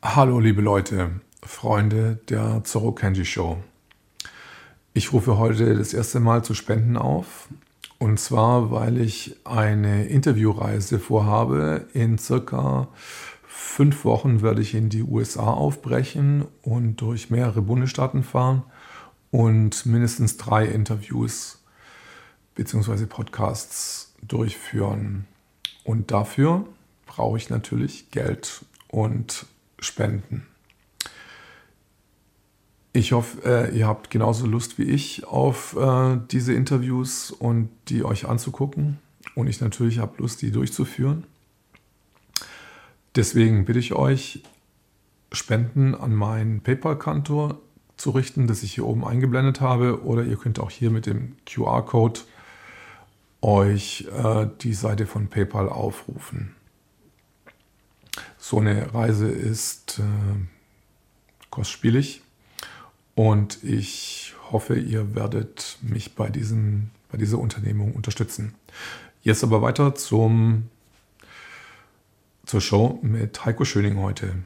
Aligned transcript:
Hallo 0.00 0.38
liebe 0.38 0.62
Leute, 0.62 1.10
Freunde 1.42 2.20
der 2.28 2.62
Zorro 2.62 2.92
Kenji 2.92 3.24
Show. 3.24 3.58
Ich 4.94 5.12
rufe 5.12 5.38
heute 5.38 5.74
das 5.74 5.92
erste 5.92 6.20
Mal 6.20 6.44
zu 6.44 6.54
Spenden 6.54 6.96
auf. 6.96 7.48
Und 7.98 8.20
zwar, 8.20 8.70
weil 8.70 9.00
ich 9.00 9.34
eine 9.42 10.06
Interviewreise 10.06 11.00
vorhabe. 11.00 11.88
In 11.94 12.16
circa 12.16 12.86
fünf 13.42 14.04
Wochen 14.04 14.40
werde 14.40 14.62
ich 14.62 14.76
in 14.76 14.88
die 14.88 15.02
USA 15.02 15.50
aufbrechen 15.52 16.44
und 16.62 17.00
durch 17.00 17.30
mehrere 17.30 17.60
Bundesstaaten 17.60 18.22
fahren 18.22 18.62
und 19.32 19.84
mindestens 19.84 20.36
drei 20.36 20.66
Interviews 20.66 21.60
bzw. 22.54 23.06
Podcasts 23.06 24.14
durchführen. 24.22 25.26
Und 25.82 26.12
dafür 26.12 26.68
brauche 27.06 27.36
ich 27.36 27.50
natürlich 27.50 28.12
Geld 28.12 28.64
und 28.86 29.46
Spenden. 29.78 30.46
Ich 32.92 33.12
hoffe, 33.12 33.44
äh, 33.44 33.78
ihr 33.78 33.86
habt 33.86 34.10
genauso 34.10 34.46
Lust 34.46 34.78
wie 34.78 34.84
ich 34.84 35.24
auf 35.26 35.76
äh, 35.76 36.18
diese 36.30 36.52
Interviews 36.52 37.30
und 37.30 37.70
die 37.88 38.02
euch 38.02 38.26
anzugucken. 38.26 38.98
Und 39.34 39.46
ich 39.46 39.60
natürlich 39.60 39.98
habe 39.98 40.14
Lust, 40.18 40.42
die 40.42 40.50
durchzuführen. 40.50 41.24
Deswegen 43.14 43.66
bitte 43.66 43.78
ich 43.78 43.92
euch, 43.92 44.42
Spenden 45.30 45.94
an 45.94 46.14
meinen 46.14 46.60
PayPal-Kantor 46.60 47.60
zu 47.96 48.10
richten, 48.10 48.46
das 48.46 48.62
ich 48.62 48.74
hier 48.74 48.86
oben 48.86 49.04
eingeblendet 49.04 49.60
habe. 49.60 50.02
Oder 50.04 50.24
ihr 50.24 50.36
könnt 50.36 50.58
auch 50.58 50.70
hier 50.70 50.90
mit 50.90 51.06
dem 51.06 51.36
QR-Code 51.46 52.20
euch 53.42 54.08
äh, 54.12 54.46
die 54.62 54.74
Seite 54.74 55.06
von 55.06 55.28
PayPal 55.28 55.68
aufrufen. 55.68 56.54
So 58.38 58.60
eine 58.60 58.94
Reise 58.94 59.28
ist 59.28 59.98
äh, 59.98 60.02
kostspielig 61.50 62.22
und 63.14 63.62
ich 63.64 64.34
hoffe, 64.52 64.78
ihr 64.78 65.14
werdet 65.14 65.76
mich 65.82 66.14
bei, 66.14 66.30
diesem, 66.30 66.90
bei 67.10 67.18
dieser 67.18 67.38
Unternehmung 67.38 67.94
unterstützen. 67.94 68.54
Jetzt 69.22 69.42
aber 69.42 69.60
weiter 69.60 69.96
zum, 69.96 70.70
zur 72.46 72.60
Show 72.60 73.00
mit 73.02 73.44
Heiko 73.44 73.64
Schöning 73.64 73.98
heute. 73.98 74.36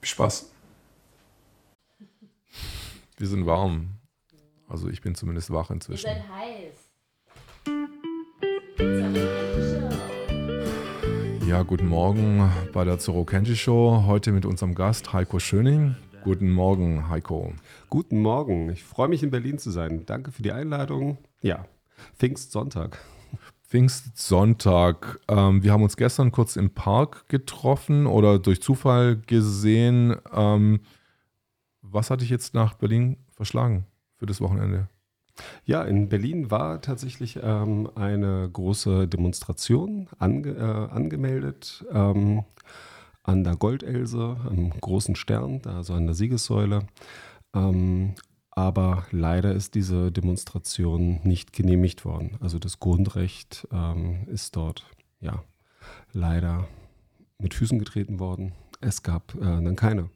Viel 0.00 0.08
Spaß. 0.08 0.52
Wir 3.18 3.26
sind 3.26 3.46
warm. 3.46 3.88
Also 4.68 4.88
ich 4.88 5.02
bin 5.02 5.14
zumindest 5.14 5.50
wach 5.50 5.70
inzwischen. 5.70 6.06
Ihr 6.06 6.14
seid 6.14 6.28
heiß. 6.28 6.86
Ja, 11.56 11.62
guten 11.62 11.86
Morgen 11.86 12.52
bei 12.74 12.84
der 12.84 12.98
Zoro 12.98 13.24
Kenji 13.24 13.56
Show. 13.56 14.04
Heute 14.06 14.30
mit 14.30 14.44
unserem 14.44 14.74
Gast 14.74 15.14
Heiko 15.14 15.38
Schöning. 15.38 15.96
Guten 16.22 16.50
Morgen, 16.50 17.08
Heiko. 17.08 17.54
Guten 17.88 18.20
Morgen. 18.20 18.68
Ich 18.68 18.84
freue 18.84 19.08
mich 19.08 19.22
in 19.22 19.30
Berlin 19.30 19.56
zu 19.56 19.70
sein. 19.70 20.04
Danke 20.04 20.32
für 20.32 20.42
die 20.42 20.52
Einladung. 20.52 21.16
Ja, 21.40 21.64
Pfingstsonntag. 22.14 22.98
Pfingstsonntag. 23.66 25.18
Ähm, 25.28 25.62
wir 25.62 25.72
haben 25.72 25.82
uns 25.82 25.96
gestern 25.96 26.30
kurz 26.30 26.56
im 26.56 26.74
Park 26.74 27.26
getroffen 27.30 28.06
oder 28.06 28.38
durch 28.38 28.60
Zufall 28.60 29.16
gesehen. 29.26 30.14
Ähm, 30.34 30.80
was 31.80 32.10
hat 32.10 32.20
dich 32.20 32.28
jetzt 32.28 32.52
nach 32.52 32.74
Berlin 32.74 33.16
verschlagen 33.30 33.86
für 34.18 34.26
das 34.26 34.42
Wochenende? 34.42 34.90
Ja, 35.64 35.82
in 35.82 36.08
Berlin 36.08 36.50
war 36.50 36.80
tatsächlich 36.80 37.38
ähm, 37.42 37.90
eine 37.94 38.48
große 38.52 39.08
Demonstration 39.08 40.08
ange, 40.18 40.50
äh, 40.50 40.94
angemeldet 40.94 41.84
ähm, 41.92 42.44
an 43.22 43.44
der 43.44 43.56
Goldelse, 43.56 44.36
am 44.48 44.70
großen 44.70 45.16
Stern, 45.16 45.60
da 45.62 45.82
so 45.82 45.94
an 45.94 46.06
der 46.06 46.14
Siegessäule. 46.14 46.86
Ähm, 47.54 48.14
aber 48.50 49.04
leider 49.10 49.52
ist 49.52 49.74
diese 49.74 50.10
Demonstration 50.10 51.20
nicht 51.24 51.52
genehmigt 51.52 52.04
worden. 52.04 52.36
Also 52.40 52.58
das 52.58 52.80
Grundrecht 52.80 53.68
ähm, 53.70 54.26
ist 54.28 54.56
dort 54.56 54.86
ja 55.20 55.42
leider 56.12 56.66
mit 57.38 57.52
Füßen 57.52 57.78
getreten 57.78 58.18
worden. 58.18 58.52
Es 58.80 59.02
gab 59.02 59.34
äh, 59.34 59.40
dann 59.40 59.76
keine 59.76 60.08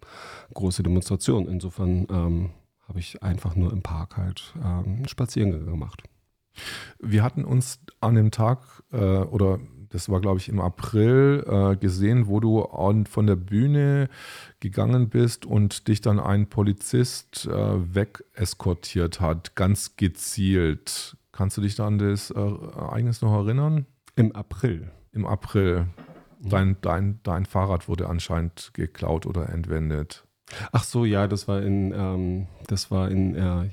große 0.54 0.82
Demonstration. 0.82 1.48
Insofern 1.48 2.06
ähm, 2.10 2.50
habe 2.90 2.98
ich 2.98 3.22
einfach 3.22 3.54
nur 3.54 3.72
im 3.72 3.82
Park 3.82 4.16
halt 4.16 4.52
ähm, 4.62 5.06
Spaziergänge 5.06 5.64
gemacht. 5.64 6.02
Wir 6.98 7.22
hatten 7.22 7.44
uns 7.44 7.78
an 8.00 8.16
dem 8.16 8.32
Tag 8.32 8.82
äh, 8.90 8.96
oder 8.96 9.60
das 9.90 10.08
war 10.08 10.20
glaube 10.20 10.38
ich 10.38 10.48
im 10.48 10.60
April 10.60 11.44
äh, 11.46 11.76
gesehen, 11.76 12.26
wo 12.26 12.40
du 12.40 12.64
an, 12.64 13.06
von 13.06 13.28
der 13.28 13.36
Bühne 13.36 14.08
gegangen 14.58 15.08
bist 15.08 15.46
und 15.46 15.86
dich 15.86 16.00
dann 16.00 16.18
ein 16.18 16.48
Polizist 16.48 17.46
äh, 17.46 17.94
wegeskortiert 17.94 19.20
hat, 19.20 19.54
ganz 19.54 19.94
gezielt. 19.94 21.16
Kannst 21.30 21.56
du 21.58 21.60
dich 21.60 21.76
da 21.76 21.86
an 21.86 21.98
das 21.98 22.32
äh, 22.32 22.40
Ereignis 22.40 23.22
noch 23.22 23.32
erinnern? 23.44 23.86
Im 24.16 24.34
April. 24.34 24.90
Im 25.12 25.26
April. 25.26 25.86
Dein, 26.40 26.76
dein, 26.80 27.20
dein 27.22 27.46
Fahrrad 27.46 27.86
wurde 27.86 28.08
anscheinend 28.08 28.72
geklaut 28.74 29.26
oder 29.26 29.48
entwendet. 29.50 30.24
Ach 30.72 30.84
so, 30.84 31.04
ja, 31.04 31.26
das 31.26 31.48
war 31.48 31.62
in, 31.62 31.92
ähm, 31.92 32.46
das 32.66 32.90
war 32.90 33.10
in 33.10 33.34
äh, 33.34 33.70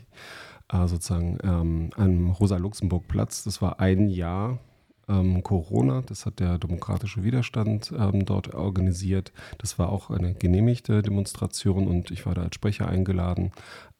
äh, 0.69 0.87
sozusagen 0.87 1.37
ähm, 1.43 1.89
am 1.95 2.31
Rosa-Luxemburg-Platz. 2.31 3.43
Das 3.43 3.61
war 3.61 3.79
ein 3.79 4.09
Jahr 4.09 4.59
ähm, 5.07 5.43
Corona. 5.43 6.01
Das 6.01 6.25
hat 6.25 6.39
der 6.39 6.57
demokratische 6.57 7.23
Widerstand 7.23 7.93
ähm, 7.97 8.25
dort 8.25 8.53
organisiert. 8.53 9.31
Das 9.57 9.79
war 9.79 9.89
auch 9.89 10.09
eine 10.09 10.33
genehmigte 10.33 11.01
Demonstration 11.01 11.87
und 11.87 12.11
ich 12.11 12.25
war 12.25 12.35
da 12.35 12.43
als 12.43 12.55
Sprecher 12.55 12.87
eingeladen. 12.87 13.51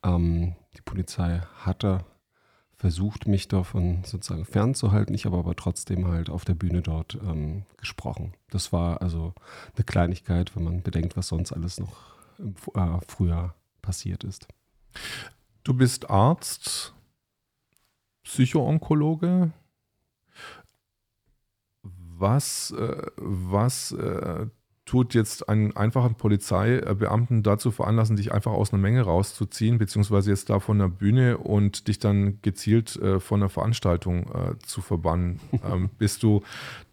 Ähm, 0.03 0.55
die 0.75 0.81
Polizei 0.81 1.41
hatte 1.59 1.99
versucht, 2.75 3.27
mich 3.27 3.47
davon 3.47 4.03
sozusagen 4.03 4.45
fernzuhalten. 4.45 5.15
Ich 5.15 5.25
habe 5.25 5.37
aber 5.37 5.55
trotzdem 5.55 6.07
halt 6.07 6.29
auf 6.29 6.45
der 6.45 6.53
Bühne 6.53 6.83
dort 6.83 7.17
ähm, 7.25 7.63
gesprochen. 7.77 8.33
Das 8.51 8.71
war 8.71 9.01
also 9.01 9.33
eine 9.75 9.83
Kleinigkeit, 9.83 10.55
wenn 10.55 10.63
man 10.63 10.83
bedenkt, 10.83 11.17
was 11.17 11.29
sonst 11.29 11.51
alles 11.51 11.79
noch 11.79 12.16
im 12.39 12.55
äh, 12.75 12.99
Frühjahr 13.07 13.55
passiert 13.81 14.23
ist. 14.23 14.47
Du 15.63 15.73
bist 15.73 16.09
Arzt, 16.09 16.93
Psychoonkologe. 18.23 19.51
Was, 21.83 22.71
äh, 22.71 23.11
was 23.17 23.91
äh, 23.91 24.47
tut 24.87 25.13
jetzt 25.13 25.47
einen 25.49 25.75
einfachen 25.75 26.15
Polizeibeamten 26.15 27.43
dazu 27.43 27.69
veranlassen, 27.71 28.15
dich 28.15 28.31
einfach 28.31 28.53
aus 28.53 28.73
einer 28.73 28.81
Menge 28.81 29.01
rauszuziehen, 29.01 29.77
beziehungsweise 29.77 30.31
jetzt 30.31 30.49
da 30.49 30.59
von 30.59 30.79
der 30.79 30.87
Bühne 30.87 31.37
und 31.37 31.87
dich 31.87 31.99
dann 31.99 32.41
gezielt 32.41 32.95
äh, 32.95 33.19
von 33.19 33.41
der 33.41 33.49
Veranstaltung 33.49 34.31
äh, 34.33 34.57
zu 34.65 34.81
verbannen? 34.81 35.39
ähm, 35.63 35.89
bist 35.97 36.23
du 36.23 36.41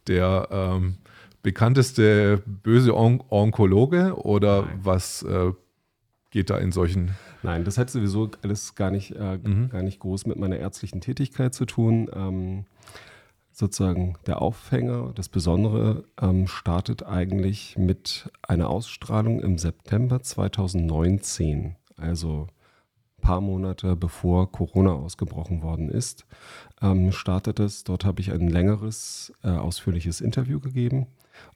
der 0.07 0.49
ähm, 0.51 0.99
bekannteste 1.45 2.43
böse 2.47 2.97
On 2.97 3.23
Onkologe 3.29 4.17
oder 4.17 4.63
Nein. 4.63 4.81
was 4.83 5.23
äh, 5.23 5.53
geht 6.31 6.51
da 6.51 6.57
in 6.57 6.73
solchen? 6.73 7.13
Nein, 7.43 7.65
das 7.65 7.77
hat 7.79 7.91
sowieso 7.91 8.31
alles 8.43 8.75
gar 8.75 8.91
nicht, 8.91 9.15
äh, 9.15 9.37
mhm. 9.37 9.69
gar 9.69 9.83
nicht 9.83 10.01
groß 10.01 10.27
mit 10.27 10.39
meiner 10.39 10.57
ärztlichen 10.57 11.03
Tätigkeit 11.03 11.55
zu 11.55 11.67
tun. 11.67 12.09
Ähm, 12.15 12.65
sozusagen 13.53 14.15
der 14.27 14.41
Aufhänger, 14.41 15.13
das 15.15 15.29
Besondere 15.29 16.05
ähm, 16.21 16.47
startet 16.49 17.05
eigentlich 17.05 17.77
mit 17.77 18.31
einer 18.43 18.71
Ausstrahlung 18.71 19.41
im 19.41 19.59
September 19.59 20.23
2019, 20.23 21.77
also 21.99 22.49
ein 23.19 23.21
paar 23.21 23.43
Monate 23.43 23.97
bevor 23.97 24.51
Corona 24.51 24.93
ausgebrochen 24.93 25.63
worden 25.63 25.91
ist, 25.91 26.25
ähm, 26.81 27.13
startet 27.13 27.61
es. 27.61 27.85
Dort 27.85 28.07
habe 28.07 28.23
ich 28.23 28.33
ein 28.33 28.49
längeres, 28.49 29.31
äh, 29.43 29.51
ausführliches 29.51 30.23
Interview 30.23 30.59
gegeben 30.59 31.07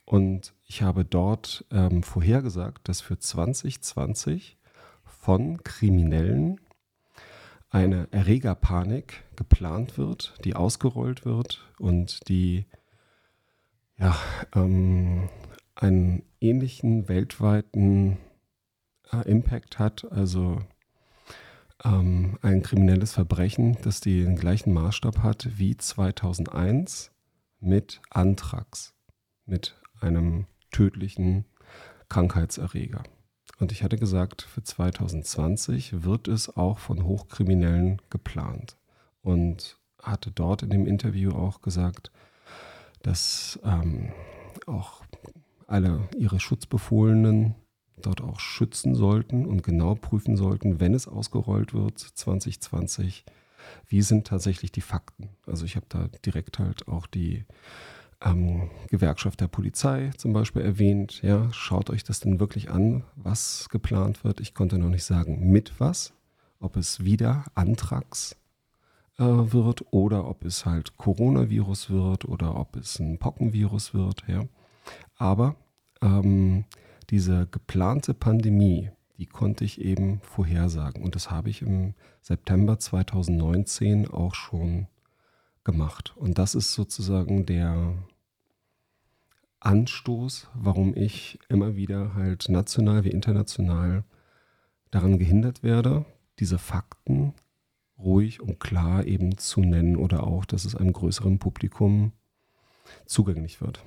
und 0.05 0.53
ich 0.65 0.81
habe 0.81 1.05
dort 1.05 1.65
ähm, 1.71 2.03
vorhergesagt, 2.03 2.87
dass 2.87 3.01
für 3.01 3.17
2020 3.17 4.57
von 5.03 5.61
Kriminellen 5.63 6.59
eine 7.69 8.07
Erregerpanik 8.11 9.23
geplant 9.35 9.97
wird, 9.97 10.33
die 10.43 10.55
ausgerollt 10.55 11.25
wird 11.25 11.67
und 11.77 12.27
die 12.27 12.65
ja, 13.97 14.15
ähm, 14.55 15.29
einen 15.75 16.23
ähnlichen 16.39 17.07
weltweiten 17.07 18.17
äh, 19.11 19.29
Impact 19.29 19.77
hat, 19.77 20.11
also 20.11 20.61
ähm, 21.83 22.37
ein 22.41 22.61
kriminelles 22.63 23.13
Verbrechen, 23.13 23.77
das 23.83 24.01
den 24.01 24.35
gleichen 24.35 24.73
Maßstab 24.73 25.19
hat 25.19 25.47
wie 25.57 25.77
2001 25.77 27.11
mit 27.59 28.01
Anthrax, 28.09 28.93
mit 29.49 29.75
einem 29.99 30.45
tödlichen 30.71 31.45
Krankheitserreger. 32.07 33.03
Und 33.59 33.71
ich 33.71 33.83
hatte 33.83 33.97
gesagt, 33.97 34.43
für 34.43 34.63
2020 34.63 36.03
wird 36.03 36.27
es 36.27 36.55
auch 36.55 36.79
von 36.79 37.03
Hochkriminellen 37.03 38.01
geplant. 38.09 38.77
Und 39.21 39.77
hatte 40.01 40.31
dort 40.31 40.63
in 40.63 40.69
dem 40.69 40.85
Interview 40.85 41.31
auch 41.31 41.61
gesagt, 41.61 42.11
dass 43.01 43.59
ähm, 43.63 44.11
auch 44.65 45.03
alle 45.67 46.07
ihre 46.17 46.39
Schutzbefohlenen 46.39 47.55
dort 48.01 48.21
auch 48.21 48.39
schützen 48.39 48.95
sollten 48.95 49.45
und 49.45 49.63
genau 49.63 49.95
prüfen 49.95 50.37
sollten, 50.37 50.79
wenn 50.79 50.93
es 50.93 51.07
ausgerollt 51.07 51.73
wird 51.73 51.99
2020, 51.99 53.25
wie 53.87 54.01
sind 54.01 54.25
tatsächlich 54.25 54.71
die 54.71 54.81
Fakten. 54.81 55.29
Also 55.45 55.65
ich 55.65 55.75
habe 55.75 55.85
da 55.89 56.07
direkt 56.25 56.59
halt 56.59 56.87
auch 56.87 57.07
die 57.07 57.45
ähm, 58.21 58.69
Gewerkschaft 58.89 59.39
der 59.41 59.47
Polizei 59.47 60.11
zum 60.17 60.33
Beispiel 60.33 60.61
erwähnt. 60.61 61.21
Ja, 61.21 61.51
schaut 61.53 61.89
euch 61.89 62.03
das 62.03 62.19
denn 62.19 62.39
wirklich 62.39 62.69
an, 62.69 63.03
was 63.15 63.69
geplant 63.69 64.23
wird. 64.23 64.39
Ich 64.39 64.53
konnte 64.53 64.77
noch 64.77 64.89
nicht 64.89 65.05
sagen, 65.05 65.51
mit 65.51 65.79
was, 65.79 66.13
ob 66.59 66.75
es 66.75 67.03
wieder 67.03 67.45
Antrags 67.55 68.35
äh, 69.17 69.23
wird 69.23 69.85
oder 69.91 70.27
ob 70.27 70.43
es 70.43 70.65
halt 70.65 70.97
Coronavirus 70.97 71.89
wird 71.89 72.25
oder 72.25 72.55
ob 72.55 72.75
es 72.75 72.99
ein 72.99 73.19
Pockenvirus 73.19 73.93
wird. 73.93 74.23
Ja. 74.27 74.43
Aber 75.15 75.55
ähm, 76.01 76.65
diese 77.09 77.47
geplante 77.47 78.13
Pandemie, 78.13 78.91
die 79.17 79.25
konnte 79.25 79.65
ich 79.65 79.81
eben 79.81 80.21
vorhersagen. 80.21 81.03
Und 81.03 81.15
das 81.15 81.31
habe 81.31 81.49
ich 81.49 81.61
im 81.61 81.93
September 82.21 82.79
2019 82.79 84.09
auch 84.09 84.35
schon 84.35 84.87
gemacht. 85.63 86.13
Und 86.15 86.37
das 86.37 86.55
ist 86.55 86.73
sozusagen 86.73 87.45
der 87.45 87.93
Anstoß, 89.59 90.47
warum 90.53 90.95
ich 90.95 91.39
immer 91.49 91.75
wieder 91.75 92.13
halt 92.13 92.47
national 92.49 93.03
wie 93.03 93.11
international 93.11 94.03
daran 94.91 95.19
gehindert 95.19 95.63
werde, 95.63 96.05
diese 96.39 96.57
Fakten 96.57 97.33
ruhig 97.97 98.41
und 98.41 98.59
klar 98.59 99.05
eben 99.05 99.37
zu 99.37 99.61
nennen 99.61 99.97
oder 99.97 100.25
auch, 100.25 100.45
dass 100.45 100.65
es 100.65 100.75
einem 100.75 100.93
größeren 100.93 101.39
Publikum 101.39 102.13
zugänglich 103.05 103.61
wird. 103.61 103.83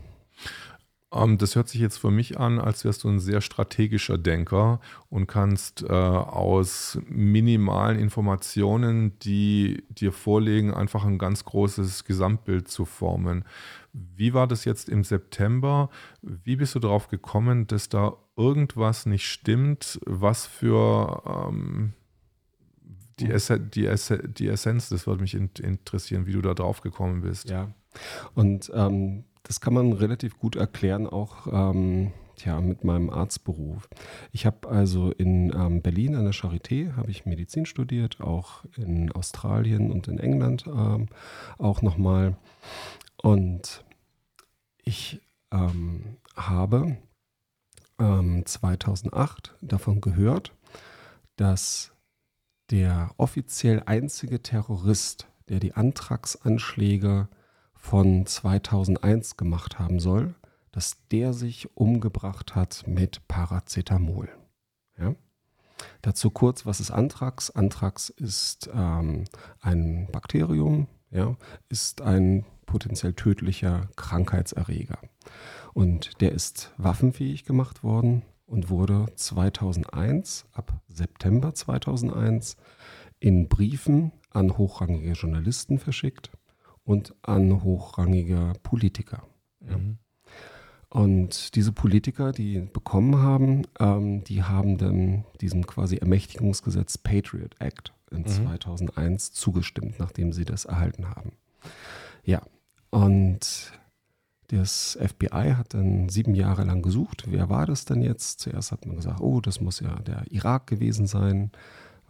Ähm, 1.13 1.39
das 1.39 1.55
hört 1.57 1.69
sich 1.69 1.81
jetzt 1.81 1.99
für 1.99 2.11
mich 2.11 2.39
an, 2.39 2.59
als 2.59 2.85
wärst 2.85 3.05
du 3.05 3.09
ein 3.09 3.21
sehr 3.21 3.41
strategischer 3.41 4.19
Denker 4.19 4.81
und 5.09 5.27
kannst 5.27 5.83
äh, 5.83 5.93
aus 5.93 6.99
minimalen 7.09 7.99
Informationen, 7.99 9.19
die 9.21 9.85
dir 9.91 10.13
vorlegen, 10.13 10.73
einfach 10.73 11.05
ein 11.05 11.19
ganz 11.19 11.45
großes 11.45 12.05
Gesamtbild 12.05 12.69
zu 12.69 12.85
formen. 12.85 13.45
Wie 13.93 14.33
war 14.33 14.47
das 14.47 14.65
jetzt 14.65 14.89
im 14.89 15.05
September? 15.05 15.91
Wie 16.23 16.57
bist 16.57 16.75
du 16.75 16.79
darauf 16.79 17.09
gekommen, 17.09 17.67
dass 17.67 17.91
da 17.91 18.15
irgendwas 18.37 19.05
nicht 19.05 19.29
stimmt? 19.29 20.01
Was 20.07 20.47
für 20.47 21.23
ähm, 21.27 21.93
die, 23.19 23.27
mhm. 23.27 23.31
Ess 23.33 23.53
die, 23.75 23.87
Ess 23.87 24.15
die 24.25 24.49
Essenz, 24.49 24.89
das 24.89 25.07
würde 25.07 25.21
mich 25.21 25.35
in 25.35 25.51
interessieren, 25.61 26.27
wie 26.27 26.33
du 26.33 26.41
da 26.41 26.55
drauf 26.55 26.81
gekommen 26.81 27.21
bist. 27.21 27.51
Ja, 27.51 27.69
und 28.35 28.71
ähm, 28.75 29.25
das 29.43 29.61
kann 29.61 29.75
man 29.75 29.93
relativ 29.93 30.39
gut 30.39 30.57
erklären, 30.57 31.07
auch 31.07 31.47
ähm, 31.51 32.13
tja, 32.37 32.61
mit 32.61 32.85
meinem 32.85 33.11
Arztberuf. 33.11 33.89
Ich 34.33 34.47
habe 34.47 34.69
also 34.69 35.11
in 35.11 35.53
ähm, 35.55 35.83
Berlin 35.83 36.15
an 36.15 36.25
der 36.25 36.35
Charité 36.35 36.95
habe 36.97 37.11
ich 37.11 37.27
Medizin 37.27 37.67
studiert, 37.67 38.21
auch 38.21 38.65
in 38.77 39.13
Australien 39.13 39.91
und 39.91 40.09
in 40.09 40.19
England 40.19 40.67
ähm, 40.67 41.09
auch 41.59 41.83
nochmal. 41.83 42.37
Und 43.23 43.85
ich 44.85 45.21
ähm, 45.53 46.17
habe 46.37 46.97
2008 47.99 49.55
ähm, 49.61 49.69
davon 49.69 50.01
gehört, 50.01 50.53
dass 51.37 51.93
der 52.71 53.13
offiziell 53.17 53.83
einzige 53.87 54.43
Terrorist, 54.43 55.29
der 55.49 55.61
die 55.61 55.75
Antragsanschläge 55.75 57.29
von 57.83 58.25
2001 58.25 59.37
gemacht 59.37 59.79
haben 59.79 59.99
soll, 59.99 60.35
dass 60.71 60.97
der 61.11 61.35
sich 61.35 61.77
umgebracht 61.77 62.55
hat 62.55 62.85
mit 62.87 63.27
Paracetamol. 63.29 64.31
Ja? 64.97 65.15
Dazu 66.01 66.31
kurz, 66.31 66.65
was 66.65 66.81
ist 66.81 66.93
Anthrax? 66.93 67.51
Anthrax 67.51 68.09
ist 68.09 68.71
ähm, 68.73 69.25
ein 69.61 70.09
Bakterium, 70.13 70.87
ja, 71.11 71.37
ist 71.69 72.01
ein 72.01 72.47
potenziell 72.67 73.15
tödlicher 73.15 73.89
Krankheitserreger. 73.97 74.99
Und 75.75 76.21
der 76.21 76.33
ist 76.33 76.73
waffenfähig 76.79 77.45
gemacht 77.45 77.83
worden 77.83 78.23
und 78.47 78.71
wurde 78.71 79.07
2001, 79.17 80.47
ab 80.53 80.73
September 80.87 81.53
2001, 81.53 82.57
in 83.19 83.49
Briefen 83.49 84.13
an 84.31 84.57
hochrangige 84.57 85.13
Journalisten 85.13 85.79
verschickt 85.79 86.31
und 86.85 87.15
an 87.23 87.63
hochrangige 87.63 88.53
Politiker. 88.63 89.23
Ja. 89.69 89.79
Mhm. 89.79 89.99
Und 90.89 91.55
diese 91.55 91.73
Politiker, 91.73 92.33
die 92.33 92.61
bekommen 92.61 93.17
haben, 93.17 93.63
ähm, 93.81 94.25
die 94.25 94.43
haben 94.43 94.77
dann 94.77 95.25
diesem 95.41 95.67
quasi 95.67 95.97
Ermächtigungsgesetz 95.97 96.99
Patriot 96.99 97.55
Act 97.61 97.95
in 98.11 98.23
mhm. 98.23 98.27
2001 98.27 99.33
zugestimmt, 99.33 99.99
nachdem 99.99 100.33
sie 100.33 100.45
das 100.45 100.67
erhalten 100.67 101.09
haben. 101.09 101.33
Ja, 102.25 102.43
und 102.91 103.73
das 104.49 104.99
FBI 105.01 105.55
hat 105.57 105.73
dann 105.73 106.11
sieben 106.11 106.35
Jahre 106.35 106.65
lang 106.65 106.83
gesucht. 106.83 107.25
Wer 107.27 107.49
war 107.49 107.65
das 107.65 107.87
denn 107.87 108.03
jetzt? 108.03 108.41
Zuerst 108.41 108.71
hat 108.71 108.85
man 108.85 108.97
gesagt, 108.97 109.21
oh, 109.23 109.41
das 109.41 109.63
muss 109.63 109.81
ja 109.81 109.95
der 110.01 110.25
Irak 110.31 110.67
gewesen 110.67 111.07
sein 111.07 111.53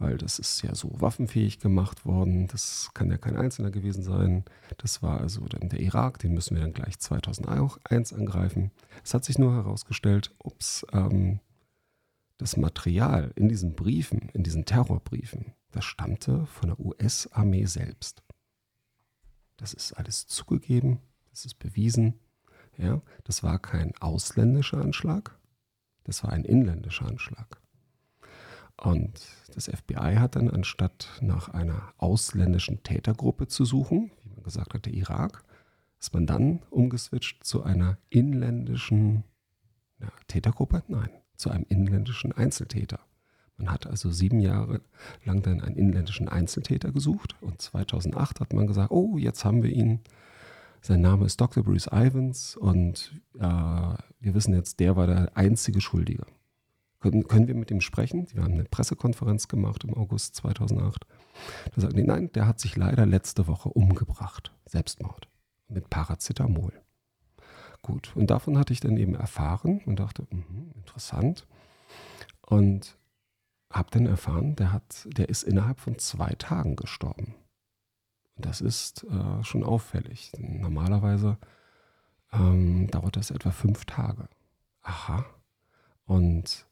weil 0.03 0.17
das 0.17 0.37
ist 0.37 0.61
ja 0.61 0.75
so 0.75 0.89
waffenfähig 0.99 1.59
gemacht 1.59 2.05
worden. 2.05 2.47
Das 2.47 2.91
kann 2.93 3.09
ja 3.09 3.17
kein 3.17 3.37
Einzelner 3.37 3.71
gewesen 3.71 4.03
sein. 4.03 4.43
Das 4.77 5.01
war 5.01 5.21
also 5.21 5.47
dann 5.47 5.69
der 5.69 5.79
Irak, 5.79 6.19
den 6.19 6.33
müssen 6.33 6.55
wir 6.55 6.61
dann 6.61 6.73
gleich 6.73 6.99
2001 6.99 8.13
angreifen. 8.13 8.71
Es 9.03 9.13
hat 9.13 9.23
sich 9.23 9.39
nur 9.39 9.53
herausgestellt, 9.53 10.35
ups, 10.43 10.85
ähm, 10.91 11.39
das 12.37 12.57
Material 12.57 13.31
in 13.35 13.47
diesen 13.47 13.75
Briefen, 13.75 14.29
in 14.33 14.43
diesen 14.43 14.65
Terrorbriefen, 14.65 15.53
das 15.71 15.85
stammte 15.85 16.45
von 16.47 16.69
der 16.69 16.79
US-Armee 16.79 17.65
selbst. 17.65 18.21
Das 19.55 19.73
ist 19.73 19.93
alles 19.93 20.27
zugegeben, 20.27 20.99
das 21.29 21.45
ist 21.45 21.59
bewiesen. 21.59 22.19
Ja, 22.77 23.01
das 23.23 23.43
war 23.43 23.59
kein 23.59 23.95
ausländischer 23.97 24.81
Anschlag, 24.81 25.37
das 26.03 26.23
war 26.23 26.33
ein 26.33 26.43
inländischer 26.43 27.05
Anschlag. 27.05 27.62
Und 28.77 29.13
das 29.53 29.67
FBI 29.67 30.15
hat 30.17 30.35
dann, 30.35 30.49
anstatt 30.49 31.07
nach 31.21 31.49
einer 31.49 31.93
ausländischen 31.97 32.83
Tätergruppe 32.83 33.47
zu 33.47 33.65
suchen, 33.65 34.11
wie 34.23 34.29
man 34.29 34.43
gesagt 34.43 34.73
hat, 34.73 34.85
der 34.85 34.93
Irak, 34.93 35.43
ist 35.99 36.13
man 36.13 36.25
dann 36.25 36.59
umgeswitcht 36.69 37.43
zu 37.45 37.63
einer 37.63 37.97
inländischen 38.09 39.23
ja, 39.99 40.11
Tätergruppe? 40.27 40.83
Nein, 40.87 41.09
zu 41.37 41.49
einem 41.49 41.65
inländischen 41.69 42.33
Einzeltäter. 42.33 42.99
Man 43.57 43.71
hat 43.71 43.87
also 43.87 44.11
sieben 44.11 44.39
Jahre 44.39 44.81
lang 45.23 45.41
dann 45.43 45.61
einen 45.61 45.75
inländischen 45.75 46.27
Einzeltäter 46.27 46.91
gesucht 46.91 47.35
und 47.41 47.61
2008 47.61 48.39
hat 48.39 48.53
man 48.53 48.67
gesagt, 48.67 48.91
oh, 48.91 49.17
jetzt 49.17 49.45
haben 49.45 49.63
wir 49.63 49.69
ihn. 49.69 50.01
Sein 50.81 50.99
Name 50.99 51.25
ist 51.25 51.39
Dr. 51.39 51.63
Bruce 51.63 51.87
Ivans 51.91 52.57
und 52.57 53.13
äh, 53.35 53.41
wir 53.41 54.33
wissen 54.33 54.53
jetzt, 54.53 54.81
der 54.81 54.97
war 54.97 55.07
der 55.07 55.37
einzige 55.37 55.79
Schuldige. 55.79 56.25
Können, 57.03 57.27
können 57.27 57.47
wir 57.49 57.55
mit 57.55 57.69
ihm 57.69 57.81
sprechen? 57.81 58.27
Wir 58.31 58.43
haben 58.43 58.53
eine 58.53 58.63
Pressekonferenz 58.63 59.49
gemacht 59.49 59.83
im 59.83 59.93
August 59.93 60.35
2008. 60.35 61.05
Da 61.75 61.81
sagten 61.81 61.97
die, 61.97 62.03
nein, 62.03 62.31
der 62.31 62.47
hat 62.47 62.61
sich 62.61 62.77
leider 62.77 63.05
letzte 63.05 63.45
Woche 63.47 63.67
umgebracht. 63.67 64.53
Selbstmord. 64.65 65.27
Mit 65.67 65.89
Paracetamol. 65.89 66.71
Gut, 67.81 68.15
und 68.15 68.29
davon 68.29 68.57
hatte 68.57 68.71
ich 68.71 68.79
dann 68.79 68.95
eben 68.95 69.15
erfahren 69.15 69.81
und 69.85 69.99
dachte, 69.99 70.25
mh, 70.29 70.75
interessant. 70.75 71.45
Und 72.39 72.97
habe 73.69 73.91
dann 73.91 74.05
erfahren, 74.05 74.55
der, 74.55 74.71
hat, 74.71 75.05
der 75.05 75.27
ist 75.27 75.43
innerhalb 75.43 75.81
von 75.81 75.99
zwei 75.99 76.29
Tagen 76.35 76.77
gestorben. 76.77 77.35
Und 78.37 78.45
das 78.45 78.61
ist 78.61 79.03
äh, 79.03 79.43
schon 79.43 79.65
auffällig. 79.65 80.31
Normalerweise 80.37 81.37
ähm, 82.31 82.87
dauert 82.91 83.17
das 83.17 83.29
etwa 83.29 83.51
fünf 83.51 83.83
Tage. 83.83 84.29
Aha. 84.83 85.25
Und 86.05 86.65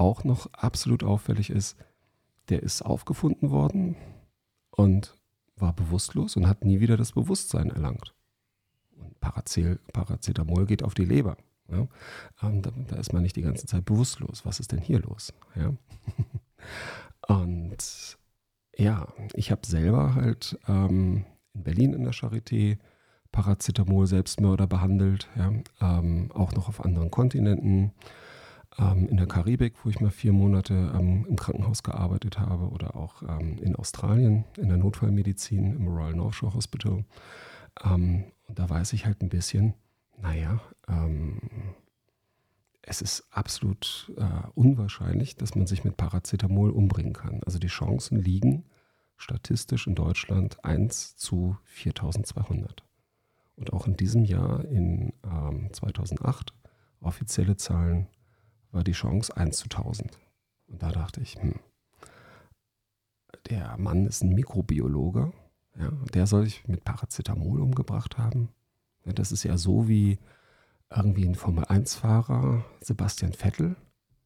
auch 0.00 0.24
noch 0.24 0.52
absolut 0.54 1.04
auffällig 1.04 1.50
ist, 1.50 1.76
der 2.48 2.62
ist 2.62 2.82
aufgefunden 2.82 3.50
worden 3.50 3.96
und 4.70 5.14
war 5.56 5.74
bewusstlos 5.74 6.36
und 6.36 6.48
hat 6.48 6.64
nie 6.64 6.80
wieder 6.80 6.96
das 6.96 7.12
Bewusstsein 7.12 7.70
erlangt. 7.70 8.14
Und 8.96 9.20
Paracetamol 9.20 10.66
geht 10.66 10.82
auf 10.82 10.94
die 10.94 11.04
Leber. 11.04 11.36
Ja? 11.70 11.86
Ähm, 12.42 12.62
da, 12.62 12.72
da, 12.88 12.96
ist 12.96 13.12
man 13.12 13.22
nicht 13.22 13.36
die 13.36 13.42
ganze 13.42 13.66
Zeit 13.66 13.84
bewusstlos. 13.84 14.46
Was 14.46 14.58
ist 14.58 14.72
denn 14.72 14.80
hier 14.80 15.00
los? 15.00 15.34
Ja? 15.54 15.74
und 17.36 18.18
ja, 18.74 19.06
ich 19.34 19.50
habe 19.50 19.66
selber 19.66 20.14
halt 20.14 20.58
ähm, 20.66 21.26
in 21.52 21.62
Berlin 21.62 21.92
in 21.92 22.04
der 22.04 22.14
Charité 22.14 22.78
Paracetamol 23.32 24.06
Selbstmörder 24.06 24.66
behandelt, 24.66 25.28
ja? 25.36 25.52
ähm, 25.80 26.32
auch 26.32 26.52
noch 26.52 26.68
auf 26.68 26.82
anderen 26.82 27.10
Kontinenten 27.10 27.92
ähm, 28.80 29.08
in 29.08 29.16
der 29.16 29.26
Karibik, 29.26 29.74
wo 29.84 29.90
ich 29.90 30.00
mal 30.00 30.10
vier 30.10 30.32
Monate 30.32 30.74
ähm, 30.94 31.26
im 31.28 31.36
Krankenhaus 31.36 31.82
gearbeitet 31.82 32.38
habe, 32.38 32.68
oder 32.70 32.96
auch 32.96 33.22
ähm, 33.22 33.58
in 33.58 33.76
Australien 33.76 34.44
in 34.56 34.68
der 34.68 34.78
Notfallmedizin 34.78 35.74
im 35.74 35.88
Royal 35.88 36.14
North 36.14 36.34
Shore 36.34 36.54
Hospital. 36.54 37.04
Ähm, 37.84 38.24
und 38.48 38.58
da 38.58 38.68
weiß 38.68 38.92
ich 38.94 39.06
halt 39.06 39.22
ein 39.22 39.28
bisschen, 39.28 39.74
naja, 40.20 40.60
ähm, 40.88 41.40
es 42.82 43.02
ist 43.02 43.24
absolut 43.30 44.12
äh, 44.16 44.48
unwahrscheinlich, 44.54 45.36
dass 45.36 45.54
man 45.54 45.66
sich 45.66 45.84
mit 45.84 45.96
Paracetamol 45.96 46.70
umbringen 46.70 47.12
kann. 47.12 47.40
Also 47.44 47.58
die 47.58 47.68
Chancen 47.68 48.18
liegen 48.18 48.64
statistisch 49.16 49.86
in 49.86 49.94
Deutschland 49.94 50.64
1 50.64 51.16
zu 51.16 51.56
4200. 51.64 52.82
Und 53.56 53.72
auch 53.74 53.86
in 53.86 53.96
diesem 53.96 54.24
Jahr, 54.24 54.64
in 54.64 55.12
ähm, 55.22 55.68
2008, 55.72 56.54
offizielle 57.00 57.56
Zahlen, 57.56 58.06
war 58.72 58.84
die 58.84 58.92
Chance 58.92 59.36
1 59.36 59.56
zu 59.56 59.64
1000. 59.64 60.18
Und 60.68 60.82
da 60.82 60.90
dachte 60.90 61.20
ich, 61.20 61.36
hm, 61.36 61.54
der 63.48 63.76
Mann 63.78 64.06
ist 64.06 64.22
ein 64.22 64.34
Mikrobiologe, 64.34 65.32
ja, 65.78 65.90
der 66.14 66.26
soll 66.26 66.44
sich 66.44 66.66
mit 66.68 66.84
Paracetamol 66.84 67.60
umgebracht 67.60 68.18
haben. 68.18 68.50
Ja, 69.04 69.12
das 69.12 69.32
ist 69.32 69.44
ja 69.44 69.56
so 69.56 69.88
wie 69.88 70.18
irgendwie 70.90 71.26
ein 71.26 71.34
Formel-1-Fahrer, 71.34 72.64
Sebastian 72.80 73.32
Vettel, 73.32 73.76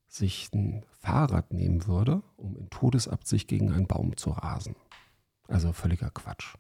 sich 0.09 0.51
ein 0.55 0.85
Fahrrad 1.01 1.53
nehmen 1.53 1.87
würde, 1.87 2.23
um 2.37 2.57
in 2.57 2.71
Todesabsicht 2.71 3.49
gegen 3.49 3.73
einen 3.73 3.87
Baum 3.87 4.17
zu 4.17 4.31
rasen. 4.31 4.77
Also 5.49 5.73
völliger 5.73 6.11
Quatsch. 6.11 6.55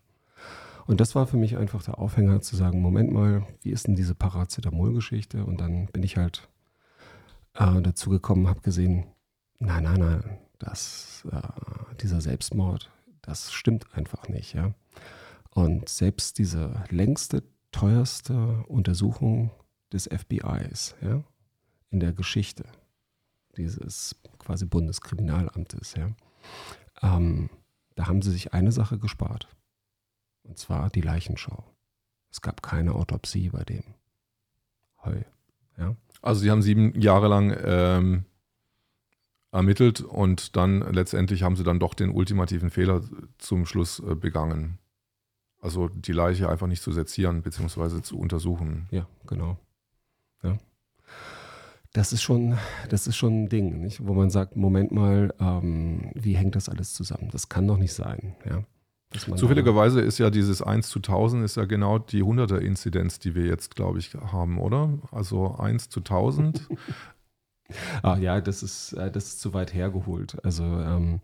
Und 0.86 1.00
das 1.00 1.14
war 1.14 1.26
für 1.26 1.38
mich 1.38 1.56
einfach 1.56 1.82
der 1.82 1.98
Aufhänger 1.98 2.42
zu 2.42 2.56
sagen, 2.56 2.82
Moment 2.82 3.10
mal, 3.10 3.46
wie 3.62 3.70
ist 3.70 3.86
denn 3.86 3.96
diese 3.96 4.14
Paracetamol-Geschichte? 4.14 5.46
Und 5.46 5.60
dann 5.60 5.86
bin 5.86 6.02
ich 6.02 6.18
halt 6.18 6.48
äh, 7.54 7.82
dazu 7.82 8.10
gekommen, 8.10 8.48
habe 8.48 8.60
gesehen, 8.60 9.06
nein, 9.58 9.84
nein, 9.84 10.00
nein, 10.00 10.38
das, 10.58 11.26
äh, 11.30 11.96
dieser 12.00 12.20
Selbstmord, 12.20 12.90
das 13.22 13.52
stimmt 13.52 13.94
einfach 13.94 14.28
nicht. 14.28 14.54
Ja? 14.54 14.74
Und 15.50 15.88
selbst 15.88 16.38
diese 16.38 16.84
längste, 16.90 17.42
teuerste 17.72 18.64
Untersuchung 18.68 19.50
des 19.92 20.06
FBIs 20.06 20.94
ja, 21.00 21.22
in 21.90 22.00
der 22.00 22.12
Geschichte 22.12 22.64
dieses 23.56 24.16
quasi 24.38 24.66
Bundeskriminalamtes, 24.66 25.94
ja, 25.94 26.10
ähm, 27.02 27.50
da 27.94 28.06
haben 28.06 28.22
sie 28.22 28.32
sich 28.32 28.52
eine 28.52 28.72
Sache 28.72 28.98
gespart. 28.98 29.48
Und 30.42 30.58
zwar 30.58 30.90
die 30.90 31.00
Leichenschau. 31.00 31.64
Es 32.30 32.40
gab 32.40 32.62
keine 32.62 32.94
Autopsie 32.94 33.50
bei 33.50 33.64
dem. 33.64 33.84
Heu. 35.04 35.22
Ja? 35.78 35.96
Also 36.24 36.40
sie 36.40 36.50
haben 36.50 36.62
sieben 36.62 36.98
Jahre 36.98 37.28
lang 37.28 37.54
ähm, 37.62 38.24
ermittelt 39.52 40.00
und 40.00 40.56
dann 40.56 40.80
letztendlich 40.80 41.42
haben 41.42 41.54
sie 41.54 41.64
dann 41.64 41.78
doch 41.78 41.92
den 41.92 42.08
ultimativen 42.08 42.70
Fehler 42.70 43.02
zum 43.36 43.66
Schluss 43.66 44.00
äh, 44.00 44.14
begangen. 44.14 44.78
Also 45.60 45.88
die 45.88 46.12
Leiche 46.12 46.48
einfach 46.48 46.66
nicht 46.66 46.82
zu 46.82 46.92
sezieren 46.92 47.42
bzw. 47.42 48.00
zu 48.00 48.18
untersuchen. 48.18 48.88
Ja, 48.90 49.06
genau. 49.26 49.58
Ja. 50.42 50.56
Das 51.92 52.14
ist 52.14 52.22
schon, 52.22 52.56
das 52.88 53.06
ist 53.06 53.16
schon 53.16 53.44
ein 53.44 53.48
Ding, 53.50 53.82
nicht? 53.82 54.06
wo 54.06 54.14
man 54.14 54.30
sagt, 54.30 54.56
Moment 54.56 54.92
mal, 54.92 55.34
ähm, 55.38 56.10
wie 56.14 56.36
hängt 56.36 56.56
das 56.56 56.70
alles 56.70 56.94
zusammen? 56.94 57.28
Das 57.32 57.50
kann 57.50 57.68
doch 57.68 57.76
nicht 57.76 57.92
sein. 57.92 58.34
Ja? 58.48 58.64
Zufälligerweise 59.36 60.00
ist 60.00 60.18
ja 60.18 60.30
dieses 60.30 60.62
1 60.62 60.88
zu 60.88 60.98
1000 60.98 61.44
ist 61.44 61.56
ja 61.56 61.64
genau 61.64 61.98
die 61.98 62.22
100er 62.22 62.58
Inzidenz, 62.58 63.18
die 63.18 63.34
wir 63.34 63.46
jetzt, 63.46 63.74
glaube 63.74 63.98
ich, 63.98 64.14
haben, 64.14 64.58
oder? 64.58 64.90
Also 65.12 65.56
1 65.56 65.88
zu 65.88 66.00
1000. 66.00 66.68
ah, 68.02 68.16
ja, 68.16 68.40
das 68.40 68.62
ist, 68.62 68.92
äh, 68.94 69.10
das 69.10 69.24
ist 69.24 69.40
zu 69.40 69.54
weit 69.54 69.72
hergeholt. 69.72 70.44
Also 70.44 70.64
ähm, 70.64 71.20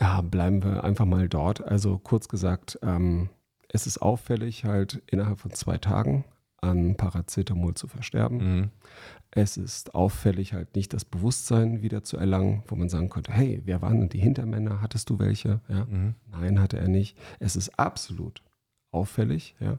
ja, 0.00 0.20
bleiben 0.22 0.64
wir 0.64 0.82
einfach 0.84 1.04
mal 1.04 1.28
dort. 1.28 1.62
Also 1.62 1.98
kurz 1.98 2.28
gesagt, 2.28 2.78
ähm, 2.82 3.28
es 3.68 3.86
ist 3.86 4.02
auffällig, 4.02 4.64
halt 4.64 5.02
innerhalb 5.06 5.38
von 5.38 5.52
zwei 5.52 5.78
Tagen 5.78 6.24
an 6.60 6.96
Paracetamol 6.96 7.74
zu 7.74 7.86
versterben. 7.86 8.38
Mhm. 8.38 8.70
Es 9.32 9.56
ist 9.56 9.94
auffällig, 9.94 10.54
halt 10.54 10.74
nicht 10.74 10.92
das 10.92 11.04
Bewusstsein 11.04 11.82
wieder 11.82 12.02
zu 12.02 12.16
erlangen, 12.16 12.64
wo 12.66 12.74
man 12.74 12.88
sagen 12.88 13.10
könnte, 13.10 13.32
hey, 13.32 13.62
wer 13.64 13.80
waren 13.80 14.00
denn 14.00 14.08
die 14.08 14.18
Hintermänner? 14.18 14.80
Hattest 14.80 15.08
du 15.08 15.18
welche? 15.20 15.60
Ja? 15.68 15.84
Mhm. 15.84 16.14
Nein, 16.32 16.60
hatte 16.60 16.78
er 16.78 16.88
nicht. 16.88 17.16
Es 17.38 17.54
ist 17.54 17.78
absolut 17.78 18.42
auffällig, 18.90 19.54
ja? 19.60 19.78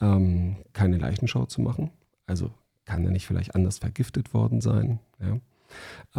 ähm, 0.00 0.56
keine 0.72 0.98
Leichenschau 0.98 1.46
zu 1.46 1.60
machen. 1.60 1.90
Also 2.26 2.52
kann 2.84 3.04
er 3.04 3.10
nicht 3.10 3.26
vielleicht 3.26 3.56
anders 3.56 3.78
vergiftet 3.78 4.32
worden 4.32 4.60
sein. 4.60 5.00
Ja? 5.18 5.40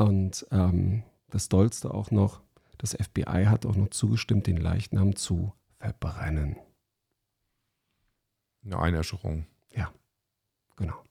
Und 0.04 0.46
ähm, 0.52 1.04
das 1.30 1.48
Dollste 1.48 1.94
auch 1.94 2.12
noch, 2.12 2.42
das 2.78 2.94
FBI 2.94 3.46
hat 3.46 3.66
auch 3.66 3.78
noch 3.78 3.90
zugestimmt, 3.90 4.48
den 4.48 4.58
Leichnam 4.58 5.16
zu 5.16 5.54
verbrennen. 5.80 6.58
Eine 8.66 8.80
Einäscherung. 8.80 9.46
Ja, 9.74 9.92
genau. 10.76 11.05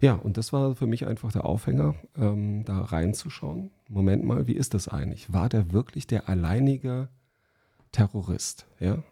Ja, 0.00 0.14
und 0.14 0.36
das 0.36 0.52
war 0.52 0.74
für 0.74 0.86
mich 0.86 1.06
einfach 1.06 1.32
der 1.32 1.44
Aufhänger, 1.44 1.94
ähm, 2.16 2.64
da 2.64 2.80
reinzuschauen. 2.80 3.70
Moment 3.88 4.24
mal, 4.24 4.46
wie 4.46 4.54
ist 4.54 4.74
das 4.74 4.88
eigentlich? 4.88 5.32
War 5.32 5.48
der 5.48 5.72
wirklich 5.72 6.06
der 6.06 6.28
alleinige 6.28 7.08
Terrorist? 7.92 8.66
Ja? 8.80 9.02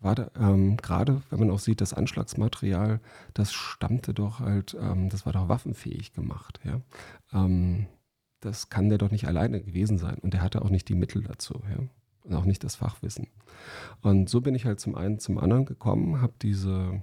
War 0.00 0.14
der, 0.14 0.32
ähm, 0.36 0.76
gerade 0.76 1.22
wenn 1.30 1.38
man 1.38 1.50
auch 1.50 1.60
sieht, 1.60 1.80
das 1.80 1.94
Anschlagsmaterial, 1.94 3.00
das 3.34 3.52
stammte 3.52 4.14
doch 4.14 4.40
halt, 4.40 4.76
ähm, 4.80 5.08
das 5.08 5.26
war 5.26 5.32
doch 5.32 5.48
waffenfähig 5.48 6.12
gemacht. 6.12 6.60
Ja? 6.64 6.80
Ähm, 7.32 7.86
das 8.40 8.68
kann 8.68 8.88
der 8.88 8.98
doch 8.98 9.10
nicht 9.10 9.28
alleine 9.28 9.62
gewesen 9.62 9.98
sein. 9.98 10.18
Und 10.18 10.34
er 10.34 10.42
hatte 10.42 10.62
auch 10.62 10.70
nicht 10.70 10.88
die 10.88 10.96
Mittel 10.96 11.22
dazu. 11.22 11.62
Ja? 11.70 11.84
Und 12.24 12.34
auch 12.34 12.44
nicht 12.44 12.64
das 12.64 12.74
Fachwissen. 12.74 13.28
Und 14.00 14.28
so 14.28 14.40
bin 14.40 14.54
ich 14.54 14.64
halt 14.64 14.80
zum 14.80 14.94
einen 14.94 15.18
zum 15.18 15.38
anderen 15.38 15.64
gekommen, 15.64 16.20
habe 16.20 16.34
diese 16.42 17.02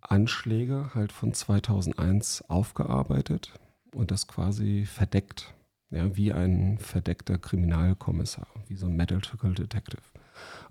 Anschläge 0.00 0.94
halt 0.94 1.12
von 1.12 1.32
2001 1.32 2.42
aufgearbeitet 2.48 3.52
und 3.94 4.10
das 4.10 4.26
quasi 4.26 4.86
verdeckt, 4.86 5.54
ja, 5.90 6.16
wie 6.16 6.32
ein 6.32 6.78
verdeckter 6.78 7.38
Kriminalkommissar, 7.38 8.48
wie 8.68 8.76
so 8.76 8.86
ein 8.86 8.96
Medical 8.96 9.54
Detective. 9.54 10.02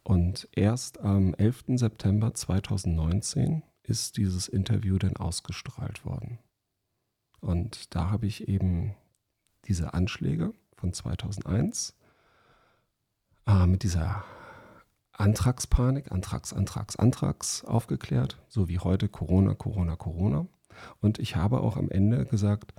Und 0.03 0.47
erst 0.53 1.01
am 1.01 1.33
11. 1.33 1.65
September 1.75 2.33
2019 2.33 3.63
ist 3.83 4.17
dieses 4.17 4.47
Interview 4.47 4.97
dann 4.97 5.17
ausgestrahlt 5.17 6.05
worden. 6.05 6.39
Und 7.39 7.93
da 7.95 8.09
habe 8.09 8.27
ich 8.27 8.47
eben 8.47 8.95
diese 9.65 9.93
Anschläge 9.93 10.53
von 10.75 10.93
2001 10.93 11.95
äh, 13.45 13.65
mit 13.65 13.83
dieser 13.83 14.23
Antragspanik, 15.17 16.11
Antrags, 16.11 16.53
Antrags, 16.53 16.95
Antrags 16.95 17.65
aufgeklärt, 17.65 18.39
so 18.47 18.69
wie 18.69 18.79
heute 18.79 19.09
Corona, 19.09 19.55
Corona, 19.55 19.95
Corona. 19.95 20.47
Und 21.01 21.17
ich 21.17 21.35
habe 21.35 21.61
auch 21.61 21.75
am 21.75 21.89
Ende 21.89 22.25
gesagt, 22.25 22.73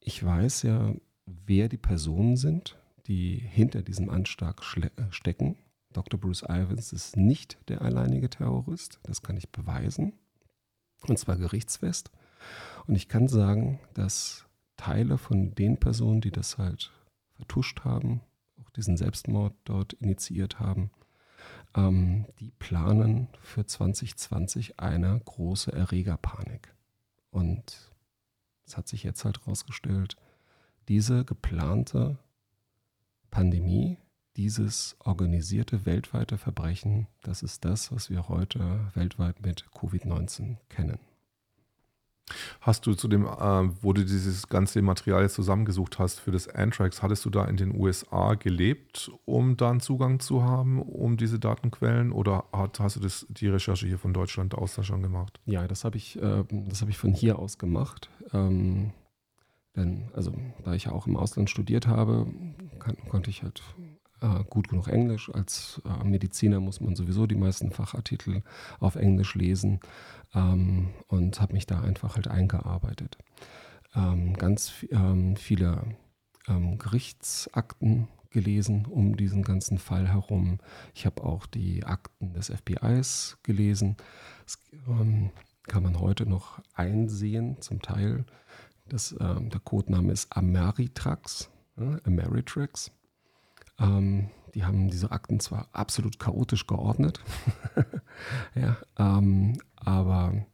ich 0.00 0.24
weiß 0.24 0.62
ja, 0.62 0.92
wer 1.24 1.68
die 1.68 1.78
Personen 1.78 2.36
sind, 2.36 2.76
die 3.06 3.36
hinter 3.36 3.82
diesem 3.82 4.10
Anschlag 4.10 4.60
äh, 4.76 4.90
stecken. 5.10 5.56
Dr. 5.92 6.18
Bruce 6.18 6.42
Ivans 6.42 6.92
ist 6.92 7.16
nicht 7.16 7.58
der 7.68 7.82
alleinige 7.82 8.28
Terrorist, 8.28 8.98
das 9.04 9.22
kann 9.22 9.36
ich 9.36 9.50
beweisen. 9.50 10.14
Und 11.06 11.18
zwar 11.18 11.36
gerichtsfest. 11.36 12.10
Und 12.86 12.96
ich 12.96 13.08
kann 13.08 13.28
sagen, 13.28 13.78
dass 13.94 14.46
Teile 14.76 15.16
von 15.16 15.54
den 15.54 15.78
Personen, 15.78 16.20
die 16.20 16.32
das 16.32 16.58
halt 16.58 16.90
vertuscht 17.36 17.84
haben, 17.84 18.20
auch 18.60 18.70
diesen 18.70 18.96
Selbstmord 18.96 19.54
dort 19.64 19.92
initiiert 19.94 20.58
haben, 20.58 20.90
ähm, 21.74 22.26
die 22.38 22.50
planen 22.52 23.28
für 23.40 23.66
2020 23.66 24.80
eine 24.80 25.20
große 25.24 25.72
Erregerpanik. 25.72 26.74
Und 27.30 27.92
es 28.66 28.76
hat 28.76 28.88
sich 28.88 29.02
jetzt 29.02 29.24
halt 29.24 29.40
herausgestellt, 29.40 30.16
diese 30.88 31.24
geplante 31.24 32.18
Pandemie, 33.30 33.98
dieses 34.36 34.96
organisierte 35.00 35.86
weltweite 35.86 36.38
Verbrechen, 36.38 37.06
das 37.22 37.42
ist 37.42 37.64
das, 37.64 37.92
was 37.92 38.10
wir 38.10 38.28
heute 38.28 38.90
weltweit 38.94 39.40
mit 39.40 39.66
Covid-19 39.72 40.56
kennen. 40.68 40.98
Hast 42.60 42.86
du 42.86 42.94
zu 42.94 43.08
dem, 43.08 43.26
äh, 43.26 43.68
wo 43.82 43.92
du 43.92 44.04
dieses 44.04 44.48
ganze 44.48 44.80
Material 44.80 45.22
jetzt 45.22 45.34
zusammengesucht 45.34 45.98
hast 45.98 46.20
für 46.20 46.30
das 46.30 46.48
Anthrax, 46.48 47.02
hattest 47.02 47.24
du 47.24 47.30
da 47.30 47.44
in 47.44 47.56
den 47.56 47.78
USA 47.78 48.34
gelebt, 48.34 49.10
um 49.24 49.56
dann 49.56 49.80
Zugang 49.80 50.20
zu 50.20 50.42
haben, 50.42 50.80
um 50.80 51.16
diese 51.16 51.38
Datenquellen, 51.38 52.12
oder 52.12 52.44
hat, 52.52 52.80
hast 52.80 52.96
du 52.96 53.00
das, 53.00 53.26
die 53.28 53.48
Recherche 53.48 53.86
hier 53.86 53.98
von 53.98 54.14
Deutschland 54.14 54.54
aus 54.54 54.74
da 54.74 54.82
schon 54.82 55.02
gemacht? 55.02 55.40
Ja, 55.44 55.68
das 55.68 55.84
habe 55.84 55.96
ich, 55.96 56.20
äh, 56.20 56.44
hab 56.80 56.88
ich 56.88 56.98
von 56.98 57.12
hier 57.12 57.38
aus 57.38 57.58
gemacht. 57.58 58.08
Ähm, 58.32 58.92
denn, 59.76 60.08
also, 60.14 60.32
da 60.64 60.72
ich 60.74 60.84
ja 60.84 60.92
auch 60.92 61.06
im 61.06 61.16
Ausland 61.16 61.50
studiert 61.50 61.86
habe, 61.86 62.26
kann, 62.78 62.96
konnte 63.08 63.28
ich 63.30 63.42
halt 63.42 63.62
äh, 64.24 64.44
gut 64.48 64.68
genug 64.68 64.88
Englisch. 64.88 65.30
Als 65.32 65.82
äh, 65.84 66.04
Mediziner 66.04 66.60
muss 66.60 66.80
man 66.80 66.96
sowieso 66.96 67.26
die 67.26 67.36
meisten 67.36 67.70
Fachartikel 67.70 68.42
auf 68.80 68.96
Englisch 68.96 69.34
lesen 69.34 69.80
ähm, 70.34 70.90
und 71.08 71.40
habe 71.40 71.52
mich 71.52 71.66
da 71.66 71.80
einfach 71.82 72.16
halt 72.16 72.28
eingearbeitet. 72.28 73.18
Ähm, 73.94 74.34
ganz 74.34 74.72
ähm, 74.90 75.36
viele 75.36 75.82
ähm, 76.48 76.78
Gerichtsakten 76.78 78.08
gelesen 78.30 78.86
um 78.86 79.16
diesen 79.16 79.42
ganzen 79.42 79.78
Fall 79.78 80.08
herum. 80.08 80.58
Ich 80.94 81.06
habe 81.06 81.22
auch 81.22 81.46
die 81.46 81.84
Akten 81.84 82.32
des 82.32 82.50
FBIs 82.50 83.38
gelesen. 83.44 83.96
Es, 84.44 84.58
ähm, 84.88 85.30
kann 85.66 85.82
man 85.82 85.98
heute 86.00 86.26
noch 86.26 86.60
einsehen, 86.74 87.60
zum 87.60 87.80
Teil. 87.80 88.24
Das, 88.88 89.12
äh, 89.12 89.40
der 89.40 89.60
Codename 89.60 90.12
ist 90.12 90.36
Ameritrax, 90.36 91.50
äh, 91.78 91.96
Ameritrax. 92.04 92.90
Ähm, 93.78 94.30
die 94.54 94.64
haben 94.64 94.88
diese 94.88 95.10
Akten 95.10 95.40
zwar 95.40 95.68
absolut 95.72 96.18
chaotisch 96.18 96.66
geordnet, 96.66 97.20
ja, 98.54 98.76
ähm, 98.98 99.58
aber 99.76 100.46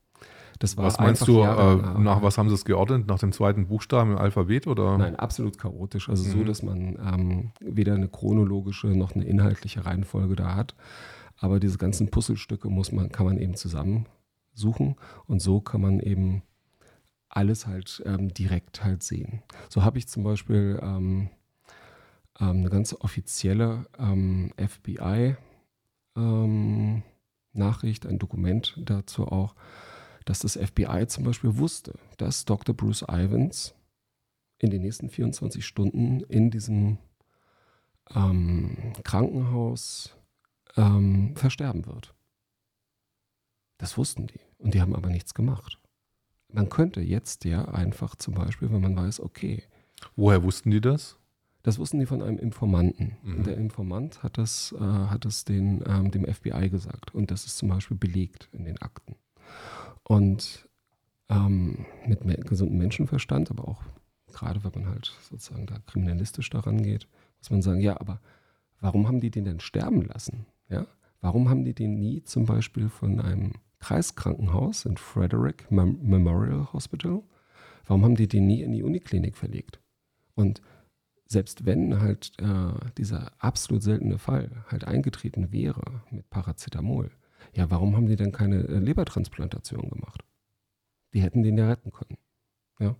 das 0.60 0.76
war 0.76 0.84
Was 0.84 0.98
meinst 1.00 1.26
du, 1.26 1.40
äh, 1.40 1.76
nach 1.98 2.22
was 2.22 2.36
haben 2.36 2.50
sie 2.50 2.54
es 2.54 2.66
geordnet? 2.66 3.06
Nach 3.06 3.18
dem 3.18 3.32
zweiten 3.32 3.66
Buchstaben 3.66 4.12
im 4.12 4.18
Alphabet 4.18 4.66
oder? 4.66 4.98
Nein, 4.98 5.16
absolut 5.16 5.56
chaotisch. 5.56 6.10
Also 6.10 6.28
mhm. 6.28 6.32
so, 6.32 6.44
dass 6.44 6.62
man 6.62 6.98
ähm, 7.02 7.52
weder 7.60 7.94
eine 7.94 8.08
chronologische 8.08 8.88
noch 8.88 9.14
eine 9.14 9.24
inhaltliche 9.24 9.86
Reihenfolge 9.86 10.36
da 10.36 10.54
hat. 10.54 10.74
Aber 11.38 11.60
diese 11.60 11.78
ganzen 11.78 12.10
Puzzlestücke 12.10 12.68
muss 12.68 12.92
man, 12.92 13.10
kann 13.10 13.24
man 13.24 13.38
eben 13.38 13.54
zusammensuchen 13.54 14.96
und 15.26 15.40
so 15.40 15.62
kann 15.62 15.80
man 15.80 15.98
eben 15.98 16.42
alles 17.30 17.66
halt 17.66 18.02
ähm, 18.04 18.28
direkt 18.28 18.84
halt 18.84 19.02
sehen. 19.02 19.42
So 19.70 19.82
habe 19.82 19.96
ich 19.96 20.08
zum 20.08 20.24
Beispiel 20.24 20.78
ähm, 20.82 21.30
eine 22.44 22.70
ganz 22.70 22.94
offizielle 22.94 23.86
ähm, 23.98 24.52
FBI-Nachricht, 24.56 25.36
ähm, 26.16 27.02
ein 28.10 28.18
Dokument 28.18 28.74
dazu 28.84 29.26
auch, 29.28 29.54
dass 30.24 30.40
das 30.40 30.56
FBI 30.56 31.06
zum 31.06 31.24
Beispiel 31.24 31.56
wusste, 31.58 31.98
dass 32.16 32.44
Dr. 32.44 32.74
Bruce 32.74 33.04
Ivans 33.08 33.74
in 34.58 34.70
den 34.70 34.82
nächsten 34.82 35.08
24 35.08 35.64
Stunden 35.66 36.20
in 36.20 36.50
diesem 36.50 36.98
ähm, 38.14 38.92
Krankenhaus 39.04 40.16
ähm, 40.76 41.34
versterben 41.36 41.86
wird. 41.86 42.14
Das 43.78 43.96
wussten 43.96 44.26
die 44.26 44.40
und 44.58 44.74
die 44.74 44.80
haben 44.80 44.94
aber 44.94 45.08
nichts 45.08 45.34
gemacht. 45.34 45.78
Man 46.48 46.68
könnte 46.68 47.00
jetzt 47.00 47.44
ja 47.44 47.66
einfach 47.66 48.16
zum 48.16 48.34
Beispiel, 48.34 48.70
wenn 48.70 48.80
man 48.80 48.96
weiß, 48.96 49.20
okay. 49.20 49.62
Woher 50.16 50.42
wussten 50.42 50.70
die 50.70 50.80
das? 50.80 51.19
Das 51.62 51.78
wussten 51.78 51.98
die 51.98 52.06
von 52.06 52.22
einem 52.22 52.38
Informanten. 52.38 53.16
Mhm. 53.22 53.36
Und 53.36 53.46
der 53.46 53.56
Informant 53.56 54.22
hat 54.22 54.38
das, 54.38 54.74
äh, 54.78 54.82
hat 54.82 55.24
das 55.24 55.44
den, 55.44 55.82
ähm, 55.86 56.10
dem 56.10 56.24
FBI 56.24 56.70
gesagt. 56.70 57.14
Und 57.14 57.30
das 57.30 57.44
ist 57.44 57.58
zum 57.58 57.68
Beispiel 57.68 57.96
belegt 57.96 58.48
in 58.52 58.64
den 58.64 58.78
Akten. 58.78 59.16
Und 60.02 60.68
ähm, 61.28 61.86
mit 62.06 62.24
me 62.24 62.34
gesundem 62.36 62.78
Menschenverstand, 62.78 63.50
aber 63.50 63.68
auch 63.68 63.82
gerade 64.32 64.62
wenn 64.64 64.82
man 64.82 64.92
halt 64.92 65.12
sozusagen 65.28 65.66
da 65.66 65.78
kriminalistisch 65.86 66.50
daran 66.50 66.82
geht, 66.82 67.08
muss 67.38 67.50
man 67.50 67.62
sagen, 67.62 67.80
ja, 67.80 68.00
aber 68.00 68.20
warum 68.80 69.06
haben 69.06 69.20
die 69.20 69.30
den 69.30 69.44
denn 69.44 69.60
sterben 69.60 70.02
lassen? 70.02 70.46
Ja? 70.68 70.86
Warum 71.20 71.48
haben 71.48 71.64
die 71.64 71.74
den 71.74 71.98
nie 71.98 72.22
zum 72.24 72.46
Beispiel 72.46 72.88
von 72.88 73.20
einem 73.20 73.52
Kreiskrankenhaus 73.80 74.84
in 74.84 74.96
Frederick 74.96 75.70
Mem 75.70 75.98
Memorial 76.02 76.72
Hospital, 76.72 77.22
warum 77.86 78.04
haben 78.04 78.14
die 78.14 78.28
den 78.28 78.46
nie 78.46 78.62
in 78.62 78.72
die 78.72 78.82
Uniklinik 78.82 79.36
verlegt? 79.36 79.80
Und 80.34 80.60
selbst 81.30 81.64
wenn 81.64 82.00
halt 82.00 82.32
äh, 82.38 82.72
dieser 82.98 83.32
absolut 83.38 83.84
seltene 83.84 84.18
Fall 84.18 84.64
halt 84.66 84.84
eingetreten 84.84 85.52
wäre 85.52 86.02
mit 86.10 86.28
Paracetamol, 86.28 87.12
ja, 87.54 87.70
warum 87.70 87.94
haben 87.94 88.06
die 88.06 88.16
denn 88.16 88.32
keine 88.32 88.64
äh, 88.64 88.78
Lebertransplantation 88.78 89.88
gemacht? 89.90 90.24
Die 91.14 91.22
hätten 91.22 91.44
den 91.44 91.56
ja 91.56 91.68
retten 91.68 91.92
können. 91.92 92.18
Ja. 92.80 92.96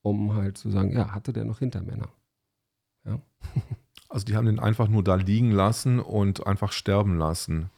Um 0.00 0.34
halt 0.34 0.56
zu 0.56 0.70
sagen, 0.70 0.92
ja, 0.92 1.12
hatte 1.12 1.34
der 1.34 1.44
noch 1.44 1.58
Hintermänner? 1.58 2.08
Ja. 3.04 3.20
Also 4.08 4.26
die 4.26 4.36
haben 4.36 4.44
den 4.44 4.58
einfach 4.58 4.88
nur 4.88 5.02
da 5.02 5.14
liegen 5.14 5.52
lassen 5.52 5.98
und 5.98 6.46
einfach 6.46 6.72
sterben 6.72 7.16
lassen. 7.16 7.70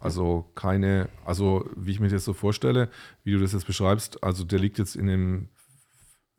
Also 0.00 0.50
keine, 0.56 1.08
also 1.24 1.70
wie 1.76 1.92
ich 1.92 2.00
mir 2.00 2.08
das 2.08 2.24
so 2.24 2.32
vorstelle, 2.32 2.90
wie 3.22 3.30
du 3.30 3.38
das 3.38 3.52
jetzt 3.52 3.68
beschreibst, 3.68 4.24
also 4.24 4.42
der 4.42 4.58
liegt 4.58 4.78
jetzt 4.78 4.96
in 4.96 5.06
dem, 5.06 5.48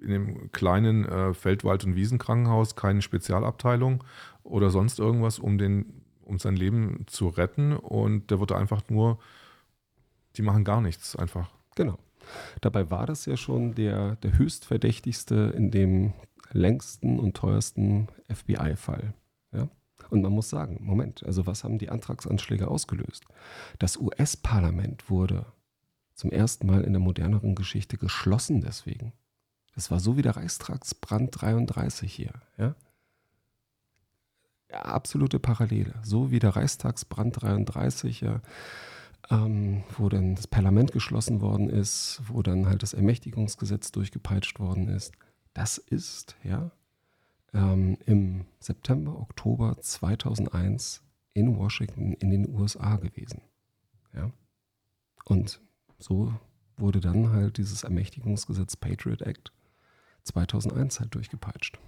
in 0.01 0.09
dem 0.09 0.51
kleinen 0.51 1.05
äh, 1.05 1.33
Feldwald- 1.33 1.83
und 1.83 1.95
Wiesenkrankenhaus, 1.95 2.75
keine 2.75 3.01
Spezialabteilung 3.01 4.03
oder 4.43 4.69
sonst 4.69 4.99
irgendwas, 4.99 5.39
um 5.39 5.57
den 5.57 5.99
um 6.29 6.37
sein 6.37 6.55
Leben 6.55 7.05
zu 7.07 7.27
retten 7.27 7.73
und 7.73 8.29
der 8.29 8.39
wurde 8.39 8.55
einfach 8.55 8.83
nur, 8.89 9.17
die 10.35 10.43
machen 10.43 10.63
gar 10.63 10.79
nichts 10.79 11.15
einfach. 11.15 11.49
Genau. 11.75 11.97
Dabei 12.61 12.91
war 12.91 13.07
das 13.07 13.25
ja 13.25 13.35
schon 13.35 13.73
der, 13.73 14.15
der 14.17 14.37
höchstverdächtigste 14.37 15.53
in 15.57 15.71
dem 15.71 16.13
längsten 16.51 17.19
und 17.19 17.35
teuersten 17.35 18.07
FBI-Fall. 18.31 19.13
Ja? 19.51 19.69
Und 20.09 20.21
man 20.21 20.31
muss 20.31 20.49
sagen, 20.49 20.79
Moment, 20.81 21.23
also 21.23 21.47
was 21.47 21.63
haben 21.63 21.79
die 21.79 21.89
Antragsanschläge 21.89 22.67
ausgelöst? 22.67 23.25
Das 23.79 23.97
US-Parlament 23.97 25.09
wurde 25.09 25.47
zum 26.13 26.31
ersten 26.31 26.67
Mal 26.67 26.83
in 26.83 26.93
der 26.93 27.01
moderneren 27.01 27.55
Geschichte 27.55 27.97
geschlossen 27.97 28.61
deswegen. 28.61 29.13
Das 29.75 29.91
war 29.91 29.99
so 29.99 30.17
wie 30.17 30.21
der 30.21 30.35
Reichstagsbrand 30.35 31.41
33 31.41 32.13
hier. 32.13 32.33
Ja? 32.57 32.75
Ja, 34.71 34.81
absolute 34.81 35.39
Parallele. 35.39 35.95
So 36.03 36.31
wie 36.31 36.39
der 36.39 36.55
Reichstagsbrand 36.55 37.41
33, 37.41 38.21
ja, 38.21 38.41
ähm, 39.31 39.83
wo 39.97 40.09
dann 40.09 40.35
das 40.35 40.47
Parlament 40.47 40.91
geschlossen 40.91 41.41
worden 41.41 41.69
ist, 41.69 42.21
wo 42.27 42.43
dann 42.43 42.67
halt 42.67 42.83
das 42.83 42.93
Ermächtigungsgesetz 42.93 43.91
durchgepeitscht 43.91 44.59
worden 44.59 44.87
ist. 44.89 45.13
Das 45.53 45.77
ist, 45.77 46.35
ja, 46.43 46.71
ähm, 47.53 47.97
im 48.05 48.45
September, 48.59 49.19
Oktober 49.19 49.77
2001 49.79 51.01
in 51.33 51.57
Washington 51.57 52.13
in 52.13 52.29
den 52.29 52.49
USA 52.53 52.97
gewesen. 52.97 53.41
Ja. 54.13 54.31
Und 55.25 55.61
so 55.97 56.33
wurde 56.77 56.99
dann 56.99 57.31
halt 57.31 57.57
dieses 57.57 57.83
Ermächtigungsgesetz 57.83 58.75
Patriot 58.75 59.21
Act 59.21 59.51
2001 60.23 60.99
halt 60.99 61.15
durchgepeitscht. 61.15 61.79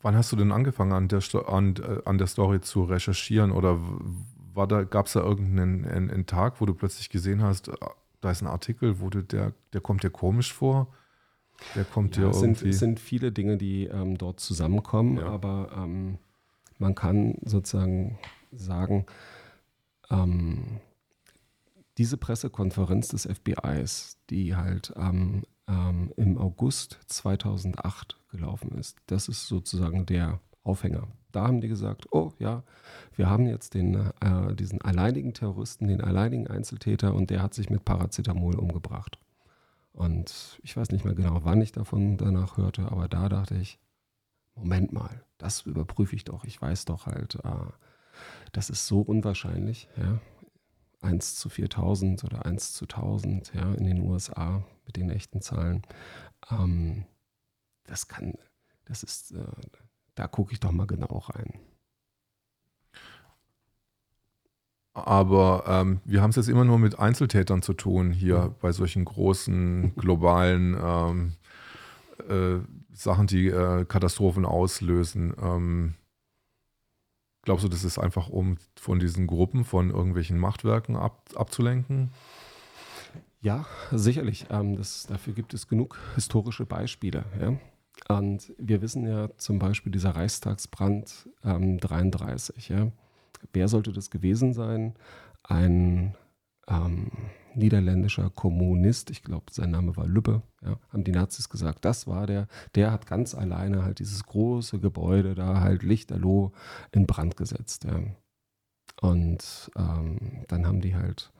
Wann 0.00 0.16
hast 0.16 0.32
du 0.32 0.36
denn 0.36 0.52
angefangen, 0.52 0.92
an 0.92 1.08
der, 1.08 1.22
an, 1.48 1.76
äh, 1.76 2.02
an 2.04 2.18
der 2.18 2.26
Story 2.26 2.60
zu 2.60 2.84
recherchieren? 2.84 3.52
Oder 3.52 3.78
war 4.52 4.66
da, 4.66 4.84
gab 4.84 5.06
es 5.06 5.12
da 5.12 5.20
irgendeinen 5.20 5.84
einen, 5.84 6.10
einen 6.10 6.26
Tag, 6.26 6.60
wo 6.60 6.66
du 6.66 6.74
plötzlich 6.74 7.08
gesehen 7.08 7.42
hast, 7.42 7.68
äh, 7.68 7.76
da 8.20 8.30
ist 8.30 8.42
ein 8.42 8.48
Artikel, 8.48 9.00
wo 9.00 9.10
du, 9.10 9.22
der, 9.22 9.52
der 9.72 9.80
kommt 9.80 10.02
dir 10.02 10.10
komisch 10.10 10.52
vor? 10.52 10.88
Der 11.74 11.84
kommt 11.84 12.16
ja, 12.16 12.24
dir 12.24 12.30
es 12.30 12.42
irgendwie. 12.42 12.60
Sind, 12.60 12.70
es 12.70 12.78
sind 12.78 13.00
viele 13.00 13.32
Dinge, 13.32 13.56
die 13.56 13.84
ähm, 13.84 14.18
dort 14.18 14.40
zusammenkommen, 14.40 15.18
ja. 15.18 15.26
aber 15.26 15.70
ähm, 15.76 16.18
man 16.78 16.94
kann 16.94 17.36
sozusagen 17.44 18.18
sagen, 18.50 19.06
ähm, 20.10 20.80
diese 21.98 22.16
Pressekonferenz 22.16 23.08
des 23.08 23.26
FBIs, 23.26 24.18
die 24.30 24.56
halt 24.56 24.96
am 24.96 25.42
ähm, 25.72 26.12
im 26.16 26.38
August 26.38 26.98
2008 27.06 28.18
gelaufen 28.30 28.72
ist. 28.78 28.98
Das 29.06 29.28
ist 29.28 29.46
sozusagen 29.46 30.06
der 30.06 30.40
Aufhänger. 30.62 31.08
Da 31.32 31.46
haben 31.46 31.60
die 31.60 31.68
gesagt, 31.68 32.06
oh 32.12 32.32
ja, 32.38 32.62
wir 33.16 33.28
haben 33.28 33.46
jetzt 33.46 33.74
den, 33.74 33.94
äh, 33.94 34.54
diesen 34.54 34.80
alleinigen 34.82 35.32
Terroristen, 35.32 35.88
den 35.88 36.02
alleinigen 36.02 36.46
Einzeltäter 36.46 37.14
und 37.14 37.30
der 37.30 37.42
hat 37.42 37.54
sich 37.54 37.70
mit 37.70 37.84
Paracetamol 37.84 38.56
umgebracht. 38.56 39.18
Und 39.92 40.58
ich 40.62 40.76
weiß 40.76 40.90
nicht 40.90 41.04
mehr 41.04 41.14
genau, 41.14 41.40
wann 41.42 41.60
ich 41.60 41.72
davon 41.72 42.16
danach 42.16 42.56
hörte, 42.56 42.90
aber 42.90 43.08
da 43.08 43.28
dachte 43.28 43.56
ich, 43.56 43.78
Moment 44.54 44.92
mal, 44.92 45.22
das 45.38 45.62
überprüfe 45.62 46.14
ich 46.14 46.24
doch. 46.24 46.44
Ich 46.44 46.60
weiß 46.60 46.84
doch 46.84 47.06
halt, 47.06 47.36
äh, 47.36 47.72
das 48.52 48.68
ist 48.68 48.86
so 48.86 49.00
unwahrscheinlich. 49.00 49.88
Ja? 49.96 50.20
1 51.02 51.36
zu 51.36 51.48
4000 51.48 52.24
oder 52.24 52.46
1 52.46 52.74
zu 52.74 52.84
1000 52.84 53.52
ja, 53.54 53.72
in 53.74 53.84
den 53.84 54.00
USA 54.00 54.64
mit 54.86 54.96
den 54.96 55.10
echten 55.10 55.40
Zahlen. 55.40 55.82
Ähm, 56.50 57.04
das 57.84 58.08
kann, 58.08 58.34
das 58.84 59.02
ist, 59.02 59.32
äh, 59.32 59.44
da 60.14 60.26
gucke 60.26 60.52
ich 60.52 60.60
doch 60.60 60.72
mal 60.72 60.86
genau 60.86 61.18
rein. 61.18 61.60
Aber 64.94 65.64
ähm, 65.66 66.00
wir 66.04 66.20
haben 66.20 66.30
es 66.30 66.36
jetzt 66.36 66.48
immer 66.48 66.64
nur 66.64 66.78
mit 66.78 66.98
Einzeltätern 66.98 67.62
zu 67.62 67.72
tun 67.72 68.12
hier 68.12 68.54
bei 68.60 68.72
solchen 68.72 69.04
großen 69.06 69.94
globalen 69.96 70.76
ähm, 70.78 71.32
äh, 72.28 72.60
Sachen, 72.92 73.26
die 73.26 73.48
äh, 73.48 73.86
Katastrophen 73.86 74.44
auslösen. 74.44 75.34
Ähm, 75.40 75.94
glaubst 77.42 77.64
du, 77.64 77.68
das 77.68 77.84
ist 77.84 77.98
einfach, 77.98 78.28
um 78.28 78.56
von 78.76 78.98
diesen 78.98 79.26
Gruppen, 79.26 79.64
von 79.64 79.90
irgendwelchen 79.90 80.38
Machtwerken 80.38 80.96
ab, 80.96 81.30
abzulenken? 81.34 82.10
Ja, 83.40 83.66
sicherlich. 83.90 84.46
Ähm, 84.50 84.76
das, 84.76 85.06
dafür 85.06 85.34
gibt 85.34 85.52
es 85.52 85.66
genug 85.68 85.98
historische 86.14 86.64
Beispiele. 86.64 87.24
Ja? 87.40 88.16
Und 88.16 88.52
wir 88.58 88.80
wissen 88.82 89.06
ja 89.06 89.28
zum 89.36 89.58
Beispiel 89.58 89.92
dieser 89.92 90.10
Reichstagsbrand 90.10 91.28
ähm, 91.44 91.78
33. 91.78 92.68
Ja? 92.68 92.92
Wer 93.52 93.68
sollte 93.68 93.92
das 93.92 94.10
gewesen 94.10 94.52
sein? 94.52 94.94
Ein 95.42 96.14
ähm, 96.68 97.10
niederländischer 97.54 98.30
Kommunist, 98.30 99.10
ich 99.10 99.22
glaube, 99.22 99.46
sein 99.50 99.70
Name 99.70 99.96
war 99.96 100.06
Lübbe, 100.06 100.42
ja, 100.62 100.76
haben 100.92 101.04
die 101.04 101.12
Nazis 101.12 101.48
gesagt, 101.48 101.84
das 101.84 102.06
war 102.06 102.26
der, 102.26 102.48
der 102.74 102.92
hat 102.92 103.06
ganz 103.06 103.34
alleine 103.34 103.84
halt 103.84 103.98
dieses 103.98 104.24
große 104.24 104.78
Gebäude 104.78 105.34
da 105.34 105.60
halt 105.60 105.82
lichterloh 105.82 106.52
in 106.92 107.06
Brand 107.06 107.36
gesetzt. 107.36 107.84
Ja. 107.84 108.00
Und 109.00 109.70
ähm, 109.76 110.44
dann 110.48 110.66
haben 110.66 110.80
die 110.80 110.94
halt 110.94 111.32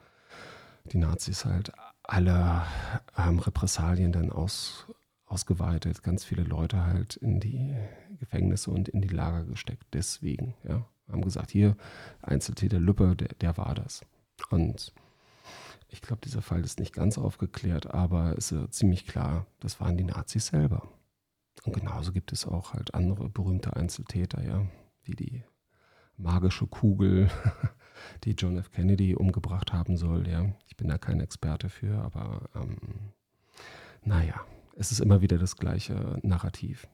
die 0.91 0.97
Nazis 0.97 1.45
halt 1.45 1.71
alle 2.03 2.63
ähm, 3.17 3.39
Repressalien 3.39 4.11
dann 4.11 4.31
aus, 4.31 4.87
ausgeweitet, 5.25 6.03
ganz 6.03 6.25
viele 6.25 6.43
Leute 6.43 6.85
halt 6.85 7.15
in 7.15 7.39
die 7.39 7.73
Gefängnisse 8.19 8.71
und 8.71 8.89
in 8.89 9.01
die 9.01 9.07
Lager 9.07 9.45
gesteckt. 9.45 9.85
Deswegen, 9.93 10.55
ja, 10.67 10.85
haben 11.09 11.21
gesagt, 11.21 11.51
hier, 11.51 11.77
Einzeltäter 12.21 12.79
Lüppe, 12.79 13.15
der, 13.15 13.29
der 13.39 13.57
war 13.57 13.75
das. 13.75 14.01
Und 14.49 14.93
ich 15.93 16.01
glaube, 16.01 16.21
dieser 16.23 16.41
Fall 16.41 16.63
ist 16.63 16.79
nicht 16.79 16.91
ganz 16.91 17.19
aufgeklärt, 17.19 17.93
aber 17.93 18.35
es 18.35 18.51
ist 18.51 18.73
ziemlich 18.73 19.05
klar, 19.05 19.45
das 19.59 19.79
waren 19.79 19.95
die 19.95 20.03
Nazis 20.03 20.47
selber. 20.47 20.89
Und 21.65 21.73
genauso 21.73 22.11
gibt 22.11 22.33
es 22.33 22.47
auch 22.47 22.73
halt 22.73 22.95
andere 22.95 23.29
berühmte 23.29 23.75
Einzeltäter, 23.75 24.43
ja, 24.43 24.65
wie 25.03 25.13
die 25.13 25.43
magische 26.17 26.65
Kugel, 26.65 27.29
die 28.23 28.31
John 28.31 28.57
F. 28.57 28.71
Kennedy 28.71 29.15
umgebracht 29.15 29.71
haben 29.71 29.95
soll, 29.95 30.27
ja. 30.27 30.51
Ich 30.67 30.75
bin 30.75 30.87
da 30.87 30.97
kein 30.97 31.19
Experte 31.19 31.69
für, 31.69 31.99
aber 31.99 32.49
ähm, 32.55 33.13
naja, 34.01 34.41
es 34.75 34.91
ist 34.91 34.99
immer 34.99 35.21
wieder 35.21 35.37
das 35.37 35.57
gleiche 35.57 36.19
Narrativ. 36.23 36.87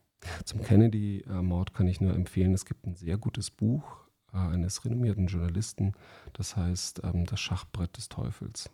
Zum 0.43 0.61
Kennedy-Mord 0.61 1.73
kann 1.73 1.87
ich 1.87 2.01
nur 2.01 2.13
empfehlen, 2.13 2.53
es 2.53 2.65
gibt 2.65 2.85
ein 2.85 2.95
sehr 2.95 3.17
gutes 3.17 3.49
Buch 3.49 4.09
äh, 4.33 4.37
eines 4.37 4.83
renommierten 4.83 5.27
Journalisten, 5.27 5.93
das 6.33 6.57
heißt 6.57 7.01
ähm, 7.05 7.25
Das 7.25 7.39
Schachbrett 7.39 7.95
des 7.95 8.09
Teufels. 8.09 8.69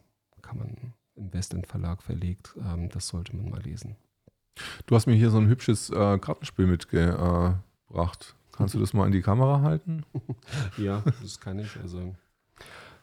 Kann 0.45 0.59
man 0.59 0.93
im 1.15 1.33
Westend 1.33 1.67
Verlag 1.67 2.03
verlegt, 2.03 2.55
ähm, 2.59 2.89
das 2.89 3.07
sollte 3.07 3.35
man 3.35 3.49
mal 3.49 3.61
lesen. 3.61 3.95
Du 4.85 4.95
hast 4.95 5.07
mir 5.07 5.15
hier 5.15 5.31
so 5.31 5.37
ein 5.37 5.47
hübsches 5.47 5.89
äh, 5.89 6.19
Kartenspiel 6.19 6.67
mitgebracht. 6.67 8.35
Kannst 8.51 8.73
du 8.73 8.79
das 8.79 8.93
mal 8.93 9.05
in 9.05 9.11
die 9.11 9.21
Kamera 9.21 9.61
halten? 9.61 10.05
ja, 10.77 11.03
das 11.21 11.39
kann 11.39 11.59
ich. 11.59 11.75
Also 11.77 12.15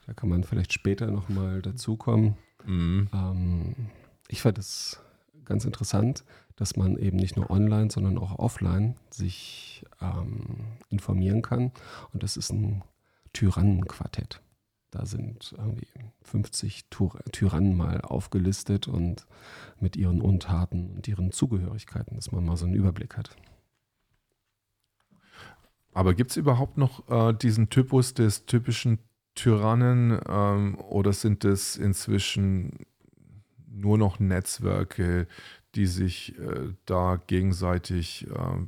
da 0.06 0.12
kann 0.14 0.28
man 0.28 0.44
vielleicht 0.44 0.72
später 0.72 1.10
nochmal 1.10 1.60
dazukommen. 1.60 2.36
Mhm. 2.64 3.08
Ähm, 3.12 3.74
ich 4.28 4.40
fand 4.40 4.58
es 4.58 5.00
ganz 5.44 5.64
interessant, 5.64 6.24
dass 6.56 6.76
man 6.76 6.96
eben 6.96 7.16
nicht 7.16 7.36
nur 7.36 7.50
online, 7.50 7.90
sondern 7.90 8.18
auch 8.18 8.38
offline 8.38 8.96
sich 9.10 9.84
ähm, 10.00 10.78
informieren 10.88 11.42
kann. 11.42 11.72
Und 12.12 12.22
das 12.22 12.36
ist 12.36 12.50
ein 12.50 12.82
Tyrannenquartett. 13.32 14.40
Da 14.92 15.06
sind 15.06 15.54
irgendwie 15.56 15.88
50 16.20 16.84
Tyrannen 17.32 17.74
mal 17.74 18.02
aufgelistet 18.02 18.88
und 18.88 19.26
mit 19.80 19.96
ihren 19.96 20.20
Untaten 20.20 20.90
und 20.90 21.08
ihren 21.08 21.32
Zugehörigkeiten, 21.32 22.14
dass 22.14 22.30
man 22.30 22.44
mal 22.44 22.58
so 22.58 22.66
einen 22.66 22.74
Überblick 22.74 23.16
hat. 23.16 23.34
Aber 25.94 26.14
gibt 26.14 26.30
es 26.30 26.36
überhaupt 26.36 26.76
noch 26.76 27.08
äh, 27.10 27.32
diesen 27.32 27.70
Typus 27.70 28.12
des 28.12 28.44
typischen 28.44 28.98
Tyrannen 29.34 30.20
ähm, 30.28 30.78
oder 30.78 31.14
sind 31.14 31.46
es 31.46 31.76
inzwischen 31.76 32.84
nur 33.66 33.96
noch 33.96 34.20
Netzwerke, 34.20 35.26
die 35.74 35.86
sich 35.86 36.38
äh, 36.38 36.74
da 36.84 37.16
gegenseitig 37.26 38.26
äh, 38.28 38.66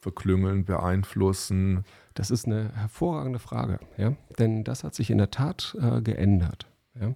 verklüngeln, 0.00 0.64
beeinflussen? 0.64 1.84
Das 2.14 2.30
ist 2.30 2.46
eine 2.46 2.72
hervorragende 2.74 3.38
Frage, 3.38 3.78
ja? 3.96 4.16
denn 4.38 4.64
das 4.64 4.84
hat 4.84 4.94
sich 4.94 5.10
in 5.10 5.18
der 5.18 5.30
Tat 5.30 5.76
äh, 5.80 6.00
geändert. 6.00 6.66
Ja? 7.00 7.14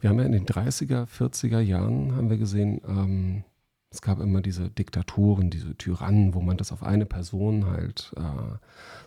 Wir 0.00 0.10
haben 0.10 0.18
ja 0.18 0.24
in 0.24 0.32
den 0.32 0.46
30er, 0.46 1.06
40er 1.06 1.60
Jahren 1.60 2.16
haben 2.16 2.30
wir 2.30 2.38
gesehen, 2.38 2.80
ähm, 2.86 3.44
es 3.90 4.02
gab 4.02 4.20
immer 4.20 4.40
diese 4.40 4.70
Diktatoren, 4.70 5.50
diese 5.50 5.76
Tyrannen, 5.76 6.34
wo 6.34 6.40
man 6.40 6.56
das 6.56 6.70
auf 6.70 6.84
eine 6.84 7.06
Person 7.06 7.66
halt 7.66 8.12
äh, 8.16 8.56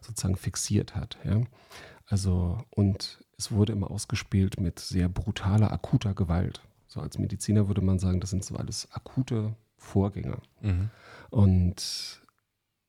sozusagen 0.01 0.36
fixiert 0.36 0.95
hat. 0.95 1.17
Ja? 1.23 1.41
Also, 2.07 2.57
und 2.69 3.23
es 3.38 3.51
wurde 3.51 3.71
immer 3.71 3.89
ausgespielt 3.89 4.59
mit 4.59 4.79
sehr 4.79 5.07
brutaler, 5.07 5.71
akuter 5.71 6.13
Gewalt. 6.13 6.62
So 6.88 6.99
als 6.99 7.17
Mediziner 7.17 7.67
würde 7.67 7.81
man 7.81 7.97
sagen, 7.97 8.19
das 8.19 8.29
sind 8.29 8.43
so 8.43 8.55
alles 8.55 8.89
akute 8.91 9.55
Vorgänge. 9.77 10.38
Mhm. 10.62 10.89
Und 11.29 12.21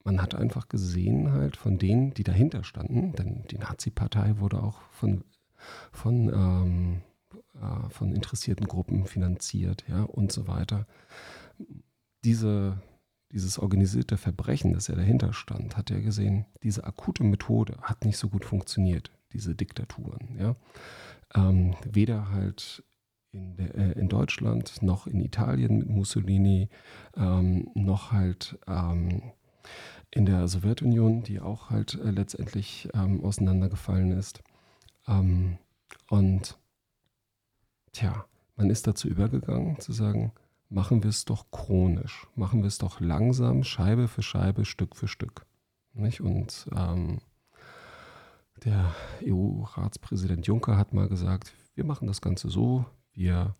man 0.05 0.21
hat 0.21 0.35
einfach 0.35 0.69
gesehen, 0.69 1.33
halt 1.33 1.57
von 1.57 1.79
denen, 1.79 2.13
die 2.13 2.25
dahinter 2.25 2.63
standen, 2.63 3.13
denn 3.13 3.45
die 3.51 3.59
Nazi-Partei 3.59 4.39
wurde 4.39 4.63
auch 4.63 4.83
von, 4.93 5.25
von, 5.93 6.29
ähm, 6.29 7.01
äh, 7.55 7.89
von 7.89 8.13
interessierten 8.13 8.67
Gruppen 8.67 9.07
finanziert, 9.07 9.85
ja, 9.89 10.03
und 10.03 10.31
so 10.31 10.47
weiter. 10.47 10.87
Diese, 12.23 12.83
dieses 13.33 13.59
organisierte 13.59 14.19
Verbrechen, 14.19 14.75
das 14.75 14.89
ja 14.89 14.95
dahinter 14.95 15.33
stand, 15.33 15.77
hat 15.77 15.91
er 15.91 16.03
gesehen, 16.03 16.45
diese 16.63 16.85
akute 16.85 17.25
Methode 17.25 17.77
hat 17.83 18.05
nicht 18.05 18.19
so 18.19 18.29
gut 18.29 18.45
funktioniert, 18.45 19.11
diese 19.33 19.55
Diktaturen, 19.55 20.37
ja. 20.39 20.55
Ähm, 21.35 21.75
weder 21.91 22.31
halt 22.31 22.85
in, 23.33 23.57
der, 23.57 23.75
äh, 23.75 23.93
in, 23.93 24.09
Deutschland, 24.09 24.83
noch 24.83 25.07
in 25.07 25.21
Italien 25.21 25.79
mit 25.79 25.89
Mussolini, 25.89 26.69
ähm, 27.17 27.71
noch 27.75 28.13
halt 28.13 28.59
ähm, 28.69 29.33
in 30.11 30.27
der 30.27 30.47
Sowjetunion, 30.49 31.23
die 31.23 31.41
auch 31.41 31.71
halt 31.71 31.95
äh, 31.95 32.11
letztendlich 32.11 32.89
ähm, 32.95 33.25
auseinandergefallen 33.25 34.13
ist. 34.13 34.43
Ähm, 35.09 35.59
und 36.09 36.59
tja, 37.93 38.25
man 38.57 38.71
ist 38.71 38.87
dazu 38.87 39.09
übergegangen 39.09 39.81
zu 39.81 39.93
sagen, 39.93 40.33
machen 40.69 41.03
wir 41.03 41.11
es 41.11 41.25
doch 41.25 41.51
chronisch, 41.51 42.27
machen 42.35 42.63
wir 42.63 42.69
es 42.69 42.79
doch 42.79 43.01
langsam, 43.01 43.65
Scheibe 43.65 44.09
für 44.09 44.23
Scheibe, 44.23 44.65
Stück 44.65 44.97
für 44.97 45.09
Stück. 45.09 45.47
Nicht? 45.93 46.21
Und 46.21 46.69
ähm, 46.75 47.19
der 48.65 48.95
EU-Ratspräsident 49.23 50.47
Juncker 50.47 50.77
hat 50.77 50.93
mal 50.93 51.09
gesagt, 51.09 51.53
wir 51.75 51.85
machen 51.85 52.07
das 52.07 52.21
Ganze 52.21 52.49
so, 52.49 52.87
wir 53.13 53.55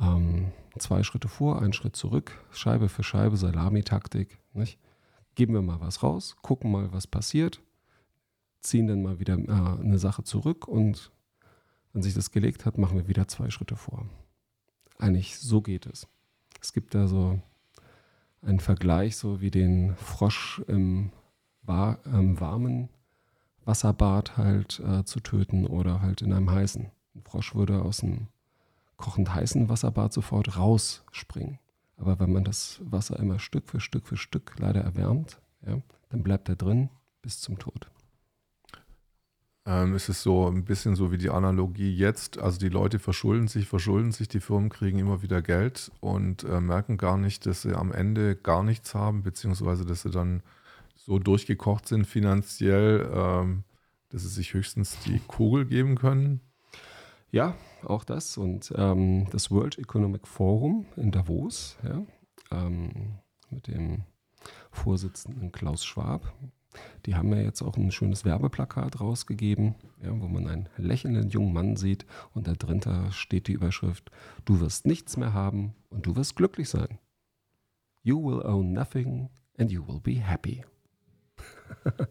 ähm, 0.00 0.52
zwei 0.78 1.02
Schritte 1.02 1.28
vor, 1.28 1.60
einen 1.60 1.72
Schritt 1.72 1.96
zurück, 1.96 2.32
Scheibe 2.50 2.88
für 2.88 3.02
Scheibe, 3.02 3.36
Salamitaktik. 3.36 4.38
Nicht? 4.52 4.78
Geben 5.36 5.54
wir 5.54 5.62
mal 5.62 5.80
was 5.80 6.02
raus, 6.02 6.36
gucken 6.42 6.72
mal, 6.72 6.92
was 6.92 7.06
passiert, 7.06 7.60
ziehen 8.60 8.88
dann 8.88 9.02
mal 9.02 9.20
wieder 9.20 9.38
äh, 9.38 9.80
eine 9.80 9.98
Sache 9.98 10.24
zurück 10.24 10.66
und 10.66 11.12
wenn 11.92 12.02
sich 12.02 12.14
das 12.14 12.32
gelegt 12.32 12.66
hat, 12.66 12.76
machen 12.76 12.98
wir 12.98 13.08
wieder 13.08 13.28
zwei 13.28 13.48
Schritte 13.50 13.76
vor. 13.76 14.06
Eigentlich 14.98 15.38
so 15.38 15.62
geht 15.62 15.86
es. 15.86 16.08
Es 16.60 16.72
gibt 16.72 16.94
da 16.94 17.06
so 17.06 17.40
einen 18.42 18.60
Vergleich, 18.60 19.16
so 19.16 19.40
wie 19.40 19.50
den 19.50 19.94
Frosch 19.96 20.62
im, 20.66 21.12
war, 21.62 21.98
im 22.06 22.40
warmen 22.40 22.88
Wasserbad 23.64 24.36
halt 24.36 24.80
äh, 24.80 25.04
zu 25.04 25.20
töten 25.20 25.66
oder 25.66 26.00
halt 26.00 26.22
in 26.22 26.32
einem 26.32 26.50
heißen. 26.50 26.90
Ein 27.14 27.22
Frosch 27.22 27.54
würde 27.54 27.82
aus 27.82 28.02
einem 28.02 28.28
kochend 28.96 29.34
heißen 29.34 29.68
Wasserbad 29.68 30.12
sofort 30.12 30.56
rausspringen. 30.56 31.58
Aber 31.96 32.18
wenn 32.20 32.32
man 32.32 32.44
das 32.44 32.80
Wasser 32.84 33.18
immer 33.18 33.38
Stück 33.38 33.68
für 33.68 33.80
Stück 33.80 34.06
für 34.06 34.16
Stück 34.16 34.54
leider 34.58 34.82
erwärmt, 34.82 35.40
ja, 35.66 35.80
dann 36.10 36.22
bleibt 36.22 36.48
er 36.48 36.56
drin 36.56 36.90
bis 37.22 37.40
zum 37.40 37.58
Tod. 37.58 37.90
Ähm, 39.66 39.94
es 39.94 40.08
ist 40.08 40.22
so 40.22 40.46
ein 40.46 40.64
bisschen 40.64 40.94
so 40.94 41.10
wie 41.10 41.18
die 41.18 41.30
Analogie 41.30 41.92
jetzt. 41.92 42.38
Also 42.38 42.58
die 42.58 42.68
Leute 42.68 42.98
verschulden 43.00 43.48
sich, 43.48 43.66
verschulden 43.66 44.12
sich, 44.12 44.28
die 44.28 44.40
Firmen 44.40 44.68
kriegen 44.68 44.98
immer 44.98 45.22
wieder 45.22 45.42
Geld 45.42 45.90
und 46.00 46.44
äh, 46.44 46.60
merken 46.60 46.98
gar 46.98 47.18
nicht, 47.18 47.46
dass 47.46 47.62
sie 47.62 47.74
am 47.74 47.92
Ende 47.92 48.36
gar 48.36 48.62
nichts 48.62 48.94
haben, 48.94 49.22
beziehungsweise 49.22 49.84
dass 49.84 50.02
sie 50.02 50.10
dann 50.10 50.42
so 50.94 51.18
durchgekocht 51.18 51.88
sind 51.88 52.06
finanziell, 52.06 53.10
ähm, 53.12 53.64
dass 54.10 54.22
sie 54.22 54.28
sich 54.28 54.54
höchstens 54.54 54.98
die 55.04 55.20
Kugel 55.26 55.66
geben 55.66 55.96
können. 55.96 56.40
Ja, 57.30 57.54
auch 57.84 58.04
das. 58.04 58.36
Und 58.38 58.72
ähm, 58.76 59.26
das 59.30 59.50
World 59.50 59.78
Economic 59.78 60.26
Forum 60.26 60.86
in 60.96 61.10
Davos, 61.10 61.76
ja, 61.82 62.02
ähm, 62.50 63.18
mit 63.50 63.66
dem 63.66 64.04
Vorsitzenden 64.70 65.52
Klaus 65.52 65.84
Schwab, 65.84 66.32
die 67.06 67.14
haben 67.14 67.32
ja 67.32 67.40
jetzt 67.40 67.62
auch 67.62 67.76
ein 67.76 67.90
schönes 67.90 68.24
Werbeplakat 68.24 69.00
rausgegeben, 69.00 69.74
ja, 70.02 70.10
wo 70.20 70.28
man 70.28 70.46
einen 70.46 70.68
lächelnden 70.76 71.30
jungen 71.30 71.52
Mann 71.52 71.76
sieht 71.76 72.06
und 72.34 72.46
da 72.46 72.52
drunter 72.52 73.10
steht 73.12 73.48
die 73.48 73.52
Überschrift, 73.52 74.10
du 74.44 74.60
wirst 74.60 74.86
nichts 74.86 75.16
mehr 75.16 75.32
haben 75.32 75.74
und 75.88 76.06
du 76.06 76.16
wirst 76.16 76.36
glücklich 76.36 76.68
sein. 76.68 76.98
You 78.02 78.22
will 78.22 78.42
own 78.42 78.72
nothing 78.72 79.30
and 79.58 79.70
you 79.70 79.86
will 79.86 80.00
be 80.00 80.20
happy. 80.20 80.64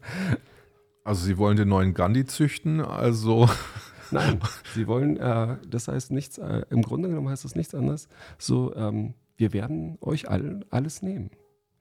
also 1.04 1.24
sie 1.24 1.38
wollen 1.38 1.56
den 1.56 1.68
neuen 1.68 1.94
Gandhi 1.94 2.26
züchten, 2.26 2.80
also 2.80 3.48
Nein, 4.10 4.40
sie 4.74 4.86
wollen, 4.86 5.16
äh, 5.16 5.58
das 5.68 5.88
heißt 5.88 6.12
nichts, 6.12 6.38
äh, 6.38 6.62
im 6.70 6.82
Grunde 6.82 7.08
genommen 7.08 7.28
heißt 7.28 7.44
das 7.44 7.54
nichts 7.54 7.74
anderes, 7.74 8.08
so, 8.38 8.74
ähm, 8.74 9.14
wir 9.36 9.52
werden 9.52 9.98
euch 10.00 10.28
all, 10.28 10.64
alles 10.70 11.02
nehmen. 11.02 11.30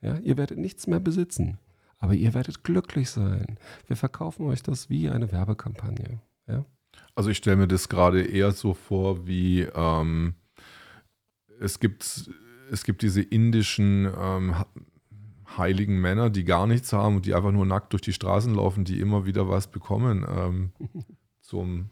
Ja? 0.02 0.18
Ihr 0.20 0.38
werdet 0.38 0.58
nichts 0.58 0.88
mehr 0.88 1.00
besitzen, 1.00 1.58
aber 1.98 2.14
ihr 2.14 2.34
werdet 2.34 2.64
glücklich 2.64 3.10
sein. 3.10 3.58
Wir 3.88 3.96
verkaufen 3.96 4.46
euch 4.46 4.62
das 4.62 4.90
wie 4.90 5.10
eine 5.10 5.32
Werbekampagne. 5.32 6.20
Ja? 6.48 6.66
Also 7.16 7.30
ich 7.30 7.38
stelle 7.38 7.58
mir 7.58 7.68
das 7.68 7.90
gerade 7.90 8.24
eher 8.24 8.52
so 8.52 8.74
vor, 8.74 9.26
wie 9.28 9.62
ähm, 9.62 10.36
es 11.60 11.80
gibt, 11.80 12.30
es 12.72 12.84
gibt 12.84 13.02
diese 13.02 13.22
indischen 13.22 14.10
ähm, 14.18 14.56
heiligen 15.58 16.00
Männer, 16.02 16.30
die 16.30 16.44
gar 16.44 16.68
nichts 16.68 16.92
haben 16.94 17.18
und 17.18 17.26
die 17.26 17.34
einfach 17.34 17.52
nur 17.52 17.66
nackt 17.66 17.94
durch 17.94 18.02
die 18.02 18.14
Straßen 18.14 18.54
laufen, 18.54 18.84
die 18.84 19.00
immer 19.00 19.26
wieder 19.26 19.48
was 19.50 19.68
bekommen 19.68 20.26
ähm, 20.30 20.72
zum 21.42 21.90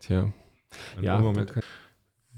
Tja. 0.00 0.32
Ja, 1.00 1.22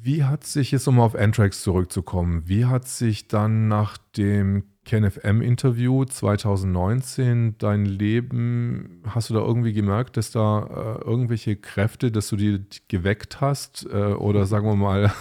wie 0.05 0.25
hat 0.25 0.45
sich, 0.45 0.73
jetzt 0.73 0.89
um 0.89 0.99
auf 0.99 1.15
Anthrax 1.15 1.63
zurückzukommen, 1.63 2.43
wie 2.47 2.65
hat 2.65 2.89
sich 2.89 3.29
dann 3.29 3.69
nach 3.69 3.99
dem 4.17 4.65
KenFM-Interview 4.85 6.05
2019 6.05 7.57
dein 7.59 7.87
Leben, 7.87 9.03
hast 9.07 9.31
du 9.31 9.35
da 9.35 9.41
irgendwie 9.41 9.73
gemerkt, 9.73 10.17
dass 10.17 10.33
da 10.33 10.99
äh, 11.01 11.05
irgendwelche 11.05 11.55
Kräfte, 11.55 12.11
dass 12.11 12.29
du 12.29 12.37
die 12.37 12.65
geweckt 12.89 13.41
hast 13.41 13.87
äh, 13.93 14.15
oder 14.15 14.47
sagen 14.47 14.67
wir 14.67 14.75
mal 14.75 15.13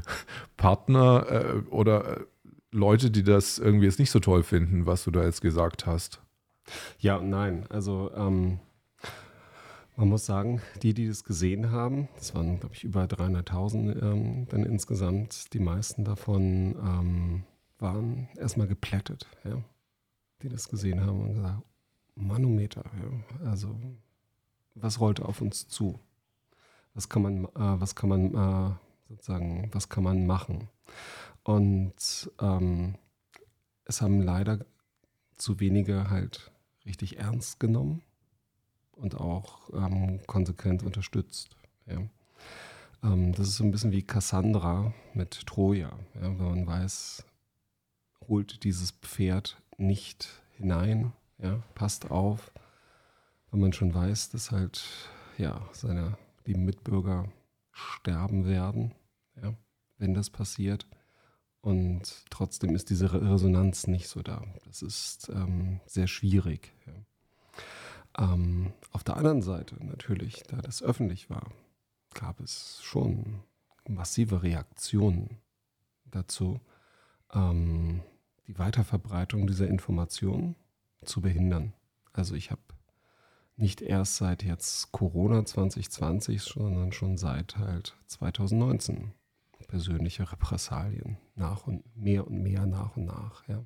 Partner 0.58 1.26
äh, 1.30 1.68
oder 1.70 2.18
äh, 2.18 2.24
Leute, 2.72 3.10
die 3.10 3.22
das 3.22 3.58
irgendwie 3.58 3.86
jetzt 3.86 3.98
nicht 3.98 4.10
so 4.10 4.20
toll 4.20 4.42
finden, 4.42 4.84
was 4.84 5.04
du 5.04 5.10
da 5.10 5.24
jetzt 5.24 5.40
gesagt 5.40 5.86
hast? 5.86 6.20
Ja 6.98 7.20
nein. 7.20 7.64
Also 7.70 8.10
ähm, 8.14 8.58
man 9.96 10.08
muss 10.08 10.26
sagen, 10.26 10.60
die, 10.82 10.92
die 10.92 11.08
das 11.08 11.24
gesehen 11.24 11.70
haben, 11.70 12.08
das 12.16 12.34
waren, 12.34 12.60
glaube 12.60 12.74
ich, 12.74 12.84
über 12.84 13.04
300.000 13.04 14.02
ähm, 14.02 14.46
dann 14.48 14.64
insgesamt, 14.64 15.52
die 15.54 15.58
meisten 15.58 16.04
davon 16.04 16.76
ähm, 16.78 17.44
waren 17.78 18.28
erstmal 18.36 18.68
geplättet, 18.68 19.26
ja, 19.44 19.62
die 20.42 20.50
das 20.50 20.68
gesehen 20.68 21.00
haben 21.00 21.22
und 21.22 21.34
gesagt, 21.34 21.62
Manometer, 22.14 22.84
ja, 22.84 23.48
also 23.48 23.74
was 24.74 25.00
rollte 25.00 25.24
auf 25.24 25.40
uns 25.40 25.66
zu? 25.68 25.98
Was 26.92 27.08
kann 27.08 27.22
man, 27.22 27.44
äh, 27.44 27.80
was 27.80 27.94
kann 27.94 28.10
man 28.10 28.34
äh, 28.34 28.74
sozusagen, 29.08 29.70
was 29.72 29.88
kann 29.88 30.04
man 30.04 30.26
machen? 30.26 30.68
Und 31.42 32.30
ähm, 32.40 32.96
es 33.84 34.02
haben 34.02 34.20
leider 34.20 34.66
zu 35.36 35.60
wenige 35.60 36.10
halt 36.10 36.52
richtig 36.84 37.18
ernst 37.18 37.60
genommen 37.60 38.02
und 38.96 39.14
auch 39.14 39.70
ähm, 39.72 40.20
konsequent 40.26 40.82
unterstützt. 40.82 41.56
Ja. 41.86 42.02
Ähm, 43.02 43.32
das 43.32 43.48
ist 43.48 43.56
so 43.56 43.64
ein 43.64 43.70
bisschen 43.70 43.92
wie 43.92 44.02
Cassandra 44.02 44.92
mit 45.14 45.46
Troja. 45.46 45.92
Ja, 46.14 46.22
wenn 46.22 46.36
man 46.38 46.66
weiß, 46.66 47.24
holt 48.28 48.64
dieses 48.64 48.90
Pferd 48.90 49.60
nicht 49.76 50.42
hinein, 50.56 51.12
ja, 51.38 51.62
passt 51.74 52.10
auf, 52.10 52.50
wenn 53.50 53.60
man 53.60 53.72
schon 53.72 53.94
weiß, 53.94 54.30
dass 54.30 54.50
halt 54.50 54.84
ja, 55.38 55.68
seine 55.72 56.16
lieben 56.46 56.64
Mitbürger 56.64 57.30
sterben 57.72 58.46
werden, 58.46 58.94
ja, 59.40 59.54
wenn 59.98 60.14
das 60.14 60.30
passiert. 60.30 60.86
Und 61.60 62.24
trotzdem 62.30 62.74
ist 62.74 62.90
diese 62.90 63.12
Resonanz 63.12 63.88
nicht 63.88 64.08
so 64.08 64.22
da. 64.22 64.44
Das 64.66 64.82
ist 64.82 65.28
ähm, 65.34 65.80
sehr 65.86 66.06
schwierig. 66.06 66.72
Ja. 66.86 66.92
Ähm, 68.18 68.72
auf 68.92 69.04
der 69.04 69.16
anderen 69.16 69.42
Seite 69.42 69.76
natürlich, 69.84 70.42
da 70.48 70.56
das 70.56 70.82
öffentlich 70.82 71.28
war, 71.28 71.50
gab 72.14 72.40
es 72.40 72.80
schon 72.82 73.42
massive 73.88 74.42
Reaktionen 74.42 75.38
dazu, 76.06 76.60
ähm, 77.32 78.02
die 78.46 78.58
Weiterverbreitung 78.58 79.46
dieser 79.46 79.68
Informationen 79.68 80.56
zu 81.04 81.20
behindern. 81.20 81.72
Also 82.12 82.34
ich 82.34 82.50
habe 82.50 82.62
nicht 83.56 83.82
erst 83.82 84.16
seit 84.16 84.42
jetzt 84.42 84.92
Corona 84.92 85.44
2020, 85.44 86.42
sondern 86.42 86.92
schon 86.92 87.16
seit 87.16 87.56
halt 87.56 87.96
2019 88.06 89.12
persönliche 89.68 90.30
Repressalien 90.30 91.16
nach 91.34 91.66
und 91.66 91.84
mehr 91.96 92.26
und 92.26 92.42
mehr 92.42 92.66
nach 92.66 92.96
und 92.96 93.06
nach. 93.06 93.46
Ja. 93.48 93.64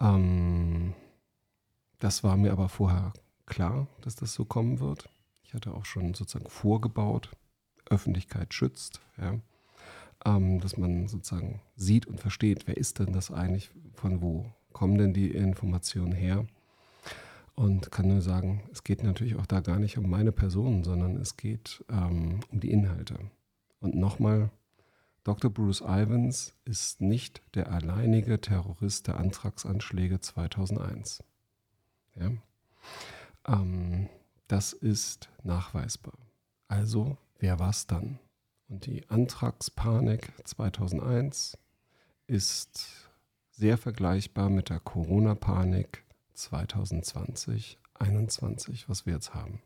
Ähm, 0.00 0.94
das 1.98 2.22
war 2.22 2.36
mir 2.36 2.52
aber 2.52 2.68
vorher 2.68 3.12
klar, 3.46 3.88
dass 4.00 4.16
das 4.16 4.34
so 4.34 4.44
kommen 4.44 4.80
wird. 4.80 5.08
Ich 5.42 5.54
hatte 5.54 5.74
auch 5.74 5.84
schon 5.84 6.14
sozusagen 6.14 6.50
vorgebaut, 6.50 7.30
Öffentlichkeit 7.88 8.54
schützt, 8.54 9.00
ja. 9.18 9.38
ähm, 10.24 10.60
dass 10.60 10.76
man 10.76 11.06
sozusagen 11.06 11.60
sieht 11.76 12.06
und 12.06 12.20
versteht, 12.20 12.66
wer 12.66 12.76
ist 12.76 12.98
denn 12.98 13.12
das 13.12 13.30
eigentlich, 13.30 13.70
von 13.94 14.20
wo 14.22 14.46
kommen 14.72 14.98
denn 14.98 15.14
die 15.14 15.30
Informationen 15.30 16.12
her. 16.12 16.46
Und 17.56 17.92
kann 17.92 18.08
nur 18.08 18.20
sagen, 18.20 18.64
es 18.72 18.82
geht 18.82 19.04
natürlich 19.04 19.36
auch 19.36 19.46
da 19.46 19.60
gar 19.60 19.78
nicht 19.78 19.96
um 19.96 20.10
meine 20.10 20.32
Person, 20.32 20.82
sondern 20.82 21.16
es 21.16 21.36
geht 21.36 21.84
ähm, 21.88 22.40
um 22.50 22.58
die 22.58 22.72
Inhalte. 22.72 23.16
Und 23.78 23.94
nochmal, 23.94 24.50
Dr. 25.22 25.52
Bruce 25.52 25.80
Ivans 25.80 26.56
ist 26.64 27.00
nicht 27.00 27.42
der 27.54 27.70
alleinige 27.70 28.40
Terrorist 28.40 29.06
der 29.06 29.18
Antragsanschläge 29.18 30.20
2001. 30.20 31.22
Ja? 32.16 32.32
Ähm, 33.46 34.08
das 34.48 34.72
ist 34.72 35.30
nachweisbar. 35.42 36.18
Also, 36.68 37.16
wer 37.38 37.58
war 37.58 37.70
es 37.70 37.86
dann? 37.86 38.18
Und 38.68 38.86
die 38.86 39.08
Antragspanik 39.08 40.32
2001 40.44 41.58
ist 42.26 43.10
sehr 43.50 43.78
vergleichbar 43.78 44.50
mit 44.50 44.70
der 44.70 44.80
Corona-Panik 44.80 46.04
2020, 46.34 47.78
2021, 47.98 48.88
was 48.88 49.06
wir 49.06 49.14
jetzt 49.14 49.34
haben. 49.34 49.60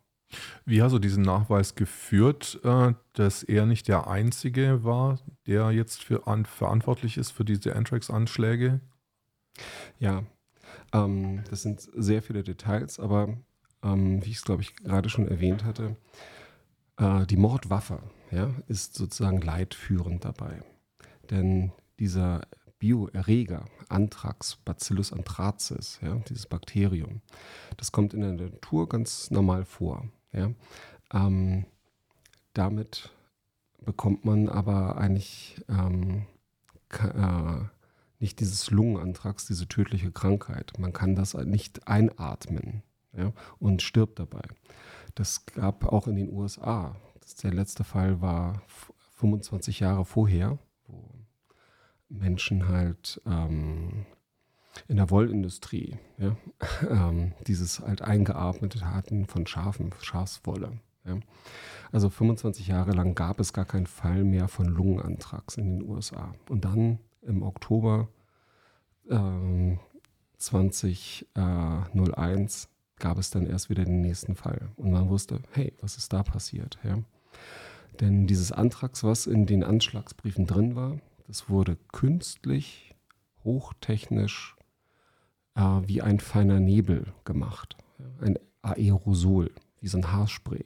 Wie 0.67 0.83
hast 0.83 0.93
du 0.93 0.99
diesen 0.99 1.23
Nachweis 1.23 1.75
geführt, 1.75 2.61
äh, 2.63 2.93
dass 3.15 3.43
er 3.43 3.65
nicht 3.65 3.89
der 3.89 4.09
Einzige 4.09 4.85
war, 4.85 5.19
der 5.47 5.71
jetzt 5.71 6.05
für 6.05 6.27
an, 6.27 6.45
verantwortlich 6.45 7.17
ist 7.17 7.31
für 7.31 7.45
diese 7.45 7.75
Antrax-Anschläge? 7.75 8.81
Ja, 9.99 10.25
ähm, 10.93 11.45
das 11.49 11.63
sind 11.63 11.81
sehr 11.81 12.21
viele 12.21 12.43
Details, 12.43 13.01
aber 13.01 13.39
ähm, 13.93 14.25
wie 14.25 14.31
ich 14.31 14.37
es, 14.37 14.45
glaube 14.45 14.63
ich, 14.63 14.75
gerade 14.77 15.09
schon 15.09 15.29
erwähnt 15.29 15.65
hatte, 15.65 15.97
äh, 16.97 17.27
die 17.27 17.37
Mordwaffe 17.37 18.03
ja, 18.31 18.51
ist 18.67 18.95
sozusagen 18.95 19.41
leitführend 19.41 20.25
dabei. 20.25 20.63
Denn 21.31 21.73
dieser 21.99 22.43
Bioerreger, 22.79 23.65
Anthrax, 23.89 24.57
Bacillus 24.57 25.13
anthracis, 25.13 25.99
ja, 26.03 26.15
dieses 26.29 26.47
Bakterium, 26.47 27.23
das 27.77 27.93
kommt 27.93 28.15
in 28.15 28.21
der 28.21 28.33
Natur 28.33 28.89
ganz 28.89 29.31
normal 29.31 29.65
vor. 29.65 30.09
Ja. 30.33 30.51
Ähm, 31.13 31.67
damit 32.53 33.11
bekommt 33.81 34.25
man 34.25 34.49
aber 34.49 34.97
eigentlich 34.99 35.61
ähm, 35.69 36.27
äh, 36.91 37.65
nicht 38.21 38.41
dieses 38.41 38.71
Lungenanthrax, 38.71 39.47
diese 39.47 39.69
tödliche 39.69 40.11
Krankheit. 40.11 40.73
Man 40.79 40.93
kann 40.93 41.15
das 41.15 41.35
nicht 41.35 41.89
einatmen 41.89 42.83
ja, 43.17 43.33
und 43.59 43.83
stirbt 43.83 44.19
dabei. 44.19 44.43
Das 45.15 45.47
gab 45.47 45.87
auch 45.87 46.07
in 46.07 46.17
den 46.17 46.33
USA. 46.33 46.97
Der 47.43 47.53
letzte 47.53 47.85
Fall 47.85 48.21
war 48.21 48.63
25 49.17 49.81
Jahre 49.81 50.05
vorher, 50.05 50.59
wo 50.87 51.11
Menschen 52.09 52.69
halt 52.69 53.21
ähm, 53.27 54.07
in 54.87 54.97
der 54.97 55.11
Wollindustrie 55.11 55.99
ja, 56.19 56.37
ähm, 56.89 57.33
dieses 57.47 57.81
halt 57.81 58.03
eingeatmet 58.03 58.85
hatten 58.85 59.27
von 59.27 59.47
Schafen, 59.47 59.95
Schafswolle. 60.01 60.79
Ja. 61.05 61.19
Also 61.91 62.11
25 62.11 62.69
Jahre 62.69 62.93
lang 62.93 63.15
gab 63.15 63.41
es 63.41 63.53
gar 63.53 63.65
keinen 63.65 63.87
Fall 63.87 64.25
mehr 64.25 64.49
von 64.49 64.67
Lungenanthrax 64.67 65.57
in 65.57 65.79
den 65.79 65.89
USA. 65.89 66.35
Und 66.49 66.65
dann 66.65 66.99
im 67.23 67.43
Oktober 67.43 68.09
ähm, 69.11 69.81
2001 70.37 72.69
gab 72.99 73.19
es 73.19 73.31
dann 73.31 73.47
erst 73.47 73.71
wieder 73.71 73.85
den 73.85 74.01
nächsten 74.01 74.35
Fall. 74.35 74.71
Und 74.77 74.91
man 74.91 75.09
wusste, 75.09 75.41
hey, 75.53 75.73
was 75.81 75.97
ist 75.97 76.13
da 76.13 76.23
passiert? 76.23 76.79
Ja? 76.83 76.99
Denn 78.01 78.27
dieses 78.27 78.53
Antrags, 78.53 79.05
was 79.05 79.27
in 79.27 79.47
den 79.47 79.65
Anschlagsbriefen 79.65 80.47
drin 80.47 80.77
war, 80.77 80.99
das 81.27 81.49
wurde 81.49 81.77
künstlich, 81.93 82.95
hochtechnisch 83.45 84.57
äh, 85.55 85.61
wie 85.61 86.03
ein 86.03 86.21
feiner 86.21 86.61
Nebel 86.61 87.13
gemacht. 87.25 87.77
Ein 88.21 88.39
Aerosol, 88.63 89.51
wie 89.81 89.89
so 89.89 89.99
ein 89.99 90.13
Haarspray. 90.13 90.65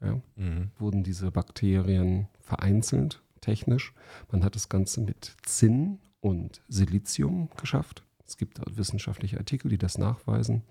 Ja? 0.00 0.20
Mhm. 0.36 0.70
Wurden 0.78 1.02
diese 1.02 1.30
Bakterien 1.30 2.28
vereinzelt, 2.40 3.22
technisch. 3.40 3.94
Man 4.30 4.44
hat 4.44 4.54
das 4.54 4.68
Ganze 4.68 5.00
mit 5.00 5.36
Zinn 5.42 5.98
und 6.20 6.62
Silizium 6.68 7.48
geschafft. 7.56 8.04
Es 8.26 8.36
gibt 8.36 8.60
wissenschaftliche 8.76 9.38
Artikel, 9.38 9.68
die 9.68 9.78
das 9.78 9.98
nachweisen. 9.98 10.62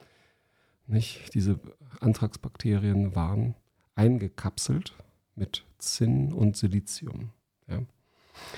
Nicht? 0.88 1.34
Diese 1.34 1.60
Antragsbakterien 2.00 3.15
waren 3.15 3.56
eingekapselt 3.96 4.96
mit 5.36 5.65
Zinn 5.78 6.34
und 6.34 6.58
Silizium. 6.58 7.32
Ja? 7.67 7.82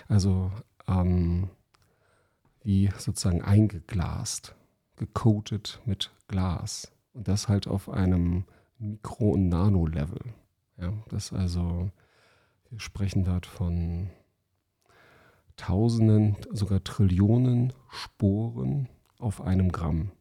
Also 0.08 0.52
ähm, 0.88 1.50
wie 2.64 2.90
sozusagen 2.98 3.42
eingeglast, 3.42 4.56
gecoated 4.96 5.82
mit 5.86 6.12
Glas. 6.28 6.92
Und 7.14 7.28
das 7.28 7.48
halt 7.48 7.68
auf 7.68 7.90
einem 7.90 8.46
Mikro- 8.78 9.32
und 9.32 9.50
Nano-Level. 9.50 10.34
Ja? 10.78 10.94
Das 11.10 11.32
also, 11.32 11.92
wir 12.70 12.80
sprechen 12.80 13.24
dort 13.24 13.46
von 13.46 14.10
Tausenden, 15.58 16.36
sogar 16.52 16.84
Trillionen 16.84 17.72
Sporen 17.90 18.90
auf 19.20 19.42
einem 19.42 19.72
Gramm. 19.72 20.12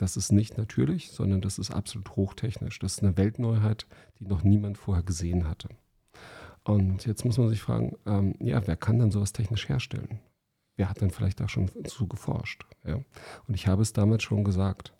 Das 0.00 0.16
ist 0.16 0.32
nicht 0.32 0.56
natürlich, 0.56 1.10
sondern 1.10 1.42
das 1.42 1.58
ist 1.58 1.72
absolut 1.72 2.16
hochtechnisch. 2.16 2.78
Das 2.78 2.94
ist 2.94 3.02
eine 3.02 3.18
Weltneuheit, 3.18 3.86
die 4.18 4.24
noch 4.24 4.42
niemand 4.42 4.78
vorher 4.78 5.04
gesehen 5.04 5.46
hatte. 5.46 5.68
Und 6.64 7.04
jetzt 7.04 7.26
muss 7.26 7.36
man 7.36 7.50
sich 7.50 7.60
fragen, 7.60 7.98
ähm, 8.06 8.34
ja, 8.40 8.66
wer 8.66 8.78
kann 8.78 8.98
denn 8.98 9.10
sowas 9.10 9.34
technisch 9.34 9.68
herstellen? 9.68 10.18
Wer 10.76 10.88
hat 10.88 11.02
denn 11.02 11.10
vielleicht 11.10 11.42
auch 11.42 11.50
schon 11.50 11.70
zu 11.84 12.08
geforscht? 12.08 12.64
Ja? 12.82 12.94
Und 13.46 13.54
ich 13.54 13.66
habe 13.66 13.82
es 13.82 13.92
damals 13.92 14.22
schon 14.22 14.42
gesagt, 14.42 14.94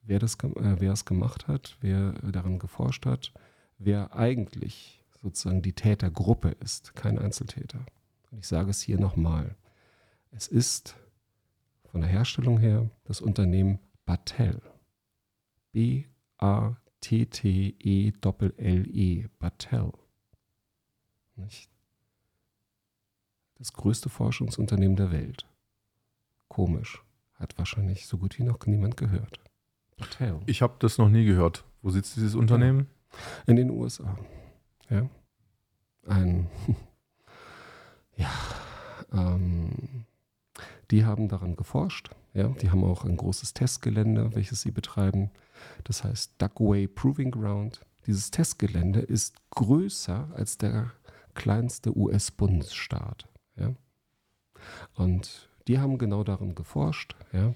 wer, 0.00 0.18
das, 0.18 0.34
äh, 0.34 0.80
wer 0.80 0.92
es 0.92 1.04
gemacht 1.04 1.46
hat, 1.46 1.76
wer 1.80 2.10
daran 2.14 2.58
geforscht 2.58 3.06
hat, 3.06 3.32
wer 3.78 4.12
eigentlich 4.16 5.04
sozusagen 5.22 5.62
die 5.62 5.74
Tätergruppe 5.74 6.56
ist, 6.58 6.96
kein 6.96 7.16
Einzeltäter. 7.16 7.86
Und 8.32 8.40
ich 8.40 8.48
sage 8.48 8.70
es 8.70 8.82
hier 8.82 8.98
nochmal. 8.98 9.54
Es 10.32 10.48
ist 10.48 10.96
von 11.84 12.00
der 12.00 12.10
Herstellung 12.10 12.58
her 12.58 12.90
das 13.04 13.20
Unternehmen 13.20 13.78
Battelle. 14.04 14.62
B-A-T-T-E-L-L-E. 15.72 16.18
Battelle. 19.38 19.92
Nicht? 21.36 21.70
Das 23.56 23.72
größte 23.72 24.08
Forschungsunternehmen 24.08 24.96
der 24.96 25.12
Welt. 25.12 25.46
Komisch. 26.48 27.02
Hat 27.34 27.56
wahrscheinlich 27.58 28.06
so 28.06 28.18
gut 28.18 28.38
wie 28.38 28.42
noch 28.44 28.64
niemand 28.66 28.96
gehört. 28.96 29.40
Battelle. 29.96 30.40
Ich 30.46 30.62
habe 30.62 30.76
das 30.78 30.98
noch 30.98 31.08
nie 31.08 31.24
gehört. 31.24 31.64
Wo 31.80 31.90
sitzt 31.90 32.16
dieses 32.16 32.34
Unternehmen? 32.34 32.88
In 33.46 33.56
den 33.56 33.70
USA. 33.70 34.18
Ja. 34.88 35.08
Ein, 36.06 36.48
ja, 38.16 38.30
ähm, 39.12 40.04
die 40.90 41.04
haben 41.04 41.28
daran 41.28 41.56
geforscht. 41.56 42.10
Ja, 42.34 42.48
die 42.48 42.70
haben 42.70 42.84
auch 42.84 43.04
ein 43.04 43.16
großes 43.16 43.52
Testgelände, 43.52 44.34
welches 44.34 44.62
sie 44.62 44.70
betreiben. 44.70 45.30
Das 45.84 46.02
heißt 46.02 46.34
Duckway 46.38 46.88
Proving 46.88 47.30
Ground. 47.30 47.80
Dieses 48.06 48.30
Testgelände 48.30 49.00
ist 49.00 49.34
größer 49.50 50.30
als 50.34 50.58
der 50.58 50.92
kleinste 51.34 51.96
US-Bundesstaat. 51.96 53.28
Ja? 53.56 53.74
Und 54.94 55.50
die 55.68 55.78
haben 55.78 55.98
genau 55.98 56.24
daran 56.24 56.54
geforscht. 56.54 57.14
Ja? 57.32 57.54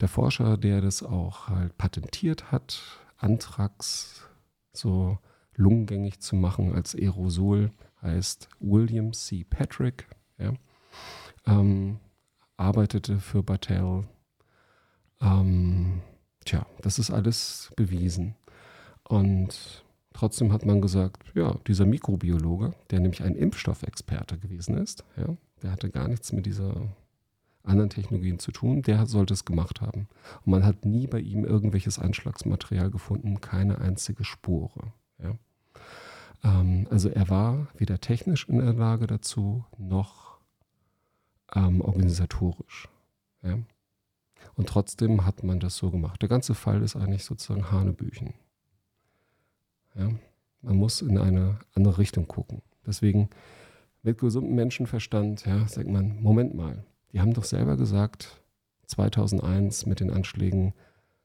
Der 0.00 0.08
Forscher, 0.08 0.58
der 0.58 0.80
das 0.80 1.02
auch 1.02 1.48
halt 1.48 1.76
patentiert 1.78 2.52
hat, 2.52 2.82
Anthrax 3.16 4.28
so 4.72 5.18
lungengängig 5.54 6.20
zu 6.20 6.36
machen 6.36 6.74
als 6.74 6.94
Aerosol, 6.94 7.72
heißt 8.02 8.48
William 8.60 9.12
C. 9.12 9.44
Patrick. 9.44 10.08
Ja? 10.38 10.52
Ähm, 11.46 12.00
arbeitete 12.56 13.18
für 13.18 13.42
Battelle. 13.42 14.04
Ähm, 15.20 16.02
tja, 16.44 16.66
das 16.80 16.98
ist 16.98 17.10
alles 17.10 17.72
bewiesen. 17.76 18.34
Und 19.08 19.84
trotzdem 20.12 20.52
hat 20.52 20.64
man 20.64 20.80
gesagt, 20.80 21.32
ja, 21.34 21.56
dieser 21.66 21.86
Mikrobiologe, 21.86 22.74
der 22.90 23.00
nämlich 23.00 23.22
ein 23.22 23.34
Impfstoffexperte 23.34 24.38
gewesen 24.38 24.76
ist, 24.76 25.04
ja, 25.16 25.36
der 25.62 25.72
hatte 25.72 25.90
gar 25.90 26.08
nichts 26.08 26.32
mit 26.32 26.46
dieser 26.46 26.88
anderen 27.62 27.90
Technologien 27.90 28.38
zu 28.38 28.52
tun, 28.52 28.82
der 28.82 29.06
sollte 29.06 29.34
es 29.34 29.44
gemacht 29.44 29.80
haben. 29.80 30.08
Und 30.44 30.50
man 30.50 30.64
hat 30.64 30.84
nie 30.84 31.06
bei 31.06 31.20
ihm 31.20 31.44
irgendwelches 31.44 31.98
Einschlagsmaterial 31.98 32.90
gefunden, 32.90 33.40
keine 33.40 33.78
einzige 33.78 34.24
Spure. 34.24 34.92
Ja. 35.22 35.34
Ähm, 36.44 36.86
also 36.90 37.08
er 37.08 37.28
war 37.28 37.68
weder 37.76 38.00
technisch 38.00 38.48
in 38.48 38.58
der 38.58 38.74
Lage 38.74 39.06
dazu, 39.06 39.64
noch 39.78 40.23
ähm, 41.54 41.80
organisatorisch. 41.80 42.88
Ja. 43.42 43.58
Und 44.54 44.68
trotzdem 44.68 45.24
hat 45.24 45.42
man 45.42 45.60
das 45.60 45.76
so 45.76 45.90
gemacht. 45.90 46.22
Der 46.22 46.28
ganze 46.28 46.54
Fall 46.54 46.82
ist 46.82 46.96
eigentlich 46.96 47.24
sozusagen 47.24 47.70
Hanebüchen. 47.70 48.34
Ja. 49.94 50.10
Man 50.62 50.76
muss 50.76 51.02
in 51.02 51.18
eine 51.18 51.58
andere 51.74 51.98
Richtung 51.98 52.26
gucken. 52.26 52.62
Deswegen 52.86 53.28
mit 54.02 54.18
gesundem 54.18 54.54
Menschenverstand, 54.54 55.46
ja, 55.46 55.66
sagt 55.66 55.88
man, 55.88 56.20
Moment 56.22 56.54
mal, 56.54 56.84
die 57.12 57.20
haben 57.20 57.34
doch 57.34 57.44
selber 57.44 57.76
gesagt, 57.76 58.42
2001 58.86 59.86
mit 59.86 60.00
den 60.00 60.10
Anschlägen, 60.10 60.74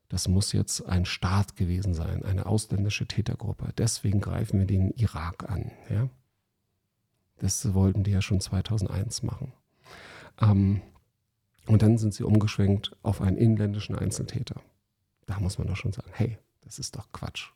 das 0.08 0.28
muss 0.28 0.54
jetzt 0.54 0.86
ein 0.88 1.06
Staat 1.06 1.56
gewesen 1.56 1.94
sein, 1.94 2.24
eine 2.24 2.46
ausländische 2.46 3.06
Tätergruppe. 3.06 3.74
Deswegen 3.78 4.22
greifen 4.22 4.60
wir 4.60 4.66
den 4.66 4.92
Irak 4.92 5.50
an. 5.50 5.72
Ja? 5.90 6.10
Das 7.38 7.74
wollten 7.74 8.04
die 8.04 8.12
ja 8.12 8.22
schon 8.22 8.42
2001 8.42 9.24
machen. 9.24 9.54
Ähm, 10.42 10.82
und 11.68 11.82
dann 11.82 11.98
sind 11.98 12.14
sie 12.14 12.24
umgeschwenkt 12.24 12.96
auf 13.04 13.22
einen 13.22 13.38
inländischen 13.38 13.96
Einzeltäter. 13.96 14.62
Da 15.26 15.40
muss 15.40 15.58
man 15.58 15.68
doch 15.68 15.76
schon 15.76 15.94
sagen, 15.94 16.12
hey, 16.14 16.38
das 16.62 16.80
ist 16.80 16.96
doch 16.96 17.12
Quatsch. 17.12 17.52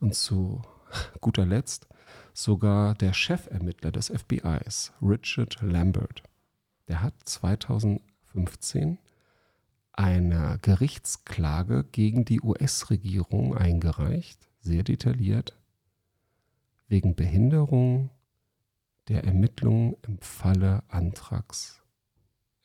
Und 0.00 0.14
zu 0.14 0.62
guter 1.20 1.46
Letzt 1.46 1.86
sogar 2.32 2.94
der 2.94 3.12
Chefermittler 3.12 3.92
des 3.92 4.08
FBIs, 4.08 4.92
Richard 5.00 5.60
Lambert, 5.62 6.22
der 6.88 7.02
hat 7.02 7.14
2015 7.24 8.98
eine 9.92 10.58
Gerichtsklage 10.60 11.84
gegen 11.84 12.24
die 12.24 12.40
US-Regierung 12.40 13.56
eingereicht, 13.56 14.48
sehr 14.60 14.82
detailliert, 14.82 15.56
wegen 16.88 17.14
Behinderung 17.14 18.10
der 19.08 19.24
Ermittlungen 19.24 19.96
im 20.02 20.18
Falle 20.18 20.82
Antrax, 20.88 21.83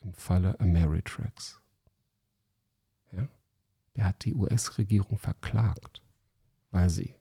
im 0.02 0.14
Falle 0.14 0.60
Ameritrax. 0.60 1.60
Ja? 3.12 3.28
Der 3.96 4.06
hat 4.06 4.24
die 4.26 4.34
US-Regierung 4.34 5.18
verklagt, 5.18 6.02
weil 6.72 6.90
sie 6.90 7.16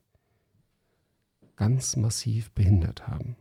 ganz 1.55 1.95
massiv 1.97 2.51
behindert 2.51 3.07
haben. 3.07 3.35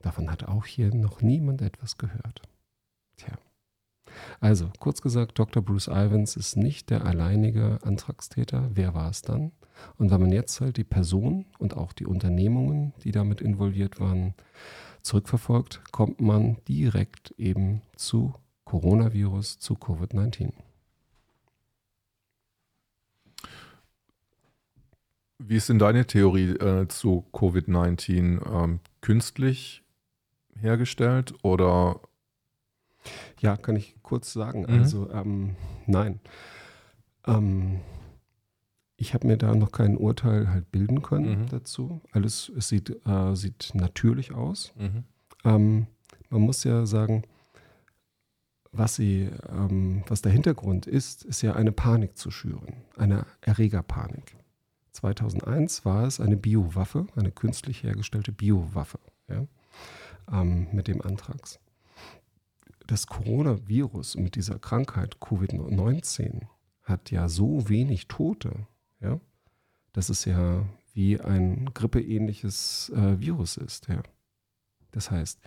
Davon 0.00 0.30
hat 0.30 0.44
auch 0.44 0.66
hier 0.66 0.94
noch 0.94 1.22
niemand 1.22 1.62
etwas 1.62 1.96
gehört. 1.96 2.42
Tja. 3.16 3.38
Also, 4.40 4.70
kurz 4.78 5.00
gesagt, 5.00 5.38
Dr. 5.38 5.62
Bruce 5.62 5.88
Ivans 5.88 6.36
ist 6.36 6.56
nicht 6.56 6.90
der 6.90 7.06
alleinige 7.06 7.78
Antragstäter. 7.82 8.68
Wer 8.74 8.94
war 8.94 9.08
es 9.08 9.22
dann? 9.22 9.52
Und 9.96 10.10
wenn 10.10 10.20
man 10.20 10.32
jetzt 10.32 10.60
halt 10.60 10.76
die 10.76 10.84
Person 10.84 11.46
und 11.58 11.76
auch 11.76 11.92
die 11.92 12.06
Unternehmungen, 12.06 12.92
die 13.04 13.10
damit 13.10 13.40
involviert 13.40 14.00
waren, 14.00 14.34
zurückverfolgt, 15.02 15.80
kommt 15.92 16.20
man 16.20 16.58
direkt 16.68 17.32
eben 17.32 17.82
zu 17.96 18.34
Coronavirus, 18.72 19.58
zu 19.58 19.74
Covid-19. 19.74 20.50
Wie 25.38 25.56
ist 25.56 25.68
denn 25.68 25.78
deine 25.78 26.06
Theorie 26.06 26.52
äh, 26.52 26.88
zu 26.88 27.26
Covid-19? 27.34 28.40
Ähm, 28.50 28.80
künstlich 29.02 29.82
hergestellt 30.58 31.34
oder 31.42 32.00
ja, 33.40 33.58
kann 33.58 33.76
ich 33.76 33.94
kurz 34.02 34.32
sagen. 34.32 34.62
Mhm. 34.62 34.78
Also 34.80 35.10
ähm, 35.10 35.54
nein. 35.86 36.20
Ähm, 37.26 37.80
ich 38.96 39.12
habe 39.12 39.26
mir 39.26 39.36
da 39.36 39.54
noch 39.54 39.72
kein 39.72 39.98
Urteil 39.98 40.48
halt 40.48 40.72
bilden 40.72 41.02
können 41.02 41.42
mhm. 41.42 41.46
dazu. 41.50 42.00
Alles 42.12 42.50
es 42.56 42.68
sieht, 42.68 43.06
äh, 43.06 43.36
sieht 43.36 43.72
natürlich 43.74 44.32
aus. 44.32 44.72
Mhm. 44.78 45.04
Ähm, 45.44 45.86
man 46.30 46.40
muss 46.40 46.64
ja 46.64 46.86
sagen, 46.86 47.24
was 48.72 48.96
sie, 48.96 49.30
ähm, 49.48 50.02
was 50.08 50.22
der 50.22 50.32
Hintergrund 50.32 50.86
ist, 50.86 51.24
ist 51.24 51.42
ja 51.42 51.54
eine 51.54 51.72
Panik 51.72 52.16
zu 52.16 52.30
schüren, 52.30 52.82
eine 52.96 53.26
Erregerpanik. 53.40 54.36
2001 54.92 55.84
war 55.84 56.04
es 56.06 56.20
eine 56.20 56.36
Biowaffe, 56.36 57.06
eine 57.16 57.30
künstlich 57.30 57.82
hergestellte 57.82 58.32
Biowaffe, 58.32 58.98
ja, 59.28 59.46
ähm, 60.30 60.68
mit 60.72 60.88
dem 60.88 61.00
Antrags 61.02 61.58
das 62.86 63.06
Coronavirus 63.06 64.16
mit 64.16 64.36
dieser 64.36 64.58
Krankheit 64.58 65.16
Covid-19 65.16 66.42
hat 66.82 67.10
ja 67.10 67.28
so 67.28 67.68
wenig 67.68 68.08
Tote, 68.08 68.66
ja, 69.00 69.20
dass 69.92 70.08
es 70.08 70.24
ja 70.24 70.66
wie 70.92 71.20
ein 71.20 71.70
grippeähnliches 71.72 72.92
äh, 72.94 73.18
Virus 73.18 73.56
ist. 73.56 73.88
Ja. 73.88 74.02
Das 74.90 75.10
heißt, 75.10 75.40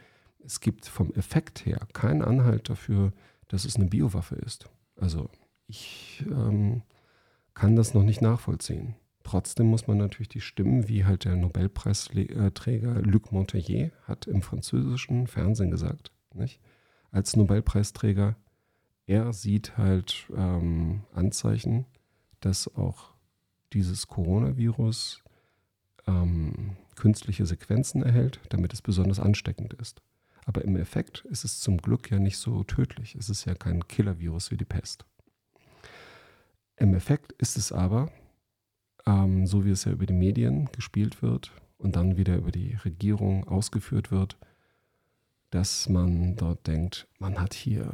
es 0.46 0.60
gibt 0.60 0.86
vom 0.86 1.12
Effekt 1.14 1.66
her 1.66 1.80
keinen 1.94 2.22
Anhalt 2.22 2.70
dafür, 2.70 3.14
dass 3.48 3.66
es 3.66 3.76
eine 3.76 3.86
Biowaffe 3.86 4.36
ist. 4.36 4.70
Also 4.96 5.30
ich 5.68 6.24
ähm, 6.30 6.84
kann 7.54 7.76
das 7.76 7.94
noch 7.94 8.04
nicht 8.04 8.22
nachvollziehen. 8.22 8.96
Trotzdem 9.24 9.68
muss 9.68 9.88
man 9.88 9.98
natürlich 9.98 10.30
die 10.30 10.42
Stimmen, 10.42 10.88
wie 10.88 11.04
halt 11.04 11.26
der 11.26 11.36
Nobelpreisträger 11.36 13.02
Luc 13.02 13.32
Montagnier 13.32 13.92
hat 14.04 14.28
im 14.28 14.44
französischen 14.44 15.26
Fernsehen 15.26 15.72
gesagt, 15.72 16.12
nicht? 16.34 16.62
als 17.12 17.36
Nobelpreisträger, 17.36 18.36
er 19.08 19.34
sieht 19.34 19.78
halt 19.78 20.28
ähm, 20.36 21.04
Anzeichen, 21.14 21.86
dass 22.42 22.68
auch 22.76 23.14
dieses 23.74 24.08
Coronavirus 24.08 25.24
ähm, 26.08 26.76
künstliche 26.96 27.46
Sequenzen 27.46 28.04
erhält, 28.04 28.40
damit 28.50 28.74
es 28.74 28.82
besonders 28.82 29.20
ansteckend 29.20 29.74
ist. 29.74 30.02
Aber 30.46 30.64
im 30.64 30.76
Effekt 30.76 31.26
ist 31.26 31.44
es 31.44 31.60
zum 31.60 31.78
Glück 31.78 32.12
ja 32.12 32.20
nicht 32.20 32.38
so 32.38 32.64
tödlich. 32.64 33.16
Es 33.16 33.30
ist 33.30 33.46
ja 33.46 33.56
kein 33.56 33.88
Killer-Virus 33.88 34.52
wie 34.52 34.58
die 34.58 34.66
Pest. 34.66 35.06
Im 36.78 36.94
Effekt 36.94 37.32
ist 37.34 37.58
es 37.58 37.72
aber, 37.72 38.12
ähm, 39.06 39.48
so 39.48 39.66
wie 39.66 39.72
es 39.72 39.86
ja 39.86 39.92
über 39.92 40.06
die 40.06 40.14
Medien 40.14 40.70
gespielt 40.72 41.22
wird 41.22 41.52
und 41.78 41.96
dann 41.96 42.18
wieder 42.18 42.36
über 42.36 42.52
die 42.52 42.76
Regierung 42.86 43.48
ausgeführt 43.48 44.12
wird, 44.12 44.38
dass 45.50 45.90
man 45.90 46.36
dort 46.36 46.68
denkt, 46.68 47.08
man 47.18 47.40
hat 47.40 47.54
hier, 47.54 47.92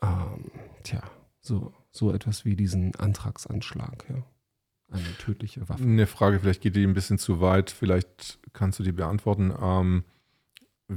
ähm, 0.00 0.50
tja, 0.84 1.02
so, 1.40 1.74
so 1.90 2.12
etwas 2.12 2.44
wie 2.44 2.56
diesen 2.56 2.94
Antragsanschlag, 2.96 4.06
ja. 4.08 4.22
Eine 4.88 5.16
tödliche 5.16 5.66
Waffe. 5.70 5.82
Eine 5.82 6.06
Frage, 6.06 6.38
vielleicht 6.38 6.60
geht 6.60 6.76
die 6.76 6.86
ein 6.86 6.92
bisschen 6.92 7.16
zu 7.16 7.40
weit, 7.40 7.70
vielleicht 7.70 8.38
kannst 8.52 8.78
du 8.78 8.82
die 8.82 8.92
beantworten. 8.92 9.50
Ähm, 9.58 10.04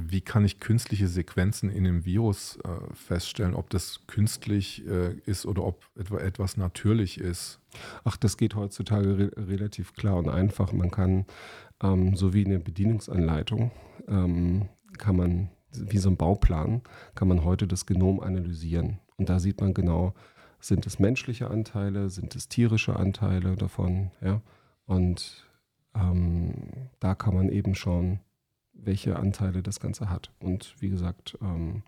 wie 0.08 0.20
kann 0.20 0.44
ich 0.44 0.60
künstliche 0.60 1.08
Sequenzen 1.08 1.70
in 1.70 1.84
dem 1.84 2.04
Virus 2.04 2.58
äh, 2.64 2.94
feststellen, 2.94 3.54
ob 3.54 3.70
das 3.70 4.00
künstlich 4.06 4.86
äh, 4.86 5.14
ist 5.24 5.46
oder 5.46 5.64
ob 5.64 5.84
etwa 5.96 6.18
etwas 6.18 6.56
natürlich 6.56 7.18
ist? 7.18 7.60
Ach, 8.04 8.16
das 8.16 8.36
geht 8.36 8.54
heutzutage 8.54 9.18
re 9.18 9.30
relativ 9.36 9.94
klar 9.94 10.16
und 10.16 10.28
einfach. 10.28 10.72
Man 10.72 10.90
kann, 10.90 11.26
ähm, 11.82 12.14
so 12.16 12.34
wie 12.34 12.42
in 12.42 12.50
der 12.50 12.58
Bedienungsanleitung, 12.58 13.70
ähm, 14.08 14.68
kann 14.98 15.16
man, 15.16 15.48
wie 15.72 15.98
so 15.98 16.10
ein 16.10 16.16
Bauplan, 16.16 16.82
kann 17.14 17.28
man 17.28 17.44
heute 17.44 17.66
das 17.66 17.86
Genom 17.86 18.20
analysieren. 18.20 18.98
Und 19.16 19.28
da 19.28 19.38
sieht 19.38 19.60
man 19.60 19.74
genau, 19.74 20.14
sind 20.60 20.86
es 20.86 20.98
menschliche 20.98 21.50
Anteile, 21.50 22.10
sind 22.10 22.34
es 22.34 22.48
tierische 22.48 22.96
Anteile 22.96 23.56
davon, 23.56 24.10
ja. 24.20 24.40
Und 24.86 25.44
ähm, 25.94 26.90
da 27.00 27.14
kann 27.14 27.34
man 27.34 27.48
eben 27.48 27.74
schauen, 27.74 28.20
welche 28.86 29.16
Anteile 29.16 29.62
das 29.62 29.80
Ganze 29.80 30.08
hat. 30.08 30.32
Und 30.38 30.74
wie 30.80 30.88
gesagt, 30.88 31.36
ähm, 31.42 31.82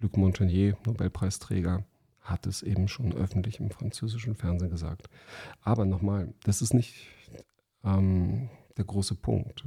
Luc 0.00 0.16
Montagnier, 0.16 0.76
Nobelpreisträger, 0.84 1.84
hat 2.20 2.46
es 2.46 2.62
eben 2.62 2.88
schon 2.88 3.14
öffentlich 3.14 3.60
im 3.60 3.70
französischen 3.70 4.34
Fernsehen 4.34 4.70
gesagt. 4.70 5.08
Aber 5.62 5.86
nochmal, 5.86 6.34
das 6.42 6.60
ist 6.60 6.74
nicht 6.74 7.08
ähm, 7.84 8.50
der 8.76 8.84
große 8.84 9.14
Punkt. 9.14 9.64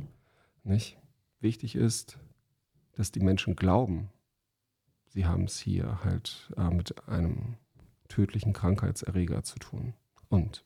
Nicht? 0.63 0.97
Wichtig 1.39 1.75
ist, 1.75 2.19
dass 2.93 3.11
die 3.11 3.21
Menschen 3.21 3.55
glauben, 3.55 4.09
sie 5.07 5.25
haben 5.25 5.45
es 5.45 5.59
hier 5.59 6.03
halt 6.03 6.51
äh, 6.57 6.69
mit 6.69 7.07
einem 7.07 7.55
tödlichen 8.07 8.53
Krankheitserreger 8.53 9.43
zu 9.43 9.57
tun. 9.57 9.93
Und 10.29 10.63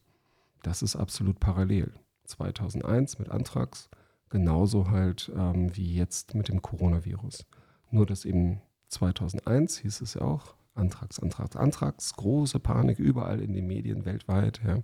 das 0.62 0.82
ist 0.82 0.96
absolut 0.96 1.40
parallel. 1.40 1.92
2001 2.24 3.18
mit 3.18 3.30
Anthrax, 3.30 3.88
genauso 4.30 4.90
halt 4.90 5.30
ähm, 5.34 5.74
wie 5.76 5.94
jetzt 5.94 6.34
mit 6.34 6.48
dem 6.48 6.62
Coronavirus. 6.62 7.46
Nur 7.90 8.06
dass 8.06 8.24
eben 8.24 8.60
2001 8.88 9.78
hieß 9.78 10.00
es 10.00 10.14
ja 10.14 10.22
auch, 10.22 10.54
Antrags, 10.74 11.18
Antrags, 11.18 11.56
Antrags, 11.56 12.14
große 12.14 12.60
Panik 12.60 12.98
überall 12.98 13.40
in 13.40 13.52
den 13.52 13.66
Medien 13.66 14.04
weltweit. 14.04 14.60
Ja. 14.64 14.80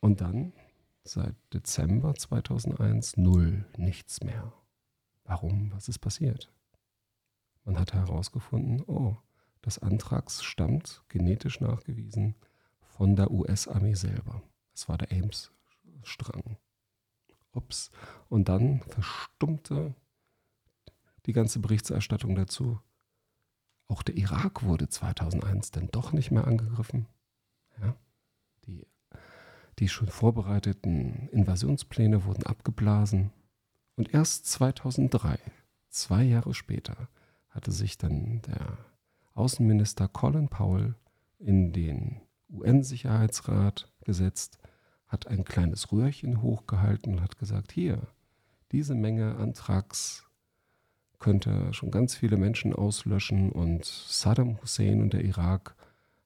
Und 0.00 0.20
dann 0.20 0.52
seit 1.04 1.36
Dezember 1.52 2.14
2001 2.14 3.16
null, 3.16 3.64
nichts 3.76 4.22
mehr. 4.22 4.52
Warum? 5.24 5.72
Was 5.72 5.88
ist 5.88 5.98
passiert? 5.98 6.52
Man 7.64 7.78
hat 7.78 7.94
herausgefunden, 7.94 8.82
oh, 8.86 9.16
das 9.62 9.78
Antrags 9.78 10.44
stammt, 10.44 11.02
genetisch 11.08 11.60
nachgewiesen, 11.60 12.34
von 12.80 13.16
der 13.16 13.30
US-Armee 13.30 13.94
selber. 13.94 14.42
Es 14.74 14.88
war 14.88 14.98
der 14.98 15.10
Ames-Strang. 15.12 16.58
Ups. 17.54 17.90
Und 18.28 18.48
dann 18.48 18.80
verstummte 18.80 19.94
die 21.26 21.32
ganze 21.32 21.60
Berichterstattung 21.60 22.34
dazu. 22.34 22.80
Auch 23.86 24.02
der 24.02 24.16
Irak 24.16 24.62
wurde 24.62 24.88
2001 24.88 25.70
dann 25.70 25.88
doch 25.90 26.12
nicht 26.12 26.30
mehr 26.30 26.46
angegriffen. 26.46 27.06
Ja? 27.80 27.94
Die, 28.66 28.86
die 29.78 29.88
schon 29.88 30.08
vorbereiteten 30.08 31.28
Invasionspläne 31.30 32.24
wurden 32.24 32.44
abgeblasen. 32.44 33.32
Und 33.96 34.12
erst 34.12 34.46
2003, 34.46 35.38
zwei 35.88 36.24
Jahre 36.24 36.54
später, 36.54 37.08
hatte 37.50 37.72
sich 37.72 37.96
dann 37.98 38.42
der 38.42 38.78
Außenminister 39.34 40.08
Colin 40.08 40.48
Powell 40.48 40.94
in 41.38 41.72
den 41.72 42.20
UN-Sicherheitsrat 42.50 43.92
gesetzt 44.04 44.58
hat 45.14 45.28
ein 45.28 45.44
kleines 45.44 45.92
Röhrchen 45.92 46.42
hochgehalten 46.42 47.14
und 47.14 47.22
hat 47.22 47.38
gesagt, 47.38 47.70
hier, 47.70 48.02
diese 48.72 48.96
Menge 48.96 49.36
Antrags 49.36 50.24
könnte 51.20 51.72
schon 51.72 51.92
ganz 51.92 52.16
viele 52.16 52.36
Menschen 52.36 52.74
auslöschen 52.74 53.52
und 53.52 53.84
Saddam 53.84 54.60
Hussein 54.60 55.00
und 55.00 55.12
der 55.12 55.24
Irak 55.24 55.76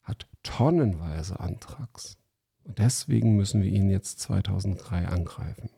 hat 0.03 0.26
tonnenweise 0.43 1.39
Antrags. 1.39 2.16
Und 2.64 2.78
deswegen 2.78 3.36
müssen 3.36 3.62
wir 3.62 3.70
ihn 3.70 3.91
jetzt 3.91 4.20
2003 4.20 5.07
angreifen. 5.07 5.68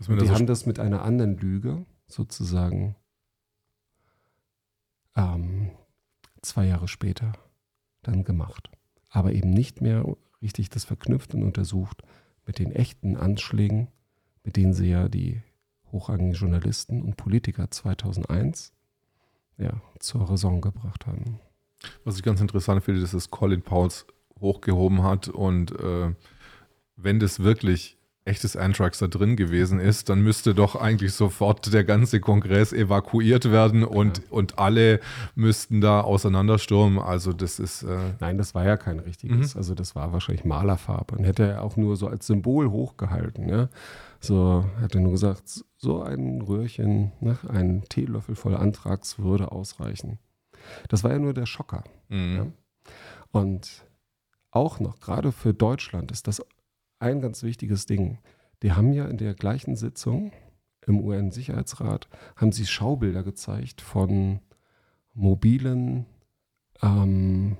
die 0.00 0.26
so 0.26 0.34
haben 0.34 0.48
das 0.48 0.66
mit 0.66 0.80
einer 0.80 1.02
anderen 1.02 1.38
Lüge 1.38 1.86
sozusagen 2.08 2.96
ähm, 5.14 5.70
zwei 6.42 6.66
Jahre 6.66 6.88
später 6.88 7.32
dann 8.02 8.24
gemacht. 8.24 8.68
Aber 9.10 9.32
eben 9.32 9.50
nicht 9.50 9.80
mehr 9.80 10.04
richtig 10.44 10.70
das 10.70 10.84
verknüpft 10.84 11.34
und 11.34 11.42
untersucht 11.42 12.02
mit 12.46 12.58
den 12.58 12.70
echten 12.70 13.16
Anschlägen, 13.16 13.88
mit 14.44 14.56
denen 14.56 14.74
sie 14.74 14.90
ja 14.90 15.08
die 15.08 15.42
hochrangigen 15.90 16.34
Journalisten 16.34 17.02
und 17.02 17.16
Politiker 17.16 17.70
2001 17.70 18.72
ja, 19.58 19.80
zur 19.98 20.28
Raison 20.28 20.60
gebracht 20.60 21.06
haben. 21.06 21.40
Was 22.04 22.16
ich 22.16 22.22
ganz 22.22 22.40
interessant 22.40 22.82
finde, 22.84 23.00
ist, 23.00 23.14
dass 23.14 23.30
Colin 23.30 23.62
Pauls 23.62 24.06
hochgehoben 24.40 25.02
hat 25.02 25.28
und 25.28 25.72
äh, 25.78 26.14
wenn 26.96 27.18
das 27.18 27.40
wirklich 27.40 27.98
echtes 28.26 28.56
Anthrax 28.56 28.98
da 28.98 29.06
drin 29.06 29.36
gewesen 29.36 29.78
ist, 29.78 30.08
dann 30.08 30.22
müsste 30.22 30.54
doch 30.54 30.76
eigentlich 30.76 31.12
sofort 31.12 31.72
der 31.72 31.84
ganze 31.84 32.20
Kongress 32.20 32.72
evakuiert 32.72 33.50
werden 33.50 33.84
und, 33.84 34.18
ja. 34.18 34.24
und 34.30 34.58
alle 34.58 35.00
müssten 35.34 35.82
da 35.82 36.00
auseinanderstürmen. 36.00 36.98
Also 36.98 37.34
das 37.34 37.58
ist. 37.58 37.82
Äh 37.82 38.14
Nein, 38.20 38.38
das 38.38 38.54
war 38.54 38.64
ja 38.64 38.78
kein 38.78 38.98
richtiges. 38.98 39.54
Mhm. 39.54 39.58
Also 39.58 39.74
das 39.74 39.94
war 39.94 40.12
wahrscheinlich 40.12 40.44
Malerfarbe. 40.44 41.16
Und 41.16 41.24
hätte 41.24 41.44
er 41.44 41.62
auch 41.62 41.76
nur 41.76 41.96
so 41.96 42.06
als 42.06 42.26
Symbol 42.26 42.70
hochgehalten. 42.70 43.48
Ja? 43.48 43.68
So 44.20 44.64
hätte 44.80 44.98
er 44.98 45.02
nur 45.02 45.12
gesagt, 45.12 45.64
so 45.76 46.02
ein 46.02 46.40
Röhrchen, 46.40 47.12
ne, 47.20 47.36
ein 47.48 47.84
Teelöffel 47.90 48.36
voll 48.36 48.56
Anthrax 48.56 49.18
würde 49.18 49.52
ausreichen. 49.52 50.18
Das 50.88 51.04
war 51.04 51.12
ja 51.12 51.18
nur 51.18 51.34
der 51.34 51.44
Schocker. 51.44 51.84
Mhm. 52.08 52.36
Ja? 52.36 52.46
Und 53.32 53.84
auch 54.50 54.80
noch, 54.80 55.00
gerade 55.00 55.32
für 55.32 55.52
Deutschland 55.52 56.10
ist 56.10 56.26
das 56.26 56.40
ein 57.04 57.20
ganz 57.20 57.42
wichtiges 57.42 57.86
Ding. 57.86 58.18
Die 58.62 58.72
haben 58.72 58.92
ja 58.92 59.04
in 59.06 59.18
der 59.18 59.34
gleichen 59.34 59.76
Sitzung 59.76 60.32
im 60.86 61.00
UN-Sicherheitsrat, 61.00 62.08
haben 62.36 62.52
sie 62.52 62.66
Schaubilder 62.66 63.22
gezeigt 63.22 63.80
von 63.80 64.40
mobilen 65.12 66.06
ähm, 66.82 67.56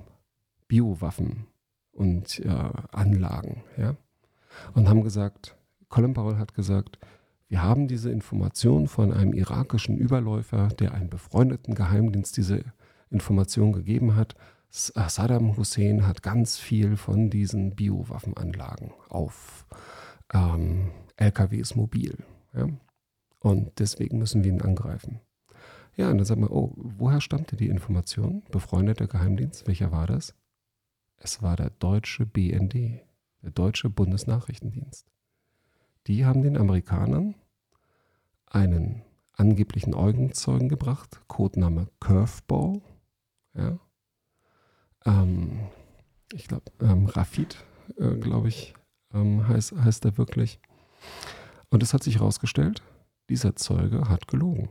Biowaffen 0.67 1.47
und 1.91 2.39
äh, 2.39 2.49
Anlagen. 2.91 3.63
Ja? 3.77 3.95
Und 4.73 4.89
haben 4.89 5.03
gesagt, 5.03 5.55
Colin 5.89 6.13
Powell 6.13 6.37
hat 6.37 6.53
gesagt, 6.53 6.97
wir 7.47 7.61
haben 7.61 7.87
diese 7.87 8.09
Information 8.09 8.87
von 8.87 9.13
einem 9.13 9.33
irakischen 9.33 9.97
Überläufer, 9.97 10.69
der 10.69 10.93
einem 10.93 11.09
befreundeten 11.09 11.75
Geheimdienst 11.75 12.35
diese 12.37 12.63
Information 13.11 13.71
gegeben 13.71 14.15
hat. 14.15 14.35
Äh, 14.95 15.09
Saddam 15.09 15.55
Hussein 15.55 16.05
hat 16.05 16.21
ganz 16.21 16.57
viel 16.57 16.97
von 16.97 17.29
diesen 17.29 17.75
Biowaffenanlagen 17.75 18.91
auf 19.09 19.65
ähm, 20.33 20.91
LKWs 21.15 21.75
mobil. 21.75 22.17
Ja? 22.53 22.67
Und 23.39 23.79
deswegen 23.79 24.17
müssen 24.17 24.43
wir 24.43 24.51
ihn 24.51 24.61
angreifen. 24.61 25.21
Ja, 25.95 26.09
und 26.09 26.17
dann 26.17 26.25
sagt 26.25 26.41
man, 26.41 26.49
oh, 26.49 26.73
woher 26.75 27.21
stammte 27.21 27.55
die 27.55 27.69
Information? 27.69 28.43
Befreundeter 28.51 29.07
Geheimdienst, 29.07 29.65
welcher 29.65 29.93
war 29.93 30.07
das? 30.07 30.35
Es 31.17 31.41
war 31.41 31.55
der 31.55 31.69
deutsche 31.69 32.25
BND, 32.25 32.73
der 33.41 33.51
deutsche 33.51 33.89
Bundesnachrichtendienst. 33.89 35.07
Die 36.07 36.25
haben 36.25 36.41
den 36.41 36.57
Amerikanern 36.57 37.35
einen 38.45 39.03
angeblichen 39.31 39.93
Augenzeugen 39.93 40.67
gebracht, 40.67 41.21
Codename 41.27 41.87
Curveball, 42.01 42.81
ja, 43.53 43.79
ähm, 45.05 45.59
ich 46.33 46.47
glaube, 46.47 46.71
ähm, 46.81 47.05
Rafid, 47.05 47.57
äh, 47.97 48.15
glaube 48.15 48.49
ich, 48.49 48.73
ähm, 49.13 49.47
heißt, 49.47 49.75
heißt 49.75 50.05
er 50.05 50.17
wirklich. 50.17 50.59
Und 51.69 51.83
es 51.83 51.93
hat 51.93 52.03
sich 52.03 52.15
herausgestellt, 52.15 52.81
dieser 53.29 53.55
Zeuge 53.55 54.09
hat 54.09 54.27
gelogen. 54.27 54.69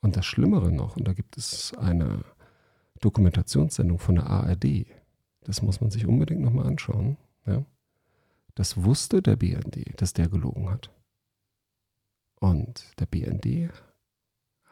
Und 0.00 0.16
das 0.16 0.26
Schlimmere 0.26 0.72
noch, 0.72 0.96
und 0.96 1.06
da 1.06 1.12
gibt 1.12 1.36
es 1.36 1.74
eine 1.74 2.24
Dokumentationssendung 3.00 3.98
von 3.98 4.16
der 4.16 4.26
ARD, 4.26 4.86
das 5.44 5.62
muss 5.62 5.80
man 5.80 5.90
sich 5.90 6.06
unbedingt 6.06 6.40
nochmal 6.40 6.66
anschauen, 6.66 7.16
ja? 7.46 7.64
das 8.54 8.82
wusste 8.84 9.22
der 9.22 9.36
BND, 9.36 10.00
dass 10.00 10.12
der 10.12 10.28
gelogen 10.28 10.70
hat. 10.70 10.90
Und 12.40 12.92
der 12.98 13.06
BND 13.06 13.70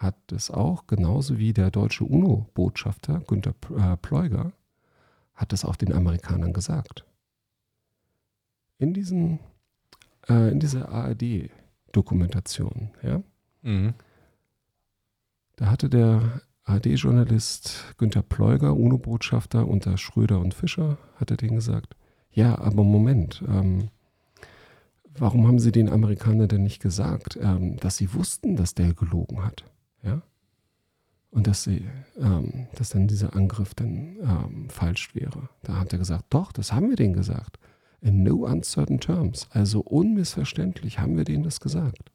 hat 0.01 0.33
es 0.33 0.51
auch, 0.51 0.87
genauso 0.87 1.39
wie 1.39 1.53
der 1.53 1.71
deutsche 1.71 2.05
UNO-Botschafter 2.05 3.21
Günter 3.27 3.55
äh, 3.77 3.97
Pleuger, 3.99 4.53
hat 5.35 5.53
es 5.53 5.65
auch 5.65 5.77
den 5.77 5.93
Amerikanern 5.93 6.55
gesagt. 6.55 7.05
In 8.79 8.95
diesen 8.95 9.41
äh, 10.29 10.51
in 10.51 10.59
dieser 10.59 10.89
ARD-Dokumentation, 10.89 12.91
ja, 13.03 13.23
mhm. 13.63 13.93
da 15.57 15.67
hatte 15.67 15.91
der 15.91 16.41
ARD-Journalist 16.65 17.95
Günter 17.99 18.23
Pleuger, 18.23 18.75
UNO-Botschafter 18.75 19.69
unter 19.69 19.99
Schröder 19.99 20.41
und 20.41 20.55
Fischer, 20.55 20.97
hatte 21.17 21.37
den 21.37 21.57
gesagt, 21.57 21.95
ja, 22.33 22.59
aber 22.59 22.85
Moment, 22.85 23.45
ähm, 23.49 23.89
warum 25.19 25.47
haben 25.47 25.59
Sie 25.59 25.73
den 25.73 25.91
Amerikanern 25.91 26.49
denn 26.49 26.63
nicht 26.63 26.81
gesagt, 26.81 27.39
ähm, 27.43 27.77
dass 27.79 27.99
Sie 27.99 28.15
wussten, 28.15 28.57
dass 28.57 28.75
der 28.75 28.95
gelogen 28.95 29.45
hat? 29.45 29.65
Ja? 30.03 30.23
Und 31.31 31.47
dass, 31.47 31.63
sie, 31.63 31.87
ähm, 32.19 32.67
dass 32.75 32.91
dann 32.91 33.07
dieser 33.07 33.37
Angriff 33.37 33.75
dann 33.75 34.17
ähm, 34.21 34.71
falsch 34.71 35.15
wäre. 35.15 35.49
Da 35.63 35.79
hat 35.79 35.93
er 35.93 35.99
gesagt, 35.99 36.25
doch, 36.31 36.51
das 36.51 36.73
haben 36.73 36.89
wir 36.89 36.97
denen 36.97 37.15
gesagt. 37.15 37.59
In 38.01 38.23
no 38.23 38.47
uncertain 38.47 38.99
terms, 38.99 39.47
also 39.51 39.81
unmissverständlich 39.81 40.99
haben 40.99 41.17
wir 41.17 41.25
denen 41.25 41.45
das 41.45 41.61
gesagt. 41.61 42.11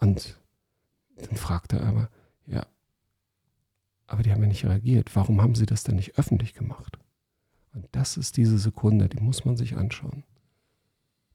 Und 0.00 0.38
dann 1.16 1.36
fragt 1.36 1.72
er 1.72 1.84
aber, 1.84 2.10
ja, 2.46 2.66
aber 4.06 4.22
die 4.22 4.32
haben 4.32 4.42
ja 4.42 4.48
nicht 4.48 4.64
reagiert. 4.64 5.14
Warum 5.14 5.40
haben 5.40 5.54
sie 5.54 5.66
das 5.66 5.84
denn 5.84 5.96
nicht 5.96 6.18
öffentlich 6.18 6.54
gemacht? 6.54 6.98
Und 7.72 7.86
das 7.92 8.16
ist 8.16 8.36
diese 8.36 8.58
Sekunde, 8.58 9.08
die 9.08 9.20
muss 9.20 9.44
man 9.44 9.56
sich 9.56 9.76
anschauen. 9.76 10.24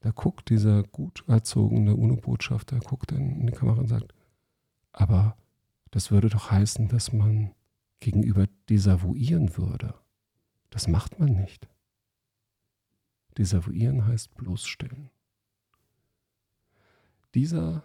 Da 0.00 0.10
guckt 0.10 0.50
dieser 0.50 0.82
gut 0.82 1.24
erzogene 1.26 1.96
UNO-Botschafter, 1.96 2.78
guckt 2.80 3.12
in 3.12 3.46
die 3.46 3.52
Kamera 3.52 3.78
und 3.78 3.88
sagt, 3.88 4.12
aber 4.94 5.36
das 5.90 6.10
würde 6.10 6.28
doch 6.28 6.50
heißen, 6.50 6.88
dass 6.88 7.12
man 7.12 7.54
gegenüber 8.00 8.46
desavouieren 8.68 9.56
würde. 9.56 9.94
Das 10.70 10.88
macht 10.88 11.18
man 11.18 11.32
nicht. 11.34 11.68
Desavouieren 13.36 14.06
heißt 14.06 14.34
bloßstellen. 14.34 15.10
Dieser 17.34 17.82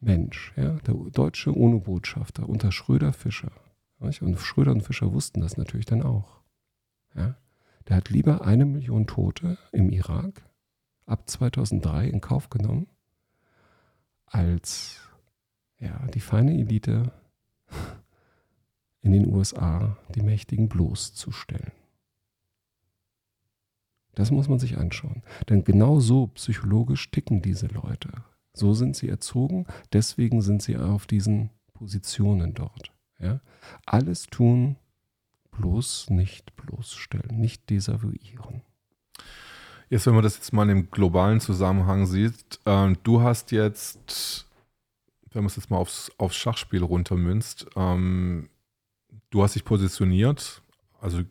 Mensch, 0.00 0.52
ja, 0.56 0.74
der 0.80 0.94
deutsche 0.94 1.52
UNO-Botschafter 1.52 2.48
unter 2.48 2.70
Schröder-Fischer, 2.70 3.52
und 3.98 4.38
Schröder 4.38 4.72
und 4.72 4.82
Fischer 4.82 5.12
wussten 5.12 5.40
das 5.40 5.56
natürlich 5.56 5.86
dann 5.86 6.02
auch, 6.02 6.40
ja, 7.14 7.36
der 7.88 7.96
hat 7.96 8.10
lieber 8.10 8.44
eine 8.44 8.66
Million 8.66 9.06
Tote 9.06 9.58
im 9.70 9.90
Irak 9.90 10.42
ab 11.06 11.30
2003 11.30 12.08
in 12.08 12.20
Kauf 12.20 12.50
genommen, 12.50 12.88
als 14.26 15.00
ja, 15.82 16.06
die 16.14 16.20
feine 16.20 16.54
Elite 16.58 17.12
in 19.00 19.12
den 19.12 19.26
USA 19.26 19.96
die 20.14 20.22
Mächtigen 20.22 20.68
bloßzustellen. 20.68 21.72
Das 24.14 24.30
muss 24.30 24.48
man 24.48 24.58
sich 24.58 24.78
anschauen. 24.78 25.22
Denn 25.48 25.64
genau 25.64 25.98
so 25.98 26.28
psychologisch 26.28 27.10
ticken 27.10 27.42
diese 27.42 27.66
Leute. 27.66 28.10
So 28.54 28.74
sind 28.74 28.96
sie 28.96 29.08
erzogen, 29.08 29.66
deswegen 29.92 30.42
sind 30.42 30.62
sie 30.62 30.76
auf 30.76 31.06
diesen 31.06 31.50
Positionen 31.72 32.54
dort. 32.54 32.92
Ja? 33.18 33.40
Alles 33.86 34.26
tun, 34.26 34.76
bloß 35.50 36.10
nicht 36.10 36.54
bloßstellen, 36.56 37.40
nicht 37.40 37.70
desavouieren. 37.70 38.62
Jetzt, 39.88 40.06
wenn 40.06 40.14
man 40.14 40.22
das 40.22 40.36
jetzt 40.36 40.52
mal 40.52 40.68
im 40.70 40.90
globalen 40.90 41.40
Zusammenhang 41.40 42.06
sieht, 42.06 42.60
äh, 42.64 42.94
du 43.02 43.22
hast 43.22 43.50
jetzt, 43.52 44.46
wenn 45.34 45.42
man 45.42 45.48
es 45.48 45.56
jetzt 45.56 45.70
mal 45.70 45.78
aufs, 45.78 46.10
aufs 46.18 46.36
Schachspiel 46.36 46.82
runtermünzt, 46.82 47.66
ähm, 47.76 48.48
du 49.30 49.42
hast 49.42 49.54
dich 49.54 49.64
positioniert, 49.64 50.62
also 51.00 51.22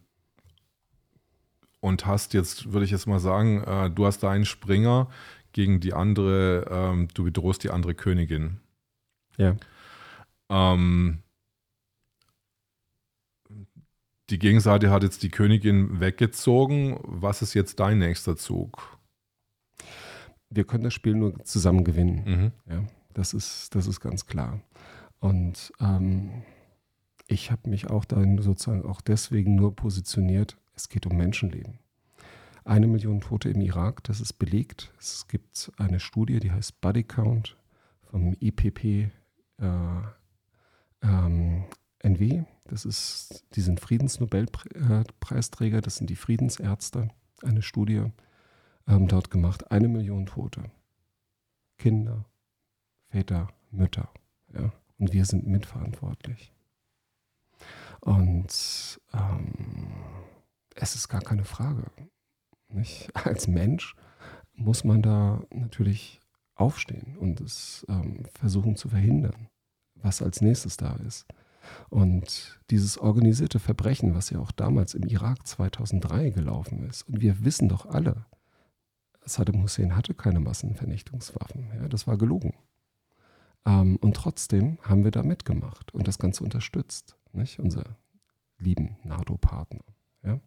und 1.79 2.05
hast 2.05 2.33
jetzt, 2.33 2.71
würde 2.71 2.85
ich 2.85 2.91
jetzt 2.91 3.07
mal 3.07 3.19
sagen, 3.19 3.63
äh, 3.63 3.89
du 3.89 4.05
hast 4.05 4.19
da 4.19 4.29
einen 4.29 4.45
Springer 4.45 5.09
gegen 5.51 5.79
die 5.79 5.93
andere, 5.93 6.67
ähm, 6.69 7.07
du 7.13 7.23
bedrohst 7.23 7.63
die 7.63 7.71
andere 7.71 7.95
Königin. 7.95 8.59
Ja. 9.37 9.55
Ähm, 10.49 11.23
die 14.29 14.39
Gegenseite 14.39 14.91
hat 14.91 15.03
jetzt 15.03 15.23
die 15.23 15.29
Königin 15.29 15.99
weggezogen. 15.99 16.99
Was 17.03 17.41
ist 17.41 17.53
jetzt 17.53 17.79
dein 17.79 17.97
nächster 17.97 18.37
Zug? 18.37 18.97
Wir 20.49 20.63
können 20.63 20.83
das 20.83 20.93
Spiel 20.93 21.15
nur 21.15 21.43
zusammen 21.43 21.83
gewinnen. 21.83 22.23
Mhm. 22.25 22.51
Ja, 22.71 22.83
das, 23.13 23.33
ist, 23.33 23.75
das 23.75 23.87
ist 23.87 23.99
ganz 23.99 24.25
klar. 24.25 24.59
Und 25.19 25.71
ähm, 25.79 26.43
ich 27.27 27.51
habe 27.51 27.69
mich 27.69 27.89
auch 27.89 28.05
dann 28.05 28.39
sozusagen 28.39 28.85
auch 28.85 29.01
deswegen 29.01 29.55
nur 29.55 29.75
positioniert, 29.75 30.57
es 30.75 30.89
geht 30.89 31.05
um 31.05 31.15
Menschenleben. 31.15 31.79
Eine 32.63 32.87
Million 32.87 33.21
Tote 33.21 33.49
im 33.49 33.61
Irak, 33.61 34.03
das 34.03 34.21
ist 34.21 34.33
belegt. 34.33 34.91
Es 34.99 35.27
gibt 35.27 35.71
eine 35.77 35.99
Studie, 35.99 36.39
die 36.39 36.51
heißt 36.51 36.79
Body 36.81 37.03
Count 37.03 37.57
vom 38.03 38.35
IPP 38.39 38.83
äh, 38.83 39.09
ähm, 41.01 41.63
NW. 41.99 42.43
Das 42.65 42.85
ist, 42.85 43.45
die 43.55 43.61
sind 43.61 43.79
Friedensnobelpreisträger, 43.79 45.81
das 45.81 45.97
sind 45.97 46.09
die 46.09 46.15
Friedensärzte. 46.15 47.09
Eine 47.41 47.61
Studie 47.61 48.05
ähm, 48.87 49.07
dort 49.07 49.31
gemacht. 49.31 49.71
Eine 49.71 49.87
Million 49.87 50.25
Tote. 50.25 50.63
Kinder, 51.77 52.25
Väter, 53.11 53.49
Mütter. 53.71 54.09
Ja? 54.53 54.71
Und 54.97 55.13
wir 55.13 55.25
sind 55.25 55.45
mitverantwortlich. 55.45 56.53
Und 57.99 58.99
ähm, 59.13 59.93
es 60.75 60.95
ist 60.95 61.09
gar 61.09 61.21
keine 61.21 61.43
Frage. 61.43 61.83
Nicht? 62.69 63.09
Als 63.25 63.47
Mensch 63.47 63.95
muss 64.53 64.83
man 64.83 65.01
da 65.01 65.43
natürlich 65.51 66.19
aufstehen 66.55 67.17
und 67.17 67.41
es 67.41 67.85
ähm, 67.89 68.23
versuchen 68.33 68.75
zu 68.75 68.89
verhindern, 68.89 69.49
was 69.95 70.21
als 70.21 70.41
nächstes 70.41 70.77
da 70.77 70.93
ist. 71.07 71.25
Und 71.89 72.59
dieses 72.69 72.97
organisierte 72.97 73.59
Verbrechen, 73.59 74.13
was 74.13 74.29
ja 74.29 74.39
auch 74.39 74.51
damals 74.51 74.93
im 74.93 75.03
Irak 75.03 75.47
2003 75.47 76.29
gelaufen 76.29 76.87
ist, 76.87 77.03
und 77.03 77.21
wir 77.21 77.43
wissen 77.43 77.67
doch 77.67 77.87
alle, 77.87 78.25
Saddam 79.23 79.63
Hussein 79.63 79.95
hatte 79.95 80.13
keine 80.13 80.39
Massenvernichtungswaffen. 80.39 81.71
Ja, 81.81 81.87
das 81.87 82.05
war 82.07 82.17
gelogen. 82.17 82.53
Ähm, 83.65 83.97
und 83.97 84.15
trotzdem 84.15 84.77
haben 84.81 85.03
wir 85.03 85.11
da 85.11 85.23
mitgemacht 85.23 85.93
und 85.93 86.07
das 86.07 86.17
Ganze 86.17 86.43
unterstützt. 86.43 87.17
Nicht? 87.33 87.59
Unser 87.59 87.83
lieben 88.57 88.97
NATO-Partner. 89.03 89.83
Ja? 90.23 90.39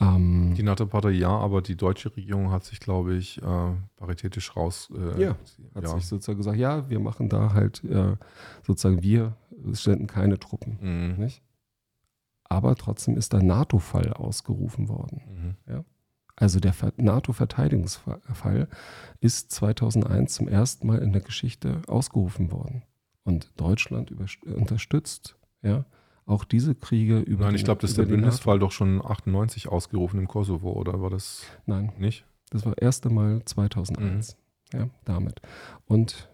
Ähm, 0.00 0.54
die 0.56 0.62
NATO-Partner 0.62 1.10
ja, 1.10 1.30
aber 1.30 1.62
die 1.62 1.76
deutsche 1.76 2.14
Regierung 2.14 2.50
hat 2.50 2.64
sich, 2.64 2.80
glaube 2.80 3.14
ich, 3.14 3.42
äh, 3.42 3.72
paritätisch 3.96 4.56
raus. 4.56 4.90
Äh, 4.94 5.20
ja, 5.22 5.36
hat 5.74 5.84
ja. 5.84 5.88
sich 5.94 6.06
sozusagen 6.06 6.38
gesagt, 6.38 6.58
ja, 6.58 6.88
wir 6.88 7.00
machen 7.00 7.28
da 7.28 7.52
halt 7.52 7.82
äh, 7.84 8.16
sozusagen, 8.66 9.02
wir 9.02 9.36
senden 9.72 10.06
keine 10.06 10.38
Truppen. 10.38 10.78
Mhm. 10.80 11.24
Nicht? 11.24 11.42
Aber 12.44 12.74
trotzdem 12.74 13.16
ist 13.16 13.32
der 13.32 13.42
NATO-Fall 13.42 14.12
ausgerufen 14.12 14.88
worden. 14.88 15.56
Mhm. 15.66 15.72
Ja? 15.72 15.84
Also 16.36 16.60
der 16.60 16.74
NATO-Verteidigungsfall 16.96 18.68
ist 19.20 19.52
2001 19.52 20.34
zum 20.34 20.48
ersten 20.48 20.86
Mal 20.86 20.98
in 20.98 21.12
der 21.12 21.22
Geschichte 21.22 21.82
ausgerufen 21.86 22.50
worden. 22.50 22.82
Und 23.24 23.50
Deutschland 23.56 24.12
unterstützt 24.46 25.36
ja, 25.62 25.84
auch 26.26 26.44
diese 26.44 26.74
Kriege 26.74 27.18
über. 27.18 27.46
Nein, 27.46 27.54
ich 27.54 27.64
glaube, 27.64 27.80
das 27.82 27.90
ist 27.90 27.98
der 27.98 28.04
Bündnisfall 28.04 28.58
doch 28.58 28.72
schon 28.72 29.04
98 29.04 29.68
ausgerufen 29.68 30.18
im 30.18 30.28
Kosovo, 30.28 30.72
oder 30.72 31.00
war 31.02 31.10
das 31.10 31.44
Nein, 31.66 31.92
nicht? 31.98 32.24
Das 32.50 32.64
war 32.64 32.74
das 32.74 32.82
erste 32.82 33.10
Mal 33.10 33.44
2001. 33.44 34.36
Mhm. 34.72 34.78
Ja, 34.78 34.88
damit. 35.04 35.42
Und 35.86 36.28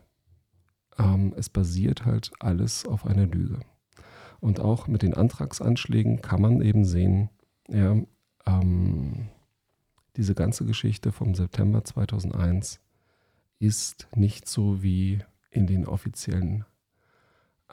ähm, 0.99 1.35
es 1.37 1.49
basiert 1.49 2.05
halt 2.05 2.31
alles 2.39 2.87
auf 2.87 3.07
einer 3.07 3.27
Lüge. 3.27 3.61
Und 4.41 4.61
auch 4.61 4.87
mit 4.87 5.03
den 5.03 5.15
Antragsanschlägen 5.15 6.21
kann 6.21 6.43
man 6.43 6.61
eben 6.61 6.85
sehen, 6.85 7.31
ja, 7.69 7.97
ähm, 8.47 9.29
diese 10.17 10.35
ganze 10.35 10.65
Geschichte 10.65 11.13
vom 11.13 11.35
September 11.35 11.85
2001 11.85 12.81
ist 13.59 14.09
nicht 14.15 14.49
so 14.49 14.83
wie 14.83 15.21
in 15.51 15.67
den 15.67 15.87
offiziellen 15.87 16.65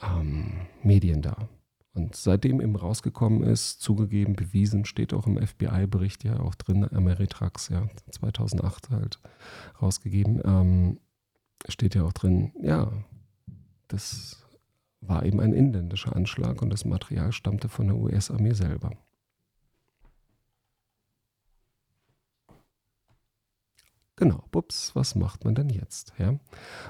ähm, 0.02 0.68
Medien 0.82 1.22
da. 1.22 1.50
Und 1.94 2.16
seitdem 2.16 2.60
eben 2.60 2.76
rausgekommen 2.76 3.44
ist, 3.44 3.82
zugegeben, 3.82 4.36
bewiesen, 4.36 4.86
steht 4.86 5.14
auch 5.14 5.28
im 5.28 5.38
FBI-Bericht 5.38 6.24
ja 6.24 6.40
auch 6.40 6.56
drin, 6.56 6.88
Ameritrax, 6.92 7.70
ja, 7.70 7.88
2008 8.10 8.90
halt 8.90 9.20
rausgegeben, 9.80 10.42
ähm, 10.44 11.00
steht 11.68 11.94
ja 11.94 12.04
auch 12.04 12.14
drin, 12.14 12.52
ja, 12.62 12.92
das 13.88 14.44
war 15.02 15.24
eben 15.24 15.40
ein 15.40 15.54
inländischer 15.54 16.16
Anschlag 16.16 16.62
und 16.64 16.72
das 16.72 16.84
Material 16.86 17.32
stammte 17.32 17.70
von 17.70 17.88
der 17.88 17.98
US-Armee 17.98 18.54
selber. 18.54 18.92
Genau, 24.16 24.44
bups, 24.52 24.96
was 24.96 25.16
macht 25.16 25.44
man 25.44 25.56
denn 25.56 25.70
jetzt? 25.70 26.14
Ja? 26.18 26.40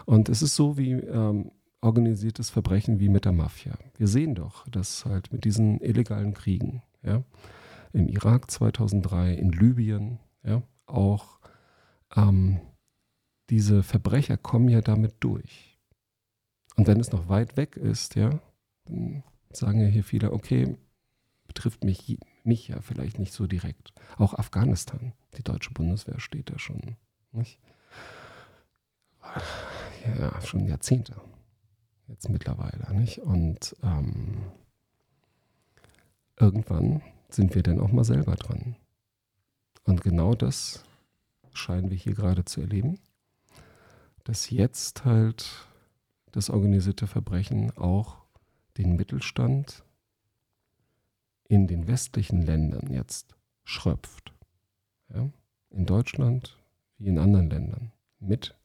Und 0.06 0.30
es 0.30 0.42
ist 0.42 0.56
so 0.56 0.78
wie 0.78 0.92
ähm, 0.92 1.52
organisiertes 1.82 2.50
Verbrechen 2.50 3.00
wie 3.00 3.10
mit 3.10 3.26
der 3.26 3.32
Mafia. 3.32 3.78
Wir 3.98 4.08
sehen 4.08 4.36
doch, 4.36 4.68
dass 4.70 5.06
halt 5.06 5.32
mit 5.32 5.46
diesen 5.46 5.80
illegalen 5.82 6.34
Kriegen, 6.34 6.82
ja, 7.02 7.24
im 7.92 8.08
Irak 8.08 8.50
2003, 8.50 9.34
in 9.34 9.52
Libyen, 9.52 10.20
ja, 10.44 10.64
auch 10.86 11.40
ähm, 12.16 12.60
diese 13.50 13.84
Verbrecher 13.84 14.38
kommen 14.38 14.70
ja 14.70 14.82
damit 14.82 15.16
durch. 15.20 15.78
Und 16.76 16.88
wenn 16.88 17.00
es 17.00 17.12
noch 17.12 17.30
weit 17.30 17.56
weg 17.58 17.78
ist, 17.78 18.16
ja, 18.16 18.40
dann 18.86 19.24
sagen 19.52 19.80
ja 19.80 19.88
hier 19.88 20.04
viele, 20.04 20.32
okay, 20.32 20.76
betrifft 21.48 21.84
mich, 21.84 22.18
mich 22.44 22.68
ja 22.70 22.82
vielleicht 22.82 23.20
nicht 23.20 23.34
so 23.34 23.46
direkt. 23.46 23.94
Auch 24.18 24.34
Afghanistan, 24.34 25.14
die 25.38 25.44
deutsche 25.44 25.72
Bundeswehr 25.72 26.20
steht 26.20 26.50
da 26.50 26.58
schon, 26.58 26.96
nicht? 27.34 27.60
Ja, 30.18 30.42
schon 30.42 30.66
Jahrzehnte. 30.68 31.16
Jetzt 32.08 32.30
mittlerweile, 32.30 32.94
nicht? 32.94 33.20
Und 33.20 33.76
ähm, 33.84 34.44
irgendwann 36.38 37.02
sind 37.30 37.56
wir 37.56 37.64
dann 37.64 37.80
auch 37.80 37.92
mal 37.92 38.04
selber 38.04 38.36
dran. 38.36 38.76
Und 39.86 40.02
genau 40.02 40.36
das 40.36 40.84
scheinen 41.54 41.90
wir 41.90 41.98
hier 41.98 42.14
gerade 42.14 42.46
zu 42.46 42.62
erleben, 42.62 43.00
dass 44.24 44.50
jetzt 44.50 45.06
halt 45.06 45.68
das 46.32 46.50
organisierte 46.50 47.08
Verbrechen 47.08 47.76
auch 47.78 48.24
den 48.78 48.96
Mittelstand 48.96 49.84
in 51.48 51.68
den 51.68 51.88
westlichen 51.88 52.42
Ländern 52.42 52.92
jetzt 52.92 53.36
schröpft. 53.64 54.34
Ja? 55.14 55.30
In 55.70 55.86
Deutschland 55.86 56.58
wie 56.98 57.08
in 57.08 57.20
anderen 57.20 57.50
Ländern 57.50 57.92
mit 58.20 58.56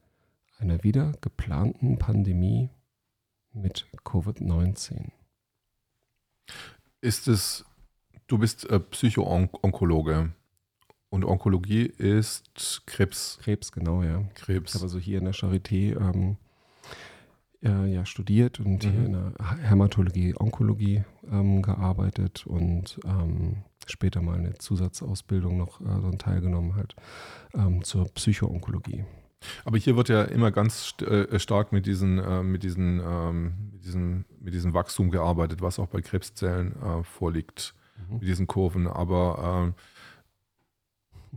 einer 0.58 0.82
wieder 0.82 1.12
geplanten 1.20 1.98
Pandemie 1.98 2.70
mit 3.52 3.86
Covid-19. 4.04 5.10
Ist 7.00 7.28
es, 7.28 7.64
du 8.26 8.38
bist 8.38 8.68
äh, 8.68 8.80
Psycho-Onkologe 8.80 10.32
und 11.10 11.24
Onkologie 11.24 11.86
ist 11.86 12.82
Krebs. 12.86 13.38
Krebs, 13.42 13.72
genau, 13.72 14.02
ja. 14.02 14.22
Krebs. 14.34 14.70
Ich 14.70 14.74
habe 14.74 14.84
also 14.84 14.98
hier 14.98 15.18
in 15.18 15.24
der 15.24 15.34
Charité 15.34 15.96
ähm, 15.96 16.36
äh, 17.62 17.92
ja, 17.92 18.04
studiert 18.04 18.60
und 18.60 18.84
mhm. 18.84 18.90
hier 18.90 19.04
in 19.04 19.12
der 19.12 19.68
Hämatologie, 19.70 20.34
Onkologie 20.36 21.04
ähm, 21.30 21.62
gearbeitet 21.62 22.46
und 22.46 23.00
ähm, 23.04 23.64
später 23.90 24.22
mal 24.22 24.38
eine 24.38 24.54
Zusatzausbildung 24.54 25.58
noch 25.58 25.80
äh, 25.80 26.16
teilgenommen 26.16 26.76
halt 26.76 26.94
ähm, 27.54 27.82
zur 27.84 28.06
Psychoonkologie. 28.14 29.04
Aber 29.64 29.78
hier 29.78 29.96
wird 29.96 30.08
ja 30.08 30.24
immer 30.24 30.50
ganz 30.50 30.88
st 30.88 31.02
äh, 31.02 31.38
stark 31.38 31.72
mit, 31.72 31.86
diesen, 31.86 32.18
äh, 32.18 32.42
mit, 32.42 32.62
diesen, 32.62 33.00
ähm, 33.00 33.70
mit, 33.72 33.84
diesen, 33.84 34.24
mit 34.40 34.54
diesem 34.54 34.74
Wachstum 34.74 35.10
gearbeitet, 35.10 35.62
was 35.62 35.78
auch 35.78 35.86
bei 35.86 36.00
Krebszellen 36.00 36.74
äh, 36.82 37.04
vorliegt, 37.04 37.74
mhm. 38.08 38.14
mit 38.18 38.28
diesen 38.28 38.46
Kurven. 38.46 38.88
Aber 38.88 39.64
ähm, 39.64 39.74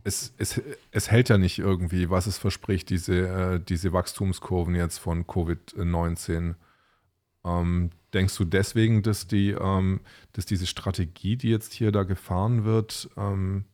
es, 0.04 0.34
es, 0.38 0.62
es 0.92 1.12
hält 1.12 1.30
ja 1.30 1.38
nicht 1.38 1.60
irgendwie, 1.60 2.10
was 2.10 2.26
es 2.26 2.38
verspricht, 2.38 2.90
diese, 2.90 3.28
äh, 3.28 3.60
diese 3.60 3.94
Wachstumskurven 3.94 4.76
jetzt 4.76 4.98
von 4.98 5.26
Covid-19. 5.26 6.56
Ähm, 7.44 7.92
denkst 8.14 8.38
du 8.38 8.46
deswegen, 8.46 9.04
dass, 9.04 9.28
die, 9.28 9.52
ähm, 9.52 10.02
dass 10.34 10.46
diese 10.46 10.68
Strategie, 10.68 11.38
die 11.38 11.50
jetzt 11.50 11.74
hier 11.74 11.92
da 11.92 12.04
gefahren 12.04 12.64
wird, 12.66 13.10
ähm, 13.18 13.66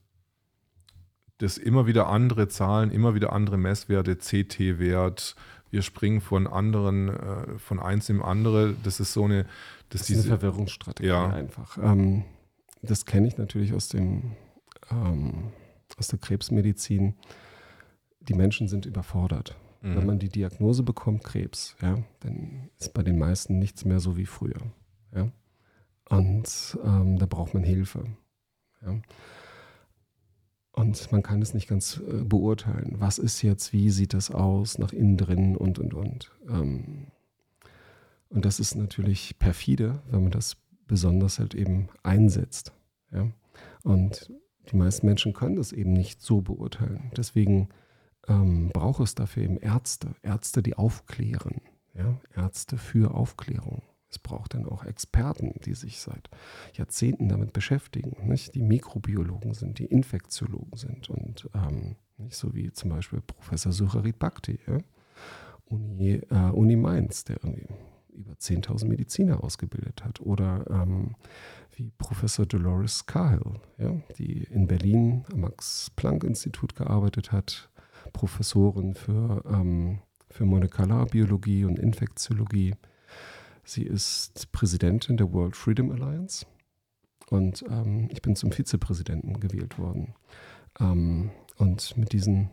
dass 1.40 1.58
immer 1.58 1.86
wieder 1.86 2.08
andere 2.08 2.48
Zahlen, 2.48 2.92
immer 2.92 3.14
wieder 3.14 3.34
andere 3.34 3.58
Messwerte, 3.58 4.16
CT-Wert, 4.16 5.36
wir 5.70 5.82
springen 5.82 6.22
von 6.22 6.48
anderen, 6.48 7.10
äh, 7.10 7.60
von 7.60 7.80
eins 7.80 8.10
im 8.10 8.24
andere, 8.24 8.76
das 8.84 9.00
ist 9.00 9.14
so 9.14 9.26
eine, 9.26 9.46
das 9.90 10.02
ist 10.02 10.10
diese, 10.10 10.22
eine 10.22 10.40
Verwirrungsstrategie 10.40 11.10
ja. 11.10 11.30
einfach. 11.30 11.78
Ähm, 11.78 12.24
das 12.82 13.06
kenne 13.06 13.28
ich 13.28 13.38
natürlich 13.38 13.74
aus 13.74 13.90
dem 13.90 14.36
ähm, 14.92 15.52
aus 15.98 16.08
der 16.08 16.20
Krebsmedizin, 16.20 17.16
die 18.22 18.34
Menschen 18.34 18.68
sind 18.68 18.86
überfordert. 18.86 19.56
Mhm. 19.88 19.96
Wenn 19.96 20.06
man 20.06 20.20
die 20.20 20.30
Diagnose 20.30 20.84
bekommt, 20.84 21.24
Krebs, 21.24 21.76
ja, 21.82 22.04
dann 22.20 22.70
ist 22.78 22.94
bei 22.94 23.04
den 23.04 23.18
meisten 23.18 23.58
nichts 23.58 23.86
mehr 23.86 24.00
so 24.00 24.18
wie 24.18 24.26
früher. 24.26 24.62
Ja? 25.16 25.32
Und 26.10 26.78
ähm, 26.84 27.18
da 27.18 27.26
braucht 27.26 27.54
man 27.54 27.64
Hilfe. 27.64 28.06
Ja? 28.86 29.00
Und 30.74 31.12
man 31.12 31.24
kann 31.24 31.42
es 31.42 31.54
nicht 31.54 31.68
ganz 31.68 32.02
äh, 32.08 32.24
beurteilen. 32.24 32.96
Was 33.00 33.18
ist 33.18 33.42
jetzt, 33.42 33.74
wie 33.74 33.90
sieht 33.90 34.14
das 34.14 34.30
aus, 34.30 34.78
nach 34.78 34.94
innen 34.94 35.18
drin 35.18 35.56
und, 35.56 35.80
und, 35.80 35.94
und. 35.94 36.32
Ähm, 36.50 37.08
und 38.30 38.46
das 38.46 38.60
ist 38.60 38.76
natürlich 38.76 39.40
perfide, 39.40 40.02
wenn 40.12 40.24
man 40.24 40.32
das 40.32 40.58
besonders 40.86 41.40
halt 41.40 41.56
eben 41.56 41.88
einsetzt. 42.04 42.74
Ja? 43.12 43.32
Und 43.84 44.32
die 44.70 44.76
meisten 44.76 45.08
Menschen 45.08 45.34
können 45.34 45.56
das 45.56 45.72
eben 45.72 45.94
nicht 45.94 46.22
so 46.22 46.42
beurteilen. 46.42 47.12
Deswegen 47.16 47.70
ähm, 48.28 48.70
braucht 48.74 49.02
es 49.02 49.16
dafür 49.16 49.44
eben 49.44 49.58
Ärzte, 49.58 50.16
Ärzte, 50.22 50.62
die 50.62 50.76
aufklären, 50.76 51.62
ja? 51.94 52.20
Ärzte 52.36 52.78
für 52.78 53.14
Aufklärung. 53.14 53.84
Es 54.10 54.20
braucht 54.20 54.54
dann 54.54 54.66
auch 54.66 54.86
Experten, 54.86 55.60
die 55.66 55.74
sich 55.74 56.00
seit 56.00 56.30
Jahrzehnten 56.74 57.28
damit 57.28 57.52
beschäftigen, 57.52 58.16
nicht? 58.28 58.56
die 58.56 58.62
Mikrobiologen 58.62 59.54
sind, 59.54 59.80
die 59.80 59.86
Infektiologen 59.86 60.78
sind 60.78 61.10
und 61.10 61.50
ähm, 61.54 61.98
nicht 62.18 62.38
so 62.38 62.54
wie 62.56 62.72
zum 62.72 62.90
Beispiel 62.90 63.22
Professor 63.22 63.72
Sucharit 63.72 64.18
Bhakti, 64.18 64.60
ja? 64.68 64.78
Uni, 65.66 66.22
äh, 66.30 66.52
Uni 66.52 66.78
Mainz, 66.78 67.26
der 67.26 67.44
irgendwie 67.44 67.68
über 68.18 68.34
10.000 68.34 68.88
Mediziner 68.88 69.44
ausgebildet 69.44 70.04
hat 70.04 70.22
oder 70.22 70.66
ähm, 70.70 71.16
wie 71.76 71.92
Professor 71.98 72.46
Dolores 72.46 73.06
Cahill, 73.06 73.60
ja, 73.78 73.94
die 74.18 74.44
in 74.44 74.68
Berlin 74.68 75.26
am 75.32 75.42
Max-Planck-Institut 75.42 76.76
gearbeitet 76.76 77.32
hat, 77.32 77.70
Professorin 78.18 78.96
für, 78.96 79.44
ähm, 79.48 80.00
für 80.32 80.46
Molekularbiologie 80.46 81.66
und 81.66 81.78
Infektiologie. 81.78 82.74
Sie 83.64 83.84
ist 83.84 84.52
Präsidentin 84.52 85.18
der 85.18 85.32
World 85.32 85.56
Freedom 85.56 85.92
Alliance 85.92 86.48
und 87.30 87.64
ähm, 87.70 88.08
ich 88.12 88.24
bin 88.24 88.36
zum 88.36 88.52
Vizepräsidenten 88.52 89.40
gewählt 89.40 89.78
worden. 89.78 90.16
Ähm, 90.80 91.30
und 91.58 91.96
mit 91.96 92.12
diesen 92.12 92.50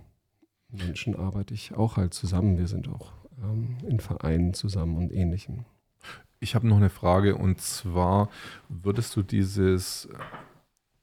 Menschen 0.69 1.17
arbeite 1.17 1.55
ich 1.55 1.73
auch 1.73 1.97
halt 1.97 2.12
zusammen. 2.12 2.59
Wir 2.59 2.69
sind 2.69 2.87
auch 2.89 3.12
ähm, 3.43 3.79
in 3.89 4.01
Vereinen 4.01 4.53
zusammen 4.53 4.99
und 4.99 5.12
ähnlichem. 5.12 5.65
Ich 6.41 6.55
habe 6.55 6.69
noch 6.69 6.77
eine 6.77 6.91
Frage 6.91 7.37
und 7.37 7.62
zwar 7.62 8.29
würdest 8.69 9.17
du 9.17 9.23
dieses, 9.23 10.11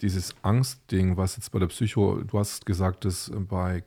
dieses 0.02 0.36
Angstding, 0.44 1.18
was 1.18 1.36
jetzt 1.36 1.52
bei 1.52 1.58
der 1.58 1.66
Psycho, 1.66 2.22
du 2.22 2.38
hast 2.38 2.68
gesagt, 2.68 3.06
dass 3.06 3.32
bei 3.50 3.82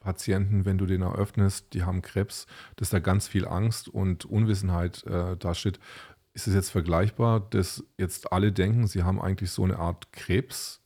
Krebspatienten, 0.00 0.64
wenn 0.64 0.78
du 0.78 0.86
den 0.86 1.02
eröffnest, 1.02 1.74
die 1.74 1.82
haben 1.82 2.02
Krebs, 2.02 2.46
dass 2.76 2.90
da 2.90 2.98
ganz 2.98 3.28
viel 3.28 3.46
Angst 3.46 3.88
und 3.88 4.24
Unwissenheit 4.24 5.04
äh, 5.04 5.36
dasteht. 5.36 5.78
Ist 6.32 6.46
es 6.46 6.54
jetzt 6.54 6.70
vergleichbar, 6.70 7.40
dass 7.40 7.84
jetzt 7.98 8.32
alle 8.32 8.52
denken, 8.52 8.86
sie 8.86 9.02
haben 9.02 9.20
eigentlich 9.20 9.50
so 9.50 9.64
eine 9.64 9.78
Art 9.78 10.12
Krebs, 10.12 10.82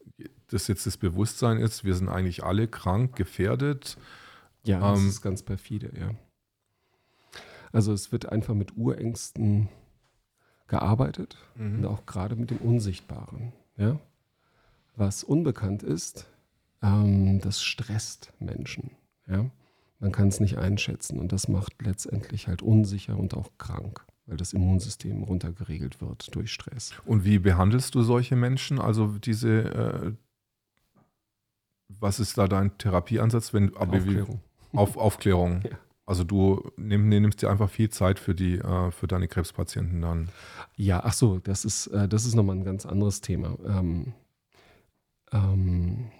dass 0.48 0.68
jetzt 0.68 0.86
das 0.86 0.96
Bewusstsein 0.96 1.58
ist, 1.58 1.84
wir 1.84 1.94
sind 1.94 2.08
eigentlich 2.08 2.42
alle 2.44 2.66
krank, 2.66 3.14
gefährdet? 3.14 3.96
Ja, 4.64 4.80
das 4.80 5.00
ähm, 5.00 5.08
ist 5.08 5.22
ganz 5.22 5.42
perfide, 5.42 5.92
ja. 5.98 6.10
Also 7.72 7.92
es 7.92 8.12
wird 8.12 8.30
einfach 8.30 8.54
mit 8.54 8.76
Urängsten 8.76 9.68
gearbeitet 10.66 11.36
mhm. 11.56 11.78
und 11.78 11.86
auch 11.86 12.06
gerade 12.06 12.36
mit 12.36 12.50
dem 12.50 12.58
Unsichtbaren. 12.58 13.52
Ja? 13.76 13.98
Was 14.96 15.24
unbekannt 15.24 15.82
ist, 15.82 16.26
ähm, 16.82 17.40
das 17.40 17.62
stresst 17.62 18.32
Menschen. 18.38 18.92
Ja? 19.26 19.50
Man 20.00 20.12
kann 20.12 20.28
es 20.28 20.40
nicht 20.40 20.58
einschätzen 20.58 21.18
und 21.18 21.32
das 21.32 21.48
macht 21.48 21.80
letztendlich 21.82 22.48
halt 22.48 22.62
unsicher 22.62 23.18
und 23.18 23.34
auch 23.34 23.50
krank, 23.58 24.04
weil 24.26 24.36
das 24.36 24.52
Immunsystem 24.52 25.22
runtergeregelt 25.22 26.00
wird 26.00 26.34
durch 26.34 26.52
Stress. 26.52 26.92
Und 27.06 27.24
wie 27.24 27.38
behandelst 27.38 27.94
du 27.94 28.02
solche 28.02 28.36
Menschen? 28.36 28.78
Also 28.78 29.06
diese, 29.18 29.62
äh, 29.62 30.12
was 31.88 32.20
ist 32.20 32.36
da 32.36 32.48
dein 32.48 32.76
Therapieansatz? 32.76 33.54
Wenn, 33.54 33.74
Aufklärung. 33.76 34.40
Auf, 34.72 34.96
Aufklärung. 34.96 35.62
ja. 35.70 35.78
Also 36.06 36.22
du 36.22 36.70
nimm, 36.76 37.08
nimmst 37.08 37.40
dir 37.40 37.48
einfach 37.48 37.70
viel 37.70 37.88
Zeit 37.88 38.18
für 38.18 38.34
die, 38.34 38.58
äh, 38.58 38.90
für 38.90 39.06
deine 39.06 39.26
Krebspatienten 39.26 40.02
dann. 40.02 40.28
Ja, 40.76 41.00
ach 41.02 41.14
so, 41.14 41.38
das 41.38 41.64
ist, 41.64 41.86
äh, 41.86 42.08
das 42.08 42.26
ist 42.26 42.34
nochmal 42.34 42.56
ein 42.56 42.64
ganz 42.64 42.84
anderes 42.84 43.22
Thema. 43.22 43.56
Ähm, 43.64 44.12
ähm, 45.32 46.10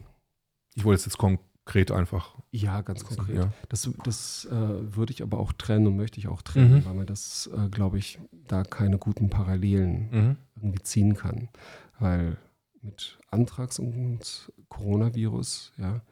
ich 0.74 0.84
wollte 0.84 1.00
es 1.00 1.04
jetzt 1.04 1.18
konkret 1.18 1.53
einfach. 1.90 2.36
Ja, 2.50 2.82
ganz 2.82 3.04
konkret. 3.04 3.36
Ja. 3.36 3.52
Das, 3.68 3.90
das 4.04 4.44
äh, 4.46 4.96
würde 4.96 5.12
ich 5.12 5.22
aber 5.22 5.38
auch 5.38 5.52
trennen 5.52 5.86
und 5.86 5.96
möchte 5.96 6.18
ich 6.18 6.28
auch 6.28 6.42
trennen, 6.42 6.74
mhm. 6.74 6.84
weil 6.84 6.94
man 6.94 7.06
das, 7.06 7.50
äh, 7.56 7.68
glaube 7.68 7.98
ich, 7.98 8.18
da 8.46 8.62
keine 8.62 8.98
guten 8.98 9.30
Parallelen 9.30 10.08
mhm. 10.10 10.36
irgendwie 10.56 10.82
ziehen 10.82 11.14
kann. 11.14 11.48
Weil 11.98 12.36
mit 12.82 13.18
Antrags 13.30 13.78
und 13.78 14.52
Coronavirus, 14.68 15.72
ja, 15.78 16.02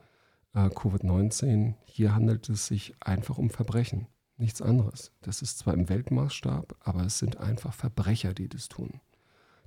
äh, 0.55 0.69
Covid-19, 0.69 1.75
hier 1.85 2.15
handelt 2.15 2.49
es 2.49 2.67
sich 2.67 2.95
einfach 3.01 3.39
um 3.39 3.51
Verbrechen, 3.51 4.07
nichts 4.37 4.63
anderes. 4.63 5.13
Das 5.21 5.43
ist 5.43 5.59
zwar 5.59 5.75
im 5.75 5.89
Weltmaßstab, 5.89 6.77
aber 6.81 7.05
es 7.05 7.19
sind 7.19 7.39
einfach 7.39 7.75
Verbrecher, 7.75 8.35
die 8.35 8.49
das 8.49 8.69
tun. 8.69 9.01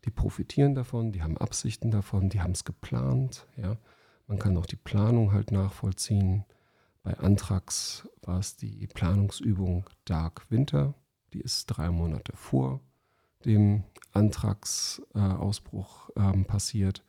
Die 0.06 0.12
profitieren 0.12 0.76
davon, 0.76 1.12
die 1.12 1.24
haben 1.24 1.38
Absichten 1.38 1.90
davon, 1.90 2.30
die 2.30 2.42
haben 2.42 2.52
es 2.52 2.64
geplant. 2.64 3.48
Ja. 3.56 3.78
Man 4.28 4.40
kann 4.40 4.58
auch 4.58 4.66
die 4.66 4.76
Planung 4.76 5.32
halt 5.32 5.52
nachvollziehen 5.52 6.46
Bei 7.04 7.18
Antrax 7.18 8.08
war 8.22 8.40
es 8.40 8.56
die 8.56 8.88
Planungsübung 8.88 9.88
Dark 10.06 10.50
Winter. 10.50 10.96
Die 11.34 11.42
ist 11.42 11.68
drei 11.68 11.92
Monate 11.92 12.36
vor 12.36 12.82
dem 13.46 13.84
Antragsausbruch 14.12 16.10
äh, 16.16 16.20
ähm, 16.20 16.46
passiert. 16.46 17.04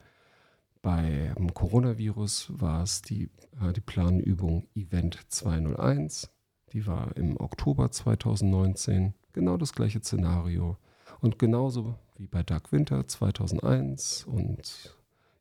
Beim 0.83 1.53
Coronavirus 1.55 2.53
war 2.61 2.83
es 2.83 3.03
die, 3.03 3.31
äh, 3.61 3.73
die 3.73 3.81
Planübung 3.81 4.69
Event 4.75 5.19
201. 5.29 6.31
Die 6.73 6.87
war 6.87 7.17
im 7.17 7.41
Oktober 7.41 7.91
2019. 7.91 9.15
Genau 9.33 9.57
das 9.57 9.73
gleiche 9.73 10.01
Szenario. 10.01 10.77
Und 11.21 11.39
genauso 11.39 11.95
wie 12.17 12.27
bei 12.27 12.43
Dark 12.43 12.73
Winter 12.73 13.07
2001 13.07 14.27
und 14.27 14.96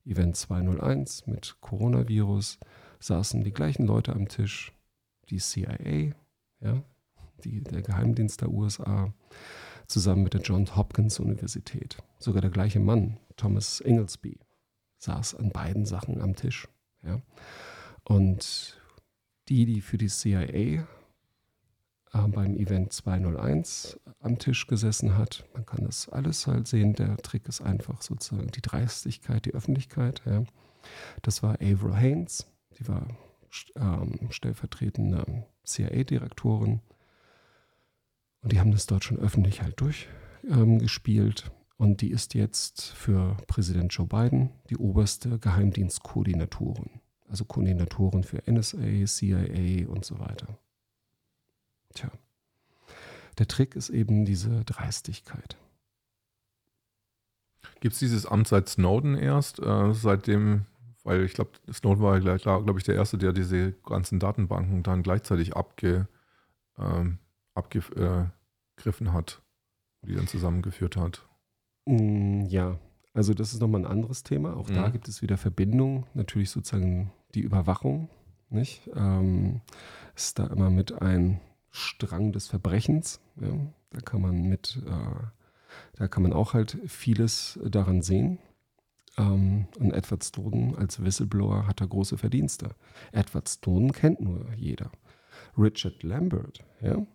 Event 0.06 0.36
201 0.38 1.28
mit 1.28 1.58
Coronavirus 1.62 2.60
saßen 3.00 3.44
die 3.44 3.54
gleichen 3.54 3.86
Leute 3.86 4.14
am 4.14 4.28
Tisch, 4.28 4.72
die 5.30 5.38
CIA, 5.38 6.14
ja, 6.60 6.84
die, 7.44 7.62
der 7.62 7.82
Geheimdienst 7.82 8.42
der 8.42 8.52
USA, 8.52 9.14
zusammen 9.88 10.24
mit 10.24 10.34
der 10.34 10.42
Johns 10.42 10.76
Hopkins 10.76 11.20
Universität. 11.20 11.98
Sogar 12.20 12.42
der 12.42 12.52
gleiche 12.52 12.80
Mann, 12.80 13.18
Thomas 13.36 13.80
Inglesby, 13.82 14.40
saß 15.00 15.36
an 15.36 15.52
beiden 15.52 15.86
Sachen 15.86 16.22
am 16.22 16.36
Tisch. 16.36 16.68
Ja. 17.04 17.22
Und 18.04 18.80
die, 19.50 19.66
die 19.66 19.82
für 19.82 19.98
die 19.98 20.08
CIA 20.08 20.88
beim 22.24 22.56
Event 22.56 22.94
201 22.94 24.00
am 24.20 24.40
Tisch 24.40 24.68
gesessen 24.68 25.18
hat. 25.18 25.46
Man 25.54 25.66
kann 25.66 25.86
das 25.86 26.10
alles 26.10 26.48
halt 26.48 26.68
sehen. 26.68 26.94
Der 26.94 27.18
Trick 27.18 27.48
ist 27.48 27.62
einfach 27.62 28.02
sozusagen 28.02 28.48
die 28.48 28.62
Dreistigkeit, 28.62 29.46
die 29.46 29.54
Öffentlichkeit. 29.54 30.22
Ja. 30.26 30.44
Das 31.22 31.44
war 31.44 31.56
Avril 31.62 31.96
Haines, 31.96 32.48
die 32.80 32.88
war 32.88 33.08
ähm, 33.76 34.20
stellvertretende 34.30 35.46
CIA-Direktorin. 35.66 36.82
Und 38.42 38.52
die 38.52 38.60
haben 38.60 38.72
das 38.72 38.86
dort 38.86 39.04
schon 39.04 39.18
öffentlich 39.18 39.62
halt 39.62 39.80
durchgespielt. 39.82 41.44
Ähm, 41.46 41.52
und 41.78 42.02
die 42.02 42.12
ist 42.12 42.34
jetzt 42.34 42.84
für 42.94 43.36
Präsident 43.48 43.94
Joe 43.94 44.08
Biden 44.08 44.52
die 44.70 44.78
oberste 44.78 45.40
Geheimdienstkoordinatorin. 45.40 47.02
Also 47.28 47.44
Koordinatorin 47.44 48.24
für 48.24 48.42
NSA, 48.50 49.06
CIA 49.06 49.88
und 49.90 50.06
so 50.06 50.20
weiter. 50.20 50.60
Tja, 51.96 52.12
der 53.40 53.48
Trick 53.48 53.76
ist 53.76 53.90
eben 53.90 54.26
diese 54.26 54.64
Dreistigkeit. 54.66 55.58
Gibt 57.80 57.94
es 57.94 58.00
dieses 58.00 58.26
Amt 58.26 58.48
seit 58.48 58.70
Snowden 58.70 59.16
erst? 59.18 59.60
Äh, 59.60 59.94
seitdem, 59.94 60.66
weil 61.04 61.24
ich 61.24 61.34
glaube, 61.34 61.52
Snowden 61.72 62.04
war 62.04 62.18
ja, 62.18 62.38
glaube 62.38 62.80
ich, 62.80 62.86
der 62.86 62.96
Erste, 62.96 63.18
der 63.18 63.34
diese 63.34 63.74
ganzen 63.86 64.20
Datenbanken 64.20 64.84
dann 64.84 65.04
gleichzeitig 65.04 65.56
abge, 65.56 66.08
ähm, 66.78 67.20
abgegriffen 67.54 69.14
hat, 69.14 69.42
die 70.02 70.16
dann 70.16 70.28
zusammengeführt 70.28 70.98
hat. 70.98 71.28
Mm, 71.86 72.46
ja, 72.46 72.80
also 73.14 73.34
das 73.34 73.54
ist 73.54 73.62
nochmal 73.62 73.82
ein 73.82 73.92
anderes 73.92 74.24
Thema. 74.24 74.56
Auch 74.58 74.70
mhm. 74.70 74.76
da 74.76 74.90
gibt 74.90 75.08
es 75.08 75.22
wieder 75.22 75.38
Verbindungen. 75.38 76.06
Natürlich 76.14 76.52
sozusagen 76.52 77.12
die 77.34 77.42
Überwachung, 77.42 78.10
nicht? 78.50 78.90
Ähm, 78.96 79.62
ist 80.16 80.40
da 80.40 80.48
immer 80.48 80.70
mit 80.70 81.02
ein 81.02 81.40
Strang 81.76 82.32
des 82.32 82.48
Verbrechens. 82.48 83.20
Ja. 83.40 83.52
Da 83.92 84.00
kann 84.02 84.22
man 84.22 84.44
mit, 84.44 84.82
äh, 84.86 85.24
da 85.98 86.08
kann 86.08 86.24
man 86.24 86.34
auch 86.34 86.54
halt 86.54 86.78
vieles 86.88 87.60
daran 87.64 88.02
sehen. 88.02 88.40
Ähm, 89.18 89.68
und 89.80 89.92
Edward 89.92 90.24
Snowden 90.24 90.76
als 90.76 91.04
Whistleblower 91.04 91.68
hat 91.68 91.82
da 91.82 91.86
große 91.86 92.18
Verdienste. 92.18 92.76
Edward 93.12 93.48
Snowden 93.48 93.92
kennt 93.92 94.22
nur 94.22 94.54
jeder. 94.56 94.92
Richard 95.58 96.04
Lambert, 96.04 96.64
ja, 96.82 97.06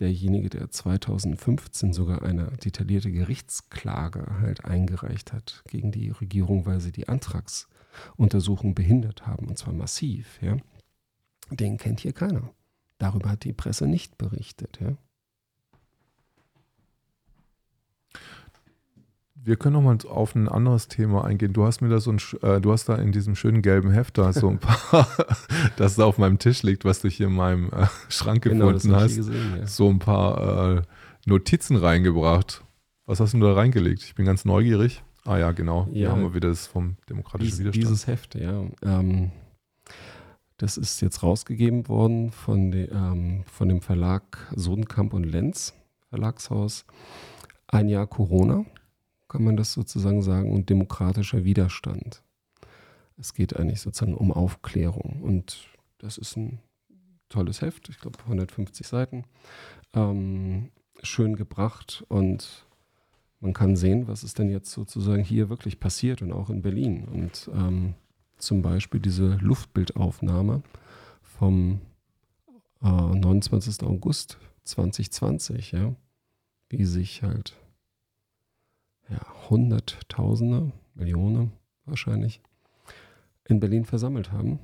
derjenige, 0.00 0.48
der 0.48 0.70
2015 0.70 1.92
sogar 1.92 2.22
eine 2.22 2.52
detaillierte 2.64 3.12
Gerichtsklage 3.12 4.38
halt 4.40 4.64
eingereicht 4.64 5.32
hat 5.32 5.62
gegen 5.68 5.92
die 5.92 6.10
Regierung, 6.10 6.66
weil 6.66 6.80
sie 6.80 6.92
die 6.92 7.08
Antragsuntersuchung 7.08 8.74
behindert 8.74 9.26
haben, 9.26 9.46
und 9.46 9.58
zwar 9.58 9.74
massiv, 9.74 10.40
ja, 10.42 10.56
den 11.50 11.78
kennt 11.78 12.00
hier 12.00 12.12
keiner. 12.12 12.52
Darüber 13.04 13.28
hat 13.28 13.44
die 13.44 13.52
Presse 13.52 13.86
nicht 13.86 14.16
berichtet. 14.16 14.78
Ja? 14.80 14.96
Wir 19.34 19.56
können 19.56 19.74
noch 19.74 19.82
mal 19.82 19.98
auf 20.08 20.34
ein 20.34 20.48
anderes 20.48 20.88
Thema 20.88 21.22
eingehen. 21.22 21.52
Du 21.52 21.66
hast 21.66 21.82
mir 21.82 21.90
da 21.90 22.00
so 22.00 22.12
ein, 22.12 22.18
äh, 22.40 22.62
du 22.62 22.72
hast 22.72 22.88
da 22.88 22.94
in 22.94 23.12
diesem 23.12 23.36
schönen 23.36 23.60
gelben 23.60 23.90
Heft 23.90 24.16
da 24.16 24.32
so 24.32 24.48
ein 24.48 24.58
paar, 24.58 25.06
das 25.76 25.96
da 25.96 26.06
auf 26.06 26.16
meinem 26.16 26.38
Tisch 26.38 26.62
liegt, 26.62 26.86
was 26.86 27.02
du 27.02 27.10
hier 27.10 27.26
in 27.26 27.34
meinem 27.34 27.68
äh, 27.72 27.88
Schrank 28.08 28.44
genau, 28.44 28.72
gefunden 28.72 28.96
hast, 28.96 29.16
gesehen, 29.16 29.56
ja. 29.58 29.66
so 29.66 29.90
ein 29.90 29.98
paar 29.98 30.78
äh, 30.78 30.82
Notizen 31.26 31.76
reingebracht. 31.76 32.64
Was 33.04 33.20
hast 33.20 33.34
du 33.34 33.40
da 33.40 33.52
reingelegt? 33.52 34.02
Ich 34.02 34.14
bin 34.14 34.24
ganz 34.24 34.46
neugierig. 34.46 35.02
Ah 35.26 35.36
ja, 35.36 35.52
genau. 35.52 35.88
Ja, 35.88 35.92
Hier 35.92 36.10
haben 36.10 36.22
wir 36.22 36.32
wieder 36.32 36.48
das 36.48 36.66
vom 36.66 36.96
demokratischen 37.10 37.50
dies, 37.50 37.58
Widerstand. 37.58 37.84
Dieses 37.84 38.06
Heft, 38.06 38.34
ja. 38.34 38.64
Ähm, 38.82 39.30
das 40.56 40.76
ist 40.76 41.00
jetzt 41.00 41.22
rausgegeben 41.22 41.88
worden 41.88 42.30
von, 42.30 42.70
de, 42.70 42.90
ähm, 42.90 43.44
von 43.46 43.68
dem 43.68 43.80
Verlag 43.80 44.52
Sodenkamp 44.54 45.12
und 45.12 45.24
Lenz, 45.24 45.74
Verlagshaus. 46.08 46.84
Ein 47.66 47.88
Jahr 47.88 48.06
Corona, 48.06 48.64
kann 49.28 49.42
man 49.42 49.56
das 49.56 49.72
sozusagen 49.72 50.22
sagen, 50.22 50.52
und 50.52 50.70
demokratischer 50.70 51.44
Widerstand. 51.44 52.22
Es 53.16 53.34
geht 53.34 53.56
eigentlich 53.56 53.80
sozusagen 53.80 54.14
um 54.14 54.32
Aufklärung. 54.32 55.22
Und 55.22 55.68
das 55.98 56.18
ist 56.18 56.36
ein 56.36 56.60
tolles 57.28 57.60
Heft, 57.60 57.88
ich 57.88 57.98
glaube 57.98 58.18
150 58.20 58.86
Seiten. 58.86 59.24
Ähm, 59.92 60.70
schön 61.02 61.36
gebracht 61.36 62.04
und 62.08 62.66
man 63.40 63.52
kann 63.52 63.76
sehen, 63.76 64.08
was 64.08 64.24
ist 64.24 64.38
denn 64.38 64.48
jetzt 64.48 64.70
sozusagen 64.70 65.22
hier 65.22 65.48
wirklich 65.50 65.78
passiert 65.78 66.22
und 66.22 66.32
auch 66.32 66.48
in 66.48 66.62
Berlin. 66.62 67.04
Und 67.04 67.50
ähm, 67.52 67.94
zum 68.36 68.62
Beispiel 68.62 69.00
diese 69.00 69.36
Luftbildaufnahme 69.36 70.62
vom 71.22 71.80
äh, 72.82 72.86
29. 72.86 73.82
August 73.82 74.38
2020, 74.64 75.72
ja, 75.72 75.94
wie 76.68 76.84
sich 76.84 77.22
halt 77.22 77.54
ja, 79.08 79.20
Hunderttausende, 79.48 80.72
Millionen 80.94 81.52
wahrscheinlich 81.84 82.40
in 83.44 83.60
Berlin 83.60 83.84
versammelt 83.84 84.32
haben. 84.32 84.58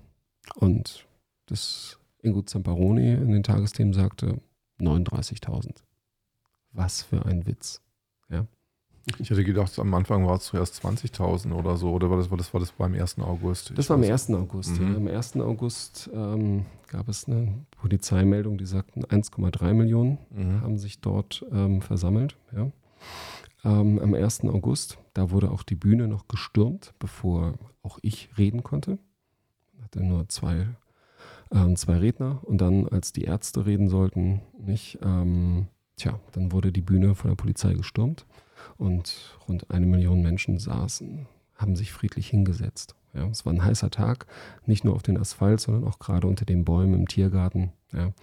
Und 0.55 1.07
das 1.47 1.99
Ingo 2.23 2.43
Zamparoni 2.43 3.13
in 3.13 3.33
den 3.33 3.43
Tagesthemen 3.43 3.93
sagte 3.93 4.41
39.000. 4.81 5.83
Was 6.73 7.03
für 7.03 7.27
ein 7.27 7.47
Witz. 7.47 7.83
Ja. 8.29 8.47
Ich 9.19 9.31
hätte 9.31 9.45
gedacht, 9.45 9.79
am 9.79 9.95
Anfang 9.95 10.27
war 10.27 10.37
es 10.37 10.45
zuerst 10.45 10.85
20.000 10.85 11.53
oder 11.53 11.77
so, 11.77 11.91
oder 11.93 12.11
war 12.11 12.17
das, 12.17 12.31
war 12.31 12.39
das, 12.39 12.53
war 12.53 12.61
das 12.61 12.73
beim 12.73 12.95
1. 12.95 13.19
August? 13.19 13.73
Das 13.77 13.89
war 13.91 13.97
am 13.97 14.03
1. 14.03 14.31
August, 14.31 14.81
mhm. 14.81 14.93
ja. 14.93 14.97
Am 14.97 15.09
1. 15.09 15.37
August 15.37 16.11
ähm, 16.13 16.67
gab 16.89 17.09
es 17.09 17.27
eine 17.27 17.65
Polizeimeldung, 17.73 18.59
die 18.59 18.67
sagten, 18.67 19.05
1,3 19.05 19.73
Millionen 19.75 20.19
mhm. 20.31 20.61
haben 20.61 20.79
sich 20.79 21.01
dort 21.01 21.45
ähm, 21.53 21.83
versammelt. 21.83 22.37
Ja. 22.53 22.71
Ähm, 23.65 23.99
am 23.99 24.15
1. 24.15 24.45
August, 24.45 24.99
da 25.15 25.31
wurde 25.31 25.51
auch 25.51 25.63
die 25.63 25.75
Bühne 25.75 26.09
noch 26.09 26.29
gestürmt, 26.29 26.95
bevor 26.99 27.55
auch 27.83 27.99
ich 28.03 28.31
reden 28.39 28.63
konnte. 28.63 28.99
Ich 29.77 29.83
hatte 29.83 30.03
nur 30.03 30.29
zwei, 30.29 30.67
ähm, 31.53 31.77
zwei 31.77 31.99
Redner 31.99 32.41
und 32.43 32.59
dann, 32.59 32.89
als 32.89 33.13
die 33.13 33.25
Ärzte 33.25 33.67
reden 33.67 33.89
sollten, 33.89 34.41
nicht, 34.59 34.99
ähm, 35.03 35.67
tja, 35.97 36.19
dann 36.33 36.53
wurde 36.53 36.73
die 36.73 36.81
Bühne 36.81 37.15
von 37.15 37.31
der 37.31 37.37
Polizei 37.37 37.75
gestürmt 37.75 38.27
und 38.77 39.39
rund 39.49 39.71
eine 39.71 39.87
Million 39.87 40.23
Menschen 40.23 40.59
saßen, 40.59 41.27
haben 41.57 41.77
sich 41.77 41.93
friedlich 41.93 42.29
hingesetzt. 42.29 42.95
Ja, 43.13 43.27
es 43.27 43.45
war 43.45 43.53
ein 43.53 43.65
heißer 43.65 43.91
Tag, 43.91 44.27
nicht 44.67 44.85
nur 44.85 44.95
auf 44.95 45.03
den 45.03 45.19
Asphalt, 45.19 45.61
sondern 45.61 45.85
auch 45.85 45.99
gerade 45.99 46.27
unter 46.27 46.45
den 46.45 46.65
Bäumen 46.65 46.95
im 46.95 47.09
Tiergarten. 47.09 47.73
Ja. 47.93 48.07
Und 48.07 48.15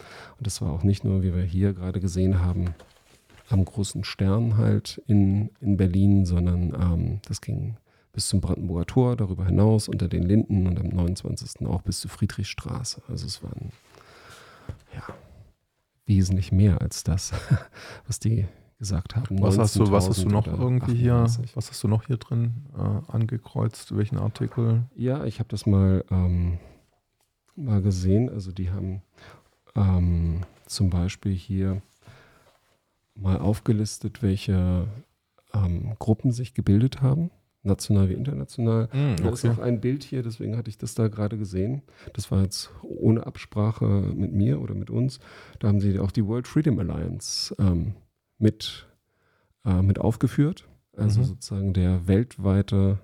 das 0.48 0.62
war 0.62 0.72
auch 0.72 0.84
nicht 0.84 1.04
nur, 1.04 1.24
wie 1.24 1.36
wir 1.36 1.44
hier 1.44 1.74
gerade 1.74 2.00
gesehen 2.00 2.40
haben, 2.40 2.74
am 3.50 3.64
großen 3.64 4.04
Stern 4.04 4.58
halt 4.58 5.02
in, 5.08 5.50
in 5.60 5.78
Berlin, 5.78 6.26
sondern 6.26 6.74
ähm, 6.74 7.20
das 7.28 7.42
ging 7.42 7.78
bis 8.14 8.30
zum 8.30 8.42
Brandenburger 8.42 8.86
Tor, 8.86 9.16
darüber 9.16 9.46
hinaus 9.46 9.88
unter 9.88 10.08
den 10.08 10.24
Linden 10.24 10.68
und 10.68 10.80
am 10.80 10.88
29. 10.88 11.68
auch 11.68 11.82
bis 11.82 12.00
zur 12.00 12.10
Friedrichstraße. 12.10 13.02
Also 13.08 13.28
es 13.28 13.44
waren 13.44 13.72
ja 14.94 15.04
wesentlich 16.06 16.52
mehr 16.52 16.82
als 16.82 17.04
das, 17.04 17.34
was 18.08 18.20
die 18.20 18.48
gesagt 18.80 19.16
haben. 19.16 19.42
Was 19.42 19.58
hast 19.58 19.76
du, 19.76 19.92
was 19.92 20.08
hast 20.08 20.24
du 20.24 20.30
noch 20.30 20.46
irgendwie 20.48 20.94
hier, 20.96 21.24
was 21.56 21.70
hast 21.70 21.84
du 21.84 21.88
noch 21.88 22.04
hier 22.06 22.18
drin 22.18 22.66
äh, 22.78 23.12
angekreuzt? 23.12 23.96
Welchen 23.98 24.18
Artikel? 24.18 24.84
Ja, 24.96 25.26
ich 25.26 25.40
habe 25.40 25.50
das 25.50 25.66
mal, 25.66 26.06
ähm, 26.12 26.60
mal 27.56 27.82
gesehen. 27.82 28.30
Also 28.30 28.52
die 28.52 28.70
haben 28.70 29.02
ähm, 29.76 30.42
zum 30.68 30.90
Beispiel 30.90 31.34
hier 31.34 31.82
mal 33.16 33.40
aufgelistet, 33.40 34.22
welche 34.22 34.88
ähm, 35.54 35.96
Gruppen 35.98 36.32
sich 36.32 36.54
gebildet 36.54 37.02
haben. 37.02 37.32
national 37.64 38.10
wie 38.10 38.14
international. 38.14 38.90
Mm, 38.94 39.16
Da 39.24 39.30
ist 39.30 39.44
okay. 39.44 39.54
auch 39.54 39.60
ein 39.64 39.82
Bild 39.82 40.04
hier, 40.04 40.22
deswegen 40.24 40.56
hatte 40.56 40.70
ich 40.70 40.78
das 40.78 40.94
da 40.94 41.08
gerade 41.08 41.38
gesehen. 41.38 41.82
Das 42.14 42.30
war 42.32 42.44
jetzt 42.44 42.70
ohne 42.84 43.26
Absprache 43.26 43.86
mit 44.16 44.32
mir 44.34 44.62
oder 44.62 44.76
mit 44.76 44.90
uns. 44.92 45.20
Da 45.60 45.68
haben 45.68 45.80
sie 45.82 46.00
auch 46.00 46.12
die 46.12 46.26
World 46.26 46.48
Freedom 46.48 46.78
Alliance 46.80 47.56
ähm, 47.60 47.96
mit, 48.38 48.88
äh, 49.66 49.82
mit 49.82 50.00
aufgeführt. 50.00 50.68
Also 50.96 51.22
Mhm. 51.22 51.26
sozusagen 51.26 51.74
der 51.74 52.08
weltweite 52.08 53.00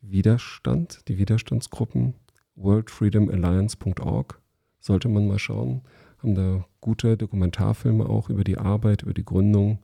Widerstand, 0.00 1.08
die 1.08 1.18
Widerstandsgruppen, 1.18 2.14
worldfreedomalliance.org. 2.56 4.40
Sollte 4.80 5.08
man 5.08 5.26
mal 5.26 5.38
schauen. 5.38 5.82
Haben 6.18 6.34
da 6.34 6.66
gute 6.80 7.16
Dokumentarfilme 7.16 8.06
auch 8.06 8.28
über 8.28 8.44
die 8.44 8.58
Arbeit, 8.58 9.02
über 9.02 9.14
die 9.14 9.24
Gründung 9.24 9.78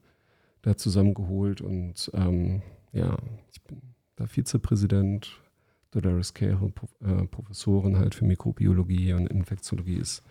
da 0.62 0.76
zusammengeholt. 0.76 1.61
Und 1.62 2.11
ähm, 2.14 2.62
ja, 2.93 3.16
ich 3.53 3.62
bin 3.62 3.81
da 4.16 4.26
Vizepräsident. 4.26 5.41
Dolores 5.93 6.35
Cahill, 6.35 6.72
äh, 7.01 7.24
Professorin 7.26 7.99
halt 7.99 8.14
für 8.14 8.24
Mikrobiologie 8.24 9.12
und 9.14 9.26
Infektiologie 9.26 9.97
ist 9.97 10.22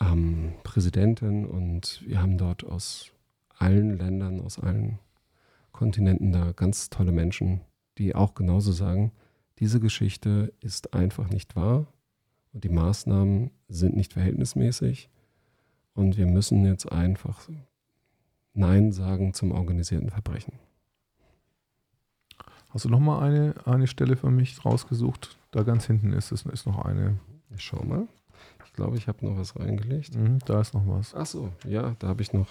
ähm, 0.00 0.52
Präsidentin 0.64 1.46
und 1.46 2.02
wir 2.06 2.20
haben 2.20 2.36
dort 2.36 2.62
aus 2.62 3.10
allen 3.58 3.96
Ländern, 3.98 4.40
aus 4.40 4.58
allen 4.58 4.98
Kontinenten 5.72 6.32
da 6.32 6.52
ganz 6.52 6.90
tolle 6.90 7.12
Menschen, 7.12 7.60
die 7.98 8.14
auch 8.14 8.34
genauso 8.34 8.72
sagen, 8.72 9.12
diese 9.58 9.80
Geschichte 9.80 10.52
ist 10.60 10.94
einfach 10.94 11.30
nicht 11.30 11.56
wahr 11.56 11.86
und 12.52 12.64
die 12.64 12.68
Maßnahmen 12.68 13.50
sind 13.68 13.96
nicht 13.96 14.12
verhältnismäßig 14.12 15.10
und 15.94 16.16
wir 16.16 16.26
müssen 16.26 16.64
jetzt 16.64 16.90
einfach 16.92 17.48
Nein 18.52 18.92
sagen 18.92 19.34
zum 19.34 19.52
organisierten 19.52 20.10
Verbrechen. 20.10 20.54
Hast 22.70 22.84
du 22.84 22.88
noch 22.88 23.00
mal 23.00 23.20
eine, 23.20 23.54
eine 23.64 23.86
Stelle 23.86 24.16
für 24.16 24.30
mich 24.30 24.64
rausgesucht? 24.64 25.38
Da 25.50 25.62
ganz 25.62 25.86
hinten 25.86 26.12
ist 26.12 26.32
es 26.32 26.44
ist 26.46 26.66
noch 26.66 26.84
eine. 26.84 27.18
Ich 27.54 27.62
schau 27.62 27.82
mal. 27.84 28.06
Ich 28.66 28.72
glaube, 28.72 28.96
ich 28.96 29.08
habe 29.08 29.24
noch 29.24 29.38
was 29.38 29.58
reingelegt. 29.58 30.14
Mhm, 30.14 30.40
da 30.44 30.60
ist 30.60 30.74
noch 30.74 30.86
was. 30.86 31.14
Ach 31.14 31.24
so, 31.24 31.52
ja, 31.66 31.96
da 31.98 32.08
habe 32.08 32.20
ich 32.20 32.32
noch, 32.34 32.48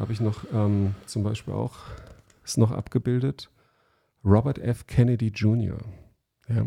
habe 0.00 0.12
ich 0.12 0.20
noch 0.20 0.44
ähm, 0.52 0.94
zum 1.06 1.22
Beispiel 1.22 1.54
auch, 1.54 1.76
ist 2.42 2.58
noch 2.58 2.72
abgebildet, 2.72 3.50
Robert 4.24 4.58
F. 4.58 4.86
Kennedy 4.86 5.28
Jr. 5.28 5.78
Ja. 6.48 6.66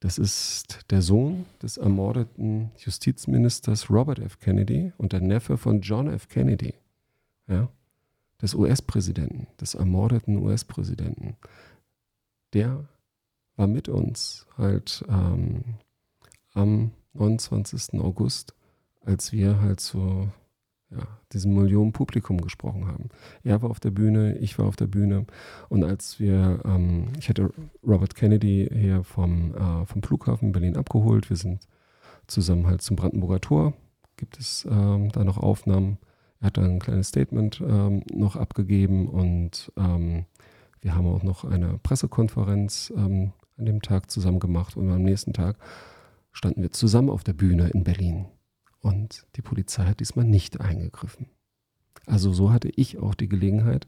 Das 0.00 0.18
ist 0.18 0.90
der 0.90 1.02
Sohn 1.02 1.44
des 1.62 1.76
ermordeten 1.76 2.70
Justizministers 2.78 3.90
Robert 3.90 4.20
F. 4.20 4.38
Kennedy 4.38 4.92
und 4.96 5.12
der 5.12 5.20
Neffe 5.20 5.58
von 5.58 5.80
John 5.80 6.08
F. 6.08 6.28
Kennedy, 6.28 6.74
ja, 7.46 7.68
des 8.40 8.54
US-Präsidenten, 8.54 9.46
des 9.60 9.74
ermordeten 9.74 10.36
US-Präsidenten. 10.38 11.36
Der 12.52 12.88
war 13.56 13.66
mit 13.66 13.88
uns 13.88 14.46
halt 14.56 15.04
ähm, 15.08 15.62
am 16.54 16.92
29. 17.12 18.00
August 18.00 18.54
als 19.04 19.32
wir 19.32 19.60
halt 19.60 19.80
so 19.80 20.28
ja, 20.92 21.06
diesem 21.32 21.54
Millionen 21.54 21.92
Publikum 21.92 22.40
gesprochen 22.40 22.86
haben. 22.86 23.08
Er 23.42 23.62
war 23.62 23.70
auf 23.70 23.80
der 23.80 23.90
Bühne, 23.90 24.36
ich 24.38 24.58
war 24.58 24.66
auf 24.66 24.76
der 24.76 24.86
Bühne 24.86 25.26
und 25.68 25.84
als 25.84 26.20
wir, 26.20 26.60
ähm, 26.64 27.08
ich 27.18 27.28
hatte 27.28 27.50
Robert 27.86 28.14
Kennedy 28.14 28.68
hier 28.72 29.02
vom, 29.02 29.54
äh, 29.54 29.86
vom 29.86 30.02
Flughafen 30.02 30.48
in 30.48 30.52
Berlin 30.52 30.76
abgeholt, 30.76 31.30
wir 31.30 31.36
sind 31.36 31.66
zusammen 32.26 32.66
halt 32.66 32.82
zum 32.82 32.96
Brandenburger 32.96 33.40
Tor, 33.40 33.72
gibt 34.16 34.38
es 34.38 34.66
ähm, 34.70 35.10
da 35.12 35.24
noch 35.24 35.38
Aufnahmen. 35.38 35.98
Er 36.40 36.46
hat 36.46 36.56
dann 36.56 36.70
ein 36.72 36.80
kleines 36.80 37.08
Statement 37.08 37.60
ähm, 37.60 38.02
noch 38.12 38.36
abgegeben 38.36 39.08
und 39.08 39.72
ähm, 39.76 40.26
wir 40.80 40.94
haben 40.94 41.06
auch 41.06 41.22
noch 41.22 41.44
eine 41.44 41.78
Pressekonferenz 41.78 42.92
ähm, 42.96 43.32
an 43.56 43.66
dem 43.66 43.82
Tag 43.82 44.10
zusammen 44.10 44.40
gemacht 44.40 44.76
und 44.76 44.90
am 44.90 45.02
nächsten 45.02 45.32
Tag 45.32 45.56
standen 46.32 46.62
wir 46.62 46.72
zusammen 46.72 47.10
auf 47.10 47.22
der 47.22 47.34
Bühne 47.34 47.68
in 47.68 47.84
Berlin. 47.84 48.26
Und 48.82 49.26
die 49.36 49.42
Polizei 49.42 49.84
hat 49.84 50.00
diesmal 50.00 50.24
nicht 50.24 50.60
eingegriffen. 50.60 51.26
Also 52.06 52.32
so 52.32 52.52
hatte 52.52 52.68
ich 52.68 52.98
auch 52.98 53.14
die 53.14 53.28
Gelegenheit, 53.28 53.86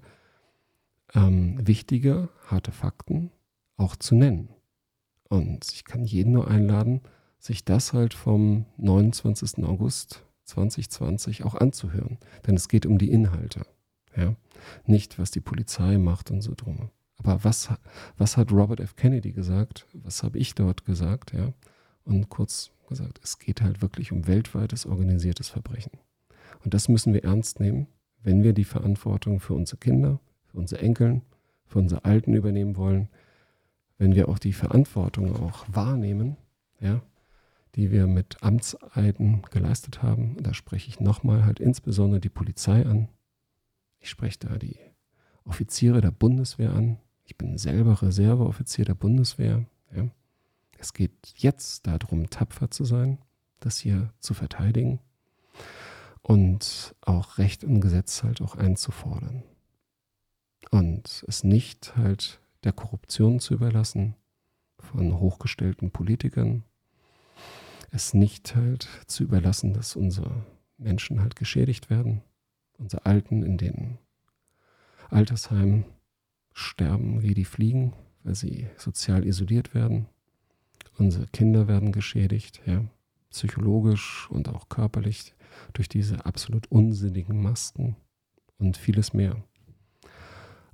ähm, 1.15 1.59
wichtige, 1.67 2.29
harte 2.47 2.73
Fakten 2.73 3.31
auch 3.77 3.97
zu 3.97 4.15
nennen. 4.15 4.49
Und 5.29 5.73
ich 5.73 5.85
kann 5.85 6.05
jeden 6.05 6.33
nur 6.33 6.49
einladen, 6.49 7.01
sich 7.39 7.65
das 7.65 7.93
halt 7.93 8.15
vom 8.15 8.67
29. 8.79 9.65
August 9.65 10.25
2020 10.45 11.45
auch 11.45 11.57
anzuhören. 11.57 12.19
Denn 12.47 12.55
es 12.55 12.69
geht 12.69 12.87
um 12.87 12.99
die 12.99 13.11
Inhalte. 13.11 13.67
Ja? 14.17 14.37
Nicht, 14.87 15.19
was 15.19 15.31
die 15.31 15.41
Polizei 15.41 15.99
macht 15.99 16.31
und 16.31 16.41
so 16.41 16.55
drum. 16.57 16.91
Aber 17.19 17.43
was, 17.43 17.69
was 18.17 18.37
hat 18.37 18.53
Robert 18.53 18.81
F. 18.81 18.97
Kennedy 18.97 19.33
gesagt? 19.33 19.87
Was 19.93 20.23
habe 20.23 20.39
ich 20.39 20.55
dort 20.55 20.85
gesagt? 20.85 21.33
Ja? 21.33 21.53
Und 22.05 22.29
kurz 22.29 22.71
gesagt, 22.87 23.21
es 23.23 23.39
geht 23.39 23.63
halt 23.63 23.83
wirklich 23.83 24.13
um 24.13 24.27
weltweites 24.27 24.87
organisiertes 24.87 25.49
Verbrechen. 25.49 25.93
Und 26.65 26.75
das 26.75 26.89
müssen 26.89 27.13
wir 27.13 27.25
ernst 27.25 27.61
nehmen, 27.61 27.87
wenn 28.23 28.43
wir 28.43 28.53
die 28.53 28.65
Verantwortung 28.65 29.41
für 29.41 29.55
unsere 29.55 29.79
Kinder, 29.79 30.21
für 30.47 30.59
unsere 30.59 30.81
Enkeln, 30.81 31.23
für 31.67 31.79
unsere 31.79 32.05
Alten 32.05 32.35
übernehmen 32.35 32.77
wollen, 32.77 33.09
wenn 33.99 34.15
wir 34.15 34.29
auch 34.29 34.39
die 34.39 34.53
Verantwortung 34.53 35.37
auch 35.37 35.65
wahrnehmen, 35.69 36.37
ja, 36.81 37.03
die 37.75 37.91
wir 37.91 38.07
mit 38.07 38.43
Amtseiden 38.43 39.43
geleistet 39.51 40.03
haben. 40.03 40.37
Da 40.43 40.55
spreche 40.55 40.89
ich 40.89 41.01
nochmal 41.01 41.45
halt 41.45 41.61
insbesondere 41.61 42.21
die 42.21 42.29
Polizei 42.29 42.87
an. 42.87 43.09
Ich 44.01 44.09
spreche 44.09 44.39
da 44.41 44.59
die 44.59 44.77
Offiziere 45.45 46.01
der 46.01 46.11
Bundeswehr 46.11 46.73
an. 46.73 46.99
Ich 47.25 47.37
bin 47.37 47.59
selber 47.59 48.01
Reserveoffizier 48.03 48.85
der 48.85 48.95
Bundeswehr. 48.95 49.65
Ja. 49.95 50.09
Es 50.79 50.93
geht 50.93 51.35
jetzt 51.37 51.87
darum, 51.87 52.31
tapfer 52.31 52.71
zu 52.71 52.85
sein, 52.85 53.19
das 53.61 53.79
hier 53.79 54.13
zu 54.21 54.35
verteidigen 54.35 55.01
und 56.23 56.95
auch 57.03 57.39
Recht 57.39 57.65
und 57.65 57.81
Gesetz 57.81 58.23
halt 58.23 58.41
auch 58.41 58.57
einzufordern. 58.57 59.43
Und 60.71 61.25
es 61.29 61.45
nicht 61.45 61.97
halt 61.97 62.41
der 62.65 62.73
Korruption 62.73 63.41
zu 63.41 63.55
überlassen 63.55 64.15
von 64.79 65.19
hochgestellten 65.19 65.91
Politikern, 65.91 66.65
es 67.91 68.15
nicht 68.15 68.57
halt 68.57 68.89
zu 69.07 69.23
überlassen, 69.23 69.73
dass 69.73 69.97
unsere 69.97 70.45
Menschen 70.79 71.21
halt 71.21 71.37
geschädigt 71.37 71.91
werden, 71.91 72.23
unsere 72.79 73.07
Alten 73.07 73.43
in 73.43 73.57
den 73.57 73.99
Altersheimen 75.11 75.85
sterben 76.53 77.23
wie 77.23 77.35
die 77.35 77.45
Fliegen, 77.45 77.93
weil 78.23 78.35
sie 78.35 78.69
sozial 78.77 79.25
isoliert 79.25 79.75
werden. 79.75 80.07
Unsere 80.97 81.27
Kinder 81.27 81.67
werden 81.69 81.93
geschädigt, 81.93 82.61
ja, 82.67 82.85
psychologisch 83.31 84.29
und 84.31 84.49
auch 84.49 84.69
körperlich 84.69 85.35
durch 85.73 85.89
diese 85.89 86.25
absolut 86.25 86.71
unsinnigen 86.71 87.43
Masken 87.43 87.97
und 88.59 88.77
vieles 88.77 89.13
mehr. 89.13 89.43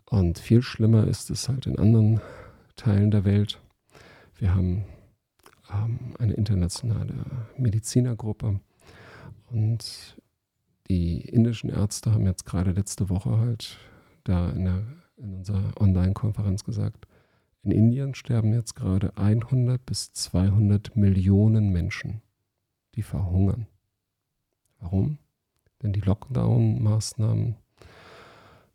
Und 0.04 0.38
viel 0.38 0.62
schlimmer 0.62 1.06
ist 1.06 1.30
es 1.30 1.48
halt 1.48 1.66
in 1.66 1.78
anderen 1.78 2.20
Teilen 2.76 3.10
der 3.10 3.24
Welt. 3.24 3.60
Wir 4.36 4.54
haben 4.54 4.84
ähm, 5.72 6.14
eine 6.18 6.34
internationale 6.34 7.14
Medizinergruppe 7.56 8.60
und 9.50 10.16
die 10.88 11.20
indischen 11.20 11.70
Ärzte 11.70 12.12
haben 12.12 12.26
jetzt 12.26 12.44
gerade 12.44 12.72
letzte 12.72 13.08
Woche 13.08 13.38
halt 13.38 13.78
da 14.24 14.50
in, 14.50 14.64
der, 14.64 14.82
in 15.16 15.34
unserer 15.34 15.80
Online-Konferenz 15.80 16.64
gesagt, 16.64 17.06
in 17.62 17.72
Indien 17.72 18.14
sterben 18.14 18.54
jetzt 18.54 18.74
gerade 18.74 19.16
100 19.16 19.84
bis 19.84 20.12
200 20.12 20.96
Millionen 20.96 21.70
Menschen, 21.70 22.22
die 22.94 23.02
verhungern. 23.02 23.66
Warum? 24.78 25.18
Denn 25.82 25.92
die 25.92 26.00
Lockdown-Maßnahmen 26.00 27.56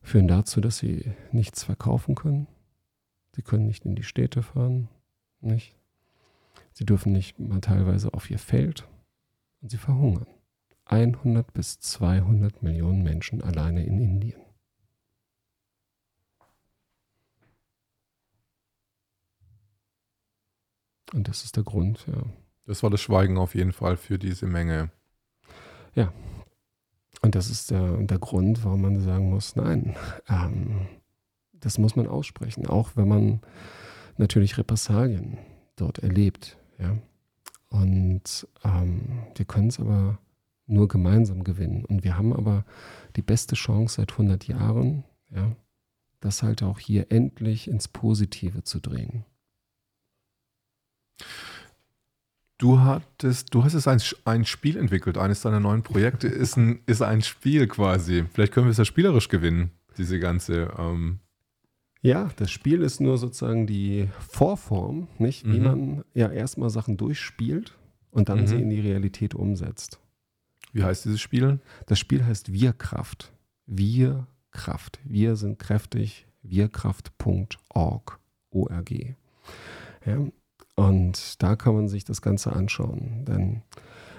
führen 0.01 0.27
dazu, 0.27 0.61
dass 0.61 0.77
sie 0.77 1.13
nichts 1.31 1.63
verkaufen 1.63 2.13
können. 2.13 2.47
Sie 3.35 3.41
können 3.41 3.65
nicht 3.65 3.85
in 3.85 3.95
die 3.95 4.03
Städte 4.03 4.43
fahren, 4.43 4.87
nicht? 5.41 5.75
Sie 6.71 6.85
dürfen 6.85 7.11
nicht 7.11 7.39
mal 7.39 7.61
teilweise 7.61 8.13
auf 8.13 8.29
ihr 8.29 8.39
Feld 8.39 8.87
und 9.61 9.71
sie 9.71 9.77
verhungern. 9.77 10.27
100 10.85 11.53
bis 11.53 11.79
200 11.79 12.61
Millionen 12.61 13.01
Menschen 13.01 13.41
alleine 13.41 13.83
in 13.83 13.99
Indien. 13.99 14.44
Und 21.13 21.27
das 21.27 21.43
ist 21.43 21.55
der 21.55 21.63
Grund, 21.63 22.05
ja. 22.07 22.23
Das 22.67 22.81
war 22.81 22.89
das 22.89 23.01
Schweigen 23.01 23.37
auf 23.37 23.53
jeden 23.53 23.73
Fall 23.73 23.95
für 23.95 24.17
diese 24.17 24.47
Menge. 24.47 24.89
Und 27.21 27.35
das 27.35 27.49
ist 27.49 27.71
der, 27.71 27.97
der 27.97 28.19
Grund, 28.19 28.63
warum 28.63 28.81
man 28.81 29.01
sagen 29.01 29.29
muss, 29.29 29.55
nein, 29.55 29.95
ähm, 30.27 30.87
das 31.53 31.77
muss 31.77 31.95
man 31.95 32.07
aussprechen, 32.07 32.67
auch 32.67 32.91
wenn 32.95 33.07
man 33.07 33.41
natürlich 34.17 34.57
Repressalien 34.57 35.37
dort 35.75 35.99
erlebt. 35.99 36.57
Ja? 36.77 36.97
Und 37.69 38.47
ähm, 38.63 39.23
wir 39.35 39.45
können 39.45 39.69
es 39.69 39.79
aber 39.79 40.19
nur 40.67 40.87
gemeinsam 40.87 41.43
gewinnen. 41.43 41.85
Und 41.85 42.03
wir 42.03 42.17
haben 42.17 42.33
aber 42.33 42.65
die 43.15 43.21
beste 43.21 43.55
Chance 43.55 43.95
seit 43.97 44.11
100 44.11 44.47
Jahren, 44.47 45.03
ja, 45.29 45.55
das 46.19 46.43
halt 46.43 46.63
auch 46.63 46.79
hier 46.79 47.11
endlich 47.11 47.67
ins 47.67 47.87
Positive 47.87 48.63
zu 48.63 48.79
drehen. 48.79 49.25
Du 52.57 52.79
hattest, 52.79 53.53
du 53.53 53.63
hast 53.63 53.73
jetzt 53.73 53.87
ein, 53.87 54.01
ein 54.23 54.45
Spiel 54.45 54.77
entwickelt, 54.77 55.17
eines 55.17 55.41
deiner 55.41 55.59
neuen 55.59 55.83
Projekte 55.83 56.27
ist 56.27 56.55
ein, 56.55 56.79
ist 56.85 57.01
ein 57.01 57.21
Spiel 57.21 57.67
quasi. 57.67 58.25
Vielleicht 58.31 58.53
können 58.53 58.67
wir 58.67 58.71
es 58.71 58.77
ja 58.77 58.85
spielerisch 58.85 59.27
gewinnen, 59.27 59.71
diese 59.97 60.19
ganze. 60.19 60.73
Ähm 60.77 61.19
ja, 62.01 62.29
das 62.37 62.51
Spiel 62.51 62.81
ist 62.81 63.01
nur 63.01 63.17
sozusagen 63.17 63.67
die 63.67 64.07
Vorform, 64.19 65.07
nicht? 65.17 65.45
Wie 65.45 65.59
mhm. 65.59 65.63
man 65.63 66.03
ja 66.13 66.29
erstmal 66.29 66.69
Sachen 66.69 66.97
durchspielt 66.97 67.73
und 68.11 68.29
dann 68.29 68.41
mhm. 68.41 68.47
sie 68.47 68.61
in 68.61 68.69
die 68.69 68.79
Realität 68.79 69.35
umsetzt. 69.35 69.99
Wie 70.71 70.83
heißt 70.83 71.05
dieses 71.05 71.19
Spiel? 71.19 71.59
Das 71.87 71.99
Spiel 71.99 72.23
heißt 72.23 72.53
Wir-Kraft. 72.53 73.33
Wir-Kraft. 73.65 74.99
Wir 75.03 75.35
sind 75.35 75.59
kräftig. 75.59 76.25
Wirkraft.org. 76.41 78.19
O-R-G. 78.51 79.15
Ja, 80.05 80.19
und 80.75 81.41
da 81.41 81.55
kann 81.55 81.75
man 81.75 81.87
sich 81.87 82.03
das 82.03 82.21
Ganze 82.21 82.53
anschauen. 82.53 83.23
Denn 83.25 83.61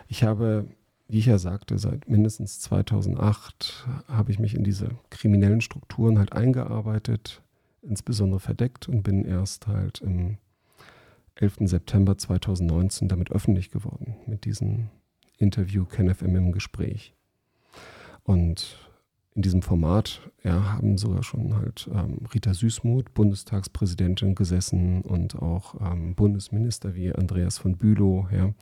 ich 0.09 0.25
habe, 0.25 0.67
wie 1.09 1.19
ich 1.19 1.27
ja 1.27 1.39
sagte, 1.39 1.79
seit 1.79 2.09
mindestens 2.09 2.61
2008 2.61 3.87
habe 4.09 4.33
ich 4.33 4.39
mich 4.39 4.55
in 4.55 4.65
diese 4.65 4.91
kriminellen 5.11 5.61
Strukturen 5.61 6.19
halt 6.19 6.33
eingearbeitet, 6.33 7.43
insbesondere 7.83 8.41
verdeckt 8.41 8.89
und 8.89 9.03
bin 9.03 9.25
erst 9.25 9.67
halt 9.67 10.01
im 10.01 10.39
11. 11.37 11.69
September 11.69 12.17
2019 12.17 13.09
damit 13.09 13.31
öffentlich 13.31 13.71
geworden, 13.71 14.17
mit 14.27 14.47
diesem 14.47 14.89
Interview 15.37 15.85
KenFM 15.85 16.35
im 16.35 16.53
Gespräch. 16.53 17.13
Und 18.25 18.79
in 19.37 19.43
diesem 19.43 19.61
Format 19.61 20.23
ja, 20.43 20.73
haben 20.73 20.97
sogar 20.97 21.23
schon 21.23 21.55
halt 21.55 21.89
ähm, 21.93 22.21
Rita 22.33 22.55
Süßmuth, 22.55 23.13
Bundestagspräsidentin, 23.13 24.35
gesessen 24.35 25.03
und 25.03 25.37
auch 25.37 25.75
ähm, 25.81 26.15
Bundesminister 26.15 26.95
wie 26.95 27.15
Andreas 27.15 27.59
von 27.59 27.77
Bülow. 27.77 28.27
Ja. 28.33 28.55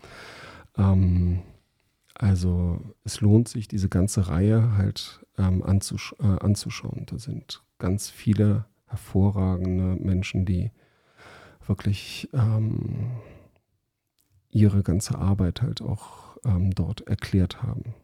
Ähm, 0.76 1.42
also 2.14 2.80
es 3.04 3.20
lohnt 3.20 3.48
sich, 3.48 3.68
diese 3.68 3.88
ganze 3.88 4.28
Reihe 4.28 4.76
halt 4.76 5.24
ähm, 5.38 5.62
anzusch 5.62 6.14
äh, 6.20 6.26
anzuschauen. 6.26 7.06
Da 7.06 7.18
sind 7.18 7.62
ganz 7.78 8.10
viele 8.10 8.66
hervorragende 8.86 10.02
Menschen, 10.02 10.44
die 10.44 10.72
wirklich 11.66 12.28
ähm, 12.32 13.12
ihre 14.50 14.82
ganze 14.82 15.18
Arbeit 15.18 15.62
halt 15.62 15.82
auch 15.82 16.36
ähm, 16.44 16.72
dort 16.74 17.06
erklärt 17.06 17.62
haben. 17.62 17.94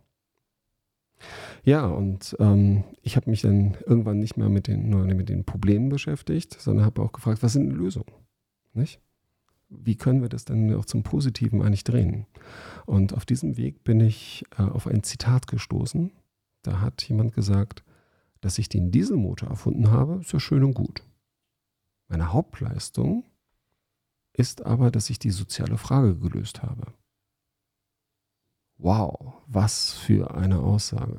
Ja, 1.65 1.87
und 1.87 2.37
ähm, 2.41 2.85
ich 3.03 3.17
habe 3.17 3.31
mich 3.31 3.43
dann 3.43 3.77
irgendwann 3.87 4.19
nicht 4.19 4.37
mehr 4.37 4.49
mit 4.49 4.67
den, 4.67 4.89
nur 4.89 5.05
mit 5.05 5.29
den 5.29 5.45
Problemen 5.45 5.89
beschäftigt, 5.89 6.61
sondern 6.61 6.85
habe 6.85 7.03
auch 7.03 7.13
gefragt, 7.13 7.43
was 7.43 7.53
sind 7.53 7.71
Lösungen? 7.71 8.13
Nicht? 8.73 9.01
Wie 9.69 9.97
können 9.97 10.23
wir 10.23 10.29
das 10.29 10.45
denn 10.45 10.75
auch 10.75 10.85
zum 10.85 11.03
Positiven 11.03 11.63
eigentlich 11.63 11.85
drehen? 11.85 12.27
Und 12.87 13.15
auf 13.15 13.25
diesem 13.25 13.57
Weg 13.57 13.85
bin 13.85 14.01
ich 14.01 14.45
äh, 14.59 14.63
auf 14.63 14.87
ein 14.87 15.03
Zitat 15.03 15.47
gestoßen. 15.47 16.11
Da 16.63 16.81
hat 16.81 17.03
jemand 17.03 17.35
gesagt, 17.35 17.85
dass 18.41 18.59
ich 18.59 18.69
den 18.69 18.91
Dieselmotor 18.91 19.49
erfunden 19.49 19.91
habe, 19.91 20.21
ist 20.21 20.33
ja 20.33 20.41
schön 20.41 20.65
und 20.65 20.75
gut. 20.75 21.05
Meine 22.09 22.33
Hauptleistung 22.33 23.25
ist 24.33 24.65
aber, 24.65 24.91
dass 24.91 25.11
ich 25.11 25.19
die 25.19 25.31
soziale 25.31 25.79
Frage 25.79 26.17
gelöst 26.17 26.63
habe. 26.63 26.93
Wow, 28.83 29.35
was 29.47 29.93
für 29.93 30.35
eine 30.35 30.61
Aussage. 30.61 31.19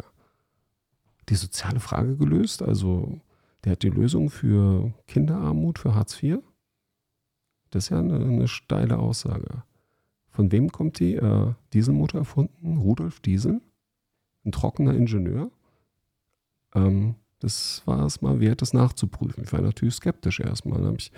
Die 1.29 1.35
soziale 1.35 1.79
Frage 1.79 2.17
gelöst, 2.17 2.63
also 2.63 3.19
der 3.63 3.73
hat 3.73 3.83
die 3.83 3.89
Lösung 3.89 4.31
für 4.31 4.91
Kinderarmut, 5.07 5.77
für 5.77 5.93
Hartz 5.93 6.21
IV. 6.23 6.39
Das 7.69 7.85
ist 7.85 7.89
ja 7.89 7.99
eine, 7.99 8.15
eine 8.15 8.47
steile 8.47 8.97
Aussage. 8.97 9.63
Von 10.31 10.51
wem 10.51 10.71
kommt 10.71 10.99
die? 10.99 11.13
Äh, 11.13 11.53
Dieselmotor 11.73 12.21
erfunden? 12.21 12.79
Rudolf 12.79 13.19
Diesel? 13.19 13.61
Ein 14.43 14.51
trockener 14.51 14.95
Ingenieur? 14.95 15.51
Ähm, 16.73 17.15
das 17.41 17.81
war 17.85 18.05
es 18.05 18.21
mal 18.21 18.39
wert, 18.39 18.61
das 18.61 18.73
nachzuprüfen. 18.73 19.43
Ich 19.43 19.51
war 19.51 19.61
natürlich 19.61 19.95
skeptisch 19.95 20.39
erstmal. 20.39 20.77
Dann 20.77 20.87
habe 20.87 20.97
ich, 20.97 21.11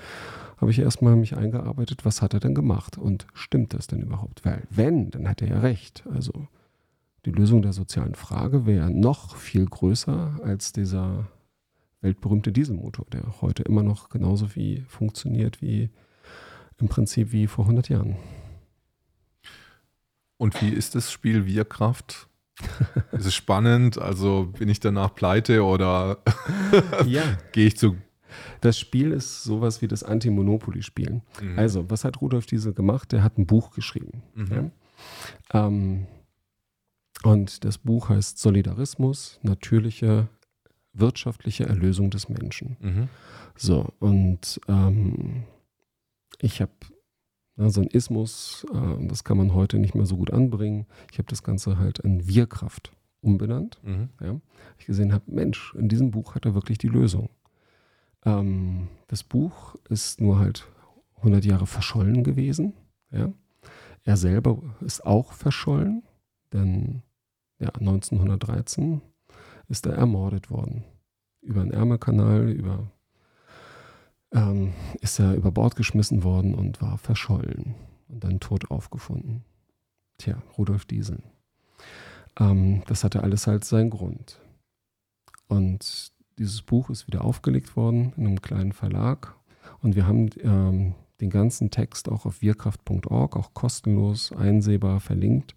hab 0.58 0.70
ich 0.70 0.80
erstmal 0.80 1.16
mich 1.16 1.36
eingearbeitet, 1.38 2.06
was 2.06 2.22
hat 2.22 2.34
er 2.34 2.40
denn 2.40 2.56
gemacht 2.56 2.98
und 2.98 3.28
stimmt 3.34 3.74
das 3.74 3.88
denn 3.88 4.02
überhaupt? 4.02 4.46
Weil 4.46 4.64
wenn, 4.70 5.12
dann 5.12 5.28
hat 5.28 5.42
er 5.42 5.50
ja 5.50 5.60
recht. 5.60 6.04
Also 6.12 6.48
die 7.26 7.32
Lösung 7.32 7.62
der 7.62 7.74
sozialen 7.74 8.16
Frage 8.16 8.66
wäre 8.66 8.90
noch 8.90 9.36
viel 9.36 9.66
größer 9.66 10.40
als 10.44 10.72
dieser 10.72 11.28
weltberühmte 12.02 12.52
Dieselmotor, 12.52 13.06
der 13.12 13.42
heute 13.42 13.64
immer 13.64 13.84
noch 13.84 14.10
genauso 14.10 14.56
wie 14.56 14.82
funktioniert 14.88 15.62
wie 15.62 15.90
im 16.78 16.90
Prinzip 16.90 17.32
wie 17.32 17.48
vor 17.48 17.66
100 17.66 17.90
Jahren. 17.90 18.18
Und 20.38 20.62
wie 20.62 20.70
ist 20.70 20.96
das 20.96 21.12
Spiel 21.12 21.46
Wirkraft 21.46 22.28
ist 23.12 23.26
es 23.26 23.36
spannend? 23.36 23.98
Also 23.98 24.52
bin 24.58 24.70
ich 24.70 24.80
danach 24.80 25.16
pleite 25.16 25.64
oder 25.64 26.20
ja. 27.06 27.24
gehe 27.52 27.68
ich 27.68 27.78
zu. 27.78 27.98
Das 28.62 28.80
Spiel 28.80 29.12
ist 29.12 29.44
sowas 29.44 29.82
wie 29.82 29.88
das 29.88 30.04
Anti-Monopoly-Spielen. 30.04 31.22
Mhm. 31.42 31.60
Also, 31.60 31.90
was 31.90 32.04
hat 32.04 32.22
Rudolf 32.22 32.46
Diese 32.46 32.74
gemacht? 32.74 33.12
Der 33.12 33.24
hat 33.24 33.38
ein 33.38 33.46
Buch 33.46 33.72
geschrieben. 33.72 34.24
Mhm. 34.34 34.72
Ja? 35.52 35.68
Ähm, 35.68 36.08
und 37.24 37.64
das 37.64 37.78
Buch 37.78 38.10
heißt 38.10 38.40
Solidarismus, 38.40 39.40
natürliche 39.44 40.30
wirtschaftliche 40.94 41.66
Erlösung 41.66 42.10
des 42.10 42.30
Menschen. 42.30 42.78
Mhm. 42.80 43.10
So, 43.56 43.94
und 44.00 44.60
ähm, 44.68 45.44
ich 46.40 46.62
habe 46.62 46.72
ja, 47.58 47.70
so 47.70 47.82
ein 47.82 47.88
Ismus, 47.88 48.66
äh, 48.74 49.08
das 49.08 49.24
kann 49.24 49.38
man 49.38 49.54
heute 49.54 49.78
nicht 49.78 49.96
mehr 49.96 50.06
so 50.06 50.18
gut 50.18 50.32
anbringen. 50.32 50.86
Ich 51.12 51.18
habe 51.18 51.28
das 51.30 51.44
Ganze 51.44 51.78
halt 51.78 52.00
in 52.00 52.28
Wirkraft 52.28 52.92
umbenannt. 53.22 53.80
Mhm. 53.84 54.10
Ja. 54.22 54.40
Ich 54.78 54.86
gesehen 54.86 55.14
habe, 55.14 55.24
Mensch, 55.28 55.74
in 55.76 55.88
diesem 55.88 56.12
Buch 56.12 56.36
hat 56.36 56.46
er 56.46 56.56
wirklich 56.56 56.78
die 56.78 56.88
Lösung. 56.88 57.30
Ähm, 58.26 58.88
das 59.08 59.24
Buch 59.24 59.76
ist 59.90 60.20
nur 60.20 60.40
halt 60.40 60.68
100 61.18 61.46
Jahre 61.46 61.68
verschollen 61.68 62.24
gewesen. 62.24 62.74
Ja. 63.12 63.32
Er 64.04 64.18
selber 64.18 64.62
ist 64.82 65.06
auch 65.06 65.32
verschollen, 65.34 66.04
denn 66.52 67.04
ja, 67.60 67.70
1913 67.70 69.02
ist 69.70 69.86
er 69.86 69.94
ermordet 69.94 70.50
worden. 70.50 70.84
Über 71.42 71.62
den 71.62 71.72
Ärmelkanal, 71.72 72.50
über 72.50 72.92
ähm, 74.34 74.74
ist 75.02 75.20
er 75.20 75.36
über 75.36 75.52
Bord 75.52 75.76
geschmissen 75.76 76.24
worden 76.24 76.56
und 76.56 76.82
war 76.82 76.98
verschollen 76.98 77.76
und 78.10 78.24
dann 78.24 78.40
tot 78.40 78.70
aufgefunden. 78.72 79.44
Tja, 80.18 80.42
Rudolf 80.58 80.86
Diesel. 80.86 81.22
Ähm, 82.40 82.84
das 82.88 83.04
hatte 83.04 83.24
alles 83.24 83.48
halt 83.48 83.64
seinen 83.64 83.90
Grund. 83.90 84.40
Und 85.48 86.12
dieses 86.38 86.62
Buch 86.62 86.90
ist 86.90 87.08
wieder 87.08 87.24
aufgelegt 87.24 87.76
worden 87.76 88.14
in 88.18 88.26
einem 88.26 88.42
kleinen 88.42 88.74
Verlag 88.74 89.36
und 89.82 89.96
wir 89.96 90.08
haben 90.08 90.30
ähm, 90.42 90.96
den 91.22 91.30
ganzen 91.30 91.70
Text 91.70 92.10
auch 92.10 92.26
auf 92.26 92.42
wirkraft.org, 92.42 93.36
auch 93.36 93.54
kostenlos 93.54 94.32
einsehbar 94.32 95.00
verlinkt, 95.00 95.56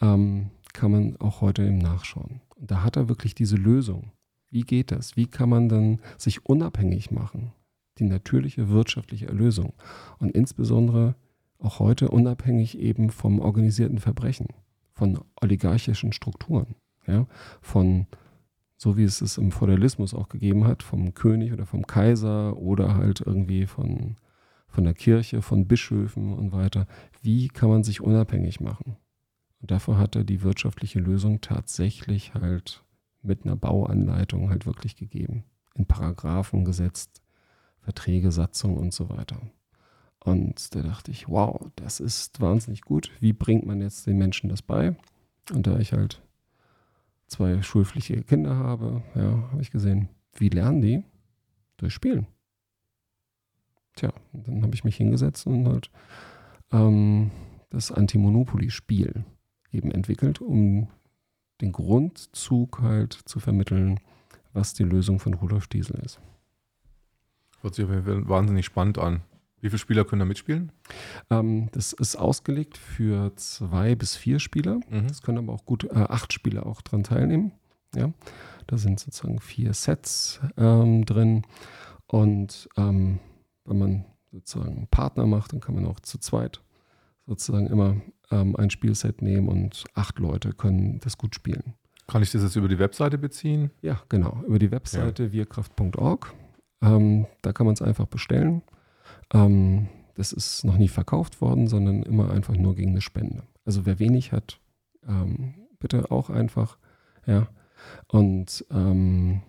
ähm, 0.00 0.50
kann 0.72 0.90
man 0.90 1.16
auch 1.18 1.40
heute 1.40 1.64
eben 1.64 1.78
nachschauen. 1.78 2.40
Und 2.56 2.70
da 2.70 2.82
hat 2.82 2.96
er 2.96 3.08
wirklich 3.08 3.34
diese 3.34 3.56
Lösung. 3.56 4.12
Wie 4.50 4.62
geht 4.62 4.90
das? 4.90 5.16
Wie 5.16 5.26
kann 5.26 5.48
man 5.48 5.68
dann 5.68 6.00
sich 6.18 6.46
unabhängig 6.46 7.10
machen? 7.10 7.52
Die 7.98 8.04
natürliche 8.04 8.68
wirtschaftliche 8.68 9.26
Erlösung 9.26 9.72
und 10.18 10.30
insbesondere 10.30 11.14
auch 11.58 11.78
heute 11.78 12.08
unabhängig 12.10 12.78
eben 12.78 13.10
vom 13.10 13.40
organisierten 13.40 13.98
Verbrechen, 13.98 14.48
von 14.92 15.18
oligarchischen 15.40 16.12
Strukturen, 16.12 16.74
ja, 17.06 17.26
von 17.60 18.06
so 18.76 18.96
wie 18.96 19.04
es 19.04 19.20
es 19.20 19.38
im 19.38 19.52
Feudalismus 19.52 20.14
auch 20.14 20.28
gegeben 20.28 20.66
hat, 20.66 20.82
vom 20.82 21.14
König 21.14 21.52
oder 21.52 21.64
vom 21.64 21.86
Kaiser 21.86 22.56
oder 22.58 22.94
halt 22.94 23.22
irgendwie 23.22 23.66
von, 23.66 24.16
von 24.68 24.84
der 24.84 24.94
Kirche, 24.94 25.40
von 25.40 25.66
Bischöfen 25.66 26.34
und 26.34 26.52
weiter. 26.52 26.86
Wie 27.22 27.48
kann 27.48 27.70
man 27.70 27.84
sich 27.84 28.02
unabhängig 28.02 28.60
machen? 28.60 28.96
Und 29.62 29.70
dafür 29.70 29.96
hat 29.96 30.14
er 30.14 30.24
die 30.24 30.42
wirtschaftliche 30.42 31.00
Lösung 31.00 31.40
tatsächlich 31.40 32.34
halt 32.34 32.84
mit 33.22 33.44
einer 33.44 33.56
Bauanleitung 33.56 34.50
halt 34.50 34.66
wirklich 34.66 34.96
gegeben, 34.96 35.44
in 35.74 35.86
Paragraphen 35.86 36.64
gesetzt, 36.64 37.22
Verträge, 37.86 38.32
Satzung 38.32 38.76
und 38.76 38.92
so 38.92 39.08
weiter. 39.10 39.40
Und 40.18 40.74
da 40.74 40.82
dachte 40.82 41.12
ich, 41.12 41.28
wow, 41.28 41.70
das 41.76 42.00
ist 42.00 42.40
wahnsinnig 42.40 42.80
gut. 42.80 43.12
Wie 43.20 43.32
bringt 43.32 43.64
man 43.64 43.80
jetzt 43.80 44.08
den 44.08 44.18
Menschen 44.18 44.50
das 44.50 44.60
bei? 44.60 44.96
Und 45.52 45.68
da 45.68 45.78
ich 45.78 45.92
halt 45.92 46.20
zwei 47.28 47.62
schulpflichtige 47.62 48.24
Kinder 48.24 48.56
habe, 48.56 49.04
ja, 49.14 49.52
habe 49.52 49.62
ich 49.62 49.70
gesehen, 49.70 50.08
wie 50.34 50.48
lernen 50.48 50.80
die? 50.80 51.04
Durch 51.76 51.94
Spielen. 51.94 52.26
Tja, 53.94 54.12
dann 54.32 54.64
habe 54.64 54.74
ich 54.74 54.82
mich 54.82 54.96
hingesetzt 54.96 55.46
und 55.46 55.68
halt 55.68 55.88
ähm, 56.72 57.30
das 57.70 57.92
Anti-Monopoly-Spiel 57.92 59.24
eben 59.70 59.92
entwickelt, 59.92 60.40
um 60.40 60.88
den 61.60 61.70
Grundzug 61.70 62.80
halt 62.80 63.12
zu 63.12 63.38
vermitteln, 63.38 64.00
was 64.52 64.74
die 64.74 64.82
Lösung 64.82 65.20
von 65.20 65.34
Rudolf 65.34 65.68
Diesel 65.68 66.00
ist. 66.04 66.20
Hört 67.66 67.74
sich 67.74 67.88
wahnsinnig 67.88 68.64
spannend 68.64 68.96
an. 68.96 69.22
Wie 69.60 69.70
viele 69.70 69.80
Spieler 69.80 70.04
können 70.04 70.20
da 70.20 70.24
mitspielen? 70.24 70.70
Ähm, 71.30 71.68
das 71.72 71.92
ist 71.92 72.14
ausgelegt 72.14 72.78
für 72.78 73.34
zwei 73.34 73.96
bis 73.96 74.14
vier 74.14 74.38
Spieler. 74.38 74.78
Mhm. 74.88 75.06
Es 75.06 75.20
können 75.20 75.38
aber 75.38 75.52
auch 75.52 75.64
gut 75.64 75.82
äh, 75.82 75.94
acht 75.94 76.32
Spieler 76.32 76.64
auch 76.64 76.80
dran 76.80 77.02
teilnehmen. 77.02 77.50
Ja, 77.92 78.12
da 78.68 78.78
sind 78.78 79.00
sozusagen 79.00 79.40
vier 79.40 79.74
Sets 79.74 80.38
ähm, 80.56 81.04
drin. 81.06 81.42
Und 82.06 82.68
ähm, 82.76 83.18
wenn 83.64 83.78
man 83.78 84.04
sozusagen 84.30 84.76
einen 84.76 84.86
Partner 84.86 85.26
macht, 85.26 85.52
dann 85.52 85.58
kann 85.58 85.74
man 85.74 85.86
auch 85.86 85.98
zu 85.98 86.18
zweit 86.18 86.62
sozusagen 87.26 87.66
immer 87.66 87.96
ähm, 88.30 88.54
ein 88.54 88.70
Spielset 88.70 89.22
nehmen 89.22 89.48
und 89.48 89.82
acht 89.94 90.20
Leute 90.20 90.52
können 90.52 91.00
das 91.00 91.18
gut 91.18 91.34
spielen. 91.34 91.74
Kann 92.06 92.22
ich 92.22 92.30
das 92.30 92.44
jetzt 92.44 92.54
über 92.54 92.68
die 92.68 92.78
Webseite 92.78 93.18
beziehen? 93.18 93.72
Ja, 93.82 94.00
genau. 94.08 94.44
Über 94.46 94.60
die 94.60 94.70
Webseite 94.70 95.24
ja. 95.24 95.32
wirkraft.org. 95.32 96.32
Ähm, 96.82 97.26
da 97.42 97.52
kann 97.52 97.66
man 97.66 97.74
es 97.74 97.82
einfach 97.82 98.06
bestellen. 98.06 98.62
Ähm, 99.32 99.88
das 100.14 100.32
ist 100.32 100.64
noch 100.64 100.78
nie 100.78 100.88
verkauft 100.88 101.40
worden, 101.40 101.68
sondern 101.68 102.02
immer 102.02 102.30
einfach 102.30 102.56
nur 102.56 102.74
gegen 102.74 102.90
eine 102.90 103.00
Spende. 103.00 103.42
Also 103.64 103.84
wer 103.86 103.98
wenig 103.98 104.32
hat, 104.32 104.60
ähm, 105.06 105.54
bitte 105.78 106.10
auch 106.10 106.30
einfach. 106.30 106.78
Ja. 107.26 107.48
Und 108.08 108.64
ähm, 108.70 109.42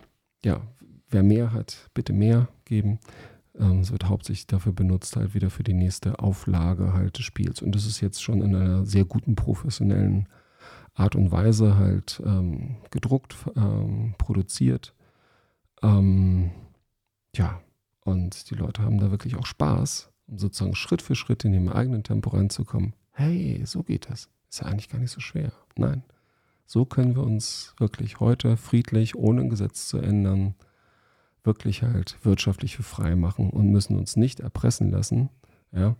ja, 0.44 0.60
wer 1.08 1.22
mehr 1.22 1.52
hat, 1.52 1.88
bitte 1.94 2.12
mehr 2.12 2.48
geben. 2.64 2.98
Ähm, 3.58 3.80
es 3.80 3.92
wird 3.92 4.08
hauptsächlich 4.08 4.46
dafür 4.46 4.72
benutzt, 4.72 5.16
halt 5.16 5.34
wieder 5.34 5.50
für 5.50 5.64
die 5.64 5.74
nächste 5.74 6.18
Auflage 6.18 6.92
halt 6.92 7.18
des 7.18 7.24
Spiels. 7.24 7.62
Und 7.62 7.74
das 7.74 7.86
ist 7.86 8.00
jetzt 8.00 8.22
schon 8.22 8.42
in 8.42 8.54
einer 8.54 8.84
sehr 8.84 9.04
guten 9.04 9.34
professionellen 9.34 10.28
Art 10.94 11.14
und 11.14 11.30
Weise 11.30 11.76
halt 11.76 12.20
ähm, 12.26 12.76
gedruckt, 12.90 13.36
produziert. 14.18 14.94
Ähm, 15.80 16.50
ja, 17.38 17.62
und 18.00 18.50
die 18.50 18.54
Leute 18.54 18.82
haben 18.82 18.98
da 18.98 19.10
wirklich 19.10 19.36
auch 19.36 19.46
Spaß, 19.46 20.10
um 20.26 20.38
sozusagen 20.38 20.74
Schritt 20.74 21.02
für 21.02 21.14
Schritt 21.14 21.44
in 21.44 21.54
ihrem 21.54 21.68
eigenen 21.68 22.02
Tempo 22.02 22.30
reinzukommen. 22.30 22.94
Hey, 23.12 23.62
so 23.64 23.82
geht 23.82 24.10
das. 24.10 24.28
Ist 24.50 24.60
ja 24.60 24.66
eigentlich 24.66 24.88
gar 24.88 24.98
nicht 24.98 25.10
so 25.10 25.20
schwer. 25.20 25.52
Nein. 25.76 26.02
So 26.66 26.84
können 26.84 27.16
wir 27.16 27.22
uns 27.22 27.74
wirklich 27.78 28.20
heute 28.20 28.56
friedlich, 28.56 29.14
ohne 29.16 29.42
ein 29.42 29.50
Gesetz 29.50 29.88
zu 29.88 29.98
ändern, 29.98 30.54
wirklich 31.42 31.82
halt 31.82 32.18
wirtschaftlich 32.24 32.76
für 32.76 32.82
frei 32.82 33.16
machen 33.16 33.50
und 33.50 33.70
müssen 33.70 33.96
uns 33.96 34.16
nicht 34.16 34.40
erpressen 34.40 34.90
lassen. 34.90 35.30
Ja, 35.72 35.96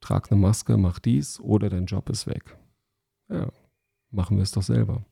trag 0.00 0.30
eine 0.30 0.40
Maske, 0.40 0.76
mach 0.76 0.98
dies 0.98 1.40
oder 1.40 1.70
dein 1.70 1.86
Job 1.86 2.10
ist 2.10 2.26
weg. 2.26 2.56
Ja, 3.28 3.48
machen 4.10 4.36
wir 4.36 4.42
es 4.42 4.52
doch 4.52 4.62
selber. 4.62 5.04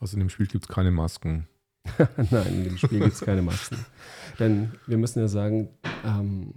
Also 0.00 0.16
in 0.16 0.20
dem 0.20 0.28
Spiel 0.28 0.46
gibt 0.46 0.64
es 0.64 0.74
keine 0.74 0.90
Masken. 0.90 1.48
Nein, 2.30 2.46
in 2.48 2.64
dem 2.64 2.78
Spiel 2.78 3.00
gibt 3.00 3.14
es 3.14 3.20
keine 3.20 3.42
Masken. 3.42 3.84
Denn 4.38 4.72
wir 4.86 4.98
müssen 4.98 5.20
ja 5.20 5.28
sagen, 5.28 5.68
ähm, 6.04 6.54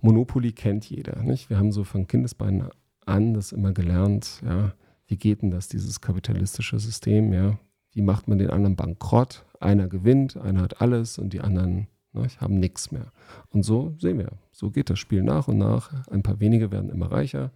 Monopoly 0.00 0.52
kennt 0.52 0.88
jeder. 0.88 1.22
Nicht? 1.22 1.50
Wir 1.50 1.58
haben 1.58 1.72
so 1.72 1.84
von 1.84 2.06
Kindesbeinen 2.06 2.68
an 3.04 3.34
das 3.34 3.52
immer 3.52 3.72
gelernt, 3.72 4.42
ja, 4.44 4.72
wie 5.06 5.16
geht 5.16 5.42
denn 5.42 5.50
das, 5.50 5.68
dieses 5.68 6.00
kapitalistische 6.00 6.78
System, 6.78 7.32
ja? 7.32 7.58
Wie 7.92 8.02
macht 8.02 8.28
man 8.28 8.38
den 8.38 8.50
anderen 8.50 8.76
bankrott? 8.76 9.44
Einer 9.60 9.88
gewinnt, 9.88 10.36
einer 10.36 10.60
hat 10.60 10.82
alles 10.82 11.18
und 11.18 11.32
die 11.32 11.40
anderen 11.40 11.88
ne, 12.12 12.28
haben 12.38 12.60
nichts 12.60 12.92
mehr. 12.92 13.10
Und 13.48 13.64
so 13.64 13.94
sehen 13.98 14.18
wir, 14.18 14.32
so 14.52 14.70
geht 14.70 14.90
das 14.90 14.98
Spiel 14.98 15.22
nach 15.22 15.48
und 15.48 15.58
nach. 15.58 16.06
Ein 16.08 16.22
paar 16.22 16.38
wenige 16.38 16.70
werden 16.70 16.90
immer 16.90 17.10
reicher, 17.10 17.50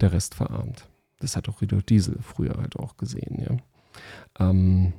der 0.00 0.12
Rest 0.12 0.34
verarmt. 0.34 0.88
Das 1.20 1.36
hat 1.36 1.48
auch 1.48 1.60
Rido 1.60 1.80
Diesel 1.82 2.18
früher 2.22 2.56
halt 2.56 2.76
auch 2.76 2.96
gesehen, 2.96 3.38
ja. 3.38 3.56
Ähm, 4.50 4.94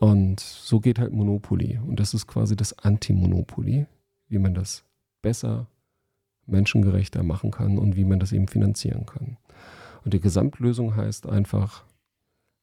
und 0.00 0.40
so 0.40 0.80
geht 0.80 0.98
halt 0.98 1.12
Monopoly. 1.12 1.78
Und 1.86 2.00
das 2.00 2.14
ist 2.14 2.26
quasi 2.26 2.56
das 2.56 2.72
Anti-Monopoly, 2.78 3.86
wie 4.28 4.38
man 4.38 4.54
das 4.54 4.82
besser, 5.20 5.66
menschengerechter 6.46 7.22
machen 7.22 7.50
kann 7.50 7.76
und 7.76 7.96
wie 7.96 8.06
man 8.06 8.18
das 8.18 8.32
eben 8.32 8.48
finanzieren 8.48 9.04
kann. 9.04 9.36
Und 10.02 10.14
die 10.14 10.20
Gesamtlösung 10.20 10.96
heißt 10.96 11.28
einfach, 11.28 11.84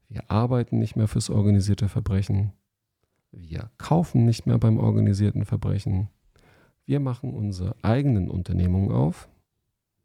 wir 0.10 0.32
arbeiten 0.32 0.80
nicht 0.80 0.96
mehr 0.96 1.08
fürs 1.08 1.30
organisierte 1.30 1.90
Verbrechen, 1.90 2.54
wir 3.32 3.70
kaufen 3.78 4.26
nicht 4.26 4.48
mehr 4.48 4.58
beim 4.58 4.80
organisierten 4.80 5.46
Verbrechen, 5.46 6.10
wir 6.86 7.00
machen 7.00 7.36
unsere 7.36 7.76
eigenen 7.84 8.32
Unternehmungen 8.32 8.92
auf 8.92 9.30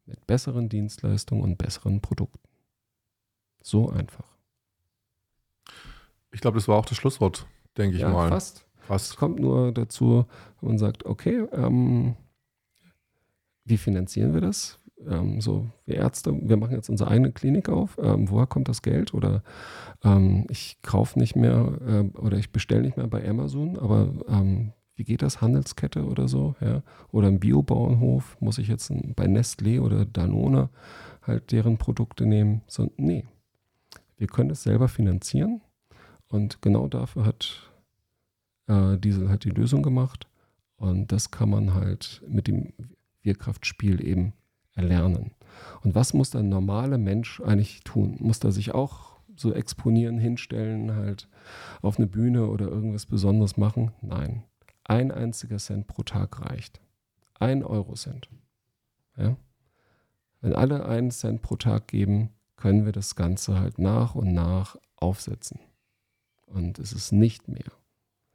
mit 0.05 0.26
besseren 0.26 0.68
Dienstleistungen 0.68 1.43
und 1.43 1.57
besseren 1.57 2.03
Produkten. 2.03 2.47
So 3.62 3.89
einfach. 3.89 4.37
Ich 6.33 6.41
glaube, 6.41 6.57
das 6.57 6.66
war 6.66 6.76
auch 6.76 6.87
das 6.87 6.97
Schlusswort, 6.97 7.47
denke 7.76 7.97
ich 7.97 8.03
ja, 8.03 8.11
mal. 8.11 8.28
Fast. 8.28 8.66
fast. 8.78 9.12
Es 9.12 9.16
kommt 9.16 9.39
nur 9.39 9.72
dazu, 9.72 10.26
und 10.62 10.78
sagt, 10.78 11.05
okay, 11.05 11.45
ähm, 11.53 12.16
wie 13.64 13.76
finanzieren 13.76 14.33
wir 14.33 14.41
das? 14.41 14.78
Ähm, 15.07 15.41
so, 15.41 15.68
wir 15.85 15.97
Ärzte, 15.97 16.33
wir 16.41 16.57
machen 16.57 16.74
jetzt 16.74 16.89
unsere 16.89 17.11
eigene 17.11 17.33
Klinik 17.33 17.68
auf. 17.68 17.99
Ähm, 18.01 18.30
woher 18.30 18.47
kommt 18.47 18.68
das 18.68 18.83
Geld? 18.83 19.12
Oder 19.14 19.43
ähm, 20.05 20.47
ich 20.49 20.80
kaufe 20.83 21.18
nicht 21.18 21.37
mehr 21.37 21.78
äh, 21.87 22.18
oder 22.18 22.39
ich 22.39 22.53
bestelle 22.53 22.83
nicht 22.83 22.97
mehr 22.97 23.09
bei 23.09 23.28
Amazon, 23.28 23.78
aber 23.78 24.12
ähm, 24.28 24.72
wie 24.95 25.05
geht 25.05 25.22
das? 25.22 25.41
Handelskette 25.41 26.05
oder 26.05 26.28
so? 26.28 26.55
Ja? 26.61 26.83
Oder 27.11 27.28
ein 27.28 27.41
Biobauernhof? 27.41 28.37
Muss 28.41 28.59
ich 28.59 28.68
jetzt 28.68 28.93
bei 29.16 29.24
Nestlé 29.24 29.80
oder 29.80 30.05
Danone 30.05 30.68
halt 31.22 31.51
deren 31.51 31.78
Produkte 31.78 32.26
nehmen? 32.26 32.62
So, 32.66 32.93
nee. 32.97 33.24
Wir 34.16 34.28
können 34.28 34.51
das 34.51 34.62
selber 34.62 34.87
finanzieren 34.87 35.62
und 36.33 36.62
genau 36.62 36.89
dafür 36.89 37.26
hat 37.26 37.70
äh, 38.66 38.97
Diesel 38.97 39.28
halt 39.28 39.45
die 39.45 39.51
Lösung 39.51 39.83
gemacht. 39.83 40.26
Und 40.76 41.12
das 41.12 41.30
kann 41.30 41.51
man 41.51 41.74
halt 41.74 42.22
mit 42.26 42.47
dem 42.47 42.72
Wirkraftspiel 43.20 44.03
eben 44.03 44.33
erlernen. 44.74 45.33
Und 45.83 45.95
was 45.95 46.14
muss 46.14 46.30
der 46.30 46.43
normale 46.43 46.97
Mensch 46.97 47.43
eigentlich 47.43 47.85
tun? 47.85 48.16
Muss 48.18 48.39
er 48.39 48.51
sich 48.51 48.72
auch 48.72 49.20
so 49.37 49.53
exponieren, 49.53 50.18
hinstellen, 50.18 50.97
halt 50.97 51.28
auf 51.83 51.99
eine 51.99 52.07
Bühne 52.07 52.47
oder 52.47 52.66
irgendwas 52.66 53.05
Besonderes 53.05 53.59
machen? 53.59 53.93
Nein. 54.01 54.43
Ein 54.85 55.12
einziger 55.12 55.59
Cent 55.59 55.87
pro 55.87 56.03
Tag 56.03 56.41
reicht. 56.41 56.80
Ein 57.39 57.62
Eurocent. 57.62 58.30
Ja? 59.18 59.37
Wenn 60.41 60.55
alle 60.55 60.87
einen 60.87 61.11
Cent 61.11 61.43
pro 61.43 61.57
Tag 61.57 61.89
geben, 61.89 62.30
können 62.57 62.87
wir 62.87 62.93
das 62.93 63.16
Ganze 63.16 63.61
halt 63.61 63.78
nach 63.78 64.14
und 64.14 64.33
nach 64.33 64.76
aufsetzen 64.97 65.61
und 66.53 66.78
es 66.78 66.92
ist 66.92 67.12
nicht 67.12 67.48
mehr. 67.48 67.72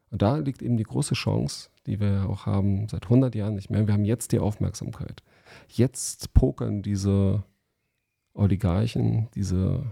Und 0.10 0.22
da 0.22 0.38
liegt 0.38 0.62
eben 0.62 0.78
die 0.78 0.84
große 0.84 1.16
Chance, 1.16 1.70
die 1.86 2.00
wir 2.00 2.28
auch 2.30 2.46
haben 2.46 2.88
seit 2.88 3.04
100 3.04 3.36
Jahren 3.36 3.56
nicht 3.56 3.70
mehr. 3.70 3.88
Wir 3.88 3.94
haben 3.94 4.06
jetzt 4.06 4.32
die 4.32 4.40
Aufmerksamkeit. 4.40 5.24
Jetzt 5.68 6.34
pokern 6.34 6.82
diese 6.82 7.44
Oligarchen, 8.34 9.28
diese, 9.36 9.84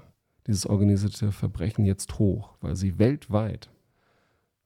dieses 0.47 0.65
organisierte 0.65 1.31
Verbrechen 1.31 1.85
jetzt 1.85 2.17
hoch, 2.19 2.55
weil 2.61 2.75
sie 2.75 2.99
weltweit 2.99 3.69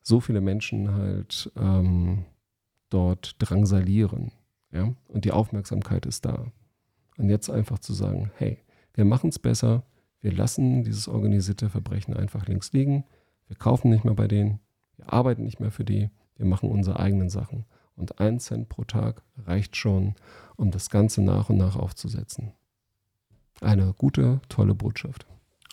so 0.01 0.19
viele 0.19 0.41
Menschen 0.41 0.93
halt 0.93 1.51
ähm, 1.55 2.25
dort 2.89 3.35
drangsalieren. 3.39 4.31
Ja? 4.71 4.93
Und 5.07 5.25
die 5.25 5.31
Aufmerksamkeit 5.31 6.05
ist 6.05 6.25
da. 6.25 6.51
Und 7.17 7.29
jetzt 7.29 7.49
einfach 7.49 7.79
zu 7.79 7.93
sagen, 7.93 8.31
hey, 8.35 8.59
wir 8.93 9.05
machen 9.05 9.29
es 9.29 9.39
besser, 9.39 9.83
wir 10.21 10.31
lassen 10.31 10.83
dieses 10.83 11.07
organisierte 11.07 11.69
Verbrechen 11.69 12.15
einfach 12.15 12.47
links 12.47 12.73
liegen, 12.73 13.05
wir 13.49 13.57
kaufen 13.57 13.89
nicht 13.89 14.05
mehr 14.05 14.13
bei 14.13 14.27
denen, 14.27 14.59
wir 14.95 15.11
arbeiten 15.11 15.43
nicht 15.43 15.59
mehr 15.59 15.71
für 15.71 15.83
die, 15.83 16.09
wir 16.37 16.45
machen 16.45 16.69
unsere 16.69 16.99
eigenen 16.99 17.29
Sachen. 17.29 17.65
Und 17.95 18.21
ein 18.21 18.39
Cent 18.39 18.69
pro 18.69 18.85
Tag 18.85 19.23
reicht 19.45 19.75
schon, 19.75 20.15
um 20.55 20.71
das 20.71 20.89
Ganze 20.89 21.21
nach 21.21 21.49
und 21.49 21.57
nach 21.57 21.75
aufzusetzen. 21.75 22.53
Eine 23.59 23.93
gute, 23.97 24.39
tolle 24.47 24.73
Botschaft. 24.73 25.25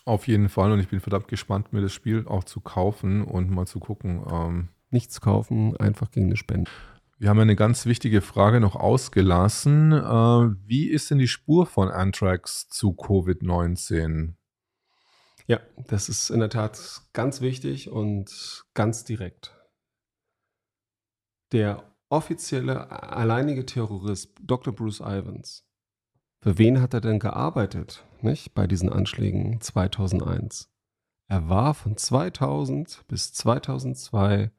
Auf 0.03 0.27
jeden 0.27 0.49
Fall 0.49 0.71
und 0.71 0.79
ich 0.79 0.89
bin 0.89 0.99
verdammt 0.99 1.27
gespannt, 1.27 1.71
mir 1.71 1.81
das 1.81 1.93
Spiel 1.93 2.27
auch 2.27 2.43
zu 2.43 2.59
kaufen 2.59 3.23
und 3.23 3.49
mal 3.49 3.65
zu 3.67 3.79
gucken. 3.79 4.23
Ähm 4.29 4.69
Nichts 4.89 5.21
kaufen, 5.21 5.77
einfach 5.77 6.11
gegen 6.11 6.27
eine 6.27 6.37
Spende. 6.37 6.71
Wir 7.19 7.29
haben 7.29 7.39
eine 7.39 7.55
ganz 7.55 7.85
wichtige 7.85 8.21
Frage 8.21 8.59
noch 8.59 8.75
ausgelassen. 8.75 9.91
Äh, 9.91 10.55
wie 10.65 10.87
ist 10.87 11.11
denn 11.11 11.17
die 11.17 11.27
Spur 11.27 11.65
von 11.65 11.89
Anthrax 11.89 12.69
zu 12.69 12.91
Covid-19? 12.91 14.33
Ja, 15.47 15.61
das 15.87 16.09
ist 16.09 16.29
in 16.29 16.41
der 16.41 16.49
Tat 16.49 17.01
ganz 17.13 17.39
wichtig 17.39 17.89
und 17.89 18.65
ganz 18.73 19.05
direkt. 19.05 19.55
Der 21.53 21.95
offizielle 22.09 22.91
alleinige 22.91 23.65
Terrorist 23.65 24.35
Dr. 24.41 24.75
Bruce 24.75 24.99
Ivans. 24.99 25.65
Für 26.43 26.57
wen 26.57 26.81
hat 26.81 26.93
er 26.93 27.01
denn 27.01 27.19
gearbeitet, 27.19 28.05
nicht, 28.21 28.53
bei 28.53 28.67
diesen 28.67 28.89
Anschlägen 28.91 29.61
2001? 29.61 30.69
Er 31.29 31.49
war 31.49 31.73
von 31.73 31.95
2000 31.97 33.05
bis 33.07 33.33
2002 33.33 34.51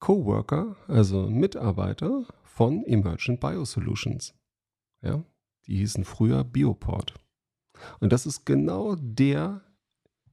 Coworker, 0.00 0.76
also 0.86 1.28
Mitarbeiter 1.28 2.26
von 2.44 2.84
Emergent 2.84 3.40
Biosolutions. 3.40 4.34
Ja, 5.00 5.24
die 5.66 5.76
hießen 5.78 6.04
früher 6.04 6.44
Bioport. 6.44 7.14
Und 8.00 8.12
das 8.12 8.26
ist 8.26 8.44
genau 8.44 8.96
der 8.96 9.62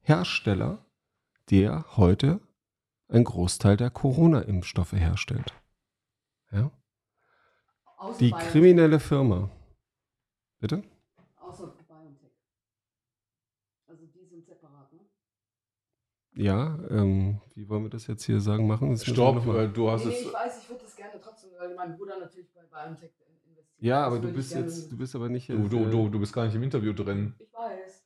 Hersteller, 0.00 0.84
der 1.50 1.96
heute 1.96 2.40
einen 3.08 3.24
Großteil 3.24 3.76
der 3.76 3.90
Corona-Impfstoffe 3.90 4.92
herstellt. 4.92 5.52
Außer 8.06 8.18
die 8.18 8.30
kriminelle 8.30 9.00
Firma. 9.00 9.50
Bitte? 10.60 10.82
Außer 11.36 11.66
BioNTech. 11.66 12.30
Also 13.86 14.06
die 14.06 14.24
sind 14.24 14.44
separat, 14.44 14.92
ne? 14.92 15.00
Ja, 16.34 16.78
ähm, 16.90 17.40
wie 17.54 17.68
wollen 17.68 17.84
wir 17.84 17.90
das 17.90 18.06
jetzt 18.06 18.24
hier 18.24 18.40
sagen, 18.40 18.66
machen? 18.66 18.90
Das 18.90 19.04
Stopp, 19.04 19.42
du 19.72 19.90
hast 19.90 20.04
nee, 20.04 20.12
es. 20.12 20.20
ich 20.20 20.32
weiß, 20.32 20.62
ich 20.62 20.68
würde 20.68 20.82
das 20.84 20.94
gerne 20.94 21.20
trotzdem, 21.20 21.50
weil 21.58 21.74
mein 21.74 21.96
Bruder 21.96 22.18
natürlich 22.18 22.52
bei 22.52 22.62
BioNTech. 22.62 23.10
Ja, 23.86 24.04
aber 24.04 24.18
du 24.18 24.32
bist 24.32 24.52
jetzt, 24.52 24.90
du 24.90 24.96
bist 24.96 25.14
aber 25.14 25.28
nicht. 25.28 25.48
Du, 25.48 25.68
du, 25.68 25.84
du, 25.84 26.08
du 26.08 26.18
bist 26.18 26.32
gar 26.32 26.44
nicht 26.44 26.56
im 26.56 26.62
Interview 26.64 26.92
drin. 26.92 27.34
Ich 27.38 27.52
weiß. 27.52 28.02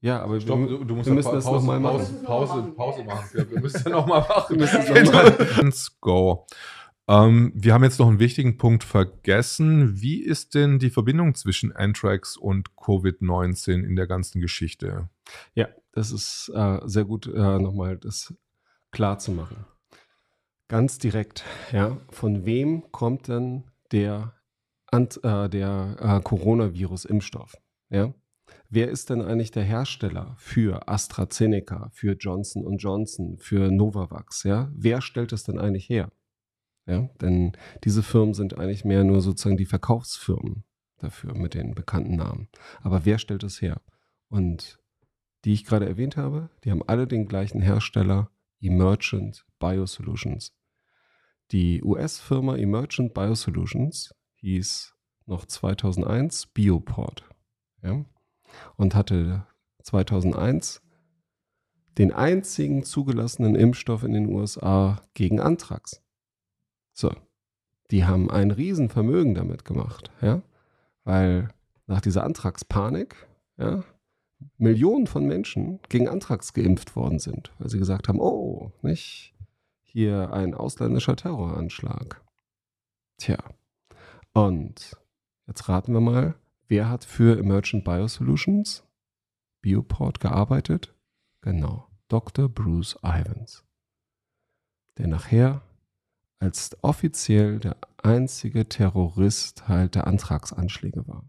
Ja, 0.00 0.22
aber 0.22 0.40
Stopp, 0.40 0.66
du, 0.66 0.84
du 0.84 0.94
musst 0.94 1.08
wir 1.08 1.14
müssen 1.14 1.32
das 1.32 1.44
nochmal 1.44 1.78
machen. 1.78 2.22
Pause, 2.24 2.72
Pause, 2.74 3.02
Pause 3.02 3.04
machen. 3.04 3.28
Ja, 3.34 3.50
wir 3.50 3.60
müssen 3.60 3.82
ja 3.84 3.90
nochmal 3.90 4.20
machen. 4.28 4.56
Let's 4.58 6.00
go. 6.00 6.46
Ähm, 7.06 7.52
wir 7.54 7.74
haben 7.74 7.84
jetzt 7.84 7.98
noch 7.98 8.08
einen 8.08 8.18
wichtigen 8.18 8.56
Punkt 8.56 8.82
vergessen. 8.82 10.00
Wie 10.00 10.22
ist 10.22 10.54
denn 10.54 10.78
die 10.78 10.88
Verbindung 10.88 11.34
zwischen 11.34 11.76
Anthrax 11.76 12.38
und 12.38 12.70
Covid-19 12.76 13.84
in 13.84 13.94
der 13.94 14.06
ganzen 14.06 14.40
Geschichte? 14.40 15.10
Ja, 15.52 15.68
das 15.92 16.12
ist 16.12 16.50
äh, 16.54 16.78
sehr 16.84 17.04
gut, 17.04 17.26
äh, 17.26 17.58
nochmal 17.58 17.98
das 17.98 18.32
klar 18.90 19.18
zu 19.18 19.32
machen. 19.32 19.66
Ganz 20.70 20.98
direkt, 20.98 21.44
ja. 21.72 21.96
Von 22.10 22.46
wem 22.46 22.90
kommt 22.92 23.26
denn 23.26 23.64
der, 23.90 24.34
äh, 24.92 25.48
der 25.48 25.96
äh, 26.00 26.20
Coronavirus-Impfstoff? 26.22 27.56
Ja, 27.88 28.14
Wer 28.68 28.88
ist 28.88 29.10
denn 29.10 29.20
eigentlich 29.20 29.50
der 29.50 29.64
Hersteller 29.64 30.36
für 30.38 30.88
AstraZeneca, 30.88 31.90
für 31.92 32.12
Johnson 32.12 32.76
Johnson, 32.76 33.36
für 33.38 33.68
Novavax? 33.72 34.44
Ja? 34.44 34.70
Wer 34.72 35.00
stellt 35.00 35.32
das 35.32 35.42
denn 35.42 35.58
eigentlich 35.58 35.88
her? 35.88 36.12
Ja? 36.86 37.10
Denn 37.20 37.50
diese 37.82 38.04
Firmen 38.04 38.32
sind 38.32 38.56
eigentlich 38.58 38.84
mehr 38.84 39.02
nur 39.02 39.22
sozusagen 39.22 39.56
die 39.56 39.66
Verkaufsfirmen 39.66 40.62
dafür 40.98 41.34
mit 41.34 41.54
den 41.54 41.74
bekannten 41.74 42.14
Namen. 42.14 42.48
Aber 42.82 43.04
wer 43.04 43.18
stellt 43.18 43.42
es 43.42 43.60
her? 43.60 43.80
Und 44.28 44.78
die 45.44 45.52
ich 45.52 45.64
gerade 45.64 45.86
erwähnt 45.86 46.16
habe, 46.16 46.50
die 46.62 46.70
haben 46.70 46.84
alle 46.86 47.08
den 47.08 47.26
gleichen 47.26 47.60
Hersteller, 47.60 48.30
Emergent 48.60 49.46
Biosolutions. 49.58 50.54
Die 51.52 51.82
US-Firma 51.82 52.56
Emergent 52.56 53.14
Biosolutions 53.14 54.14
hieß 54.36 54.94
noch 55.26 55.46
2001 55.46 56.46
Bioport. 56.48 57.24
Ja? 57.82 58.04
und 58.76 58.94
hatte 58.94 59.46
2001 59.82 60.82
den 61.98 62.12
einzigen 62.12 62.84
zugelassenen 62.84 63.54
Impfstoff 63.54 64.04
in 64.04 64.12
den 64.12 64.26
USA 64.28 65.02
gegen 65.14 65.40
Anthrax. 65.40 66.02
So, 66.92 67.12
die 67.90 68.04
haben 68.04 68.30
ein 68.30 68.50
Riesenvermögen 68.50 69.34
damit 69.34 69.64
gemacht, 69.64 70.10
ja, 70.20 70.42
weil 71.04 71.48
nach 71.86 72.00
dieser 72.00 72.24
Anthrax-Panik, 72.24 73.26
ja, 73.58 73.84
Millionen 74.56 75.06
von 75.06 75.26
Menschen 75.26 75.80
gegen 75.90 76.08
Anthrax 76.08 76.54
geimpft 76.54 76.96
worden 76.96 77.18
sind, 77.18 77.52
weil 77.58 77.68
sie 77.68 77.78
gesagt 77.78 78.08
haben, 78.08 78.20
oh, 78.20 78.72
nicht 78.80 79.34
hier 79.90 80.32
ein 80.32 80.54
ausländischer 80.54 81.16
Terroranschlag. 81.16 82.22
Tja, 83.18 83.38
und 84.32 84.96
jetzt 85.46 85.68
raten 85.68 85.92
wir 85.92 86.00
mal, 86.00 86.34
Wer 86.70 86.88
hat 86.88 87.04
für 87.04 87.36
Emergent 87.36 87.82
Biosolutions, 87.82 88.84
Bioport, 89.60 90.20
gearbeitet? 90.20 90.94
Genau, 91.40 91.88
Dr. 92.06 92.48
Bruce 92.48 92.96
Ivans, 93.02 93.64
der 94.96 95.08
nachher 95.08 95.62
als 96.38 96.78
offiziell 96.82 97.58
der 97.58 97.76
einzige 98.00 98.68
Terrorist 98.68 99.66
halt 99.66 99.96
der 99.96 100.06
Antragsanschläge 100.06 101.08
war. 101.08 101.28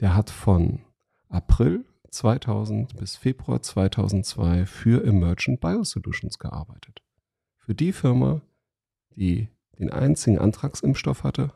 Der 0.00 0.16
hat 0.16 0.30
von 0.30 0.86
April 1.28 1.84
2000 2.10 2.96
bis 2.96 3.16
Februar 3.16 3.60
2002 3.60 4.64
für 4.64 5.04
Emergent 5.04 5.60
Biosolutions 5.60 6.38
gearbeitet. 6.38 7.02
Für 7.66 7.74
die 7.74 7.92
Firma, 7.92 8.42
die 9.16 9.48
den 9.80 9.90
einzigen 9.90 10.38
Antragsimpfstoff 10.38 11.24
hatte 11.24 11.52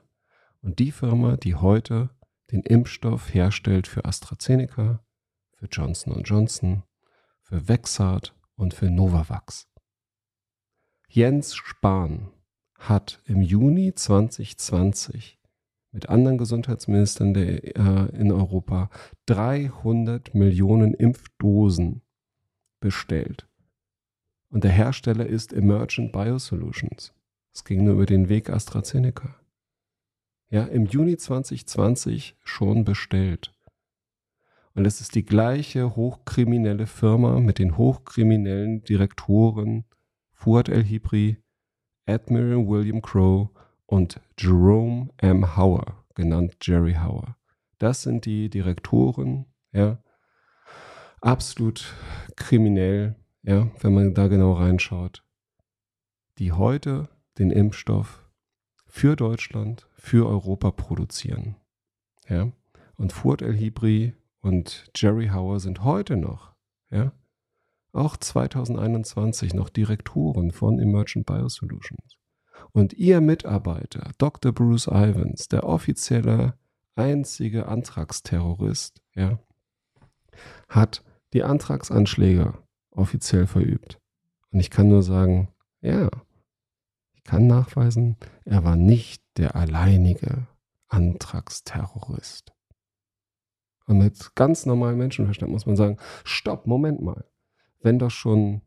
und 0.61 0.81
die 0.81 0.91
Firma, 0.91 1.37
die 1.37 1.55
heute 1.55 2.11
den 2.51 2.63
Impfstoff 2.63 3.33
herstellt 3.33 3.87
für 3.87 4.05
AstraZeneca, 4.05 5.05
für 5.53 5.67
Johnson 5.67 6.21
Johnson, 6.25 6.83
für 7.43 7.69
Vexart 7.69 8.35
und 8.57 8.75
für 8.75 8.91
Novavax. 8.91 9.69
Jens 11.07 11.55
Spahn 11.55 12.33
hat 12.77 13.23
im 13.27 13.41
Juni 13.41 13.95
2020 13.95 15.39
mit 15.93 16.09
anderen 16.09 16.39
Gesundheitsministern 16.39 17.35
der, 17.35 17.77
äh, 17.77 18.17
in 18.17 18.33
Europa 18.33 18.91
300 19.27 20.35
Millionen 20.35 20.93
Impfdosen 20.93 22.03
bestellt. 22.81 23.50
Und 24.51 24.65
der 24.65 24.73
Hersteller 24.73 25.27
ist 25.27 25.53
Emergent 25.53 26.13
Biosolutions. 26.13 27.15
Es 27.53 27.65
ging 27.65 27.85
nur 27.85 27.95
über 27.95 28.07
den 28.07 28.29
Weg 28.29 28.51
AstraZeneca 28.51 29.41
ja, 30.51 30.65
im 30.65 30.85
Juni 30.87 31.17
2020 31.17 32.37
schon 32.43 32.85
bestellt. 32.85 33.55
Und 34.75 34.85
es 34.85 35.01
ist 35.01 35.15
die 35.15 35.25
gleiche 35.25 35.97
hochkriminelle 35.97 36.87
Firma 36.87 37.41
mit 37.41 37.59
den 37.59 37.77
hochkriminellen 37.77 38.83
Direktoren 38.83 39.85
Fuad 40.33 40.69
El-Hibri, 40.69 41.39
Admiral 42.07 42.67
William 42.67 43.03
Crow 43.03 43.51
und 43.87 44.21
Jerome 44.39 45.11
M. 45.19 45.57
Hauer, 45.57 46.05
genannt 46.15 46.57
Jerry 46.63 46.95
Hauer. 46.95 47.37
Das 47.79 48.03
sind 48.03 48.27
die 48.27 48.49
Direktoren, 48.49 49.47
ja, 49.73 50.03
absolut 51.21 51.95
kriminell, 52.37 53.17
ja, 53.43 53.71
wenn 53.81 53.95
man 53.95 54.15
da 54.15 54.29
genau 54.29 54.53
reinschaut, 54.53 55.25
die 56.39 56.53
heute 56.53 57.09
den 57.39 57.51
Impfstoff 57.51 58.31
für 58.87 59.17
Deutschland, 59.17 59.89
für 59.95 60.29
Europa 60.29 60.71
produzieren. 60.71 61.57
Ja? 62.29 62.53
Und 62.97 63.13
Furt 63.13 63.43
El 63.43 63.55
Hibri 63.55 64.15
und 64.41 64.91
Jerry 64.95 65.29
Hauer 65.29 65.61
sind 65.61 65.85
heute 65.85 66.17
noch, 66.17 66.55
ja, 66.91 67.13
auch 67.93 68.17
2021 68.17 69.55
noch 69.55 69.69
Direktoren 69.69 70.53
von 70.53 70.79
Emergent 70.79 71.27
Biosolutions. 71.27 72.19
Und 72.73 72.93
ihr 72.93 73.21
Mitarbeiter, 73.21 74.13
Dr. 74.19 74.53
Bruce 74.53 74.87
Ivans, 74.87 75.49
der 75.49 75.65
offizielle 75.65 76.55
einzige 76.95 77.67
Antragsterrorist, 77.67 79.03
ja, 79.15 79.41
hat 80.69 81.03
die 81.33 81.43
Antragsanschläge 81.43 82.55
offiziell 82.91 83.47
verübt. 83.47 84.01
Und 84.51 84.61
ich 84.61 84.71
kann 84.71 84.89
nur 84.89 85.03
sagen, 85.03 85.49
ja, 85.81 86.09
ich 87.15 87.25
kann 87.25 87.47
nachweisen, 87.47 88.17
er 88.45 88.65
war 88.65 88.77
nicht 88.77 89.23
der 89.37 89.57
alleinige 89.57 90.47
Antragsterrorist. 90.89 92.53
Und 93.87 93.99
mit 93.99 94.35
ganz 94.35 94.67
normalem 94.67 94.99
Menschenverstand 94.99 95.51
muss 95.51 95.67
man 95.67 95.77
sagen, 95.77 95.99
stopp, 96.25 96.67
Moment 96.67 97.01
mal. 97.03 97.25
Wenn 97.81 97.99
doch 97.99 98.11
schon 98.11 98.63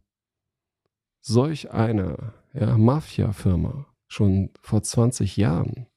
solch 1.22 1.72
eine 1.72 2.34
ja, 2.54 2.78
Mafia-Firma 2.78 3.86
schon 4.08 4.52
vor 4.62 4.84
20 4.84 5.38
Jahren 5.38 5.88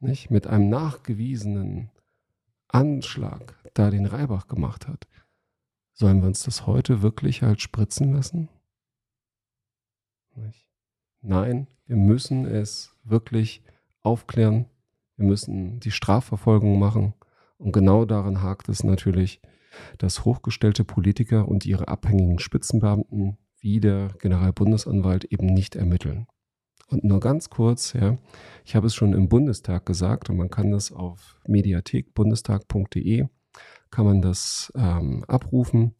nicht, 0.00 0.30
mit 0.30 0.46
einem 0.46 0.68
nachgewiesenen 0.68 1.90
Anschlag 2.68 3.56
da 3.74 3.90
den 3.90 4.06
Reibach 4.06 4.46
gemacht 4.46 4.86
hat, 4.86 5.06
sollen 5.98 6.20
wir 6.20 6.28
uns 6.28 6.44
das 6.44 6.66
heute 6.66 7.02
wirklich 7.02 7.42
halt 7.42 7.60
spritzen 7.60 8.12
lassen? 8.12 8.48
Nein, 11.20 11.66
wir 11.86 11.96
müssen 11.96 12.46
es 12.46 12.94
wirklich 13.02 13.64
aufklären. 14.02 14.66
Wir 15.16 15.26
müssen 15.26 15.80
die 15.80 15.90
Strafverfolgung 15.90 16.78
machen. 16.78 17.14
Und 17.56 17.72
genau 17.72 18.04
daran 18.04 18.42
hakt 18.42 18.68
es 18.68 18.84
natürlich, 18.84 19.40
dass 19.98 20.24
hochgestellte 20.24 20.84
Politiker 20.84 21.48
und 21.48 21.66
ihre 21.66 21.88
abhängigen 21.88 22.38
Spitzenbeamten 22.38 23.36
wie 23.58 23.80
der 23.80 24.14
Generalbundesanwalt 24.20 25.24
eben 25.24 25.46
nicht 25.46 25.74
ermitteln. 25.74 26.28
Und 26.86 27.02
nur 27.02 27.18
ganz 27.18 27.50
kurz, 27.50 27.92
ja, 27.92 28.16
ich 28.64 28.76
habe 28.76 28.86
es 28.86 28.94
schon 28.94 29.14
im 29.14 29.28
Bundestag 29.28 29.84
gesagt 29.84 30.30
und 30.30 30.36
man 30.36 30.48
kann 30.48 30.70
das 30.70 30.92
auf 30.92 31.40
mediathekbundestag.de 31.48 33.26
kann 33.90 34.04
man 34.04 34.22
das 34.22 34.72
ähm, 34.76 35.24
abrufen. 35.26 35.94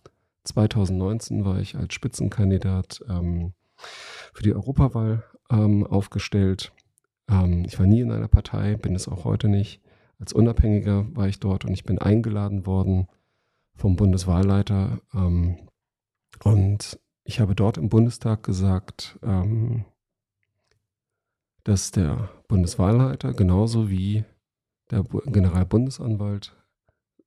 2019 0.44 1.44
war 1.44 1.59
ich 1.60 1.77
als 1.77 1.94
Spitzenkandidat 1.94 3.05
ähm, 3.09 3.52
für 4.32 4.43
die 4.43 4.55
Europawahl 4.55 5.24
ähm, 5.51 5.86
aufgestellt. 5.86 6.73
Ähm, 7.28 7.65
ich 7.66 7.78
war 7.78 7.86
nie 7.86 8.01
in 8.01 8.12
einer 8.12 8.28
Partei, 8.28 8.77
bin 8.77 8.94
es 8.94 9.09
auch 9.09 9.24
heute 9.24 9.48
nicht. 9.48 9.81
Als 10.19 10.32
Unabhängiger 10.32 11.06
war 11.15 11.28
ich 11.28 11.39
dort 11.39 11.65
und 11.65 11.73
ich 11.73 11.85
bin 11.85 11.98
eingeladen 11.98 12.66
worden 12.66 13.09
vom 13.74 13.97
Bundeswahlleiter. 13.97 15.01
Ähm, 15.15 15.59
und 16.44 16.98
ich 17.24 17.40
habe 17.40 17.55
dort 17.55 17.78
im 17.78 17.89
Bundestag 17.89 18.43
gesagt, 18.43 19.19
ähm, 19.23 19.85
dass 21.65 21.90
der 21.90 22.31
Bundeswahlleiter 22.48 23.35
genauso 23.35 23.90
wie 23.90 24.24
der 24.90 25.02
Generalbundesanwalt, 25.02 26.56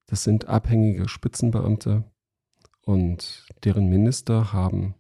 das 0.08 0.24
sind 0.24 0.48
abhängige 0.48 1.08
Spitzenbeamte 1.08 2.04
und 2.82 3.48
deren 3.64 3.88
Minister 3.88 4.54
haben 4.54 4.96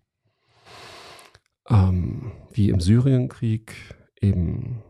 ähm, 1.69 2.31
wie 2.51 2.69
im 2.69 2.79
Syrienkrieg 2.79 3.95
eben 4.19 4.83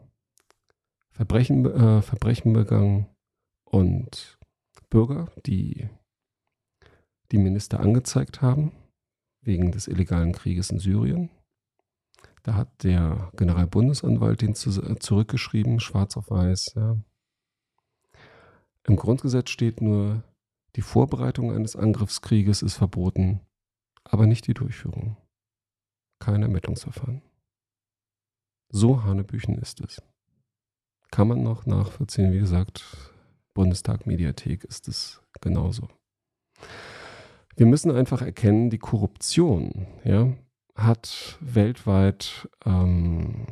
Verbrechen, 1.12 1.66
äh, 1.66 2.02
Verbrechen 2.02 2.54
begangen 2.54 3.08
und 3.64 4.40
Bürger, 4.90 5.32
die 5.46 5.88
die 7.32 7.38
Minister 7.38 7.80
angezeigt 7.80 8.42
haben 8.42 8.72
wegen 9.42 9.72
des 9.72 9.88
illegalen 9.88 10.34
Krieges 10.34 10.70
in 10.70 10.80
Syrien. 10.80 11.30
Da 12.44 12.56
hat 12.56 12.84
der 12.84 13.32
Generalbundesanwalt 13.38 14.42
den 14.42 14.56
zu, 14.56 14.72
zurückgeschrieben, 14.96 15.80
schwarz 15.80 16.18
auf 16.18 16.30
weiß. 16.30 16.74
Ja. 16.76 16.98
Im 18.88 18.96
Grundgesetz 18.96 19.50
steht 19.50 19.82
nur, 19.82 20.24
die 20.76 20.82
Vorbereitung 20.82 21.52
eines 21.52 21.76
Angriffskrieges 21.76 22.62
ist 22.62 22.76
verboten, 22.76 23.42
aber 24.04 24.26
nicht 24.26 24.48
die 24.48 24.54
Durchführung. 24.54 25.18
Kein 26.20 26.42
Ermittlungsverfahren. 26.42 27.22
So 28.70 29.04
Hanebüchen 29.04 29.58
ist 29.58 29.82
es. 29.82 30.02
Kann 31.12 31.28
man 31.28 31.44
noch 31.44 31.66
nachvollziehen, 31.66 32.32
wie 32.32 32.40
gesagt, 32.40 33.12
Bundestag 33.54 34.08
Mediathek 34.08 34.64
ist 34.64 34.88
es 34.88 35.22
genauso. 35.42 35.90
Wir 37.58 37.66
müssen 37.66 37.92
einfach 37.92 38.22
erkennen, 38.22 38.70
die 38.70 38.78
Korruption 38.78 39.88
ja, 40.06 40.34
hat 40.76 41.38
weltweit 41.42 42.50
ähm, 42.66 43.46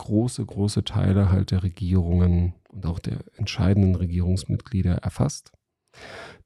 große, 0.00 0.44
große 0.44 0.82
Teile 0.82 1.30
halt 1.30 1.50
der 1.50 1.62
Regierungen 1.62 2.54
und 2.70 2.86
auch 2.86 2.98
der 2.98 3.18
entscheidenden 3.36 3.94
Regierungsmitglieder 3.94 4.94
erfasst. 4.94 5.52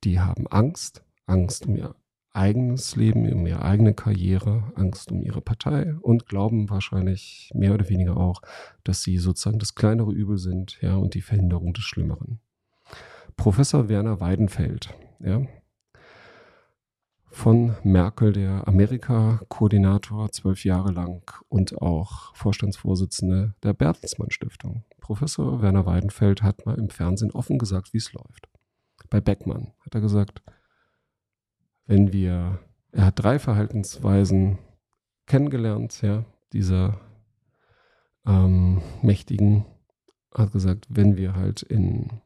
Die 0.03 0.19
haben 0.19 0.49
Angst, 0.49 1.05
Angst 1.27 1.67
um 1.67 1.77
ihr 1.77 1.95
eigenes 2.33 2.97
Leben, 2.97 3.33
um 3.33 3.47
ihre 3.47 3.63
eigene 3.63 3.95
Karriere, 3.95 4.73
Angst 4.75 5.13
um 5.13 5.23
ihre 5.23 5.41
Partei 5.41 5.95
und 6.01 6.27
glauben 6.27 6.69
wahrscheinlich 6.69 7.53
mehr 7.55 7.75
oder 7.75 7.89
weniger 7.89 8.17
auch, 8.17 8.43
dass 8.83 9.03
sie 9.03 9.19
sozusagen 9.19 9.61
das 9.61 9.77
kleinere 9.77 10.13
Übel 10.13 10.39
sind, 10.39 10.79
ja, 10.81 10.97
und 10.97 11.15
die 11.15 11.23
Verhinderung 11.23 11.75
des 11.75 11.85
Schlimmeren. 11.85 12.41
Professor 13.37 13.89
Werner 13.89 14.19
Weidenfeld, 14.19 14.93
ja, 15.21 15.43
von 17.35 17.75
Merkel, 17.83 18.33
der 18.33 18.67
Amerika-Koordinator 18.69 20.31
zwölf 20.31 20.65
Jahre 20.65 20.93
lang 20.93 21.31
und 21.49 21.83
auch 21.83 22.35
Vorstandsvorsitzende 22.37 23.55
der 23.63 23.73
Bertelsmann 23.73 24.31
Stiftung. 24.31 24.85
Professor 25.01 25.61
Werner 25.61 25.85
Weidenfeld 25.85 26.43
hat 26.43 26.65
mal 26.65 26.79
im 26.79 26.91
Fernsehen 26.91 27.33
offen 27.33 27.59
gesagt, 27.59 27.93
wie 27.93 27.99
es 27.99 28.13
läuft. 28.13 28.49
Bei 29.11 29.21
Beckmann 29.21 29.73
hat 29.81 29.95
er 29.97 30.01
gesagt, 30.01 30.43
wenn 31.87 32.13
wir, 32.13 32.61
er 32.93 33.07
hat 33.07 33.19
drei 33.19 33.41
Verhaltensweisen 33.41 34.59
kennengelernt, 35.27 36.03
ja, 36.03 36.25
dieser 36.53 37.01
ähm, 38.25 38.81
Mächtigen, 39.03 39.67
hat 40.33 40.53
gesagt, 40.53 40.87
wenn 40.89 41.17
wir 41.17 41.35
halt 41.35 41.63
in 41.63 42.21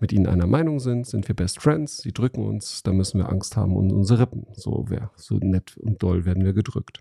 mit 0.00 0.12
ihnen 0.12 0.26
einer 0.26 0.46
Meinung 0.46 0.80
sind, 0.80 1.06
sind 1.06 1.28
wir 1.28 1.34
Best 1.34 1.60
Friends, 1.60 1.98
sie 1.98 2.12
drücken 2.12 2.44
uns, 2.44 2.82
da 2.82 2.92
müssen 2.92 3.18
wir 3.18 3.28
Angst 3.28 3.56
haben 3.56 3.76
um 3.76 3.90
unsere 3.90 4.20
Rippen. 4.20 4.46
So, 4.52 4.86
wär, 4.88 5.10
so 5.16 5.36
nett 5.36 5.76
und 5.76 6.02
doll 6.02 6.24
werden 6.24 6.44
wir 6.44 6.52
gedrückt. 6.52 7.00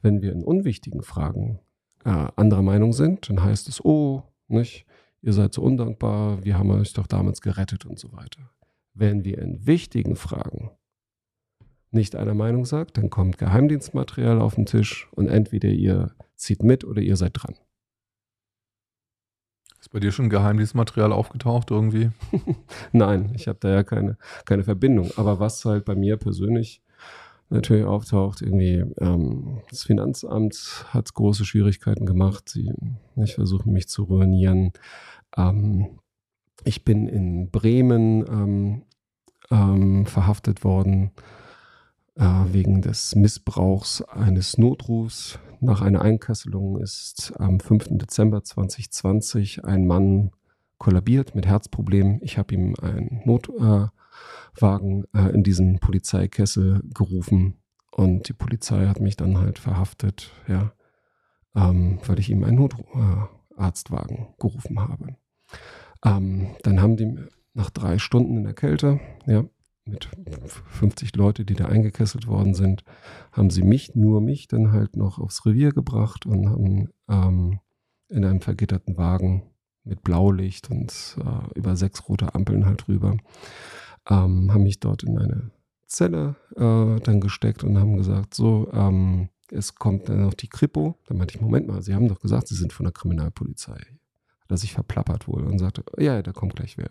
Wenn 0.00 0.22
wir 0.22 0.32
in 0.32 0.42
unwichtigen 0.42 1.02
Fragen 1.02 1.60
äh, 2.04 2.26
anderer 2.36 2.62
Meinung 2.62 2.92
sind, 2.92 3.28
dann 3.28 3.42
heißt 3.42 3.68
es, 3.68 3.84
oh, 3.84 4.22
nicht, 4.48 4.86
ihr 5.22 5.32
seid 5.32 5.54
so 5.54 5.62
undankbar, 5.62 6.44
wir 6.44 6.58
haben 6.58 6.70
euch 6.70 6.92
doch 6.92 7.06
damals 7.06 7.40
gerettet 7.40 7.86
und 7.86 7.98
so 7.98 8.12
weiter. 8.12 8.50
Wenn 8.94 9.24
wir 9.24 9.38
in 9.38 9.66
wichtigen 9.66 10.16
Fragen 10.16 10.70
nicht 11.90 12.16
einer 12.16 12.34
Meinung 12.34 12.64
sagt, 12.64 12.96
dann 12.96 13.10
kommt 13.10 13.38
Geheimdienstmaterial 13.38 14.40
auf 14.40 14.54
den 14.54 14.66
Tisch 14.66 15.08
und 15.12 15.28
entweder 15.28 15.68
ihr 15.68 16.14
zieht 16.36 16.62
mit 16.62 16.84
oder 16.84 17.00
ihr 17.00 17.16
seid 17.16 17.32
dran. 17.34 17.54
Ist 19.82 19.90
bei 19.90 19.98
dir 19.98 20.12
schon 20.12 20.30
Geheimdienstmaterial 20.30 21.12
aufgetaucht 21.12 21.72
irgendwie? 21.72 22.12
Nein, 22.92 23.32
ich 23.34 23.48
habe 23.48 23.58
da 23.60 23.68
ja 23.68 23.82
keine, 23.82 24.16
keine 24.44 24.62
Verbindung. 24.62 25.10
Aber 25.16 25.40
was 25.40 25.64
halt 25.64 25.84
bei 25.84 25.96
mir 25.96 26.18
persönlich 26.18 26.82
natürlich 27.48 27.84
auftaucht, 27.84 28.42
irgendwie 28.42 28.84
ähm, 29.00 29.60
das 29.70 29.82
Finanzamt 29.82 30.86
hat 30.90 31.12
große 31.12 31.44
Schwierigkeiten 31.44 32.06
gemacht. 32.06 32.48
Sie 32.48 32.72
ich 33.16 33.34
versuche 33.34 33.68
mich 33.68 33.88
zu 33.88 34.04
ruinieren. 34.04 34.70
Ähm, 35.36 35.98
ich 36.62 36.84
bin 36.84 37.08
in 37.08 37.50
Bremen 37.50 38.24
ähm, 38.28 38.82
ähm 39.50 40.06
verhaftet 40.06 40.62
worden 40.62 41.10
äh, 42.14 42.22
wegen 42.52 42.82
des 42.82 43.16
Missbrauchs 43.16 44.00
eines 44.02 44.58
Notrufs. 44.58 45.40
Nach 45.64 45.80
einer 45.80 46.02
Einkesselung 46.02 46.80
ist 46.80 47.34
am 47.38 47.60
5. 47.60 47.90
Dezember 47.90 48.42
2020 48.42 49.64
ein 49.64 49.86
Mann 49.86 50.32
kollabiert 50.76 51.36
mit 51.36 51.46
Herzproblemen. 51.46 52.18
Ich 52.20 52.36
habe 52.36 52.52
ihm 52.52 52.74
einen 52.82 53.22
Notwagen 53.24 55.04
äh, 55.14 55.28
äh, 55.28 55.28
in 55.32 55.44
diesen 55.44 55.78
Polizeikessel 55.78 56.82
gerufen 56.92 57.62
und 57.92 58.28
die 58.28 58.32
Polizei 58.32 58.88
hat 58.88 58.98
mich 58.98 59.14
dann 59.14 59.38
halt 59.38 59.60
verhaftet, 59.60 60.32
ja, 60.48 60.72
ähm, 61.54 62.00
weil 62.06 62.18
ich 62.18 62.28
ihm 62.28 62.42
einen 62.42 62.56
Notarztwagen 62.56 64.34
gerufen 64.40 64.80
habe. 64.80 65.14
Ähm, 66.04 66.56
dann 66.64 66.82
haben 66.82 66.96
die 66.96 67.14
nach 67.54 67.70
drei 67.70 67.98
Stunden 67.98 68.38
in 68.38 68.42
der 68.42 68.54
Kälte, 68.54 68.98
ja, 69.26 69.44
mit 69.84 70.08
50 70.68 71.16
Leute, 71.16 71.44
die 71.44 71.54
da 71.54 71.66
eingekesselt 71.66 72.26
worden 72.26 72.54
sind, 72.54 72.84
haben 73.32 73.50
sie 73.50 73.62
mich, 73.62 73.94
nur 73.94 74.20
mich, 74.20 74.48
dann 74.48 74.72
halt 74.72 74.96
noch 74.96 75.18
aufs 75.18 75.44
Revier 75.44 75.72
gebracht 75.72 76.26
und 76.26 76.48
haben 76.48 76.88
ähm, 77.08 77.60
in 78.08 78.24
einem 78.24 78.40
vergitterten 78.40 78.96
Wagen 78.96 79.42
mit 79.84 80.02
Blaulicht 80.02 80.70
und 80.70 81.16
äh, 81.18 81.58
über 81.58 81.76
sechs 81.76 82.08
rote 82.08 82.34
Ampeln 82.34 82.66
halt 82.66 82.86
rüber, 82.86 83.16
ähm, 84.08 84.52
haben 84.52 84.62
mich 84.62 84.78
dort 84.78 85.02
in 85.02 85.18
eine 85.18 85.50
Zelle 85.86 86.36
äh, 86.56 87.00
dann 87.00 87.20
gesteckt 87.20 87.64
und 87.64 87.78
haben 87.78 87.96
gesagt, 87.96 88.34
so, 88.34 88.70
ähm, 88.72 89.28
es 89.50 89.74
kommt 89.74 90.08
dann 90.08 90.22
noch 90.22 90.34
die 90.34 90.48
Kripo. 90.48 90.96
Dann 91.06 91.18
meinte 91.18 91.34
ich, 91.34 91.40
Moment 91.40 91.66
mal, 91.66 91.82
Sie 91.82 91.94
haben 91.94 92.08
doch 92.08 92.20
gesagt, 92.20 92.48
Sie 92.48 92.54
sind 92.54 92.72
von 92.72 92.84
der 92.84 92.92
Kriminalpolizei. 92.92 93.74
Hat 93.74 94.50
er 94.50 94.56
sich 94.56 94.72
verplappert 94.72 95.28
wohl 95.28 95.44
und 95.44 95.58
sagte, 95.58 95.84
ja, 95.98 96.22
da 96.22 96.32
kommt 96.32 96.56
gleich 96.56 96.78
wer. 96.78 96.90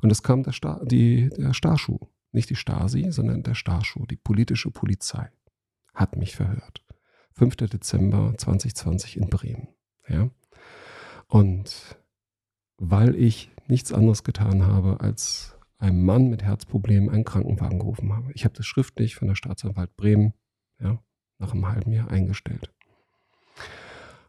Und 0.00 0.10
es 0.10 0.22
kam 0.22 0.42
der, 0.42 0.52
Star, 0.52 0.80
die, 0.84 1.28
der 1.30 1.52
Starschuh 1.52 1.98
nicht 2.32 2.50
die 2.50 2.56
Stasi, 2.56 3.10
sondern 3.10 3.42
der 3.42 3.54
Starschuh, 3.54 4.06
die 4.06 4.16
politische 4.16 4.70
Polizei, 4.70 5.30
hat 5.94 6.16
mich 6.16 6.36
verhört. 6.36 6.84
5. 7.32 7.56
Dezember 7.56 8.34
2020 8.36 9.16
in 9.16 9.28
Bremen. 9.28 9.68
Ja? 10.08 10.30
Und 11.26 11.96
weil 12.76 13.14
ich 13.14 13.50
nichts 13.66 13.92
anderes 13.92 14.24
getan 14.24 14.66
habe, 14.66 15.00
als 15.00 15.56
einem 15.78 16.04
Mann 16.04 16.28
mit 16.28 16.42
Herzproblemen 16.42 17.10
einen 17.10 17.24
Krankenwagen 17.24 17.78
gerufen 17.78 18.12
habe. 18.12 18.32
Ich 18.34 18.44
habe 18.44 18.54
das 18.54 18.66
schriftlich 18.66 19.14
von 19.14 19.28
der 19.28 19.36
Staatsanwalt 19.36 19.96
Bremen 19.96 20.34
ja, 20.80 21.00
nach 21.38 21.52
einem 21.52 21.68
halben 21.68 21.92
Jahr 21.92 22.10
eingestellt. 22.10 22.72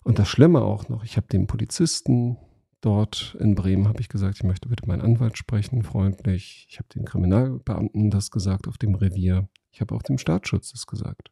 Und 0.03 0.19
das 0.19 0.29
Schlimme 0.29 0.61
auch 0.61 0.89
noch, 0.89 1.03
ich 1.03 1.17
habe 1.17 1.27
den 1.27 1.47
Polizisten 1.47 2.37
dort 2.81 3.35
in 3.39 3.55
Bremen 3.55 3.87
habe 3.87 4.01
ich 4.01 4.09
gesagt, 4.09 4.37
ich 4.37 4.43
möchte 4.43 4.69
bitte 4.69 4.87
meinen 4.87 5.01
Anwalt 5.01 5.37
sprechen, 5.37 5.83
freundlich. 5.83 6.67
Ich 6.69 6.79
habe 6.79 6.89
den 6.89 7.05
Kriminalbeamten 7.05 8.09
das 8.09 8.31
gesagt 8.31 8.67
auf 8.67 8.77
dem 8.77 8.95
Revier. 8.95 9.49
Ich 9.71 9.81
habe 9.81 9.95
auch 9.95 10.01
dem 10.01 10.17
Staatsschutz 10.17 10.71
das 10.71 10.87
gesagt. 10.87 11.31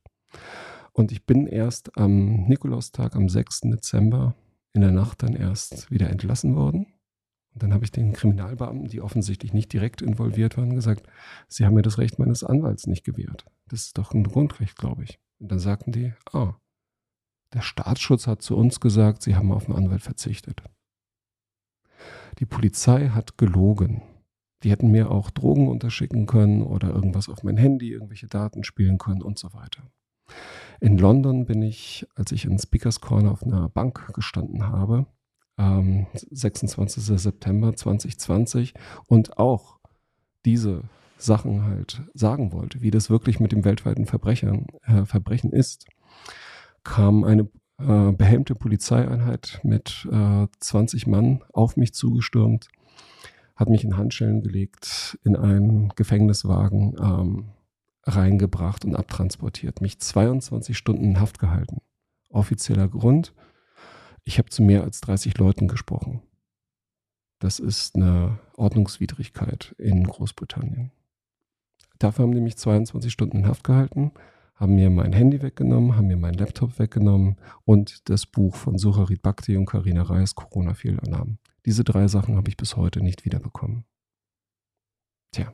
Und 0.94 1.12
ich 1.12 1.26
bin 1.26 1.48
erst 1.48 1.98
am 1.98 2.48
Nikolaustag, 2.48 3.16
am 3.16 3.30
6. 3.30 3.62
Dezember, 3.62 4.36
in 4.74 4.82
der 4.82 4.92
Nacht 4.92 5.24
dann 5.24 5.36
erst 5.36 5.92
wieder 5.92 6.10
entlassen 6.10 6.56
worden. 6.56 6.88
Und 7.54 7.64
dann 7.64 7.74
habe 7.74 7.86
ich 7.86 7.92
den 7.92 8.14
Kriminalbeamten, 8.14 8.88
die 8.88 9.02
offensichtlich 9.02 9.54
nicht 9.54 9.74
direkt 9.74 10.02
involviert 10.02 10.58
waren, 10.58 10.76
gesagt, 10.76 11.08
sie 11.48 11.66
haben 11.66 11.74
mir 11.74 11.82
das 11.82 11.98
Recht 11.98 12.20
meines 12.20 12.44
Anwalts 12.44 12.86
nicht 12.88 13.04
gewährt. 13.04 13.46
Das 13.68 13.88
ist 13.88 13.98
doch 13.98 14.14
ein 14.14 14.24
Grundrecht, 14.24 14.78
glaube 14.78 15.04
ich. 15.04 15.20
Und 15.40 15.52
dann 15.52 15.60
sagten 15.60 15.92
die, 15.92 16.14
ah, 16.34 16.56
der 17.54 17.62
Staatsschutz 17.62 18.28
hat 18.28 18.42
zu 18.42 18.56
uns 18.56 18.80
gesagt, 18.80 19.22
sie 19.24 19.36
haben 19.36 19.52
auf 19.52 19.68
einen 19.68 19.78
Anwalt 19.78 20.02
verzichtet. 20.02 20.62
Die 22.40 22.46
Polizei 22.46 23.10
hat 23.10 23.38
gelogen. 23.38 24.02
Die 24.64 24.72
hätten 24.72 24.92
mir 24.92 25.12
auch 25.12 25.30
Drogen 25.30 25.68
unterschicken 25.68 26.26
können 26.26 26.64
oder 26.64 26.90
irgendwas 26.90 27.30
auf 27.30 27.44
mein 27.44 27.58
Handy, 27.58 27.92
irgendwelche 27.92 28.28
Daten 28.28 28.64
spielen 28.64 28.98
können 28.98 29.22
und 29.22 29.38
so 29.38 29.54
weiter. 29.54 29.84
In 30.80 30.98
London 30.98 31.46
bin 31.46 31.62
ich, 31.62 32.06
als 32.16 32.32
ich 32.32 32.46
in 32.46 32.60
Speakers 32.60 33.02
Corner 33.02 33.32
auf 33.32 33.44
einer 33.44 33.70
Bank 33.70 34.14
gestanden 34.14 34.68
habe, 34.68 35.06
ähm, 35.58 36.08
26. 36.14 37.20
September 37.20 37.76
2020 37.76 38.74
und 39.08 39.38
auch 39.38 39.80
diese 40.46 40.84
Sachen 41.18 41.66
halt 41.66 42.04
sagen 42.14 42.52
wollte, 42.52 42.82
wie 42.82 42.92
das 42.92 43.10
wirklich 43.10 43.40
mit 43.40 43.52
dem 43.52 43.66
weltweiten 43.66 44.06
Verbrechern, 44.06 44.68
äh, 44.84 45.06
Verbrechen 45.06 45.52
ist, 45.52 45.88
kam 46.84 47.24
eine 47.24 47.50
äh, 47.80 48.12
behelmte 48.12 48.56
Polizeieinheit 48.56 49.60
mit 49.64 50.08
äh, 50.12 50.48
20 50.60 51.08
Mann 51.08 51.44
auf 51.54 51.78
mich 51.78 51.94
zugestürmt, 51.94 52.70
hat 53.56 53.70
mich 53.70 53.84
in 53.84 53.98
Handschellen 53.98 54.42
gelegt, 54.42 55.18
in 55.24 55.36
einen 55.36 55.90
Gefängniswagen 55.96 56.96
ähm, 57.00 57.46
reingebracht 58.04 58.86
und 58.86 58.96
abtransportiert, 58.96 59.82
mich 59.82 60.00
22 60.00 60.78
Stunden 60.78 61.04
in 61.04 61.20
Haft 61.20 61.40
gehalten. 61.40 61.82
Offizieller 62.30 62.88
Grund, 62.88 63.34
ich 64.24 64.38
habe 64.38 64.50
zu 64.50 64.62
mehr 64.62 64.84
als 64.84 65.02
30 65.02 65.38
Leuten 65.38 65.68
gesprochen. 65.68 66.22
Das 67.40 67.60
ist 67.60 67.96
eine 67.96 68.40
Ordnungswidrigkeit 68.56 69.76
in 69.78 70.04
Großbritannien. 70.06 70.92
Dafür 72.00 72.24
haben 72.24 72.34
die 72.34 72.42
mich 72.42 72.58
22 72.58 73.12
Stunden 73.12 73.38
in 73.38 73.48
Haft 73.48 73.64
gehalten, 73.64 74.12
haben 74.58 74.76
mir 74.76 74.90
mein 74.90 75.14
Handy 75.14 75.42
weggenommen, 75.42 75.96
haben 75.96 76.08
mir 76.08 76.18
meinen 76.18 76.38
Laptop 76.38 76.80
weggenommen 76.80 77.38
und 77.64 78.10
das 78.10 78.26
Buch 78.26 78.56
von 78.56 78.78
Sucharit 78.78 79.22
Bhakti 79.22 79.56
und 79.56 79.68
Karina 79.68 80.02
Reis, 80.02 80.36
Corona-Fehlannahmen. 80.36 81.40
Diese 81.66 81.84
drei 81.84 82.08
Sachen 82.08 82.36
habe 82.36 82.50
ich 82.50 82.58
bis 82.58 82.76
heute 82.76 83.02
nicht 83.02 83.24
wiederbekommen. 83.24 83.86
Tja. 85.32 85.54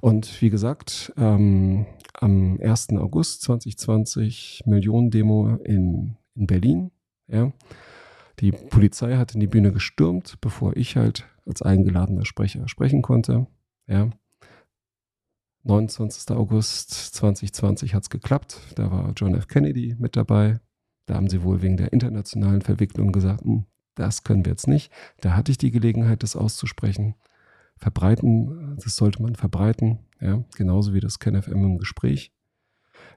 Und 0.00 0.40
wie 0.40 0.50
gesagt, 0.50 1.12
ähm, 1.16 1.86
am 2.14 2.58
1. 2.60 2.90
August 2.90 3.42
2020 3.42 4.62
Millionendemo 4.66 5.56
in, 5.64 6.16
in 6.34 6.46
Berlin. 6.46 6.90
Ja. 7.26 7.52
Die 8.40 8.52
Polizei 8.52 9.16
hat 9.16 9.34
in 9.34 9.40
die 9.40 9.46
Bühne 9.46 9.72
gestürmt, 9.72 10.38
bevor 10.40 10.76
ich 10.76 10.96
halt 10.96 11.26
als 11.46 11.62
eingeladener 11.62 12.24
Sprecher 12.24 12.68
sprechen 12.68 13.02
konnte. 13.02 13.46
Ja. 13.86 14.10
29. 15.64 16.36
August 16.36 16.90
2020 16.90 17.94
hat 17.94 18.02
es 18.04 18.10
geklappt. 18.10 18.60
Da 18.74 18.90
war 18.90 19.12
John 19.16 19.34
F. 19.34 19.46
Kennedy 19.46 19.96
mit 19.98 20.16
dabei. 20.16 20.60
Da 21.06 21.14
haben 21.14 21.28
sie 21.28 21.42
wohl 21.42 21.62
wegen 21.62 21.76
der 21.76 21.92
internationalen 21.92 22.62
Verwicklung 22.62 23.12
gesagt, 23.12 23.42
hm, 23.42 23.66
das 23.94 24.24
können 24.24 24.44
wir 24.44 24.52
jetzt 24.52 24.68
nicht. 24.68 24.92
Da 25.20 25.36
hatte 25.36 25.52
ich 25.52 25.58
die 25.58 25.70
Gelegenheit, 25.70 26.22
das 26.22 26.36
auszusprechen. 26.36 27.14
Verbreiten, 27.76 28.76
das 28.82 28.96
sollte 28.96 29.22
man 29.22 29.34
verbreiten, 29.34 29.98
ja, 30.20 30.44
genauso 30.56 30.94
wie 30.94 31.00
das 31.00 31.18
KenFM 31.18 31.64
im 31.64 31.78
Gespräch. 31.78 32.32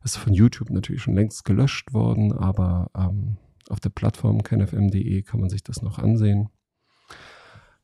Ist 0.04 0.18
von 0.18 0.34
YouTube 0.34 0.72
natürlich 0.72 1.04
schon 1.04 1.16
längst 1.16 1.46
gelöscht 1.46 1.94
worden, 1.94 2.34
aber 2.34 2.90
ähm, 2.96 3.38
auf 3.70 3.80
der 3.80 3.90
Plattform 3.90 4.44
kenfm.de 4.44 5.22
kann 5.24 5.40
man 5.40 5.50
sich 5.50 5.64
das 5.64 5.82
noch 5.82 6.00
ansehen. 6.00 6.50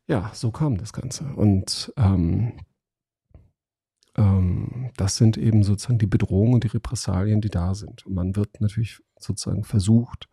Ja, 0.08 0.32
so 0.34 0.52
kam 0.52 0.78
das 0.78 0.94
Ganze. 0.94 1.26
Und 1.36 1.94
ähm, 1.98 2.54
das 4.14 5.16
sind 5.16 5.38
eben 5.38 5.64
sozusagen 5.64 6.00
die 6.00 6.08
Bedrohungen 6.08 6.56
und 6.56 6.64
die 6.64 6.70
Repressalien, 6.70 7.42
die 7.42 7.50
da 7.50 7.74
sind. 7.74 8.06
Und 8.06 8.14
man 8.14 8.36
wird 8.36 8.60
natürlich 8.60 9.00
sozusagen 9.18 9.64
versucht, 9.64 10.28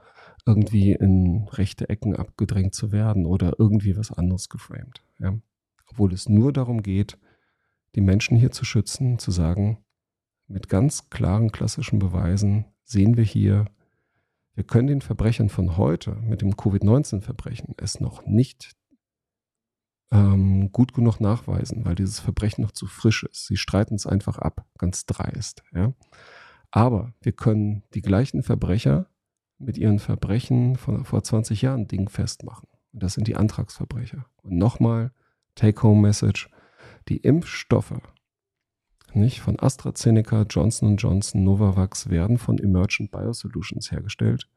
irgendwie 0.47 0.93
in 0.93 1.47
rechte 1.53 1.89
Ecken 1.89 2.17
abgedrängt 2.17 2.75
zu 2.75 2.91
werden 2.91 3.27
oder 3.27 3.55
irgendwie 3.59 3.97
was 3.97 4.11
anderes 4.11 4.49
geframed. 4.49 5.03
Ja. 5.19 5.39
Obwohl 5.91 6.13
es 6.13 6.29
nur 6.29 6.53
darum 6.53 6.83
geht, 6.83 7.19
die 7.95 8.01
Menschen 8.01 8.37
hier 8.37 8.51
zu 8.51 8.65
schützen, 8.65 9.19
zu 9.19 9.31
sagen, 9.31 9.79
mit 10.47 10.69
ganz 10.69 11.11
klaren 11.11 11.53
klassischen 11.53 11.99
Beweisen 11.99 12.65
sehen 12.85 13.17
wir 13.17 13.25
hier, 13.25 13.67
wir 14.55 14.65
können 14.65 14.89
den 14.89 15.03
Verbrechern 15.03 15.51
von 15.51 15.77
heute 15.77 16.17
mit 16.17 16.41
dem 16.43 16.57
Covid-19-Verbrechen 16.57 17.75
es 17.77 18.01
noch 18.01 18.27
nicht 18.27 18.73
ähm, 20.10 20.72
gut 20.72 20.94
genug 20.94 21.20
nachweisen, 21.20 21.85
weil 21.85 21.94
dieses 21.94 22.20
Verbrechen 22.20 22.62
noch 22.62 22.72
zu 22.72 22.86
frisch 22.86 23.24
ist. 23.24 23.47
Sie 23.47 23.56
streiten 23.56 23.94
es 23.94 24.06
einfach 24.06 24.39
ab, 24.39 24.66
ganz 24.78 25.06
dreist. 25.06 25.62
Ja? 25.72 25.93
Aber 26.70 27.12
wir 27.20 27.32
können 27.32 27.82
die 27.94 28.02
gleichen 28.02 28.43
Verbrecher 28.43 29.06
mit 29.59 29.76
ihren 29.76 29.98
Verbrechen 29.98 30.76
von 30.76 31.05
vor 31.05 31.22
20 31.22 31.62
Jahren 31.62 31.89
Ding 31.89 32.09
festmachen. 32.09 32.68
Und 32.93 33.02
das 33.02 33.14
sind 33.14 33.26
die 33.26 33.36
Antragsverbrecher. 33.36 34.26
Und 34.43 34.56
nochmal, 34.56 35.12
Take-Home-Message, 35.56 36.48
die 37.09 37.18
Impfstoffe 37.18 38.01
nicht, 39.14 39.40
von 39.40 39.59
AstraZeneca, 39.59 40.43
Johnson 40.48 40.97
Johnson, 40.97 41.43
Novavax 41.43 42.10
werden 42.10 42.39
von 42.39 42.59
Emergent 42.59 43.10
Biosolutions 43.10 43.90
hergestellt. 43.90 44.48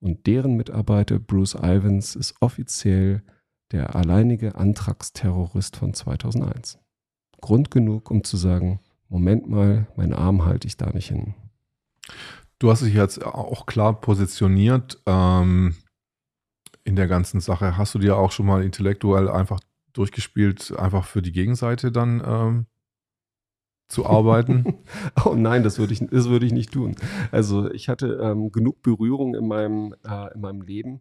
Und 0.00 0.26
deren 0.26 0.56
Mitarbeiter 0.56 1.18
Bruce 1.18 1.54
Ivans 1.54 2.14
ist 2.14 2.34
offiziell 2.40 3.22
der 3.72 3.96
alleinige 3.96 4.54
Antragsterrorist 4.54 5.76
von 5.76 5.94
2001. 5.94 6.78
Grund 7.40 7.70
genug, 7.70 8.10
um 8.10 8.24
zu 8.24 8.36
sagen, 8.36 8.80
Moment 9.08 9.48
mal, 9.48 9.86
meinen 9.96 10.14
Arm 10.14 10.44
halte 10.44 10.66
ich 10.66 10.76
da 10.76 10.90
nicht 10.90 11.08
hin. 11.08 11.34
Du 12.58 12.70
hast 12.70 12.82
dich 12.82 12.94
jetzt 12.94 13.24
auch 13.24 13.66
klar 13.66 14.00
positioniert 14.00 15.00
ähm, 15.06 15.76
in 16.84 16.96
der 16.96 17.06
ganzen 17.06 17.40
Sache. 17.40 17.76
Hast 17.76 17.94
du 17.94 17.98
dir 17.98 18.16
auch 18.16 18.32
schon 18.32 18.46
mal 18.46 18.64
intellektuell 18.64 19.28
einfach 19.28 19.60
durchgespielt, 19.92 20.76
einfach 20.76 21.04
für 21.04 21.22
die 21.22 21.32
Gegenseite 21.32 21.92
dann 21.92 22.22
ähm, 22.24 22.66
zu 23.88 24.06
arbeiten? 24.06 24.74
oh 25.24 25.34
nein, 25.34 25.62
das 25.62 25.78
würde 25.78 25.92
ich, 25.92 26.00
das 26.00 26.28
würde 26.28 26.46
ich 26.46 26.52
nicht 26.52 26.72
tun. 26.72 26.96
Also 27.30 27.70
ich 27.70 27.88
hatte 27.88 28.18
ähm, 28.22 28.50
genug 28.50 28.82
Berührung 28.82 29.34
in 29.34 29.46
meinem, 29.46 29.94
äh, 30.06 30.34
in 30.34 30.40
meinem 30.40 30.62
Leben 30.62 31.00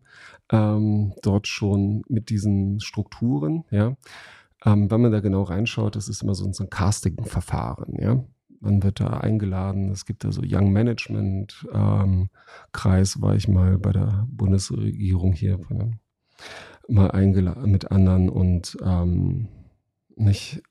ähm, 0.51 1.13
dort 1.21 1.47
schon 1.47 2.03
mit 2.07 2.29
diesen 2.29 2.79
Strukturen. 2.79 3.63
Ja, 3.71 3.95
ähm, 4.65 4.89
wenn 4.89 5.01
man 5.01 5.11
da 5.11 5.19
genau 5.19 5.43
reinschaut, 5.43 5.95
das 5.95 6.09
ist 6.09 6.23
immer 6.23 6.35
so, 6.35 6.51
so 6.51 6.63
ein 6.63 6.69
Casting-Verfahren. 6.69 7.95
Ja, 7.99 8.23
man 8.59 8.83
wird 8.83 8.99
da 8.99 9.17
eingeladen. 9.17 9.91
Es 9.91 10.05
gibt 10.05 10.23
da 10.23 10.31
so 10.31 10.41
Young 10.43 10.71
Management 10.73 11.67
ähm, 11.73 12.29
Kreis, 12.71 13.21
war 13.21 13.35
ich 13.35 13.47
mal 13.47 13.77
bei 13.77 13.91
der 13.91 14.27
Bundesregierung 14.29 15.33
hier 15.33 15.59
mal 16.87 17.11
eingeladen 17.11 17.71
mit 17.71 17.91
anderen 17.91 18.29
und 18.29 18.77
ähm, 18.83 19.47
nicht 20.15 20.61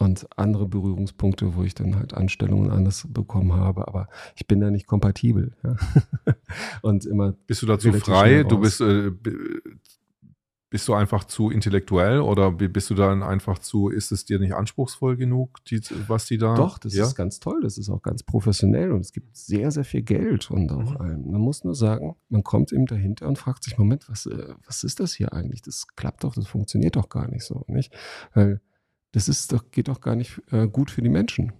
und 0.00 0.26
andere 0.36 0.66
Berührungspunkte, 0.66 1.54
wo 1.54 1.62
ich 1.62 1.74
dann 1.74 1.94
halt 1.96 2.14
Anstellungen 2.14 2.70
anders 2.70 3.06
bekommen 3.08 3.52
habe, 3.52 3.86
aber 3.86 4.08
ich 4.34 4.46
bin 4.46 4.58
da 4.58 4.70
nicht 4.70 4.86
kompatibel. 4.86 5.52
Ja. 5.62 5.76
und 6.82 7.04
immer. 7.04 7.34
Bist 7.46 7.60
du 7.60 7.66
dazu 7.66 7.92
frei? 7.92 8.42
Du 8.42 8.58
bist 8.58 8.80
äh, 8.80 9.12
bist 10.70 10.86
du 10.86 10.94
einfach 10.94 11.24
zu 11.24 11.50
intellektuell 11.50 12.20
oder 12.20 12.52
bist 12.52 12.88
du 12.90 12.94
dann 12.94 13.24
einfach 13.24 13.58
zu, 13.58 13.88
ist 13.88 14.12
es 14.12 14.24
dir 14.24 14.38
nicht 14.38 14.54
anspruchsvoll 14.54 15.16
genug, 15.16 15.62
die, 15.64 15.80
was 16.06 16.26
die 16.26 16.38
da. 16.38 16.54
Doch, 16.54 16.78
das 16.78 16.94
ja? 16.94 17.04
ist 17.04 17.16
ganz 17.16 17.40
toll, 17.40 17.60
das 17.60 17.76
ist 17.76 17.90
auch 17.90 18.02
ganz 18.02 18.22
professionell 18.22 18.92
und 18.92 19.00
es 19.00 19.12
gibt 19.12 19.36
sehr, 19.36 19.72
sehr 19.72 19.84
viel 19.84 20.02
Geld 20.02 20.48
und 20.50 20.70
auch 20.70 20.92
mhm. 20.92 21.00
ein, 21.00 21.30
man 21.30 21.40
muss 21.40 21.64
nur 21.64 21.74
sagen, 21.74 22.14
man 22.28 22.44
kommt 22.44 22.72
eben 22.72 22.86
dahinter 22.86 23.26
und 23.26 23.36
fragt 23.36 23.64
sich, 23.64 23.76
Moment, 23.76 24.08
was, 24.08 24.26
äh, 24.26 24.54
was 24.64 24.84
ist 24.84 25.00
das 25.00 25.12
hier 25.12 25.32
eigentlich? 25.32 25.60
Das 25.60 25.88
klappt 25.88 26.22
doch, 26.22 26.34
das 26.34 26.46
funktioniert 26.46 26.94
doch 26.94 27.08
gar 27.08 27.28
nicht 27.28 27.44
so, 27.44 27.64
nicht? 27.66 27.92
Weil 28.32 28.60
das 29.12 29.28
ist 29.28 29.52
doch, 29.52 29.70
geht 29.70 29.88
doch 29.88 30.00
gar 30.00 30.14
nicht 30.14 30.40
äh, 30.50 30.68
gut 30.68 30.90
für 30.90 31.02
die 31.02 31.08
Menschen. 31.08 31.52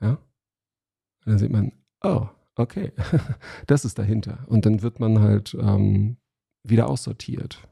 Ja? 0.00 0.12
Und 0.12 1.26
dann 1.26 1.38
sieht 1.38 1.50
man, 1.50 1.72
oh, 2.02 2.28
okay, 2.56 2.92
das 3.66 3.84
ist 3.84 3.98
dahinter. 3.98 4.44
Und 4.46 4.66
dann 4.66 4.82
wird 4.82 5.00
man 5.00 5.20
halt 5.20 5.56
ähm, 5.60 6.16
wieder 6.62 6.88
aussortiert. 6.88 7.68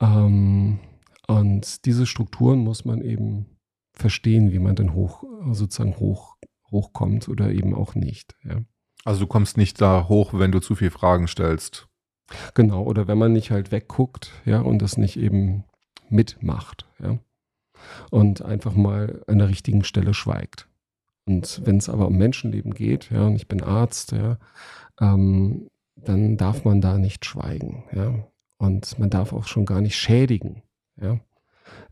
Ähm, 0.00 0.80
und 1.26 1.84
diese 1.84 2.06
Strukturen 2.06 2.60
muss 2.60 2.84
man 2.84 3.02
eben 3.02 3.56
verstehen, 3.92 4.52
wie 4.52 4.58
man 4.58 4.76
dann 4.76 4.94
hoch, 4.94 5.24
sozusagen 5.52 5.98
hoch, 5.98 6.36
hochkommt 6.70 7.28
oder 7.28 7.52
eben 7.52 7.74
auch 7.74 7.94
nicht. 7.94 8.34
Ja. 8.42 8.62
Also 9.04 9.20
du 9.20 9.26
kommst 9.26 9.56
nicht 9.56 9.80
da 9.80 10.08
hoch, 10.08 10.34
wenn 10.34 10.52
du 10.52 10.60
zu 10.60 10.74
viele 10.74 10.90
Fragen 10.90 11.28
stellst. 11.28 11.88
Genau, 12.54 12.82
oder 12.84 13.08
wenn 13.08 13.18
man 13.18 13.32
nicht 13.32 13.50
halt 13.50 13.72
wegguckt, 13.72 14.32
ja, 14.44 14.60
und 14.60 14.80
das 14.80 14.96
nicht 14.96 15.16
eben 15.16 15.64
mitmacht, 16.08 16.86
ja. 17.00 17.18
Und 18.10 18.42
einfach 18.42 18.74
mal 18.74 19.22
an 19.26 19.38
der 19.38 19.48
richtigen 19.48 19.84
Stelle 19.84 20.14
schweigt. 20.14 20.68
Und 21.26 21.62
wenn 21.64 21.76
es 21.76 21.88
aber 21.88 22.08
um 22.08 22.16
Menschenleben 22.16 22.74
geht, 22.74 23.10
ja, 23.10 23.26
und 23.26 23.36
ich 23.36 23.46
bin 23.46 23.62
Arzt, 23.62 24.12
ja, 24.12 24.38
ähm, 25.00 25.68
dann 25.96 26.36
darf 26.36 26.64
man 26.64 26.80
da 26.80 26.98
nicht 26.98 27.24
schweigen, 27.24 27.84
ja. 27.92 28.14
Und 28.58 28.98
man 28.98 29.08
darf 29.08 29.32
auch 29.32 29.46
schon 29.46 29.64
gar 29.64 29.80
nicht 29.80 29.96
schädigen. 29.96 30.62
Ja? 31.00 31.18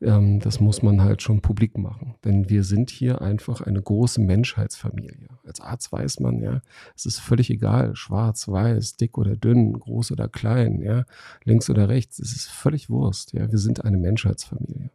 Ähm, 0.03 0.39
das 0.41 0.61
muss 0.61 0.83
man 0.83 1.03
halt 1.03 1.23
schon 1.23 1.41
publik 1.41 1.79
machen. 1.79 2.15
Denn 2.25 2.51
wir 2.51 2.63
sind 2.63 2.91
hier 2.91 3.23
einfach 3.23 3.63
eine 3.63 3.81
große 3.81 4.21
Menschheitsfamilie. 4.21 5.29
Als 5.45 5.61
Arzt 5.61 5.91
weiß 5.93 6.21
man, 6.21 6.41
ja, 6.41 6.61
es 6.95 7.07
ist 7.07 7.21
völlig 7.21 7.49
egal, 7.49 7.97
schwarz, 7.97 8.49
weiß, 8.49 8.97
dick 8.97 9.17
oder 9.17 9.35
dünn, 9.35 9.73
groß 9.73 10.13
oder 10.13 10.29
klein, 10.29 10.83
ja, 10.83 11.05
links 11.45 11.71
oder 11.71 11.89
rechts, 11.89 12.19
es 12.19 12.37
ist 12.37 12.51
völlig 12.51 12.91
Wurst. 12.91 13.33
Ja? 13.33 13.51
Wir 13.51 13.59
sind 13.59 13.85
eine 13.85 13.97
Menschheitsfamilie. 13.97 14.91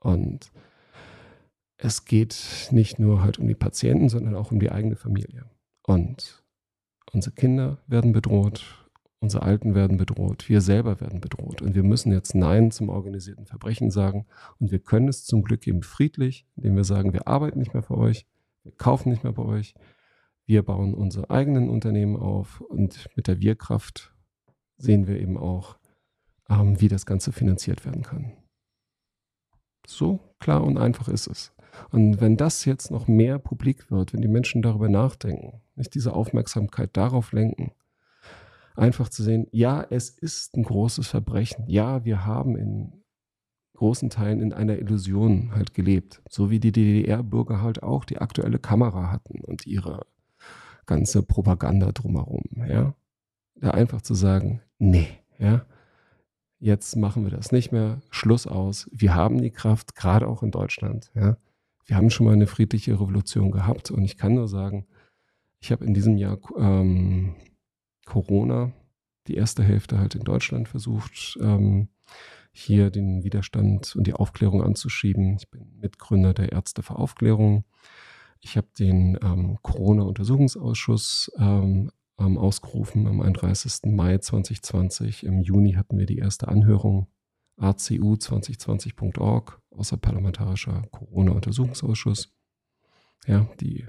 Und 0.00 0.50
es 1.76 2.04
geht 2.04 2.68
nicht 2.72 2.98
nur 2.98 3.22
halt 3.22 3.38
um 3.38 3.48
die 3.48 3.54
Patienten, 3.54 4.08
sondern 4.08 4.34
auch 4.34 4.50
um 4.50 4.60
die 4.60 4.70
eigene 4.70 4.96
Familie. 4.96 5.44
Und 5.82 6.42
unsere 7.12 7.34
Kinder 7.34 7.78
werden 7.86 8.12
bedroht, 8.12 8.80
Unsere 9.22 9.42
Alten 9.42 9.74
werden 9.74 9.98
bedroht, 9.98 10.48
wir 10.48 10.62
selber 10.62 10.98
werden 11.02 11.20
bedroht. 11.20 11.60
Und 11.60 11.74
wir 11.74 11.82
müssen 11.82 12.10
jetzt 12.10 12.34
Nein 12.34 12.70
zum 12.70 12.88
organisierten 12.88 13.44
Verbrechen 13.44 13.90
sagen. 13.90 14.24
Und 14.58 14.72
wir 14.72 14.78
können 14.78 15.08
es 15.08 15.26
zum 15.26 15.42
Glück 15.42 15.66
eben 15.66 15.82
friedlich, 15.82 16.46
indem 16.56 16.76
wir 16.76 16.84
sagen, 16.84 17.12
wir 17.12 17.28
arbeiten 17.28 17.58
nicht 17.58 17.74
mehr 17.74 17.82
für 17.82 17.98
euch, 17.98 18.26
wir 18.62 18.72
kaufen 18.72 19.10
nicht 19.10 19.22
mehr 19.22 19.32
bei 19.32 19.44
euch, 19.44 19.74
Wir 20.46 20.64
bauen 20.64 20.94
unsere 20.94 21.30
eigenen 21.30 21.68
Unternehmen 21.70 22.16
auf 22.16 22.60
und 22.60 23.08
mit 23.14 23.28
der 23.28 23.40
Wirkraft 23.40 24.12
sehen 24.78 25.06
wir 25.06 25.20
eben 25.20 25.36
auch, 25.36 25.78
ähm, 26.48 26.80
wie 26.80 26.88
das 26.88 27.06
Ganze 27.06 27.30
finanziert 27.30 27.84
werden 27.84 28.02
kann. 28.02 28.32
So 29.90 30.20
klar 30.38 30.62
und 30.62 30.78
einfach 30.78 31.08
ist 31.08 31.26
es. 31.26 31.52
Und 31.90 32.20
wenn 32.20 32.36
das 32.36 32.64
jetzt 32.64 32.90
noch 32.90 33.08
mehr 33.08 33.38
publik 33.38 33.90
wird, 33.90 34.12
wenn 34.12 34.22
die 34.22 34.28
Menschen 34.28 34.62
darüber 34.62 34.88
nachdenken, 34.88 35.60
nicht 35.74 35.94
diese 35.94 36.12
Aufmerksamkeit 36.12 36.96
darauf 36.96 37.32
lenken, 37.32 37.72
einfach 38.76 39.08
zu 39.08 39.22
sehen, 39.22 39.46
ja, 39.50 39.84
es 39.88 40.10
ist 40.10 40.56
ein 40.56 40.62
großes 40.62 41.08
Verbrechen. 41.08 41.64
Ja, 41.66 42.04
wir 42.04 42.24
haben 42.24 42.56
in 42.56 43.02
großen 43.74 44.10
Teilen 44.10 44.40
in 44.40 44.52
einer 44.52 44.78
Illusion 44.78 45.52
halt 45.54 45.74
gelebt. 45.74 46.22
So 46.28 46.50
wie 46.50 46.60
die 46.60 46.72
DDR-Bürger 46.72 47.60
halt 47.60 47.82
auch 47.82 48.04
die 48.04 48.18
aktuelle 48.18 48.58
Kamera 48.58 49.10
hatten 49.10 49.40
und 49.40 49.66
ihre 49.66 50.06
ganze 50.86 51.22
Propaganda 51.22 51.92
drumherum, 51.92 52.44
ja. 52.68 52.94
Da 53.56 53.72
einfach 53.72 54.02
zu 54.02 54.14
sagen, 54.14 54.62
nee, 54.78 55.08
ja, 55.38 55.66
jetzt 56.60 56.94
machen 56.96 57.24
wir 57.24 57.30
das 57.30 57.50
nicht 57.50 57.72
mehr, 57.72 58.00
Schluss 58.10 58.46
aus. 58.46 58.88
Wir 58.92 59.14
haben 59.14 59.40
die 59.40 59.50
Kraft, 59.50 59.96
gerade 59.96 60.28
auch 60.28 60.42
in 60.42 60.50
Deutschland, 60.50 61.10
ja. 61.14 61.36
Wir 61.86 61.96
haben 61.96 62.10
schon 62.10 62.26
mal 62.26 62.34
eine 62.34 62.46
friedliche 62.46 62.92
Revolution 62.92 63.50
gehabt 63.50 63.90
und 63.90 64.04
ich 64.04 64.16
kann 64.16 64.34
nur 64.34 64.46
sagen, 64.46 64.86
ich 65.58 65.72
habe 65.72 65.84
in 65.84 65.92
diesem 65.92 66.16
Jahr 66.16 66.38
ähm, 66.56 67.34
Corona, 68.06 68.72
die 69.26 69.34
erste 69.34 69.64
Hälfte 69.64 69.98
halt 69.98 70.14
in 70.14 70.22
Deutschland 70.22 70.68
versucht, 70.68 71.36
ähm, 71.40 71.88
hier 72.52 72.90
den 72.90 73.24
Widerstand 73.24 73.96
und 73.96 74.06
die 74.06 74.14
Aufklärung 74.14 74.62
anzuschieben. 74.62 75.36
Ich 75.36 75.50
bin 75.50 75.78
Mitgründer 75.80 76.32
der 76.32 76.52
Ärzte 76.52 76.82
für 76.82 76.96
Aufklärung. 76.96 77.64
Ich 78.40 78.56
habe 78.56 78.68
den 78.78 79.18
ähm, 79.22 79.58
Corona-Untersuchungsausschuss 79.62 81.32
ähm, 81.38 81.90
ähm, 82.20 82.38
ausgerufen 82.38 83.06
am 83.06 83.20
31. 83.20 83.92
Mai 83.92 84.18
2020. 84.18 85.24
Im 85.24 85.40
Juni 85.40 85.72
hatten 85.72 85.98
wir 85.98 86.06
die 86.06 86.18
erste 86.18 86.48
Anhörung 86.48 87.08
acu2020.org, 87.58 89.60
außerparlamentarischer 89.70 90.82
Corona-Untersuchungsausschuss. 90.90 92.32
Ja, 93.26 93.48
die 93.60 93.86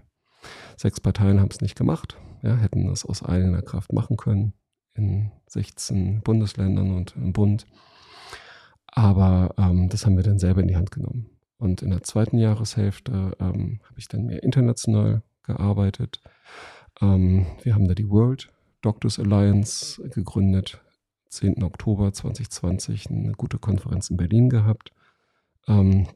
sechs 0.76 1.00
Parteien 1.00 1.40
haben 1.40 1.52
es 1.52 1.62
nicht 1.62 1.78
gemacht, 1.78 2.18
ja, 2.42 2.56
hätten 2.56 2.88
das 2.88 3.06
aus 3.06 3.24
eigener 3.24 3.62
Kraft 3.62 3.94
machen 3.94 4.18
können 4.18 4.54
in 4.94 5.32
16 5.48 6.22
Bundesländern 6.22 6.96
und 6.96 7.16
im 7.16 7.34
Bund. 7.34 7.66
Aber 8.88 9.54
ähm, 9.58 9.90
das 9.90 10.06
haben 10.06 10.18
wir 10.18 10.24
dann 10.24 10.40
selber 10.40 10.62
in 10.62 10.68
die 10.68 10.76
Hand 10.76 10.92
genommen. 10.92 11.30
Und 11.58 11.82
in 11.82 11.92
der 11.92 12.04
zweiten 12.04 12.38
Jahreshälfte 12.38 13.38
ähm, 13.40 13.80
habe 13.84 14.00
ich 14.00 14.08
dann 14.08 14.26
mehr 14.26 14.44
international 14.44 15.22
gearbeitet. 15.44 16.22
Ähm, 17.02 17.46
wir 17.64 17.76
haben 17.76 17.88
da 17.88 17.94
die 17.94 18.10
World 18.10 18.52
Doctors 18.82 19.20
Alliance 19.20 20.02
gegründet. 20.10 20.82
10. 21.30 21.64
Oktober 21.64 22.12
2020 22.12 23.10
eine 23.10 23.32
gute 23.32 23.58
Konferenz 23.58 24.10
in 24.10 24.18
Berlin 24.18 24.50
gehabt. 24.50 24.92
Ähm, 25.68 26.08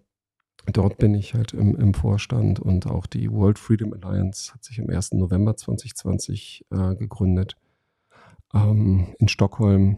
dort 0.66 0.98
bin 0.98 1.16
ich 1.16 1.34
halt 1.34 1.54
im, 1.54 1.76
im, 1.76 1.94
Vorstand 1.94 2.60
und 2.60 2.86
auch 2.88 3.06
die 3.06 3.32
World 3.32 3.58
Freedom 3.58 3.94
Alliance 3.94 4.54
hat 4.54 4.64
sich 4.66 4.80
am 4.82 4.90
1. 4.90 5.14
November 5.14 5.56
2020 5.56 6.66
äh, 6.70 6.96
gegründet. 6.96 7.56
Ähm, 8.54 9.16
in 9.20 9.30
Stockholm 9.30 9.98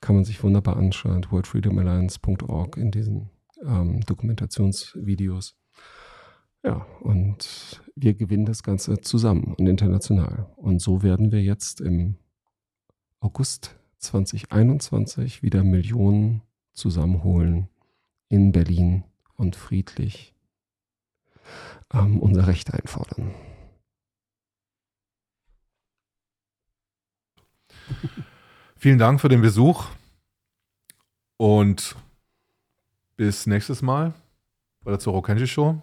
kann 0.00 0.16
man 0.16 0.24
sich 0.24 0.42
wunderbar 0.44 0.76
anschauen, 0.76 1.26
worldfreedomalliance.org 1.30 2.76
in 2.76 2.90
diesen 2.90 3.30
ähm, 3.64 4.00
Dokumentationsvideos. 4.02 5.56
Ja, 6.64 6.86
und 7.00 7.82
wir 7.94 8.14
gewinnen 8.14 8.46
das 8.46 8.62
Ganze 8.62 9.02
zusammen 9.02 9.54
und 9.58 9.66
international. 9.66 10.50
Und 10.56 10.80
so 10.80 11.02
werden 11.02 11.30
wir 11.30 11.42
jetzt 11.42 11.82
im 11.82 12.16
August 13.20 13.76
2021 13.98 15.42
wieder 15.42 15.62
Millionen 15.62 16.40
zusammenholen 16.72 17.68
in 18.30 18.50
Berlin 18.52 19.04
und 19.34 19.56
friedlich 19.56 20.34
ähm, 21.92 22.18
unser 22.18 22.46
Recht 22.46 22.72
einfordern. 22.72 23.34
Vielen 28.76 28.98
Dank 28.98 29.20
für 29.20 29.28
den 29.28 29.42
Besuch 29.42 29.84
und 31.36 31.94
bis 33.16 33.46
nächstes 33.46 33.82
Mal 33.82 34.14
bei 34.82 34.92
der 34.92 34.98
Zoro 34.98 35.20
Kenji 35.20 35.46
Show. 35.46 35.82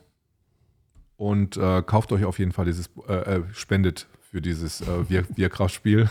Und 1.21 1.55
äh, 1.55 1.83
kauft 1.85 2.11
euch 2.13 2.25
auf 2.25 2.39
jeden 2.39 2.51
Fall 2.51 2.65
dieses, 2.65 2.89
äh, 3.07 3.13
äh 3.13 3.43
spendet 3.53 4.07
für 4.21 4.41
dieses 4.41 4.81
äh, 4.81 5.07
Wir 5.07 5.23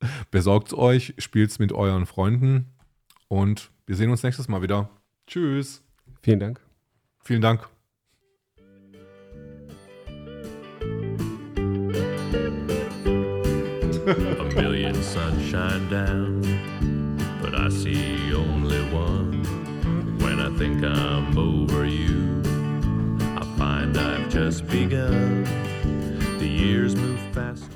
Besorgt 0.30 0.68
es 0.68 0.78
euch, 0.78 1.14
spielt 1.18 1.50
es 1.50 1.58
mit 1.58 1.72
euren 1.72 2.06
Freunden 2.06 2.66
und 3.26 3.72
wir 3.86 3.96
sehen 3.96 4.08
uns 4.08 4.22
nächstes 4.22 4.46
Mal 4.46 4.62
wieder. 4.62 4.88
Tschüss. 5.26 5.82
Vielen 6.22 6.38
Dank. 6.38 6.60
Vielen 7.24 7.42
Dank. 7.42 7.68
A 14.06 14.44
million 14.54 14.94
sunshine 15.02 15.88
down, 15.88 16.40
but 17.42 17.54
I 17.54 17.68
see 17.68 18.32
only 18.32 18.80
one. 18.92 19.42
When 20.18 20.38
I 20.38 20.56
think 20.56 20.84
I'm 20.84 21.36
over 21.36 21.84
you, 21.84 22.42
I 23.36 23.44
find 23.56 23.96
I've 23.96 24.19
just 24.30 24.64
begun. 24.68 25.42
The 26.38 26.46
years 26.46 26.94
move 26.94 27.18
fast. 27.34 27.70